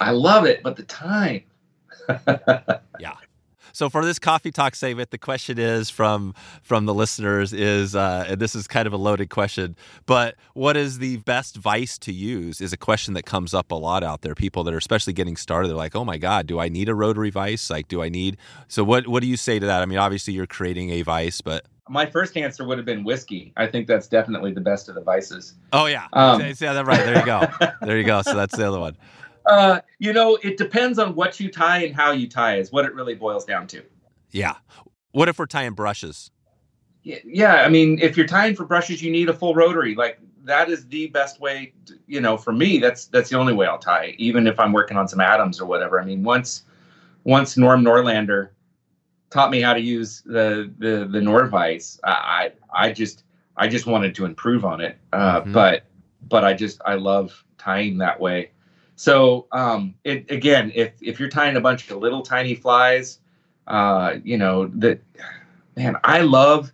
I 0.00 0.10
love 0.10 0.44
it, 0.44 0.62
but 0.62 0.76
the 0.76 0.82
time. 0.82 1.44
So 3.72 3.88
for 3.90 4.04
this 4.04 4.18
coffee 4.18 4.50
talk 4.50 4.74
segment, 4.74 5.10
the 5.10 5.18
question 5.18 5.58
is 5.58 5.90
from 5.90 6.34
from 6.62 6.86
the 6.86 6.94
listeners 6.94 7.52
is, 7.52 7.94
uh, 7.94 8.26
and 8.28 8.40
this 8.40 8.54
is 8.54 8.66
kind 8.66 8.86
of 8.86 8.92
a 8.92 8.96
loaded 8.96 9.30
question, 9.30 9.76
but 10.06 10.36
what 10.54 10.76
is 10.76 10.98
the 10.98 11.16
best 11.18 11.56
vice 11.56 11.98
to 11.98 12.12
use? 12.12 12.60
Is 12.60 12.72
a 12.72 12.76
question 12.76 13.14
that 13.14 13.24
comes 13.24 13.54
up 13.54 13.70
a 13.70 13.74
lot 13.74 14.02
out 14.04 14.22
there. 14.22 14.34
People 14.34 14.64
that 14.64 14.74
are 14.74 14.78
especially 14.78 15.12
getting 15.12 15.36
started, 15.36 15.68
they're 15.68 15.76
like, 15.76 15.96
"Oh 15.96 16.04
my 16.04 16.18
God, 16.18 16.46
do 16.46 16.58
I 16.60 16.68
need 16.68 16.88
a 16.88 16.94
rotary 16.94 17.30
vice? 17.30 17.70
Like, 17.70 17.88
do 17.88 18.02
I 18.02 18.08
need?" 18.08 18.36
So 18.68 18.84
what 18.84 19.08
what 19.08 19.22
do 19.22 19.28
you 19.28 19.36
say 19.36 19.58
to 19.58 19.66
that? 19.66 19.82
I 19.82 19.86
mean, 19.86 19.98
obviously 19.98 20.34
you're 20.34 20.46
creating 20.46 20.90
a 20.90 21.02
vice, 21.02 21.40
but 21.40 21.64
My 21.88 22.06
first 22.06 22.36
answer 22.36 22.64
would 22.64 22.78
have 22.78 22.86
been 22.86 23.04
whiskey. 23.04 23.52
I 23.56 23.66
think 23.66 23.86
that's 23.88 24.06
definitely 24.06 24.52
the 24.52 24.60
best 24.60 24.88
of 24.88 24.94
the 24.94 25.00
vices. 25.02 25.54
oh 25.72 25.86
yeah, 25.86 26.06
Um, 26.12 26.40
yeah, 26.40 26.52
that's 26.72 26.86
right. 26.86 27.04
There 27.04 27.18
you 27.18 27.26
go, 27.26 27.46
there 27.82 27.98
you 27.98 28.04
go. 28.04 28.22
So 28.22 28.34
that's 28.34 28.56
the 28.56 28.66
other 28.68 28.78
one. 28.80 28.96
Uh, 29.46 29.80
you 29.98 30.12
know, 30.12 30.38
it 30.42 30.56
depends 30.56 30.98
on 30.98 31.14
what 31.14 31.40
you 31.40 31.50
tie 31.50 31.84
and 31.84 31.94
how 31.94 32.12
you 32.12 32.28
tie 32.28 32.56
is 32.56 32.72
what 32.72 32.84
it 32.84 32.94
really 32.94 33.14
boils 33.14 33.44
down 33.44 33.66
to. 33.68 33.82
Yeah. 34.30 34.56
What 35.12 35.28
if 35.28 35.38
we're 35.38 35.46
tying 35.46 35.72
brushes? 35.72 36.30
Yeah, 37.02 37.18
yeah, 37.24 37.54
I 37.56 37.68
mean, 37.68 37.98
if 38.00 38.16
you're 38.16 38.26
tying 38.26 38.54
for 38.54 38.64
brushes, 38.64 39.02
you 39.02 39.10
need 39.10 39.28
a 39.28 39.34
full 39.34 39.54
rotary. 39.54 39.94
Like 39.96 40.20
that 40.44 40.70
is 40.70 40.86
the 40.86 41.08
best 41.08 41.40
way. 41.40 41.72
To, 41.86 41.94
you 42.06 42.20
know, 42.20 42.36
for 42.36 42.52
me, 42.52 42.78
that's 42.78 43.06
that's 43.06 43.28
the 43.28 43.36
only 43.36 43.52
way 43.52 43.66
I'll 43.66 43.78
tie. 43.78 44.14
Even 44.18 44.46
if 44.46 44.60
I'm 44.60 44.72
working 44.72 44.96
on 44.96 45.08
some 45.08 45.20
Adams 45.20 45.60
or 45.60 45.66
whatever. 45.66 46.00
I 46.00 46.04
mean, 46.04 46.22
once 46.22 46.64
once 47.24 47.56
Norm 47.56 47.82
Norlander 47.82 48.50
taught 49.30 49.50
me 49.50 49.60
how 49.60 49.74
to 49.74 49.80
use 49.80 50.22
the 50.24 50.72
the 50.78 51.08
the 51.10 51.20
Norvise, 51.20 51.98
I 52.04 52.52
I, 52.72 52.86
I 52.86 52.92
just 52.92 53.24
I 53.56 53.66
just 53.66 53.86
wanted 53.86 54.14
to 54.14 54.24
improve 54.24 54.64
on 54.64 54.80
it. 54.80 54.96
Uh, 55.12 55.40
Mhm. 55.40 55.52
But 55.52 55.84
but 56.28 56.44
I 56.44 56.54
just 56.54 56.80
I 56.86 56.94
love 56.94 57.44
tying 57.58 57.98
that 57.98 58.20
way. 58.20 58.51
So 59.02 59.48
um, 59.50 59.96
it 60.04 60.30
again, 60.30 60.70
if 60.76 60.92
if 61.02 61.18
you're 61.18 61.28
tying 61.28 61.56
a 61.56 61.60
bunch 61.60 61.90
of 61.90 61.96
little 61.96 62.22
tiny 62.22 62.54
flies, 62.54 63.18
uh, 63.66 64.18
you 64.22 64.38
know 64.38 64.68
that 64.76 65.00
man, 65.76 65.96
I 66.04 66.20
love. 66.20 66.72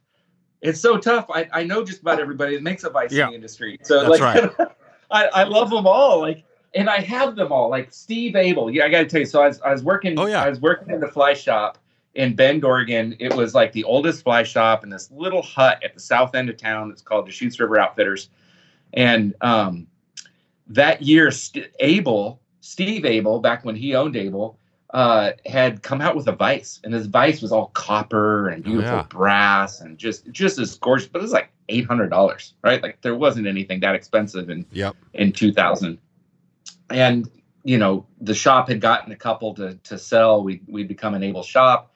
It's 0.61 0.79
so 0.79 0.99
tough. 0.99 1.31
I, 1.31 1.49
I 1.55 1.63
know 1.63 1.83
just 1.83 2.03
about 2.03 2.21
everybody 2.21 2.55
that 2.55 2.63
makes 2.63 2.85
a 2.85 2.91
vice 2.91 3.13
Yeah. 3.13 3.25
in 3.25 3.31
the 3.31 3.37
industry. 3.37 3.79
So 3.83 4.07
That's 4.07 4.21
like, 4.21 4.71
I, 5.11 5.25
I 5.29 5.45
love 5.45 5.71
them 5.71 5.87
all. 5.87 6.21
Like, 6.21 6.45
and 6.75 6.91
I 6.91 6.99
have 6.99 7.35
them 7.35 7.51
all. 7.51 7.71
Like 7.71 7.95
Steve 7.95 8.37
Abel. 8.37 8.71
Yeah, 8.71 8.85
I 8.85 8.91
got 8.91 8.99
to 8.99 9.07
tell 9.07 9.21
you. 9.21 9.27
So 9.27 9.41
I 9.41 9.49
was, 9.49 9.61
I 9.63 9.73
was 9.73 9.83
working. 9.83 10.19
Oh, 10.19 10.27
yeah. 10.27 10.43
I 10.43 10.51
was 10.51 10.61
working 10.61 10.93
in 10.93 11.01
the 11.01 11.09
fly 11.09 11.33
shop 11.33 11.79
in 12.15 12.35
Bend, 12.35 12.63
Oregon. 12.63 13.17
It 13.21 13.33
was 13.33 13.55
like 13.55 13.73
the 13.73 13.85
oldest 13.85 14.23
fly 14.25 14.43
shop 14.43 14.85
in 14.85 14.91
this 14.91 15.11
little 15.11 15.41
hut 15.41 15.83
at 15.83 15.95
the 15.95 16.01
south 16.01 16.35
end 16.35 16.51
of 16.51 16.59
town. 16.59 16.91
It's 16.91 17.01
called 17.01 17.25
the 17.25 17.31
Deschutes 17.31 17.59
River 17.59 17.79
Outfitters. 17.79 18.29
And 18.93 19.35
um, 19.41 19.87
that 20.69 21.03
year, 21.03 21.31
St- 21.31 21.71
Abel, 21.81 22.41
Steve 22.61 23.05
Abel, 23.05 23.41
back 23.41 23.65
when 23.65 23.77
he 23.77 23.95
owned 23.95 24.17
Abel, 24.17 24.59
uh, 24.95 25.33
had 25.47 25.83
come 25.83 26.01
out 26.01 26.17
with 26.17 26.27
a 26.29 26.33
vice, 26.33 26.81
and 26.83 26.93
this 26.95 27.07
vice 27.07 27.43
was 27.43 27.53
all 27.53 27.67
copper 27.75 28.49
and 28.49 28.65
Oh, 28.65 28.71
beautiful 28.71 28.97
yeah. 28.97 29.07
brass 29.09 29.81
and 29.81 29.99
just 29.99 30.31
just 30.31 30.59
as 30.59 30.77
gorgeous. 30.79 31.09
But 31.09 31.19
it 31.19 31.23
was 31.23 31.33
like 31.33 31.51
eight 31.69 31.85
hundred 31.87 32.09
dollars, 32.11 32.55
right? 32.63 32.83
Like 32.83 33.03
there 33.03 33.15
wasn't 33.15 33.47
anything 33.47 33.81
that 33.81 33.95
expensive 33.95 34.49
in 34.49 34.65
Yep. 34.73 34.97
in 35.15 35.33
two 35.33 35.53
thousand. 35.53 35.99
And 36.91 37.29
you 37.65 37.77
know, 37.77 38.07
the 38.21 38.35
shop 38.35 38.69
had 38.69 38.81
gotten 38.81 39.13
a 39.13 39.17
couple 39.17 39.53
to 39.55 39.75
to 39.75 39.99
sell. 39.99 40.43
We 40.43 40.63
we'd 40.67 40.89
become 40.89 41.15
an 41.15 41.23
Abel 41.23 41.43
shop, 41.43 41.95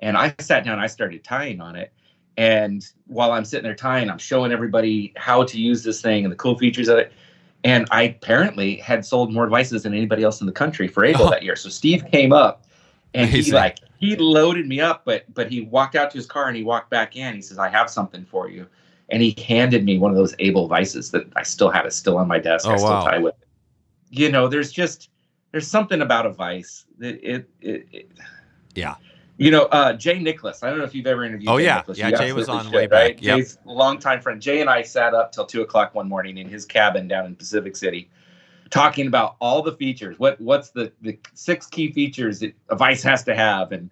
and 0.00 0.16
I 0.16 0.34
sat 0.40 0.64
down. 0.64 0.80
I 0.80 0.88
started 0.88 1.22
tying 1.22 1.60
on 1.60 1.76
it. 1.76 1.92
And 2.36 2.84
while 3.06 3.30
I'm 3.32 3.44
sitting 3.44 3.64
there 3.64 3.74
tying, 3.74 4.08
I'm 4.10 4.18
showing 4.18 4.52
everybody 4.52 5.12
how 5.16 5.44
to 5.44 5.60
use 5.60 5.84
this 5.84 6.00
thing 6.00 6.24
and 6.24 6.32
the 6.32 6.36
cool 6.36 6.56
features 6.58 6.88
of 6.88 6.98
it. 6.98 7.12
And 7.64 7.86
I 7.90 8.02
apparently 8.02 8.76
had 8.76 9.04
sold 9.06 9.32
more 9.32 9.46
devices 9.46 9.84
than 9.84 9.94
anybody 9.94 10.24
else 10.24 10.40
in 10.40 10.46
the 10.46 10.52
country 10.52 10.88
for 10.88 11.04
Abel 11.04 11.26
Oh. 11.26 11.30
that 11.30 11.42
year. 11.42 11.56
So 11.56 11.68
Steve 11.68 12.04
came 12.10 12.32
up 12.32 12.64
and 13.14 13.30
he 13.30 13.52
like 13.52 13.78
he 13.98 14.16
loaded 14.16 14.66
me 14.66 14.80
up, 14.80 15.02
but 15.04 15.24
but 15.32 15.48
he 15.50 15.62
walked 15.62 15.94
out 15.94 16.10
to 16.10 16.18
his 16.18 16.26
car 16.26 16.48
and 16.48 16.56
he 16.56 16.64
walked 16.64 16.90
back 16.90 17.14
in. 17.16 17.34
He 17.34 17.42
says, 17.42 17.58
I 17.58 17.68
have 17.68 17.88
something 17.88 18.24
for 18.24 18.48
you. 18.50 18.66
And 19.10 19.22
he 19.22 19.36
handed 19.46 19.84
me 19.84 19.98
one 19.98 20.10
of 20.10 20.16
those 20.16 20.34
Abel 20.38 20.66
vices 20.66 21.10
that 21.10 21.26
I 21.36 21.42
still 21.42 21.70
have 21.70 21.86
it 21.86 21.92
still 21.92 22.16
on 22.16 22.26
my 22.26 22.38
desk. 22.38 22.66
Oh, 22.66 22.72
I 22.72 22.76
still 22.76 22.88
wow. 22.90 23.04
tie 23.04 23.18
with 23.18 23.34
it. 23.40 23.48
You 24.10 24.30
know, 24.30 24.48
there's 24.48 24.72
just 24.72 25.10
there's 25.52 25.68
something 25.68 26.00
about 26.00 26.26
a 26.26 26.30
vice 26.30 26.84
that 26.98 27.22
it, 27.22 27.48
it, 27.60 27.86
it 27.92 28.10
Yeah. 28.74 28.96
You 29.38 29.50
know, 29.50 29.62
uh, 29.66 29.92
Jay 29.94 30.18
Nicholas. 30.18 30.62
I 30.62 30.70
don't 30.70 30.78
know 30.78 30.84
if 30.84 30.94
you've 30.94 31.06
ever 31.06 31.24
interviewed. 31.24 31.48
Oh, 31.48 31.58
Jay 31.58 31.64
yeah. 31.64 31.76
Nicholas. 31.76 31.98
Yeah, 31.98 32.08
You 32.08 32.16
Jay 32.16 32.32
was 32.32 32.48
on 32.48 32.70
way 32.70 32.86
back. 32.86 33.02
Right? 33.02 33.22
Yep. 33.22 33.36
Jay's 33.38 33.58
a 33.66 33.72
longtime 33.72 34.20
friend. 34.20 34.40
Jay 34.40 34.60
and 34.60 34.68
I 34.70 34.82
sat 34.82 35.14
up 35.14 35.32
till 35.32 35.44
two 35.46 35.62
o'clock 35.62 35.94
one 35.94 36.08
morning 36.08 36.38
in 36.38 36.48
his 36.48 36.64
cabin 36.64 37.08
down 37.08 37.26
in 37.26 37.34
Pacific 37.34 37.76
City, 37.76 38.10
talking 38.70 39.06
about 39.06 39.36
all 39.40 39.62
the 39.62 39.72
features. 39.72 40.18
What 40.18 40.40
what's 40.40 40.70
the 40.70 40.92
the 41.00 41.18
six 41.34 41.66
key 41.66 41.92
features 41.92 42.40
that 42.40 42.54
a 42.68 42.76
vice 42.76 43.02
has 43.02 43.24
to 43.24 43.34
have, 43.34 43.72
and 43.72 43.90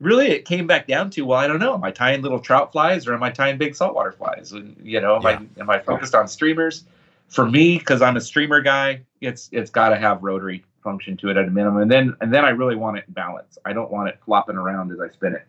really 0.00 0.28
it 0.28 0.44
came 0.44 0.66
back 0.66 0.86
down 0.86 1.10
to 1.10 1.22
well, 1.22 1.38
I 1.38 1.46
don't 1.46 1.60
know. 1.60 1.74
Am 1.74 1.84
I 1.84 1.90
tying 1.92 2.22
little 2.22 2.40
trout 2.40 2.72
flies 2.72 3.06
or 3.06 3.14
am 3.14 3.22
I 3.22 3.30
tying 3.30 3.58
big 3.58 3.74
saltwater 3.74 4.12
flies? 4.12 4.52
And, 4.52 4.76
you 4.82 5.00
know, 5.00 5.16
am 5.16 5.22
Yeah. 5.22 5.28
I 5.28 5.60
am 5.60 5.70
I 5.70 5.78
focused 5.78 6.14
on 6.14 6.28
streamers? 6.28 6.84
For 7.28 7.48
me, 7.48 7.78
because 7.78 8.02
I'm 8.02 8.16
a 8.16 8.20
streamer 8.20 8.60
guy, 8.60 9.02
it's 9.22 9.48
it's 9.52 9.70
got 9.70 9.88
to 9.90 9.96
have 9.96 10.22
rotary 10.22 10.64
function 10.82 11.16
to 11.18 11.30
it 11.30 11.36
at 11.36 11.46
a 11.48 11.50
minimum, 11.50 11.82
and 11.82 11.90
then 11.90 12.14
and 12.20 12.32
then 12.32 12.44
I 12.44 12.50
really 12.50 12.76
want 12.76 12.98
it 12.98 13.04
in 13.08 13.14
balance. 13.14 13.58
I 13.64 13.72
don't 13.72 13.90
want 13.90 14.08
it 14.08 14.18
flopping 14.24 14.56
around 14.56 14.92
as 14.92 15.00
I 15.00 15.08
spin 15.08 15.34
it. 15.34 15.46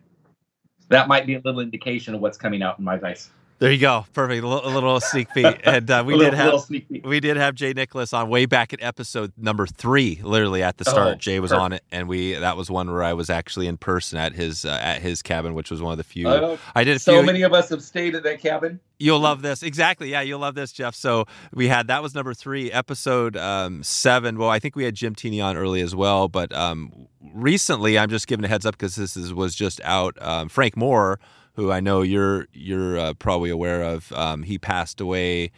that 0.88 1.08
might 1.08 1.26
be 1.26 1.34
a 1.34 1.40
little 1.44 1.60
indication 1.60 2.14
of 2.14 2.20
what's 2.20 2.38
coming 2.38 2.62
out 2.62 2.78
in 2.78 2.84
my 2.84 2.98
vise. 2.98 3.30
There 3.64 3.72
you 3.72 3.78
go. 3.78 4.04
Perfect. 4.12 4.44
A 4.44 4.46
little, 4.46 4.68
a 4.68 4.72
little 4.74 5.00
sneak 5.00 5.32
peek. 5.32 5.62
And 5.64 5.90
uh, 5.90 6.04
we 6.06 6.16
A 6.16 6.18
did 6.18 6.34
have 6.34 6.68
little 6.68 7.00
we 7.08 7.18
did 7.18 7.38
have 7.38 7.54
Jay 7.54 7.72
Nicholas 7.72 8.12
on 8.12 8.28
way 8.28 8.44
back 8.44 8.74
at 8.74 8.82
episode 8.82 9.32
number 9.38 9.66
three, 9.66 10.20
literally 10.22 10.62
at 10.62 10.76
the 10.76 10.84
start. 10.84 11.08
Oh, 11.08 11.14
Jay 11.14 11.40
was 11.40 11.50
perfect. 11.50 11.62
on 11.64 11.72
it, 11.72 11.84
and 11.90 12.06
we 12.06 12.34
that 12.34 12.58
was 12.58 12.70
one 12.70 12.90
where 12.90 13.02
I 13.02 13.14
was 13.14 13.30
actually 13.30 13.66
in 13.66 13.78
person 13.78 14.18
at 14.18 14.34
his 14.34 14.66
uh, 14.66 14.78
at 14.82 15.00
his 15.00 15.22
cabin, 15.22 15.54
which 15.54 15.70
was 15.70 15.80
one 15.80 15.92
of 15.92 15.96
the 15.96 16.04
few. 16.04 16.28
Oh, 16.28 16.58
I 16.74 16.84
did 16.84 16.96
a 16.96 16.98
so 16.98 17.14
few. 17.14 17.22
many 17.22 17.40
of 17.40 17.54
us 17.54 17.70
have 17.70 17.82
stayed 17.82 18.14
at 18.14 18.22
that 18.24 18.42
cabin. 18.42 18.80
You'll 18.98 19.20
love 19.20 19.40
this. 19.40 19.62
Exactly. 19.62 20.10
Yeah, 20.10 20.20
you'll 20.20 20.40
love 20.40 20.54
this, 20.54 20.70
Jeff. 20.70 20.94
So 20.94 21.24
we 21.54 21.68
had 21.68 21.86
that 21.86 22.02
was 22.02 22.14
number 22.14 22.34
three, 22.34 22.70
episode 22.70 23.34
um, 23.34 23.82
seven. 23.82 24.36
Well, 24.36 24.50
I 24.50 24.58
think 24.58 24.76
we 24.76 24.84
had 24.84 24.94
Jim 24.94 25.14
Teeny 25.14 25.40
on 25.40 25.56
early 25.56 25.80
as 25.80 25.94
well, 25.94 26.28
but 26.28 26.52
um, 26.52 27.08
recently, 27.32 27.98
I'm 27.98 28.10
just 28.10 28.26
giving 28.26 28.44
a 28.44 28.48
heads 28.48 28.66
up 28.66 28.74
because 28.74 28.96
this 28.96 29.16
is, 29.16 29.32
was 29.32 29.54
just 29.54 29.80
out. 29.84 30.20
Um, 30.20 30.50
Frank 30.50 30.76
Moore, 30.76 31.18
who 31.54 31.70
I 31.72 31.80
know 31.80 32.02
you're 32.02 32.46
you're 32.52 32.98
uh, 32.98 33.14
probably 33.14 33.50
aware 33.50 33.82
of, 33.82 34.12
um, 34.12 34.42
he 34.44 34.58
passed 34.58 35.00
away. 35.00 35.50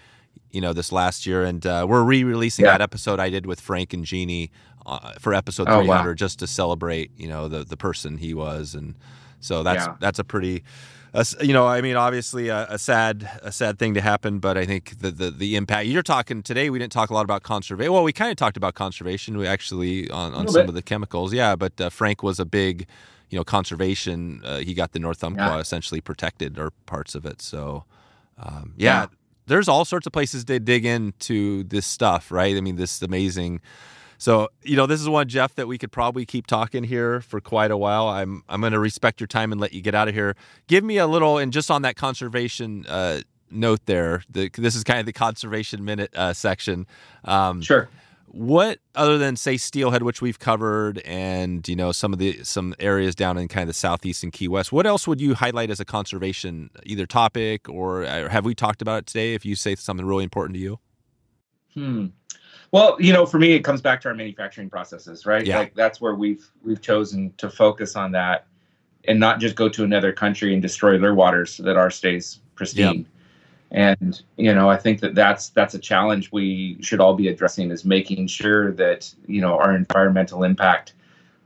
You 0.52 0.60
know, 0.62 0.72
this 0.72 0.90
last 0.90 1.26
year, 1.26 1.44
and 1.44 1.66
uh, 1.66 1.84
we're 1.86 2.02
re-releasing 2.02 2.64
Yeah. 2.64 2.70
that 2.72 2.80
episode 2.80 3.20
I 3.20 3.28
did 3.28 3.44
with 3.44 3.60
Frank 3.60 3.92
and 3.92 4.06
Jeannie 4.06 4.50
uh, 4.86 5.12
for 5.20 5.34
episode 5.34 5.68
Oh, 5.68 5.80
300, 5.82 6.08
wow. 6.08 6.14
just 6.14 6.38
to 6.38 6.46
celebrate, 6.46 7.10
you 7.18 7.28
know, 7.28 7.46
the 7.48 7.62
the 7.64 7.76
person 7.76 8.16
he 8.16 8.32
was, 8.32 8.74
and 8.74 8.94
so 9.40 9.62
that's 9.62 9.84
Yeah. 9.84 9.96
that's 10.00 10.18
a 10.18 10.24
pretty 10.24 10.62
you 11.40 11.52
know, 11.54 11.66
I 11.66 11.80
mean, 11.80 11.96
obviously 11.96 12.48
a, 12.48 12.66
a 12.70 12.78
sad, 12.78 13.28
a 13.42 13.50
sad 13.50 13.78
thing 13.78 13.94
to 13.94 14.00
happen, 14.02 14.38
but 14.38 14.58
I 14.58 14.66
think 14.66 14.98
the, 14.98 15.10
the 15.10 15.30
the 15.30 15.56
impact. 15.56 15.86
You're 15.88 16.02
talking 16.02 16.42
today. 16.42 16.68
We 16.70 16.78
didn't 16.78 16.92
talk 16.92 17.08
a 17.10 17.14
lot 17.14 17.24
about 17.24 17.42
conservation. 17.42 17.92
Well, 17.92 18.04
we 18.04 18.12
kind 18.12 18.30
of 18.30 18.36
talked 18.36 18.56
about 18.58 18.74
conservation. 18.74 19.36
We 19.38 19.46
actually 19.46 20.10
on, 20.10 20.34
on 20.34 20.46
some 20.48 20.62
bit. 20.62 20.68
of 20.68 20.74
the 20.74 20.82
chemicals, 20.82 21.32
yeah. 21.32 21.56
But 21.56 21.80
uh, 21.80 21.88
Frank 21.90 22.22
was 22.22 22.38
a 22.38 22.44
big, 22.44 22.86
you 23.30 23.38
know, 23.38 23.44
conservation. 23.44 24.40
Uh, 24.44 24.58
he 24.58 24.74
got 24.74 24.92
the 24.92 24.98
North 24.98 25.22
Umpqua 25.24 25.44
Yeah. 25.46 25.58
essentially 25.58 26.00
protected 26.00 26.58
or 26.58 26.70
parts 26.86 27.14
of 27.14 27.26
it. 27.26 27.42
So, 27.42 27.84
um, 28.38 28.74
yeah, 28.76 29.02
Yeah. 29.02 29.06
there's 29.46 29.68
all 29.68 29.84
sorts 29.84 30.06
of 30.06 30.12
places 30.12 30.44
to 30.46 30.58
dig 30.60 30.84
into 30.84 31.64
this 31.64 31.86
stuff, 31.86 32.30
right? 32.30 32.56
I 32.56 32.60
mean, 32.60 32.76
this 32.76 33.02
amazing. 33.02 33.60
So, 34.18 34.48
you 34.62 34.76
know, 34.76 34.86
this 34.86 35.00
is 35.00 35.08
one 35.08 35.28
Jeff 35.28 35.54
that 35.56 35.68
we 35.68 35.76
could 35.76 35.92
probably 35.92 36.24
keep 36.24 36.46
talking 36.46 36.84
here 36.84 37.20
for 37.20 37.38
quite 37.40 37.70
a 37.70 37.76
while. 37.76 38.08
I'm 38.08 38.42
I'm 38.48 38.60
going 38.60 38.72
to 38.72 38.78
respect 38.78 39.20
your 39.20 39.26
time 39.26 39.52
and 39.52 39.60
let 39.60 39.72
you 39.74 39.82
get 39.82 39.94
out 39.94 40.08
of 40.08 40.14
here. 40.14 40.34
Give 40.68 40.82
me 40.84 40.96
a 40.96 41.06
little 41.06 41.36
and 41.36 41.52
just 41.52 41.70
on 41.70 41.82
that 41.82 41.96
conservation 41.96 42.86
uh, 42.88 43.20
note 43.50 43.80
there. 43.86 44.22
The, 44.30 44.48
this 44.56 44.74
is 44.74 44.84
kind 44.84 45.00
of 45.00 45.06
the 45.06 45.12
conservation 45.12 45.84
minute 45.84 46.12
uh, 46.16 46.32
section. 46.32 46.86
Um, 47.24 47.60
Sure. 47.60 47.88
What 48.28 48.78
other 48.94 49.18
than 49.18 49.36
say 49.36 49.56
steelhead 49.56 50.02
which 50.02 50.20
we've 50.20 50.38
covered 50.38 50.98
and 50.98 51.68
you 51.68 51.76
know 51.76 51.92
some 51.92 52.12
of 52.12 52.18
the 52.18 52.42
some 52.44 52.74
areas 52.80 53.14
down 53.14 53.38
in 53.38 53.48
kind 53.48 53.62
of 53.62 53.68
the 53.68 53.74
southeast 53.74 54.22
and 54.22 54.32
key 54.32 54.48
west 54.48 54.72
what 54.72 54.86
else 54.86 55.06
would 55.06 55.20
you 55.20 55.34
highlight 55.34 55.70
as 55.70 55.80
a 55.80 55.84
conservation 55.84 56.70
either 56.84 57.06
topic 57.06 57.68
or 57.68 58.04
uh, 58.04 58.28
have 58.28 58.44
we 58.44 58.54
talked 58.54 58.82
about 58.82 58.98
it 58.98 59.06
today 59.06 59.34
if 59.34 59.44
you 59.44 59.54
say 59.54 59.74
something 59.74 60.04
really 60.04 60.24
important 60.24 60.54
to 60.54 60.60
you 60.60 60.78
Hmm. 61.76 62.06
Well, 62.72 62.96
you 62.98 63.12
know, 63.12 63.26
for 63.26 63.38
me, 63.38 63.52
it 63.52 63.60
comes 63.62 63.80
back 63.80 64.00
to 64.00 64.08
our 64.08 64.14
manufacturing 64.14 64.68
processes, 64.68 65.24
right? 65.24 65.46
Yeah. 65.46 65.58
Like 65.58 65.74
that's 65.74 66.00
where 66.00 66.14
we've 66.14 66.50
we've 66.64 66.80
chosen 66.80 67.32
to 67.36 67.48
focus 67.48 67.94
on 67.94 68.10
that, 68.12 68.46
and 69.06 69.20
not 69.20 69.38
just 69.38 69.54
go 69.54 69.68
to 69.68 69.84
another 69.84 70.12
country 70.12 70.52
and 70.52 70.60
destroy 70.60 70.98
their 70.98 71.14
waters 71.14 71.54
so 71.54 71.62
that 71.62 71.76
our 71.76 71.90
stays 71.90 72.40
pristine. 72.56 73.06
And 73.70 74.22
you 74.36 74.54
know, 74.54 74.70
I 74.70 74.76
think 74.76 75.00
that 75.00 75.14
that's 75.14 75.50
that's 75.50 75.74
a 75.74 75.78
challenge 75.78 76.30
we 76.32 76.78
should 76.80 77.00
all 77.00 77.14
be 77.14 77.28
addressing 77.28 77.70
is 77.70 77.84
making 77.84 78.26
sure 78.28 78.72
that 78.72 79.12
you 79.26 79.40
know 79.40 79.58
our 79.58 79.74
environmental 79.74 80.44
impact. 80.44 80.94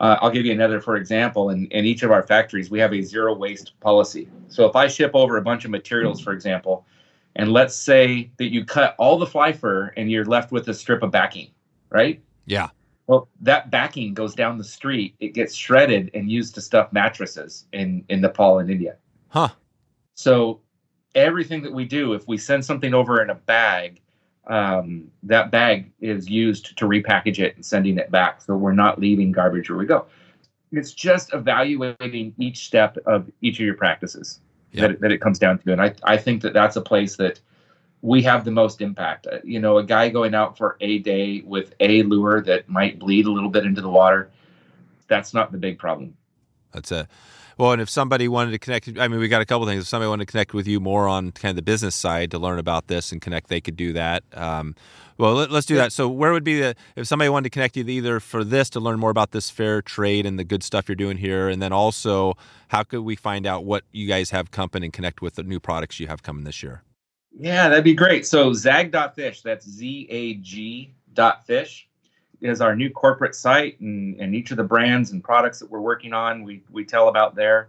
Uh, 0.01 0.17
I'll 0.21 0.31
give 0.31 0.47
you 0.47 0.53
another 0.53 0.81
for 0.81 0.97
example. 0.97 1.51
In 1.51 1.67
in 1.67 1.85
each 1.85 2.03
of 2.03 2.11
our 2.11 2.23
factories, 2.23 2.71
we 2.71 2.79
have 2.79 2.93
a 2.93 3.03
zero 3.03 3.35
waste 3.35 3.79
policy. 3.81 4.29
So 4.49 4.67
if 4.67 4.77
I 4.77 4.87
ship 4.87 5.13
over 5.15 5.39
a 5.39 5.43
bunch 5.43 5.65
of 5.65 5.71
materials, 5.71 6.21
for 6.21 6.33
example, 6.33 6.87
and 7.37 7.53
let's 7.53 7.75
say 7.75 8.31
that 8.37 8.53
you 8.53 8.65
cut 8.65 8.95
all 8.99 9.19
the 9.19 9.27
fly 9.27 9.53
fur 9.53 9.93
and 9.97 10.11
you're 10.11 10.25
left 10.25 10.53
with 10.53 10.69
a 10.69 10.75
strip 10.75 11.03
of 11.03 11.11
backing, 11.11 11.51
right? 11.91 12.23
yeah 12.47 12.69
Well, 13.07 13.29
that 13.41 13.71
backing 13.71 14.13
goes 14.13 14.35
down 14.35 14.59
the 14.59 14.65
street. 14.65 15.15
It 15.21 15.33
gets 15.33 15.55
shredded 15.55 16.11
and 16.13 16.31
used 16.31 16.55
to 16.57 16.61
stuff 16.61 16.93
mattresses 16.93 17.67
in 17.73 18.05
in 18.11 18.21
Nepal 18.21 18.59
and 18.59 18.71
India. 18.71 18.97
huh 19.29 19.49
So 20.15 20.61
everything 21.15 21.63
that 21.63 21.73
we 21.73 21.85
do, 21.85 22.13
if 22.13 22.27
we 22.29 22.37
send 22.37 22.65
something 22.65 22.95
over 22.95 23.23
in 23.23 23.31
a 23.31 23.35
bag, 23.35 24.01
um, 24.47 25.11
that 25.23 25.51
bag 25.51 25.91
is 26.01 26.29
used 26.29 26.77
to 26.79 26.87
repackage 26.87 27.39
it 27.39 27.57
and 27.57 27.65
sending 27.65 27.99
it 27.99 28.11
back. 28.11 28.43
So 28.43 28.57
we're 28.57 28.73
not 28.73 28.99
leaving 28.99 29.33
garbage 29.33 29.71
where 29.71 29.79
we 29.79 29.87
go. 29.87 30.07
It's 30.73 30.93
just 30.93 31.35
evaluating 31.35 32.35
each 32.39 32.67
step 32.67 32.97
of 33.07 33.31
each 33.41 33.59
of 33.59 33.67
your 33.67 33.75
practices 33.75 34.41
Yeah. 34.73 34.83
that, 34.83 34.91
it, 34.93 35.01
that 35.01 35.13
it 35.13 35.19
comes 35.21 35.39
down 35.39 35.59
to. 35.61 35.73
And 35.73 35.81
I, 35.83 35.95
I 36.05 36.17
think 36.17 36.43
that 36.43 36.53
that's 36.53 36.77
a 36.77 36.81
place 36.81 37.17
that 37.17 37.41
we 38.03 38.23
have 38.23 38.45
the 38.45 38.51
most 38.51 38.81
impact. 38.81 39.27
Uh, 39.27 39.39
You 39.45 39.61
know, 39.61 39.79
a 39.79 39.85
guy 39.85 40.09
going 40.09 40.35
out 40.35 40.57
for 40.57 40.77
a 40.81 40.99
day 40.99 41.43
with 41.45 41.75
a 41.81 42.03
lure 42.05 42.41
that 42.43 42.69
might 42.69 42.99
bleed 42.99 43.27
a 43.27 43.31
little 43.31 43.51
bit 43.51 43.65
into 43.65 43.83
the 43.83 43.91
water, 43.91 44.31
that's 45.07 45.35
not 45.35 45.53
the 45.53 45.59
big 45.59 45.79
problem. 45.79 46.17
That's 46.73 46.93
it. 46.93 47.09
Well, 47.61 47.73
and 47.73 47.83
if 47.83 47.91
somebody 47.91 48.27
wanted 48.27 48.53
to 48.53 48.59
connect, 48.59 48.89
I 48.99 49.07
mean, 49.07 49.21
we 49.21 49.29
got 49.29 49.43
a 49.43 49.45
couple 49.45 49.67
things. 49.67 49.83
If 49.83 49.89
somebody 49.89 50.09
wanted 50.09 50.27
to 50.27 50.33
connect 50.33 50.55
with 50.55 50.67
you 50.67 50.81
more 50.81 51.07
on 51.07 51.31
kind 51.31 51.51
of 51.51 51.57
the 51.57 51.63
business 51.63 51.95
side 51.95 52.31
to 52.31 52.39
learn 52.39 52.59
about 52.59 52.87
this 52.87 53.13
and 53.13 53.21
connect, 53.21 53.49
they 53.49 53.61
could 53.61 53.77
do 53.77 53.93
that. 53.93 54.25
Um, 54.33 54.75
well, 55.19 55.35
let, 55.35 55.53
us 55.53 55.67
do 55.67 55.75
that. 55.75 55.93
So, 55.93 56.09
where 56.09 56.33
would 56.33 56.43
be 56.43 56.59
the 56.59 56.75
if 56.97 57.07
somebody 57.07 57.29
wanted 57.29 57.45
to 57.45 57.51
connect 57.51 57.77
you 57.77 57.85
either 57.85 58.19
for 58.19 58.45
this 58.45 58.71
to 58.71 58.81
learn 58.81 58.99
more 58.99 59.11
about 59.11 59.33
this 59.33 59.51
fair 59.51 59.83
trade 59.83 60.25
and 60.25 60.39
the 60.39 60.45
good 60.45 60.63
stuff 60.63 60.89
you're 60.89 60.97
doing 60.97 61.19
here, 61.19 61.51
and 61.51 61.61
then 61.61 61.71
also 61.71 62.33
how 62.69 62.83
could 62.83 63.03
we 63.03 63.15
find 63.15 63.47
out 63.47 63.67
what 63.67 63.85
you 63.93 64.09
guys 64.09 64.31
have 64.31 64.51
coming 64.51 64.83
and 64.83 64.95
connect 64.95 65.21
with 65.21 65.35
the 65.35 65.43
new 65.43 65.61
products 65.61 66.01
you 66.01 66.07
have 66.07 66.23
coming 66.23 66.45
this 66.45 66.63
year? 66.63 66.83
Yeah, 67.39 67.69
that'd 67.69 67.85
be 67.85 67.93
great. 67.93 68.25
So 68.25 68.55
zag.fish, 68.55 69.43
that's 69.43 69.69
Z 69.69 70.07
A 70.09 70.35
G 70.37 70.95
dot 71.13 71.47
fish, 71.47 71.90
is 72.41 72.61
our 72.61 72.75
new 72.75 72.91
corporate 72.91 73.35
site 73.35 73.79
and, 73.81 74.19
and 74.21 74.35
each 74.35 74.51
of 74.51 74.57
the 74.57 74.65
brands 74.65 75.13
and 75.13 75.23
products 75.23 75.59
that 75.59 75.71
we're 75.71 75.81
working 75.81 76.13
on, 76.13 76.43
we, 76.43 76.63
we 76.71 76.85
tell 76.85 77.09
about 77.09 77.35
there. 77.35 77.69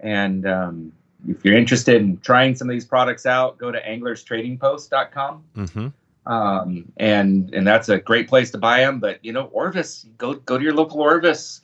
And 0.00 0.46
um, 0.46 0.92
if 1.28 1.44
you're 1.44 1.56
interested 1.56 1.96
in 1.96 2.18
trying 2.18 2.54
some 2.54 2.68
of 2.68 2.72
these 2.72 2.84
products 2.84 3.26
out, 3.26 3.58
go 3.58 3.70
to 3.70 3.80
anglerstradingpost.com. 3.80 5.44
Mm-hmm. 5.56 5.88
Um, 6.24 6.92
and 6.98 7.52
and 7.52 7.66
that's 7.66 7.88
a 7.88 7.98
great 7.98 8.28
place 8.28 8.52
to 8.52 8.58
buy 8.58 8.80
them. 8.80 9.00
But 9.00 9.24
you 9.24 9.32
know, 9.32 9.46
Orvis, 9.46 10.06
go 10.18 10.34
go 10.34 10.56
to 10.56 10.62
your 10.62 10.72
local 10.72 11.00
Orvis, 11.00 11.61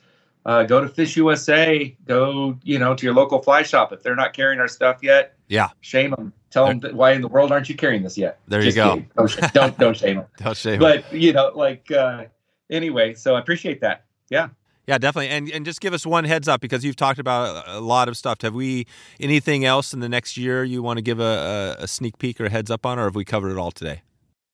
uh, 0.49 0.63
go 0.63 0.81
to 0.81 0.87
Fish 0.89 1.15
USA, 1.15 1.95
go 2.07 2.57
you 2.63 2.79
know 2.79 2.95
to 2.95 3.05
your 3.05 3.13
local 3.13 3.39
fly 3.41 3.61
shop. 3.61 3.93
If 3.93 4.01
they're 4.03 4.15
not 4.15 4.33
carrying 4.33 4.59
our 4.59 4.67
stuff 4.67 4.97
yet, 5.03 5.35
Yeah. 5.47 5.69
shame 5.81 6.09
them. 6.11 6.33
Tell 6.49 6.65
them 6.65 6.79
that, 6.79 6.95
why 6.95 7.11
in 7.11 7.21
the 7.21 7.27
world 7.27 7.51
aren't 7.51 7.69
you 7.69 7.75
carrying 7.75 8.01
this 8.01 8.17
yet? 8.17 8.39
There 8.47 8.63
you 8.63 8.71
go. 8.73 8.95
kidding. 8.95 9.09
Don't, 9.15 9.53
don't 9.53 9.77
don't 9.77 9.97
shame 9.97 10.17
them. 10.17 10.25
Don't 10.37 10.57
shame. 10.57 10.79
But 10.79 11.11
you 11.13 11.33
know, 11.33 11.51
like 11.55 11.91
uh, 11.91 12.25
anyway. 12.71 13.13
So 13.13 13.35
I 13.35 13.39
appreciate 13.39 13.81
that. 13.81 14.05
Yeah. 14.29 14.49
Yeah, 14.87 14.97
definitely. 14.97 15.29
And 15.29 15.49
and 15.51 15.65
just 15.65 15.81
give 15.81 15.93
us 15.93 16.03
one 16.03 16.23
heads 16.23 16.47
up 16.47 16.61
because 16.61 16.83
you've 16.83 16.95
talked 16.95 17.19
about 17.19 17.63
a 17.67 17.79
lot 17.79 18.07
of 18.07 18.17
stuff. 18.17 18.41
Have 18.41 18.55
we 18.55 18.87
anything 19.19 19.63
else 19.63 19.93
in 19.93 19.99
the 19.99 20.09
next 20.09 20.35
year 20.35 20.63
you 20.63 20.81
want 20.81 20.97
to 20.97 21.03
give 21.03 21.19
a, 21.19 21.75
a, 21.79 21.83
a 21.83 21.87
sneak 21.87 22.17
peek 22.17 22.41
or 22.41 22.45
a 22.45 22.49
heads 22.49 22.71
up 22.71 22.87
on, 22.87 22.97
or 22.97 23.03
have 23.03 23.13
we 23.13 23.23
covered 23.23 23.51
it 23.51 23.57
all 23.59 23.69
today? 23.69 24.01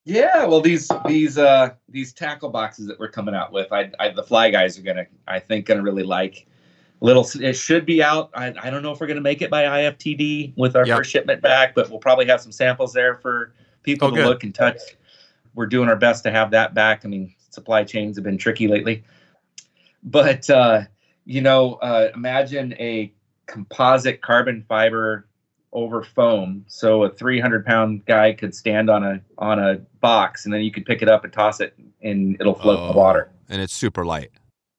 Yeah, 0.06 0.45
well, 0.45 0.62
these 0.62 0.89
these 1.08 1.38
uh 1.39 1.72
these 1.89 2.14
tackle 2.14 2.49
boxes 2.49 2.86
that 2.88 2.99
we're 2.99 3.10
coming 3.10 3.34
out 3.34 3.51
with, 3.51 3.72
I, 3.74 3.91
I 3.99 4.10
the 4.10 4.22
fly 4.24 4.51
guys 4.51 4.78
are 4.78 4.84
gonna, 4.84 5.08
I 5.28 5.39
think, 5.39 5.66
gonna 5.66 5.82
really 5.82 6.03
like. 6.03 6.47
Little, 7.01 7.28
it 7.41 7.53
should 7.53 7.86
be 7.86 8.01
out. 8.01 8.30
I, 8.34 8.53
I 8.62 8.70
don't 8.70 8.82
know 8.82 8.91
if 8.91 8.99
we're 8.99 9.08
gonna 9.08 9.20
make 9.22 9.41
it 9.41 9.49
by 9.49 9.64
IFTD 9.64 10.53
with 10.56 10.76
our 10.76 10.86
Yep. 10.86 10.97
first 10.97 11.12
shipment 11.12 11.41
back, 11.41 11.74
but 11.76 11.89
we'll 11.89 11.99
probably 11.99 12.26
have 12.28 12.39
some 12.39 12.51
samples 12.51 12.93
there 12.93 13.16
for 13.16 13.53
people 13.84 14.08
Oh, 14.08 14.12
to 14.12 14.18
good. 14.18 14.26
look 14.28 14.43
and 14.43 14.53
touch. 14.53 14.80
We're 15.56 15.66
doing 15.66 15.89
our 15.89 15.95
best 15.95 16.24
to 16.24 16.32
have 16.32 16.51
that 16.51 16.74
back. 16.74 17.03
I 17.03 17.08
mean, 17.08 17.34
supply 17.49 17.84
chains 17.84 18.16
have 18.18 18.24
been 18.24 18.38
tricky 18.38 18.68
lately, 18.68 19.03
but 20.03 20.47
uh, 20.51 20.82
you 21.26 21.41
know, 21.41 21.76
uh, 21.76 22.12
imagine 22.14 22.74
a 22.74 23.12
composite 23.47 24.22
carbon 24.22 24.64
fiber 24.70 25.28
over 25.74 26.03
foam 26.03 26.63
so 26.68 27.03
a 27.03 27.09
300 27.09 27.66
pound 27.66 28.05
guy 28.05 28.32
could 28.34 28.55
stand 28.55 28.89
on 28.89 29.03
a 29.03 29.20
on 29.38 29.59
a 29.59 29.76
box 29.99 30.45
and 30.45 30.53
then 30.53 30.61
you 30.61 30.72
could 30.72 30.86
pick 30.86 31.01
it 31.01 31.09
up 31.09 31.24
and 31.24 31.34
toss 31.34 31.59
it 31.59 31.74
and 32.01 32.38
it'll 32.39 32.53
float 32.55 32.80
in 32.80 32.86
Oh. 32.86 32.91
the 32.93 32.97
water 32.97 33.30
And 33.49 33.61
it's 33.61 33.74
super 33.74 34.05
light. 34.05 34.32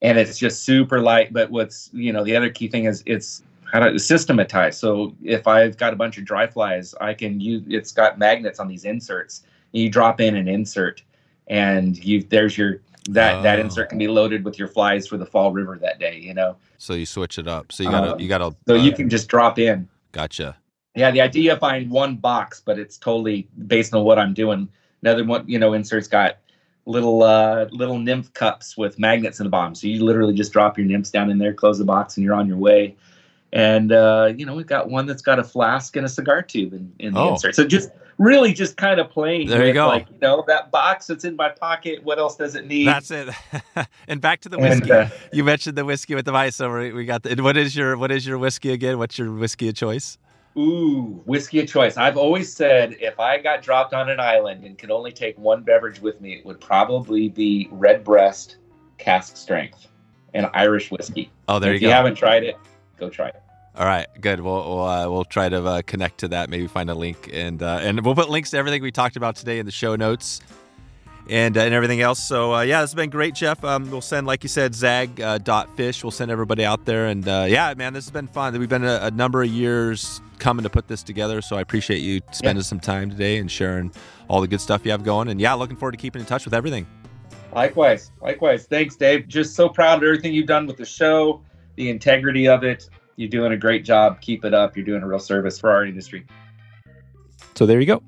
and 0.03 0.17
it's 0.19 0.39
just 0.39 0.65
super 0.65 1.01
light 1.01 1.33
but 1.33 1.51
what's 1.51 1.91
you 1.93 2.13
know 2.13 2.25
the 2.25 2.35
other 2.37 2.49
key 2.51 2.69
thing 2.69 2.85
is 2.87 3.03
it's 3.07 3.43
how 3.71 3.81
to 3.81 3.99
systematize 3.99 4.79
so 4.79 5.15
if 5.23 5.47
i've 5.47 5.77
got 5.77 5.93
a 5.93 5.97
bunch 5.97 6.17
of 6.19 6.25
dry 6.25 6.47
flies 6.47 6.95
i 7.01 7.13
can 7.13 7.41
use 7.41 7.63
it's 7.69 7.93
got 7.93 8.19
magnets 8.19 8.59
on 8.61 8.69
these 8.69 8.85
inserts 8.85 9.43
you 9.73 9.91
drop 9.91 10.21
in 10.21 10.37
an 10.37 10.49
insert 10.49 11.03
and 11.49 12.03
you 12.05 12.23
there's 12.23 12.57
your 12.57 12.81
that 13.11 13.43
that 13.43 13.59
Oh. 13.59 13.63
insert 13.63 13.89
can 13.91 13.99
be 13.99 14.09
loaded 14.09 14.45
with 14.45 14.59
your 14.59 14.69
flies 14.69 15.07
for 15.07 15.17
the 15.19 15.27
fall 15.27 15.53
river 15.53 15.79
that 15.81 15.99
day 15.99 16.19
you 16.19 16.33
know 16.35 16.57
So 16.79 16.95
you 16.95 17.07
switch 17.07 17.39
it 17.39 17.47
up. 17.49 17.71
So 17.73 17.83
you 17.85 17.91
gotta 17.91 18.13
Um, 18.15 18.21
you 18.21 18.29
gotta. 18.29 18.55
so 18.69 18.75
uh, 18.77 18.79
you 18.83 18.93
can 18.93 19.09
just 19.11 19.29
drop 19.29 19.59
in 19.59 19.89
Gotcha. 20.13 20.57
Yeah, 20.97 21.11
the 21.11 21.21
idea 21.21 21.53
of 21.53 21.61
buying 21.61 21.91
one 21.91 22.17
box, 22.17 22.61
but 22.65 22.79
it's 22.79 22.97
totally 22.97 23.47
based 23.67 23.95
on 23.95 24.03
what 24.05 24.19
I'm 24.19 24.35
doing. 24.35 24.69
Another 25.03 25.25
one, 25.25 25.45
you 25.49 25.59
know, 25.59 25.73
insert's 25.73 26.09
got 26.09 26.39
little 26.89 27.23
uh 27.25 27.67
little 27.73 27.99
nymph 27.99 28.33
cups 28.35 28.77
with 28.77 28.99
magnets 28.99 29.39
in 29.41 29.45
the 29.45 29.51
bottom. 29.51 29.75
So 29.75 29.87
you 29.89 30.05
literally 30.05 30.35
just 30.35 30.53
drop 30.53 30.79
your 30.79 30.87
nymphs 30.87 31.11
down 31.11 31.31
in 31.31 31.39
there, 31.39 31.53
close 31.53 31.79
the 31.79 31.85
box, 31.85 32.17
and 32.17 32.25
you're 32.25 32.35
on 32.35 32.47
your 32.49 32.57
way. 32.59 32.97
And 33.53 33.93
uh, 33.93 34.33
you 34.37 34.45
know, 34.47 34.55
we've 34.55 34.67
got 34.67 34.89
one 34.91 35.07
that's 35.07 35.23
got 35.23 35.39
a 35.39 35.45
flask 35.45 35.97
and 35.97 36.05
a 36.05 36.09
cigar 36.09 36.43
tube 36.43 36.73
in, 36.73 36.93
in 36.99 37.15
the 37.15 37.21
Oh. 37.21 37.33
insert. 37.35 37.55
So 37.55 37.67
just 37.67 37.91
really 38.19 38.53
just 38.53 38.77
kind 38.77 38.99
of 38.99 39.11
playing. 39.11 39.49
There 39.49 39.67
you 39.67 39.73
go. 39.75 39.87
Like 39.89 40.09
you 40.11 40.19
know, 40.21 40.45
that 40.49 40.71
box 40.71 41.07
that's 41.07 41.25
in 41.25 41.37
my 41.37 41.51
pocket. 41.51 42.03
What 42.05 42.19
else 42.19 42.37
does 42.37 42.55
it 42.55 42.67
need? 42.67 42.87
That's 42.87 43.11
it. 43.11 43.29
and 44.09 44.21
back 44.21 44.41
to 44.43 44.49
the 44.49 44.59
And, 44.59 44.81
whiskey. 44.81 44.93
uh, 44.93 45.09
you 45.33 45.45
mentioned 45.45 45.77
the 45.77 45.85
whiskey 45.85 46.15
with 46.15 46.25
the 46.25 46.33
ice. 46.35 46.57
So 46.57 46.73
we 46.73 46.93
we 46.93 47.05
got 47.05 47.23
the. 47.23 47.35
What 47.43 47.57
is 47.57 47.77
your 47.77 47.97
What 47.97 48.11
is 48.11 48.27
your 48.27 48.39
whiskey 48.39 48.73
again? 48.73 48.99
What's 48.99 49.19
your 49.19 49.33
whiskey 49.33 49.69
of 49.69 49.75
choice? 49.75 50.19
Ooh, 50.59 51.23
whiskey 51.27 51.61
of 51.61 51.69
choice. 51.69 51.97
I've 51.97 52.17
always 52.17 52.53
said 52.53 52.97
if 52.99 53.21
I 53.21 53.39
got 53.39 53.63
dropped 53.63 53.93
on 53.93 54.09
an 54.09 54.21
island 54.21 54.65
and 54.65 54.79
could 54.79 54.91
only 54.91 55.13
take 55.13 55.39
one 55.39 55.63
beverage 55.63 56.01
with 56.01 56.21
me, 56.21 56.35
it 56.35 56.47
would 56.47 56.61
probably 56.61 57.29
be 57.29 57.69
Redbreast 57.71 58.57
cask 58.97 59.37
strength 59.37 59.87
and 60.33 60.49
Irish 60.55 60.91
whiskey. 60.91 61.31
Oh, 61.49 61.59
there 61.59 61.75
you 61.75 61.81
go. 61.81 61.87
If 61.87 61.89
you 61.91 61.95
haven't 61.95 62.15
tried 62.15 62.43
it, 62.43 62.57
go 62.97 63.11
try 63.11 63.29
it. 63.29 63.43
All 63.77 63.85
right, 63.85 64.07
good. 64.23 64.41
We'll 64.41 64.55
we'll, 64.55 64.85
uh, 64.85 65.11
we'll 65.11 65.25
try 65.27 65.51
to 65.51 65.63
uh, 65.63 65.83
connect 65.83 66.19
to 66.19 66.29
that. 66.29 66.49
Maybe 66.49 66.67
find 66.67 66.89
a 66.89 66.95
link, 66.95 67.29
and 67.31 67.63
uh, 67.63 67.81
and 67.83 68.03
we'll 68.03 68.15
put 68.15 68.31
links 68.31 68.51
to 68.53 68.57
everything 68.57 68.83
we 68.83 68.91
talked 68.91 69.17
about 69.17 69.37
today 69.37 69.59
in 69.59 69.67
the 69.67 69.73
show 69.73 69.97
notes, 69.97 70.41
and 71.29 71.57
uh, 71.57 71.61
and 71.61 71.75
everything 71.75 72.01
else. 72.01 72.23
So 72.23 72.55
uh, 72.55 72.61
yeah, 72.63 72.81
this 72.81 72.91
has 72.91 72.95
been 72.95 73.11
great, 73.11 73.35
Jeff. 73.35 73.63
Um, 73.65 73.91
we'll 73.91 74.01
send, 74.01 74.27
like 74.27 74.43
you 74.43 74.49
said, 74.49 74.75
Zag 74.75 75.21
uh, 75.21 75.39
dot 75.39 75.77
fish. 75.77 76.03
We'll 76.05 76.11
send 76.11 76.31
everybody 76.31 76.65
out 76.65 76.85
there, 76.85 77.07
and 77.07 77.27
uh, 77.27 77.47
yeah, 77.49 77.75
man, 77.75 77.93
this 77.93 78.05
has 78.05 78.13
been 78.13 78.29
fun. 78.29 78.59
We've 78.59 78.69
been 78.69 78.85
a, 78.85 79.01
a 79.03 79.11
number 79.11 79.43
of 79.43 79.49
years 79.49 80.21
coming 80.39 80.63
to 80.63 80.71
put 80.71 80.89
this 80.89 81.03
together, 81.03 81.41
so 81.41 81.57
I 81.57 81.61
appreciate 81.61 81.99
you 81.99 82.21
spending 82.33 82.63
some 82.63 82.81
time 82.81 83.11
today 83.11 83.39
and 83.39 83.51
sharing 83.51 83.93
all 84.29 84.41
the 84.41 84.49
good 84.49 84.61
stuff 84.61 84.85
you 84.85 84.91
have 84.91 85.05
going. 85.05 85.29
And 85.29 85.41
yeah, 85.41 85.55
looking 85.55 85.77
forward 85.77 85.93
to 85.93 85.99
keeping 85.99 86.21
in 86.21 86.27
touch 86.27 86.45
with 86.45 86.55
everything. 86.55 86.87
Likewise, 87.53 88.13
likewise. 88.21 88.67
Thanks, 88.67 88.97
Dave. 88.97 89.29
Just 89.29 89.55
so 89.55 89.69
proud 89.69 89.99
of 89.99 90.05
everything 90.05 90.35
you've 90.35 90.47
done 90.47 90.67
with 90.67 90.77
the 90.77 90.85
show, 90.85 91.43
the 91.77 91.89
integrity 91.89 92.49
of 92.49 92.65
it. 92.65 92.89
You're 93.17 93.31
doing 93.31 93.53
a 93.53 93.57
great 93.57 93.83
job. 93.83 94.21
Keep 94.21 94.45
it 94.45 94.53
up. 94.53 94.77
You're 94.77 94.85
doing 94.85 95.03
a 95.03 95.07
real 95.07 95.19
service 95.19 95.59
for 95.59 95.71
our 95.71 95.87
industry. 95.87 96.27
So 97.55 97.65
there 97.65 97.81
you 97.81 97.87
go. 97.87 98.03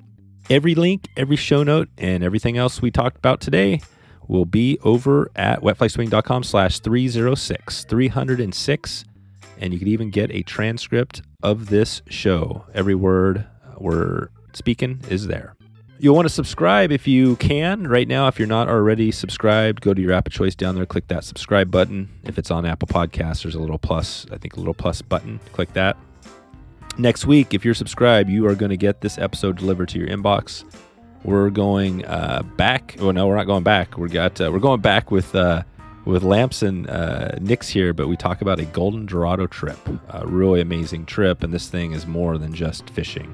Every 0.51 0.75
link, 0.75 1.09
every 1.15 1.37
show 1.37 1.63
note, 1.63 1.91
and 1.99 2.25
everything 2.25 2.57
else 2.57 2.81
we 2.81 2.91
talked 2.91 3.19
about 3.19 3.43
today 3.43 3.83
will 4.29 4.47
be 4.47 4.79
over 4.83 5.31
at 5.37 5.61
wetflyswing.com 5.61 6.43
slash 6.43 6.81
306, 6.81 7.85
306. 7.85 9.05
And 9.61 9.73
you 9.75 9.79
can 9.79 9.89
even 9.89 10.09
get 10.09 10.31
a 10.31 10.43
transcript 10.43 11.21
of 11.43 11.69
this 11.69 12.01
show. 12.09 12.65
Every 12.73 12.95
word 12.95 13.47
we're 13.77 14.29
speaking 14.55 15.03
is 15.11 15.27
there. 15.27 15.55
You'll 15.99 16.15
want 16.15 16.27
to 16.27 16.33
subscribe 16.33 16.93
if 16.93 17.07
you 17.07 17.37
can. 17.37 17.87
Right 17.87 18.09
now, 18.09 18.29
if 18.29 18.39
you're 18.39 18.49
not 18.49 18.69
already 18.69 19.11
subscribed, 19.11 19.83
go 19.83 19.93
to 19.93 20.01
your 20.01 20.13
app 20.13 20.29
of 20.29 20.33
choice 20.33 20.55
down 20.55 20.77
there, 20.77 20.87
click 20.87 21.09
that 21.09 21.25
subscribe 21.25 21.71
button. 21.71 22.09
If 22.25 22.39
it's 22.39 22.51
on 22.51 22.65
Apple 22.65 22.89
Podcasts, 22.89 23.43
there's 23.43 23.57
a 23.57 23.61
little 23.61 23.79
plus, 23.79 24.25
I 24.33 24.39
think 24.39 24.55
a 24.55 24.61
little 24.61 24.75
plus 24.75 25.03
button. 25.03 25.41
Click 25.53 25.75
that. 25.75 25.99
Next 27.01 27.27
week, 27.27 27.55
if 27.55 27.65
you're 27.65 27.75
subscribed, 27.75 28.29
you 28.29 28.49
are 28.49 28.57
going 28.57 28.71
to 28.71 28.77
get 28.77 29.03
this 29.03 29.19
episode 29.19 29.57
delivered 29.57 29.89
to 29.91 30.01
your 30.01 30.09
inbox. 30.09 30.65
We're 31.23 31.49
going 31.49 32.05
uh, 32.05 32.43
back. 32.57 32.97
Oh 32.99 33.13
no, 33.13 33.29
we're 33.29 33.37
not 33.37 33.47
going 33.47 33.63
back. 33.63 33.97
We 33.97 34.09
got 34.09 34.41
uh, 34.41 34.51
we're 34.53 34.59
going 34.59 34.81
back 34.81 35.13
with 35.13 35.33
uh, 35.37 35.63
with 36.07 36.25
Lamps 36.25 36.63
and 36.63 36.91
uh, 36.91 37.37
Nick's 37.41 37.69
here, 37.69 37.93
but 37.93 38.09
we 38.09 38.17
talk 38.17 38.43
about 38.43 38.59
a 38.59 38.65
Golden 38.65 39.07
Dorado 39.07 39.47
trip, 39.47 39.79
a 40.09 40.27
really 40.27 40.61
amazing 40.61 41.07
trip, 41.07 41.45
and 41.45 41.55
this 41.55 41.69
thing 41.69 41.93
is 41.93 42.05
more 42.05 42.37
than 42.37 42.53
just 42.53 42.91
fishing. 42.91 43.33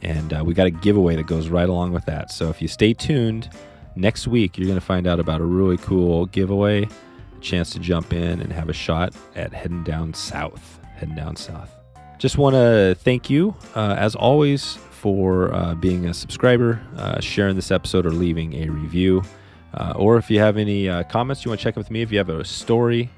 And 0.00 0.32
uh, 0.32 0.42
we 0.42 0.54
got 0.54 0.66
a 0.66 0.70
giveaway 0.70 1.16
that 1.16 1.26
goes 1.26 1.48
right 1.48 1.68
along 1.68 1.92
with 1.92 2.06
that. 2.06 2.30
So 2.30 2.48
if 2.48 2.62
you 2.62 2.68
stay 2.68 2.94
tuned, 2.94 3.50
next 3.94 4.26
week 4.26 4.56
you're 4.56 4.66
going 4.66 4.80
to 4.80 4.84
find 4.84 5.06
out 5.06 5.20
about 5.20 5.42
a 5.42 5.44
really 5.44 5.76
cool 5.78 6.26
giveaway, 6.26 6.84
a 6.84 7.40
chance 7.40 7.70
to 7.70 7.78
jump 7.78 8.14
in 8.14 8.40
and 8.40 8.52
have 8.52 8.70
a 8.70 8.74
shot 8.74 9.14
at 9.34 9.52
heading 9.52 9.84
down 9.84 10.14
south. 10.14 10.80
Heading 10.96 11.14
down 11.16 11.36
south. 11.36 11.85
Just 12.18 12.38
want 12.38 12.54
to 12.54 12.96
thank 13.00 13.28
you, 13.28 13.54
uh, 13.74 13.94
as 13.98 14.14
always, 14.14 14.76
for 14.90 15.54
uh, 15.54 15.74
being 15.74 16.06
a 16.06 16.14
subscriber, 16.14 16.80
uh, 16.96 17.20
sharing 17.20 17.56
this 17.56 17.70
episode, 17.70 18.06
or 18.06 18.10
leaving 18.10 18.54
a 18.54 18.70
review. 18.70 19.22
Uh, 19.74 19.92
or 19.96 20.16
if 20.16 20.30
you 20.30 20.38
have 20.38 20.56
any 20.56 20.88
uh, 20.88 21.02
comments 21.04 21.44
you 21.44 21.50
want 21.50 21.60
to 21.60 21.64
check 21.64 21.76
with 21.76 21.90
me, 21.90 22.00
if 22.00 22.10
you 22.10 22.16
have 22.16 22.30
a 22.30 22.42
story, 22.42 23.10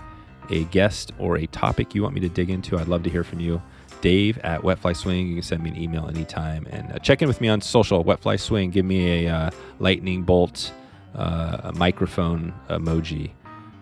a 0.50 0.64
guest, 0.64 1.12
or 1.18 1.36
a 1.36 1.46
topic 1.46 1.94
you 1.94 2.02
want 2.02 2.12
me 2.12 2.20
to 2.20 2.28
dig 2.28 2.50
into, 2.50 2.76
I'd 2.76 2.88
love 2.88 3.04
to 3.04 3.10
hear 3.10 3.22
from 3.22 3.38
you. 3.38 3.62
Dave 4.00 4.38
at 4.38 4.62
Wetfly 4.62 4.96
Swing. 4.96 5.28
You 5.28 5.34
can 5.34 5.42
send 5.42 5.62
me 5.62 5.70
an 5.70 5.76
email 5.76 6.08
anytime 6.08 6.66
and 6.70 6.92
uh, 6.92 6.98
check 6.98 7.22
in 7.22 7.28
with 7.28 7.40
me 7.40 7.48
on 7.48 7.60
social. 7.60 8.04
Wetfly 8.04 8.38
Swing. 8.40 8.70
Give 8.70 8.84
me 8.84 9.26
a 9.26 9.52
lightning 9.78 10.24
bolt, 10.24 10.72
a 11.14 11.72
microphone 11.74 12.52
emoji. 12.68 13.30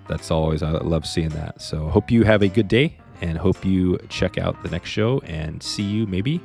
That's 0.08 0.30
always 0.30 0.62
I 0.62 0.70
love 0.70 1.06
seeing 1.06 1.30
that. 1.30 1.60
So 1.60 1.88
hope 1.88 2.10
you 2.10 2.24
have 2.24 2.42
a 2.42 2.48
good 2.48 2.68
day 2.68 2.98
and 3.20 3.38
hope 3.38 3.64
you 3.64 3.98
check 4.08 4.38
out 4.38 4.62
the 4.62 4.70
next 4.70 4.90
show 4.90 5.20
and 5.20 5.62
see 5.62 5.82
you 5.82 6.06
maybe 6.06 6.40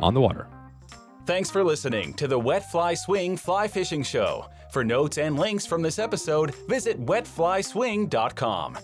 on 0.00 0.14
the 0.14 0.20
water. 0.20 0.46
Thanks 1.26 1.50
for 1.50 1.64
listening 1.64 2.12
to 2.14 2.28
the 2.28 2.38
Wet 2.38 2.70
Fly 2.70 2.94
Swing 2.94 3.36
Fly 3.36 3.66
Fishing 3.68 4.02
Show. 4.02 4.46
For 4.70 4.84
notes 4.84 5.18
and 5.18 5.38
links 5.38 5.64
from 5.64 5.82
this 5.82 5.98
episode, 5.98 6.54
visit 6.68 7.00
wetflyswing.com. 7.04 8.78